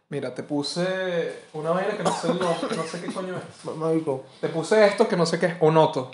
Mira, 0.09 0.35
te 0.35 0.43
puse 0.43 1.43
una 1.53 1.71
vaina 1.71 1.97
que 1.97 2.03
no 2.03 2.11
sé, 2.11 2.27
que 2.27 2.75
no 2.75 2.83
sé 2.83 3.01
qué 3.01 3.13
coño 3.13 3.35
es. 3.37 3.65
Marico. 3.75 4.25
Te 4.41 4.49
puse 4.49 4.85
esto 4.85 5.07
que 5.07 5.15
no 5.15 5.25
sé 5.25 5.39
qué 5.39 5.45
es, 5.47 5.55
Onoto. 5.61 6.11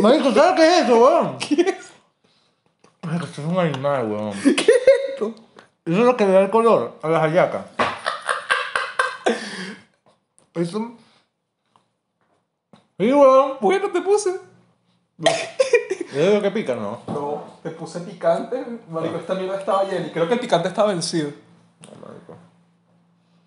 Marico, 0.00 0.32
¿sabes 0.32 0.54
qué 0.54 0.66
es 0.66 0.84
eso, 0.84 1.02
weón? 1.02 1.38
¿Qué 1.38 1.60
es? 1.60 1.92
Marico, 3.02 3.26
esto 3.26 3.42
es 3.42 3.46
un 3.46 3.58
animal, 3.58 4.10
weón. 4.10 4.32
¿Qué? 4.42 4.66
esto. 5.10 5.34
Eso 5.84 6.00
es 6.00 6.06
lo 6.06 6.16
que 6.16 6.26
le 6.26 6.32
da 6.32 6.40
el 6.40 6.50
color 6.50 6.98
a 7.02 7.08
las 7.08 7.22
hallacas. 7.22 7.66
Eso. 10.54 10.92
Y 12.98 13.12
weón, 13.12 13.58
bueno, 13.60 13.90
te 13.90 14.00
puse. 14.00 14.40
¿Eso 15.18 16.18
es 16.18 16.34
lo 16.34 16.42
que 16.42 16.50
pica, 16.50 16.74
no? 16.74 17.02
No, 17.06 17.44
te 17.62 17.70
puse 17.70 18.00
picante. 18.00 18.64
Marico, 18.90 19.16
esta 19.16 19.34
mierda 19.34 19.58
estaba 19.58 19.84
llena 19.84 20.06
y 20.06 20.10
creo 20.10 20.26
que 20.26 20.34
el 20.34 20.40
picante 20.40 20.68
estaba 20.68 20.88
vencido. 20.88 21.30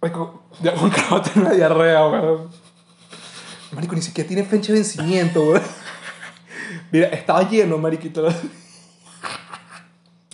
Marico, 0.01 0.43
ya 0.61 0.77
Juan 0.77 0.91
Carlos 0.91 1.23
tiene 1.23 1.49
la 1.49 1.55
diarrea, 1.55 2.07
weón. 2.07 2.49
Marico, 3.71 3.95
ni 3.95 4.01
siquiera 4.01 4.27
tiene 4.27 4.43
fecha 4.43 4.71
de 4.71 4.79
vencimiento, 4.79 5.41
weón. 5.41 5.61
Mira, 6.91 7.07
estaba 7.09 7.47
lleno, 7.47 7.77
mariquito. 7.77 8.27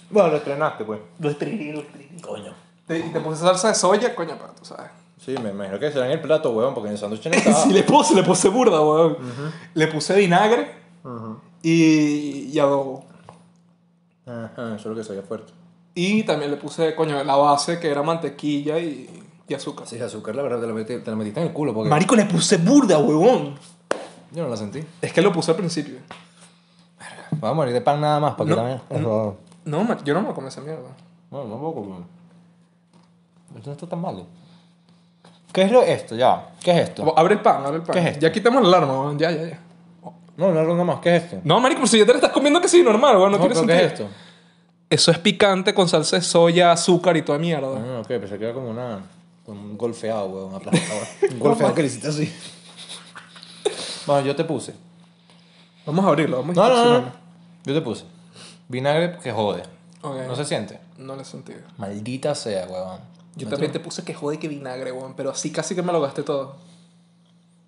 Bueno, 0.10 0.30
lo 0.30 0.38
estrenaste, 0.38 0.86
pues. 0.86 0.99
Lo 1.20 1.30
estrené, 1.30 1.74
lo 1.74 1.82
estrené. 1.82 2.22
Coño. 2.22 2.53
Te- 2.88 2.99
Y 2.99 3.10
te 3.12 3.20
puse 3.20 3.41
salsa 3.41 3.70
de 3.70 3.76
soya, 3.76 4.16
coño, 4.16 4.36
pero 4.39 4.53
tú 4.53 4.66
sabes. 4.66 4.91
Sí, 5.24 5.36
me 5.41 5.49
imagino 5.49 5.80
que 5.80 5.91
será 5.91 6.06
en 6.06 6.12
el 6.14 6.22
plato, 6.22 6.51
huevón, 6.51 6.74
porque 6.76 6.88
en 6.89 6.93
el 6.93 6.99
sándwich 6.99 7.26
no 7.26 7.32
estaba. 7.34 7.56
Sí, 7.64 7.72
le 7.74 7.84
puse, 7.84 8.14
le 8.16 8.24
puse 8.24 8.49
burda, 8.49 8.80
weón. 8.82 9.18
Le 9.74 9.88
puse 9.88 10.16
vinagre 10.16 10.72
Ujú. 11.03 11.39
y, 11.64 12.49
y 12.53 12.60
adobo. 12.60 13.06
Ajá, 14.28 14.76
eso 14.76 14.78
es 14.78 14.86
lo 14.86 14.95
que 14.95 15.03
sabía 15.03 15.22
fuerte. 15.24 15.51
Y 15.95 16.24
también 16.24 16.51
le 16.51 16.58
puse, 16.58 16.93
coño, 16.95 17.24
la 17.24 17.36
base 17.36 17.80
que 17.80 17.89
era 17.89 18.03
mantequilla 18.03 18.78
y, 18.80 19.10
y 19.47 19.53
azúcar. 19.53 19.88
Sí, 19.88 19.99
azúcar, 19.99 20.36
la 20.36 20.43
verdad, 20.43 20.60
te 20.62 20.68
la, 20.68 20.74
metí- 20.74 21.03
te 21.03 21.10
la 21.10 21.16
metiste 21.18 21.39
en 21.41 21.47
el 21.47 21.53
culo 21.53 21.74
porque 21.74 21.89
Marico, 21.89 22.16
le 22.16 22.26
puse 22.26 22.58
burda, 22.58 22.99
huevón. 22.99 23.56
yo 24.32 24.43
no 24.43 24.49
la 24.49 24.58
sentí. 24.58 24.84
Es 25.01 25.12
que 25.14 25.22
lo 25.22 25.32
puse 25.32 25.51
al 25.51 25.58
principio. 25.58 25.95
Vamos 27.46 27.52
a 27.52 27.62
morir 27.62 27.74
de 27.74 27.82
pan 27.82 28.02
nada 28.02 28.20
más, 28.20 28.34
para 28.36 28.46
que 28.50 28.56
No, 28.56 28.56
también. 28.58 28.82
Eso- 28.89 29.38
No, 29.66 30.04
yo 30.04 30.14
no 30.16 30.22
me 30.22 30.34
comí 30.34 30.48
esa 30.48 30.62
mierda. 30.62 30.89
Bueno, 31.30 31.50
tampoco, 31.50 31.82
weón. 31.82 32.06
Esto 33.56 33.70
no 33.70 33.72
está 33.74 33.88
tan 33.88 34.02
malo. 34.02 34.26
¿Qué 35.54 35.62
es 35.62 35.72
lo 35.72 35.82
esto? 35.84 36.16
Ya. 36.16 36.50
¿Qué 36.62 36.72
es 36.72 36.89
esto? 36.89 37.14
Abre 37.18 37.36
el 37.36 37.41
pan, 37.41 37.64
abre 37.66 37.78
el 37.78 37.84
pan. 37.84 37.93
¿Qué 37.93 38.00
es 38.00 38.06
esto? 38.08 38.20
Ya 38.22 38.32
quitamos 38.32 38.62
la 38.68 38.78
alarma. 38.78 39.14
Ya, 39.18 39.32
ya, 39.32 39.43
ya. 39.50 39.60
No, 40.38 40.52
no, 40.52 40.64
nada 40.64 40.84
más. 40.84 41.00
¿Qué 41.00 41.16
es 41.16 41.24
esto? 41.24 41.39
No, 41.43 41.60
marico, 41.60 41.86
si 41.88 41.98
ya 42.00 42.06
te 42.06 42.12
la 42.12 42.18
estás 42.18 42.32
comiendo 42.32 42.60
que 42.60 42.68
sí, 42.68 42.82
normal, 42.84 43.16
weón. 43.18 43.32
No, 43.32 43.38
No, 43.38 43.43
tiene 43.43 43.56
pero 43.56 43.60
sentido. 43.68 43.80
¿qué 43.80 43.86
es 43.86 43.91
esto? 43.93 44.08
Eso 44.89 45.12
es 45.12 45.20
picante 45.20 45.74
con 45.74 45.88
salsa 45.88 46.18
de 46.18 46.22
soya, 46.24 46.72
azúcar 46.72 47.16
y 47.16 47.22
toda 47.22 47.38
mierda. 47.39 47.68
Ah, 47.68 48.00
ok, 48.02 48.08
pensé 48.08 48.38
que 48.38 48.46
era 48.46 48.54
como 48.54 48.70
una. 48.70 49.02
un 49.48 49.78
golfeado, 49.78 50.26
weón, 50.28 50.56
aplastado. 50.56 51.00
un 51.32 51.39
golfeado 51.39 51.74
que 51.74 51.82
le 51.82 51.88
hiciste 51.88 52.08
así. 52.08 52.34
Bueno, 54.06 54.26
yo 54.28 54.36
te 54.36 54.43
puse. 54.43 54.74
Vamos 55.86 56.04
a 56.06 56.08
abrirlo, 56.10 56.38
vamos 56.41 56.58
a 56.58 56.62
No, 56.62 56.76
no, 56.76 57.00
no. 57.02 57.24
Yo 57.66 57.74
te 57.74 57.82
puse. 57.82 58.05
Vinagre 58.68 59.18
que 59.22 59.32
jode. 59.32 59.63
Ok. 60.01 60.16
No 60.28 60.36
se 60.36 60.45
siente. 60.45 60.80
No 60.97 61.16
le 61.16 61.24
he 61.24 61.26
sentido. 61.26 61.59
Maldita 61.78 62.36
sea, 62.36 62.68
weón. 62.68 62.99
Yo 63.36 63.49
también 63.49 63.72
te 63.72 63.80
puse 63.80 64.03
que 64.03 64.13
jode 64.13 64.39
que 64.39 64.47
vinagre, 64.47 64.91
weón. 64.91 65.16
Pero 65.16 65.32
así 65.32 65.51
casi 65.51 65.76
que 65.76 65.82
me 65.82 65.91
lo 65.91 66.01
gasté 66.01 66.24
todo. 66.24 66.55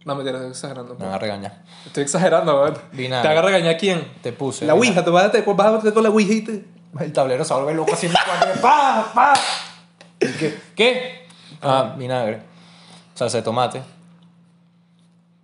No, 0.06 0.16
mentira, 0.16 0.38
estoy 0.38 0.52
exagerando. 0.52 0.96
Me 0.96 1.06
van 1.06 1.16
a 1.16 1.18
regañar. 1.18 1.64
Estoy 1.86 2.04
exagerando, 2.04 2.62
weón. 2.62 2.78
Vinagre. 2.94 3.28
¿Te 3.28 3.32
haga 3.32 3.42
regañar 3.42 3.78
quién? 3.78 4.08
Te 4.22 4.32
puse. 4.32 4.66
La 4.66 4.76
Ouija, 4.76 5.04
te 5.04 5.10
vas 5.10 5.26
a, 5.26 5.32
te 5.32 5.42
vas 5.42 5.68
a 5.68 5.72
meter 5.72 5.94
con 5.94 6.04
la 6.04 6.10
Ouija 6.10 6.34
y 6.34 6.42
te... 6.42 6.66
El 7.00 7.14
tablero 7.14 7.44
se 7.44 7.54
vuelve 7.54 7.74
loco 7.74 7.92
cuarto. 7.92 8.62
¡Pa! 8.62 9.12
¡Pa! 9.14 9.34
¿Y 10.20 10.32
¿Qué? 10.34 10.60
¿Qué? 10.76 11.28
Ah, 11.62 11.96
vinagre. 11.98 12.42
Salsa 13.14 13.38
de 13.38 13.44
tomate. 13.44 13.82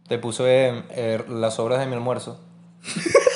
Te 0.08 0.18
puse 0.18 0.44
eh, 0.46 0.84
eh, 0.92 1.26
las 1.28 1.56
sobras 1.56 1.80
de 1.80 1.88
mi 1.88 1.94
almuerzo. 1.94 2.40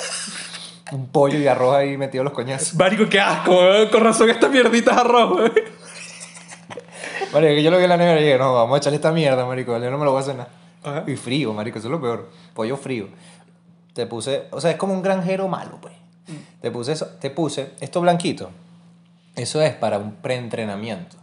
Un 0.91 1.07
pollo 1.07 1.37
y 1.37 1.47
arroz 1.47 1.75
ahí 1.75 1.97
metido 1.97 2.23
los 2.23 2.33
coñazos. 2.33 2.75
Marico, 2.75 3.09
qué 3.09 3.19
asco, 3.19 3.51
weón. 3.51 3.89
Con 3.89 4.03
razón 4.03 4.29
esta 4.29 4.47
mierdita 4.47 4.91
es 4.91 4.97
arroz, 4.97 5.31
weón. 5.35 5.51
Marico, 7.33 7.55
que 7.55 7.63
yo 7.63 7.71
lo 7.71 7.77
vi 7.77 7.83
en 7.83 7.89
la 7.89 7.97
nevera 7.97 8.21
y 8.21 8.23
dije, 8.23 8.37
no, 8.37 8.53
vamos 8.53 8.75
a 8.75 8.77
echarle 8.77 8.95
esta 8.95 9.11
mierda, 9.11 9.45
marico. 9.45 9.77
Yo 9.77 9.91
no 9.91 9.97
me 9.97 10.05
lo 10.05 10.11
voy 10.11 10.21
a 10.21 10.23
cenar. 10.23 10.47
Ajá. 10.83 11.03
Y 11.07 11.15
frío, 11.17 11.53
marico, 11.53 11.79
eso 11.79 11.87
es 11.87 11.91
lo 11.91 11.99
peor. 11.99 12.29
Pollo 12.53 12.77
frío. 12.77 13.09
Te 13.93 14.05
puse, 14.05 14.45
o 14.51 14.61
sea, 14.61 14.71
es 14.71 14.77
como 14.77 14.93
un 14.93 15.01
granjero 15.01 15.47
malo, 15.47 15.77
pues. 15.81 15.93
Te 16.61 16.71
puse 16.71 16.93
eso, 16.93 17.07
te 17.19 17.29
puse 17.29 17.71
esto 17.79 18.01
blanquito. 18.01 18.49
Eso 19.35 19.61
es 19.61 19.73
para 19.75 19.97
un 19.97 20.15
preentrenamiento. 20.15 21.17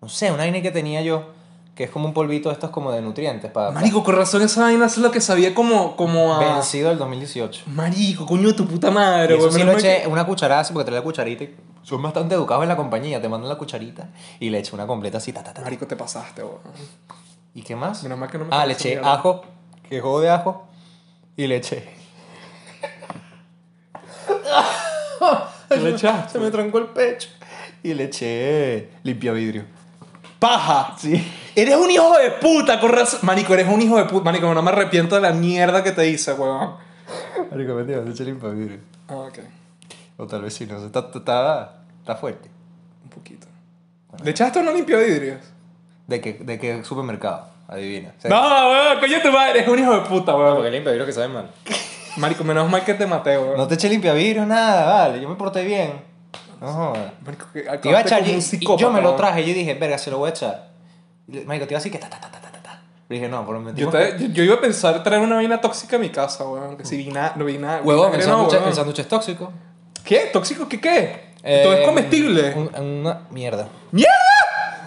No 0.00 0.08
sé, 0.08 0.30
una 0.30 0.44
vaina 0.44 0.60
que 0.60 0.70
tenía 0.70 1.02
yo, 1.02 1.33
que 1.74 1.84
es 1.84 1.90
como 1.90 2.06
un 2.06 2.14
polvito 2.14 2.50
estos 2.52 2.70
como 2.70 2.92
de 2.92 3.02
nutrientes 3.02 3.50
para 3.50 3.72
Marico, 3.72 4.04
con 4.04 4.14
razón 4.14 4.42
esa 4.42 4.62
vaina 4.62 4.86
es 4.86 4.96
lo 4.98 5.10
que 5.10 5.20
sabía 5.20 5.54
como, 5.54 5.96
como 5.96 6.34
a... 6.34 6.38
vencido 6.54 6.88
del 6.90 6.98
2018. 6.98 7.64
Marico, 7.66 8.26
coño 8.26 8.46
de 8.48 8.54
tu 8.54 8.66
puta 8.66 8.90
madre, 8.92 9.34
Y 9.34 9.38
eso 9.38 9.46
weón. 9.48 9.58
sí 9.58 9.64
lo 9.64 9.72
eché 9.72 10.06
una 10.06 10.24
cucharada 10.24 10.60
así 10.60 10.72
porque 10.72 10.86
trae 10.86 10.98
la 11.00 11.04
cucharita 11.04 11.42
y 11.44 11.56
son 11.82 12.00
bastante 12.00 12.34
educados 12.36 12.62
en 12.62 12.68
la 12.68 12.76
compañía. 12.76 13.20
Te 13.20 13.28
mandan 13.28 13.48
la 13.48 13.56
cucharita 13.56 14.08
y 14.38 14.50
le 14.50 14.58
eché 14.60 14.74
una 14.74 14.86
completa 14.86 15.18
así, 15.18 15.32
ta, 15.32 15.42
ta, 15.42 15.46
ta, 15.46 15.52
que- 15.54 15.58
ta. 15.60 15.64
Marico, 15.64 15.86
te 15.88 15.96
pasaste, 15.96 16.42
weón. 16.44 16.58
¿Y 17.54 17.62
qué 17.62 17.74
más? 17.74 18.02
Menos 18.04 18.18
mal 18.18 18.30
que 18.30 18.38
no 18.38 18.44
me 18.44 18.50
Ah, 18.54 18.66
le 18.66 18.74
eché 18.74 18.90
mierda. 18.90 19.12
ajo, 19.14 19.42
que 19.88 20.00
juego 20.00 20.20
de 20.20 20.30
ajo, 20.30 20.66
y 21.36 21.46
le 21.48 21.56
eché. 21.56 21.88
¿Qué 25.68 25.76
le 25.76 25.90
echaste? 25.90 26.32
Se 26.32 26.38
me 26.38 26.50
trancó 26.50 26.78
el 26.78 26.86
pecho. 26.86 27.28
Y 27.82 27.94
le 27.94 28.04
eché 28.04 28.90
limpia 29.02 29.32
vidrio. 29.32 29.64
¡Paja! 30.44 30.94
Sí. 30.98 31.26
Eres 31.56 31.74
un 31.74 31.90
hijo 31.90 32.12
de 32.18 32.30
puta, 32.32 32.78
con 32.78 32.92
razón. 32.92 33.20
Marico, 33.22 33.54
eres 33.54 33.66
un 33.66 33.80
hijo 33.80 33.96
de 33.96 34.04
puta. 34.04 34.24
Marico, 34.24 34.52
no 34.52 34.60
me 34.60 34.70
arrepiento 34.70 35.14
de 35.14 35.22
la 35.22 35.32
mierda 35.32 35.82
que 35.82 35.92
te 35.92 36.06
hice, 36.06 36.34
weón. 36.34 36.74
Marico, 37.50 37.72
mentira, 37.72 38.02
le 38.02 38.10
eché 38.10 38.24
limpia 38.24 38.50
vidrio. 38.50 38.78
Ah, 39.08 39.14
ok. 39.14 39.38
O 40.18 40.26
tal 40.26 40.42
vez 40.42 40.52
sí, 40.52 40.66
no 40.66 40.78
sé. 40.80 40.86
Está, 40.86 41.08
está, 41.14 41.76
está 41.98 42.16
fuerte. 42.16 42.50
Un 43.04 43.08
poquito. 43.08 43.46
¿Le 44.22 44.32
echaste 44.32 44.58
una 44.58 44.72
limpia 44.72 44.98
vidrios? 44.98 45.40
¿De 46.06 46.20
qué, 46.20 46.34
¿De 46.34 46.58
qué 46.58 46.84
supermercado? 46.84 47.48
Adivina. 47.66 48.12
O 48.18 48.20
sea, 48.20 48.28
No, 48.30 48.70
weón, 48.70 49.00
coño 49.00 49.22
tu 49.22 49.32
madre, 49.32 49.60
eres 49.60 49.68
un 49.68 49.78
hijo 49.78 49.94
de 49.94 50.00
puta, 50.02 50.36
weón. 50.36 50.56
Porque 50.56 50.70
limpia 50.70 50.92
vidrio 50.92 51.06
que 51.06 51.12
sabe 51.12 51.28
mal. 51.28 51.50
Marico, 52.18 52.44
menos 52.44 52.68
mal 52.70 52.84
que 52.84 52.92
te 52.92 53.06
maté, 53.06 53.38
weón. 53.38 53.56
No 53.56 53.66
te 53.66 53.76
eché 53.76 53.88
limpia 53.88 54.12
vidrio, 54.12 54.44
nada, 54.44 54.84
vale. 54.92 55.22
Yo 55.22 55.28
me 55.30 55.36
porté 55.36 55.64
bien. 55.64 56.13
No. 56.60 56.92
Marico, 57.24 57.46
que 57.52 57.62
Te 57.62 57.88
iba 57.88 57.98
a 57.98 58.02
echar 58.02 58.26
y, 58.26 58.32
y 58.32 58.76
yo 58.76 58.90
me 58.90 59.00
lo 59.00 59.14
traje 59.14 59.42
y 59.42 59.46
yo 59.48 59.54
dije, 59.54 59.74
verga, 59.74 59.98
se 59.98 60.10
lo 60.10 60.18
voy 60.18 60.28
a 60.28 60.30
echar. 60.30 60.70
Le- 61.28 61.44
Marico, 61.44 61.66
te 61.66 61.74
iba 61.74 61.78
así 61.78 61.90
que 61.90 61.98
ta 61.98 62.08
ta 62.10 62.20
ta 62.20 62.30
ta 62.30 62.40
ta 62.40 62.50
ta. 62.62 62.82
Pero 63.08 63.20
dije, 63.20 63.28
no, 63.28 63.44
por 63.46 63.58
lo. 63.58 63.72
Yo, 63.74 63.88
te- 63.90 64.16
yo, 64.18 64.26
yo 64.28 64.42
iba 64.44 64.54
a 64.54 64.60
pensar 64.60 65.02
traer 65.02 65.22
una 65.22 65.36
vaina 65.36 65.60
tóxica 65.60 65.96
a 65.96 65.98
mi 65.98 66.10
casa, 66.10 66.44
weón. 66.48 66.76
Que 66.76 66.84
si 66.84 66.96
vina, 66.96 67.32
no 67.36 67.44
vina, 67.44 67.80
Huevón, 67.84 68.14
el 68.14 68.22
sándwich 68.22 68.98
es 68.98 69.08
tóxico. 69.08 69.52
¿Qué? 70.04 70.30
¿Tóxico 70.32 70.68
qué 70.68 70.80
qué? 70.80 71.34
Todo 71.62 71.74
es 71.74 71.80
Eh, 71.80 71.84
comestible. 71.84 72.54
un- 72.54 72.70
una 73.02 73.20
mierda. 73.30 73.68
¡Mierda! 73.92 74.10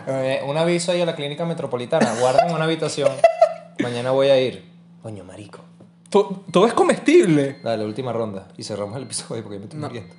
Eh, 0.07 0.41
un 0.47 0.57
aviso 0.57 0.91
ahí 0.91 1.01
a 1.01 1.05
la 1.05 1.15
clínica 1.15 1.45
metropolitana. 1.45 2.15
Guarden 2.19 2.53
una 2.53 2.63
habitación. 2.63 3.11
Mañana 3.79 4.11
voy 4.11 4.29
a 4.29 4.39
ir. 4.39 4.65
Coño, 5.03 5.23
marico. 5.23 5.59
To- 6.09 6.43
todo 6.51 6.65
es 6.65 6.73
comestible. 6.73 7.59
Dale, 7.63 7.83
última 7.85 8.13
ronda. 8.13 8.47
Y 8.57 8.63
cerramos 8.63 8.95
el 8.97 9.03
episodio 9.03 9.43
porque 9.43 9.59
me 9.59 9.65
estoy 9.65 9.79
No. 9.79 9.87
muriendo. 9.87 10.15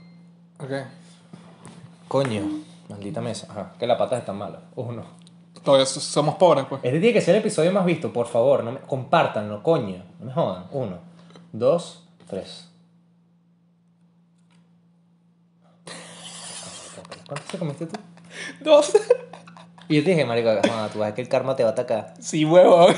Ok. 0.61 0.71
Coño, 2.09 2.43
maldita 2.89 3.21
mesa. 3.21 3.47
Ajá, 3.51 3.73
que 3.79 3.87
las 3.87 3.99
patas 3.99 4.21
están 4.21 4.37
malas. 4.39 4.61
Uno. 4.77 5.03
Todavía 5.63 5.87
so- 5.87 6.01
somos 6.01 6.37
pobres, 6.37 6.65
pues. 6.69 6.81
Este 6.85 6.99
tiene 7.01 7.13
que 7.13 7.21
ser 7.21 7.35
el 7.35 7.41
episodio 7.43 7.71
más 7.73 7.85
visto, 7.85 8.13
por 8.13 8.27
favor. 8.27 8.65
No 8.65 8.73
me... 8.73 8.79
Compártanlo, 8.81 9.63
coño. 9.63 10.03
No 10.21 10.27
me 10.27 10.33
jodan. 10.33 10.65
Uno, 10.73 10.99
dos, 11.53 12.09
tres. 12.29 12.69
¿Cuánto 17.27 17.51
se 17.51 17.59
comiste 17.59 17.87
tú? 17.87 17.99
Dos. 18.61 18.93
Y 19.89 19.97
yo 19.97 20.05
te 20.05 20.11
dije, 20.11 20.25
marico, 20.25 20.51
joda, 20.51 20.89
tú 20.89 20.99
vas 20.99 21.13
a 21.13 21.15
que 21.15 21.23
el 21.23 21.29
karma 21.29 21.57
te 21.57 21.63
va 21.63 21.71
a 21.71 21.73
atacar. 21.73 22.15
sí, 22.21 22.45
huevón. 22.45 22.95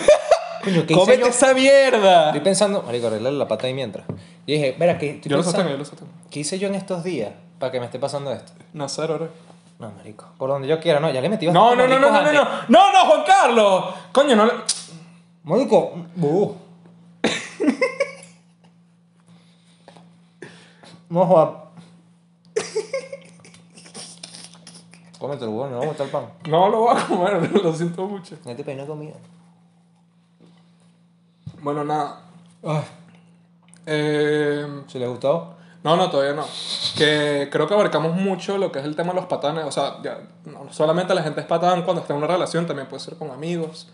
Coño, 0.65 0.85
¿qué 0.87 0.93
hice 0.93 1.01
¡Cómete 1.01 1.21
yo? 1.21 1.27
esa 1.29 1.55
mierda! 1.55 2.27
Estoy 2.27 2.41
pensando, 2.43 2.83
marico, 2.83 3.07
arreglarle 3.07 3.39
la 3.39 3.49
pata 3.49 3.67
ahí 3.67 3.75
mientras. 3.75 4.07
Y 4.45 4.53
dije, 4.55 4.77
verá, 4.79 4.99
¿qué, 4.99 5.11
estoy 5.13 5.31
Yo 5.31 5.37
lo 5.39 5.43
sostengo, 5.43 5.71
yo 5.71 5.79
lo 5.79 5.85
sostengo. 5.85 6.11
¿qué 6.31 6.41
hice 6.41 6.59
yo 6.59 6.69
en 6.69 6.75
estos 6.75 7.03
días 7.03 7.31
para 7.61 7.71
que 7.71 7.79
me 7.79 7.87
esté 7.87 8.01
pasando 8.01 8.33
esto? 8.33 8.53
Nacer, 8.73 9.11
ahora. 9.11 9.29
No, 9.79 9.91
marico, 9.93 10.27
por 10.37 10.51
donde 10.51 10.67
yo 10.67 10.81
quiera, 10.81 10.99
no, 10.99 11.11
ya 11.11 11.21
le 11.21 11.29
metí 11.29 11.47
No, 11.47 11.77
no, 11.77 11.87
no, 11.87 11.99
no, 11.99 12.11
no, 12.11 12.23
no, 12.23 12.33
no, 12.33 12.45
no, 12.69 12.93
no, 12.93 12.99
Juan 13.07 13.23
Carlos. 13.25 13.95
Coño, 14.13 14.35
no 14.35 14.47
le... 14.47 14.53
Marico, 15.45 15.93
uh. 16.21 16.55
no 21.11 21.27
joda. 21.27 21.65
Cómetelo, 25.19 25.51
bueno, 25.51 25.75
no 25.75 25.81
vamos 25.81 26.01
a 26.01 26.05
el 26.05 26.11
pan. 26.11 26.27
No 26.49 26.71
lo 26.71 26.81
voy 26.81 26.97
a 26.97 27.07
comer, 27.07 27.53
lo 27.63 27.75
siento 27.75 28.07
mucho. 28.07 28.37
No 28.45 28.57
te 28.57 28.65
pedí 28.65 28.87
comida. 28.87 29.15
Bueno, 31.63 31.85
nada. 31.85 32.23
Ay. 32.63 32.85
Eh, 33.85 34.83
Si 34.87 34.99
les 34.99 35.09
gustó, 35.09 35.57
no, 35.83 35.97
no, 35.97 36.11
todavía 36.11 36.35
no. 36.35 36.47
Que 36.97 37.49
creo 37.51 37.67
que 37.67 37.75
abarcamos 37.75 38.15
mucho 38.15 38.59
lo 38.59 38.71
que 38.71 38.81
es 38.81 38.85
el 38.85 38.97
tema 38.97 39.13
de 39.13 39.21
los 39.21 39.27
patanes. 39.27 39.65
O 39.65 39.73
sea, 39.73 39.99
ya, 40.03 40.19
no 40.45 40.73
solamente 40.73 41.15
la 41.15 41.23
gente 41.23 41.41
es 41.41 41.47
patán 41.47 41.83
cuando 41.83 42.03
está 42.03 42.13
en 42.13 42.19
una 42.19 42.27
relación, 42.27 42.67
también 42.67 42.89
puede 42.89 43.03
ser 43.03 43.17
con 43.17 43.31
amigos. 43.31 43.89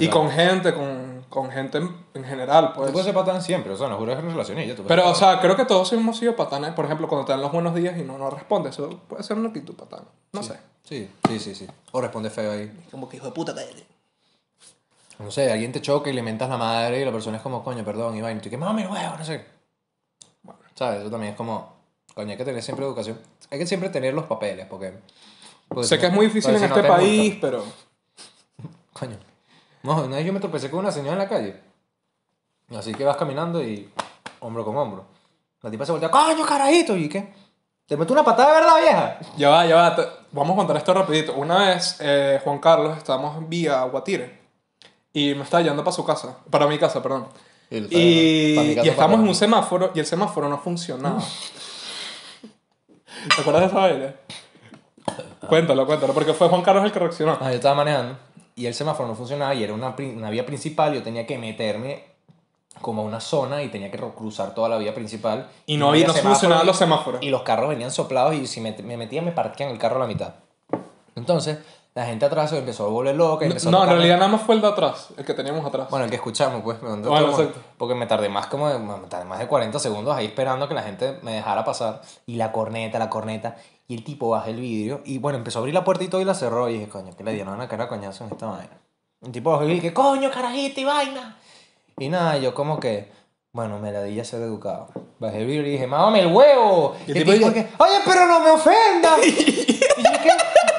Y 0.00 0.08
con 0.08 0.30
gente, 0.30 0.74
con, 0.74 1.24
con 1.28 1.50
gente 1.50 1.78
en, 1.78 1.96
en 2.14 2.24
general, 2.24 2.72
pues. 2.74 2.88
Tú 2.88 2.92
puedes 2.92 3.06
ser 3.06 3.14
patán 3.14 3.40
siempre, 3.40 3.72
o 3.72 3.76
sea, 3.76 3.88
no 3.88 3.96
juras 3.96 4.22
relaciones 4.22 4.66
y 4.66 4.68
ya 4.68 4.76
tú 4.76 4.82
puedes 4.82 4.96
Pero, 4.96 5.10
o 5.10 5.14
sea, 5.14 5.40
creo 5.40 5.56
que 5.56 5.64
todos 5.64 5.92
hemos 5.92 6.18
sido 6.18 6.36
patanes. 6.36 6.72
Por 6.72 6.84
ejemplo, 6.84 7.08
cuando 7.08 7.24
te 7.24 7.32
dan 7.32 7.40
los 7.40 7.52
buenos 7.52 7.74
días 7.74 7.96
y 7.96 8.02
no, 8.02 8.18
no 8.18 8.30
respondes, 8.30 8.74
eso 8.74 9.00
puede 9.08 9.22
ser 9.22 9.38
una 9.38 9.48
actitud 9.48 9.74
patana. 9.74 10.04
No 10.32 10.42
sé. 10.42 10.58
Sí, 10.84 11.10
sí, 11.26 11.38
sí, 11.38 11.54
sí. 11.54 11.66
O 11.92 12.00
responde 12.00 12.30
feo 12.30 12.52
ahí. 12.52 12.70
Como 12.90 13.08
que 13.08 13.16
hijo 13.16 13.26
de 13.26 13.32
puta, 13.32 13.54
cállate. 13.54 13.86
No 15.18 15.30
sé, 15.30 15.50
alguien 15.50 15.72
te 15.72 15.82
choca 15.82 16.10
y 16.10 16.12
le 16.12 16.22
mentas 16.22 16.48
la 16.48 16.56
madre 16.56 17.00
y 17.00 17.04
la 17.04 17.10
persona 17.10 17.38
es 17.38 17.42
como, 17.42 17.64
coño, 17.64 17.84
perdón, 17.84 18.16
y 18.16 18.20
vaina. 18.20 18.38
Y 18.38 18.42
tú 18.42 18.50
que, 18.50 18.56
mami, 18.56 18.86
huevo, 18.86 19.16
no 19.18 19.24
sé. 19.24 19.57
¿Sabes? 20.78 21.00
Eso 21.00 21.10
también 21.10 21.32
es 21.32 21.36
como, 21.36 21.72
coño, 22.14 22.30
hay 22.30 22.36
que 22.36 22.44
tener 22.44 22.62
siempre 22.62 22.86
educación. 22.86 23.18
Hay 23.50 23.58
que 23.58 23.66
siempre 23.66 23.88
tener 23.90 24.14
los 24.14 24.26
papeles, 24.26 24.64
porque... 24.66 24.94
porque 25.66 25.88
sé 25.88 25.96
si 25.96 26.00
que 26.00 26.06
no- 26.06 26.08
es 26.10 26.14
muy 26.14 26.26
difícil 26.26 26.52
en 26.54 26.60
si 26.60 26.66
no 26.68 26.76
este 26.76 26.82
te 26.82 26.88
país, 26.88 27.20
multan. 27.32 27.40
pero. 27.40 27.64
Coño. 28.92 29.16
No, 29.82 30.04
una 30.04 30.16
vez 30.16 30.24
yo 30.26 30.32
me 30.32 30.38
tropecé 30.40 30.70
con 30.70 30.80
una 30.80 30.92
señora 30.92 31.14
en 31.14 31.18
la 31.18 31.28
calle. 31.28 31.60
Así 32.76 32.94
que 32.94 33.04
vas 33.04 33.16
caminando 33.16 33.60
y 33.62 33.90
hombro 34.40 34.64
con 34.64 34.76
hombro. 34.76 35.04
La 35.62 35.70
tipa 35.70 35.84
se 35.84 35.90
voltea, 35.92 36.10
coño, 36.10 36.44
carajito, 36.46 36.96
¿y 36.96 37.08
qué? 37.08 37.32
¿Te 37.86 37.96
meto 37.96 38.12
una 38.12 38.22
patada 38.22 38.54
de 38.54 38.60
verdad, 38.60 38.80
vieja? 38.80 39.18
Ya 39.36 39.48
va, 39.48 39.66
ya 39.66 39.74
va. 39.76 39.96
te- 39.96 40.06
Vamos 40.30 40.52
a 40.52 40.56
contar 40.58 40.76
esto 40.76 40.92
rapidito. 40.94 41.34
Una 41.34 41.70
vez, 41.70 41.96
eh, 42.00 42.38
Juan 42.44 42.58
Carlos, 42.58 42.98
estábamos 42.98 43.48
vía 43.48 43.82
Guatire. 43.84 44.38
Y 45.12 45.34
me 45.34 45.42
estaba 45.42 45.62
yendo 45.62 45.82
para 45.82 45.96
su 45.96 46.04
casa. 46.04 46.36
Para 46.50 46.66
mi 46.66 46.78
casa, 46.78 47.02
perdón. 47.02 47.26
Y, 47.70 47.76
Y, 47.90 48.80
y 48.82 48.88
estamos 48.88 49.20
en 49.20 49.28
un 49.28 49.34
semáforo 49.34 49.92
y 49.94 50.00
el 50.00 50.06
semáforo 50.06 50.48
no 50.48 50.58
funcionaba. 50.58 51.22
¿Te 53.34 53.40
acuerdas 53.40 53.62
de 53.62 53.66
esa 53.68 53.78
vaina? 53.78 54.14
Cuéntalo, 55.48 55.86
cuéntalo, 55.86 56.12
porque 56.12 56.34
fue 56.34 56.48
Juan 56.48 56.62
Carlos 56.62 56.84
el 56.84 56.92
que 56.92 56.98
reaccionó. 56.98 57.38
Ah, 57.40 57.50
yo 57.50 57.56
estaba 57.56 57.74
manejando 57.74 58.18
y 58.54 58.66
el 58.66 58.74
semáforo 58.74 59.08
no 59.08 59.14
funcionaba 59.14 59.54
y 59.54 59.62
era 59.62 59.72
una, 59.72 59.94
una 59.98 60.30
vía 60.30 60.44
principal. 60.44 60.94
Yo 60.94 61.02
tenía 61.02 61.26
que 61.26 61.38
meterme 61.38 62.04
como 62.80 63.02
a 63.02 63.04
una 63.04 63.20
zona 63.20 63.62
y 63.62 63.68
tenía 63.68 63.90
que 63.90 63.98
cruzar 63.98 64.54
toda 64.54 64.68
la 64.68 64.78
vía 64.78 64.94
principal. 64.94 65.48
Y 65.66 65.76
no 65.76 65.90
había, 65.90 66.06
no 66.06 66.14
funcionaban 66.14 66.66
los 66.66 66.76
semáforos. 66.76 67.22
Y 67.22 67.30
los 67.30 67.42
carros 67.42 67.68
venían 67.68 67.90
soplados 67.90 68.34
y 68.34 68.46
si 68.46 68.60
me, 68.60 68.76
me 68.82 68.96
metía 68.96 69.22
me 69.22 69.32
parquean 69.32 69.70
el 69.70 69.78
carro 69.78 69.96
a 69.96 70.00
la 70.00 70.06
mitad. 70.06 70.34
Entonces, 71.16 71.58
la 71.98 72.06
gente 72.06 72.24
atrás 72.26 72.50
se 72.50 72.58
empezó 72.58 72.86
a 72.86 72.88
volver 72.90 73.16
loca. 73.16 73.44
empezó 73.44 73.68
a 73.68 73.72
No, 73.72 73.78
en 73.78 73.84
tocarme- 73.88 73.92
realidad 73.94 74.16
nada 74.18 74.28
más 74.30 74.42
fue 74.42 74.54
el 74.54 74.60
de 74.60 74.68
atrás, 74.68 75.08
el 75.16 75.24
que 75.24 75.34
teníamos 75.34 75.66
atrás. 75.66 75.90
Bueno, 75.90 76.04
el 76.04 76.10
que 76.10 76.16
escuchamos, 76.16 76.62
pues. 76.62 76.80
me 76.80 76.90
Bueno, 76.96 77.30
exacto. 77.30 77.58
porque 77.76 77.94
me 77.96 78.06
tardé 78.06 78.28
más 78.28 78.46
como 78.46 78.68
de, 78.68 78.78
me 78.78 78.94
tardé 79.08 79.24
más 79.24 79.40
de 79.40 79.48
40 79.48 79.78
segundos 79.80 80.14
ahí 80.14 80.26
esperando 80.26 80.66
a 80.66 80.68
que 80.68 80.74
la 80.74 80.82
gente 80.82 81.18
me 81.22 81.32
dejara 81.32 81.64
pasar. 81.64 82.00
Y 82.26 82.36
la 82.36 82.52
corneta, 82.52 82.98
la 83.00 83.10
corneta. 83.10 83.56
Y 83.88 83.94
el 83.96 84.04
tipo 84.04 84.28
baja 84.28 84.48
el 84.50 84.60
vidrio. 84.60 85.00
Y 85.04 85.18
bueno, 85.18 85.38
empezó 85.38 85.58
a 85.58 85.60
abrir 85.60 85.74
la 85.74 85.82
puerta 85.82 86.04
y 86.04 86.08
todo 86.08 86.20
y 86.20 86.24
la 86.24 86.34
cerró. 86.34 86.68
Y 86.68 86.74
dije, 86.74 86.88
coño, 86.88 87.16
que 87.16 87.24
le 87.24 87.32
dieron 87.32 87.54
una 87.54 87.66
cara 87.68 87.88
coñazo 87.88 88.24
en 88.24 88.30
esta 88.32 88.46
vaina. 88.46 88.78
El 89.22 89.32
tipo 89.32 89.50
bajó 89.50 89.64
y 89.64 89.74
dije, 89.74 89.92
coño, 89.92 90.30
carajito 90.30 90.80
y 90.80 90.84
vaina. 90.84 91.36
Y 91.98 92.08
nada, 92.08 92.36
yo 92.38 92.54
como 92.54 92.78
que, 92.78 93.10
bueno, 93.52 93.80
me 93.80 93.90
la 93.90 94.04
di 94.04 94.14
ya 94.14 94.24
ser 94.24 94.40
educado. 94.42 94.88
Bajé 95.18 95.38
el 95.40 95.46
vidrio 95.46 95.66
y 95.66 95.70
dije, 95.72 95.86
mámame 95.88 96.20
el 96.20 96.28
huevo. 96.28 96.94
Y 97.08 97.10
el 97.10 97.16
el 97.16 97.24
tipo 97.24 97.32
tipo 97.36 97.48
dije, 97.50 97.68
oye, 97.78 97.94
pero 98.04 98.26
no 98.26 98.38
me 98.40 98.50
ofendas. 98.50 99.18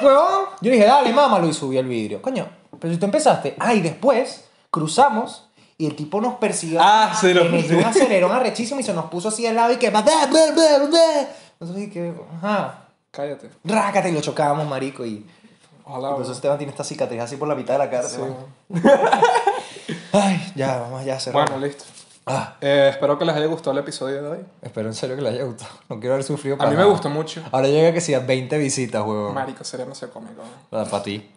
¿qué? 0.00 0.06
Huevón. 0.06 0.44
Yo 0.60 0.70
dije, 0.70 0.84
dale, 0.84 1.12
mámalo. 1.12 1.48
Y 1.48 1.52
subí 1.52 1.78
el 1.78 1.86
vidrio. 1.86 2.20
Coño, 2.20 2.48
pero 2.78 2.92
si 2.92 2.98
tú 2.98 3.06
empezaste. 3.06 3.56
Ah, 3.58 3.74
y 3.74 3.80
después 3.80 4.44
cruzamos 4.70 5.46
y 5.78 5.86
el 5.86 5.96
tipo 5.96 6.20
nos 6.20 6.34
persiguió. 6.34 6.78
Ah, 6.82 7.18
lo 7.22 7.44
Le 7.44 7.48
metió 7.48 7.78
un 7.78 7.84
acelerón 7.84 8.32
arrechísimo 8.32 8.80
y 8.80 8.82
se 8.82 8.92
nos 8.92 9.06
puso 9.06 9.28
así 9.28 9.46
al 9.46 9.56
lado 9.56 9.72
y 9.72 9.76
que. 9.76 9.86
Entonces 9.86 11.76
dije, 11.76 12.14
ajá. 12.36 12.86
Cállate. 13.10 13.50
Rácate 13.64 14.10
y 14.10 14.12
lo 14.12 14.20
chocábamos, 14.20 14.68
marico. 14.68 15.04
Y, 15.04 15.26
Ojalá. 15.84 16.10
y 16.10 16.12
por 16.12 16.22
eso 16.22 16.32
Esteban 16.32 16.58
tiene 16.58 16.70
esta 16.70 16.84
cicatriz 16.84 17.20
así 17.20 17.36
por 17.36 17.48
la 17.48 17.54
mitad 17.54 17.74
de 17.74 17.78
la 17.78 17.90
cara. 17.90 18.08
Sí. 18.08 18.20
Ay, 20.12 20.52
ya, 20.54 20.78
vamos 20.78 21.04
ya 21.04 21.16
a 21.16 21.20
cerrar. 21.20 21.48
Bueno, 21.50 21.66
listo. 21.66 21.84
Ah, 22.32 22.56
Eh, 22.60 22.88
espero 22.90 23.18
que 23.18 23.24
les 23.24 23.34
haya 23.34 23.46
gustado 23.46 23.72
el 23.72 23.78
episodio 23.78 24.22
de 24.22 24.28
hoy. 24.28 24.38
espero 24.62 24.88
en 24.88 24.94
serio 24.94 25.16
que 25.16 25.22
le 25.22 25.30
haya 25.30 25.44
gustado. 25.44 25.70
No 25.88 25.98
quiero 25.98 26.14
haber 26.14 26.24
sufrido 26.24 26.54
A 26.54 26.58
para 26.58 26.70
mí 26.70 26.76
me 26.76 26.82
nada. 26.82 26.92
gustó 26.92 27.08
mucho. 27.08 27.42
Ahora 27.50 27.68
llega 27.68 27.92
que 27.92 28.00
sea 28.00 28.20
20 28.20 28.56
visitas, 28.58 29.02
huevón. 29.04 29.34
Marico, 29.34 29.64
sería 29.64 29.84
demasiado 29.84 30.12
cómico. 30.12 30.42
Para 30.70 31.02
ti. 31.02 31.28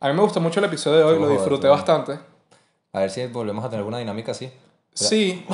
A 0.00 0.08
mí 0.08 0.14
me 0.14 0.22
gustó 0.22 0.40
mucho 0.40 0.58
el 0.60 0.66
episodio 0.66 0.98
de 0.98 1.04
hoy, 1.04 1.14
lo 1.16 1.22
Joder, 1.22 1.36
disfruté 1.38 1.68
bastante. 1.68 2.18
A 2.92 3.00
ver 3.00 3.10
si 3.10 3.26
volvemos 3.26 3.64
a 3.64 3.68
tener 3.68 3.80
alguna 3.80 3.98
dinámica 3.98 4.32
así. 4.32 4.50
Sí. 4.94 5.44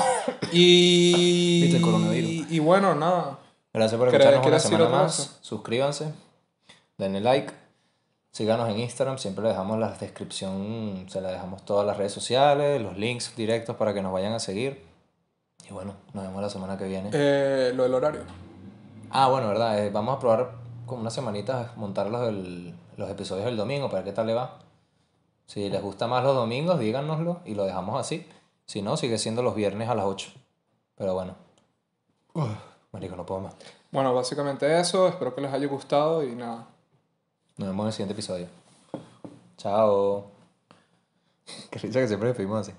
y. 0.52 1.62
Viste 1.62 1.76
el 1.78 1.82
coronavirus. 1.82 2.50
Y 2.50 2.58
bueno, 2.58 2.94
nada. 2.94 3.38
Gracias 3.72 3.98
por 3.98 4.08
¿Quieres- 4.08 4.26
escucharnos 4.28 4.46
una 4.52 4.60
semana 4.60 4.84
otra 4.84 4.98
más. 4.98 5.16
cosa? 5.16 5.30
Suscríbanse, 5.40 6.12
denle 6.98 7.20
like, 7.20 7.52
síganos 8.34 8.68
en 8.68 8.80
Instagram, 8.80 9.16
siempre 9.18 9.44
les 9.44 9.52
dejamos 9.52 9.78
la 9.78 9.90
descripción, 9.92 11.06
se 11.08 11.20
la 11.20 11.30
dejamos 11.30 11.64
todas 11.64 11.86
las 11.86 11.96
redes 11.96 12.10
sociales, 12.12 12.82
los 12.82 12.98
links 12.98 13.36
directos 13.36 13.76
para 13.76 13.94
que 13.94 14.02
nos 14.02 14.12
vayan 14.12 14.32
a 14.32 14.40
seguir. 14.40 14.84
Y 15.70 15.72
bueno, 15.72 15.94
nos 16.12 16.24
vemos 16.24 16.42
la 16.42 16.50
semana 16.50 16.76
que 16.76 16.84
viene. 16.86 17.10
Eh, 17.12 17.72
lo 17.74 17.84
del 17.84 17.94
horario. 17.94 18.22
Ah, 19.10 19.28
bueno, 19.28 19.46
verdad, 19.48 19.78
eh, 19.78 19.90
vamos 19.90 20.16
a 20.16 20.18
probar 20.18 20.50
como 20.84 21.00
unas 21.02 21.14
semanitas 21.14 21.76
montar 21.76 22.10
los, 22.10 22.22
del- 22.22 22.74
los 22.96 23.08
episodios 23.08 23.44
del 23.46 23.56
domingo 23.56 23.86
para 23.88 24.02
ver 24.02 24.12
qué 24.12 24.16
tal 24.16 24.26
le 24.26 24.34
va. 24.34 24.58
Si 25.46 25.68
les 25.70 25.80
gusta 25.80 26.06
más 26.08 26.24
los 26.24 26.34
domingos, 26.34 26.80
díganoslo 26.80 27.40
y 27.44 27.54
lo 27.54 27.64
dejamos 27.64 28.00
así. 28.00 28.26
Si 28.66 28.82
no, 28.82 28.96
sigue 28.96 29.16
siendo 29.18 29.42
los 29.42 29.54
viernes 29.54 29.88
a 29.88 29.94
las 29.94 30.06
8. 30.06 30.32
Pero 30.96 31.14
bueno. 31.14 31.34
Marico, 32.92 33.14
no 33.16 33.24
puedo 33.24 33.40
más. 33.42 33.54
Bueno, 33.92 34.12
básicamente 34.14 34.80
eso. 34.80 35.06
Espero 35.08 35.34
que 35.34 35.40
les 35.40 35.52
haya 35.52 35.66
gustado 35.68 36.22
y 36.24 36.34
nada. 36.34 36.66
Nos 37.56 37.68
vemos 37.68 37.84
en 37.84 37.86
el 37.86 37.92
siguiente 37.92 38.12
episodio. 38.14 38.48
Chao. 39.56 40.26
Qué 41.70 41.78
risa 41.78 42.00
que 42.00 42.08
siempre 42.08 42.28
despedimos 42.28 42.66
así. 42.66 42.76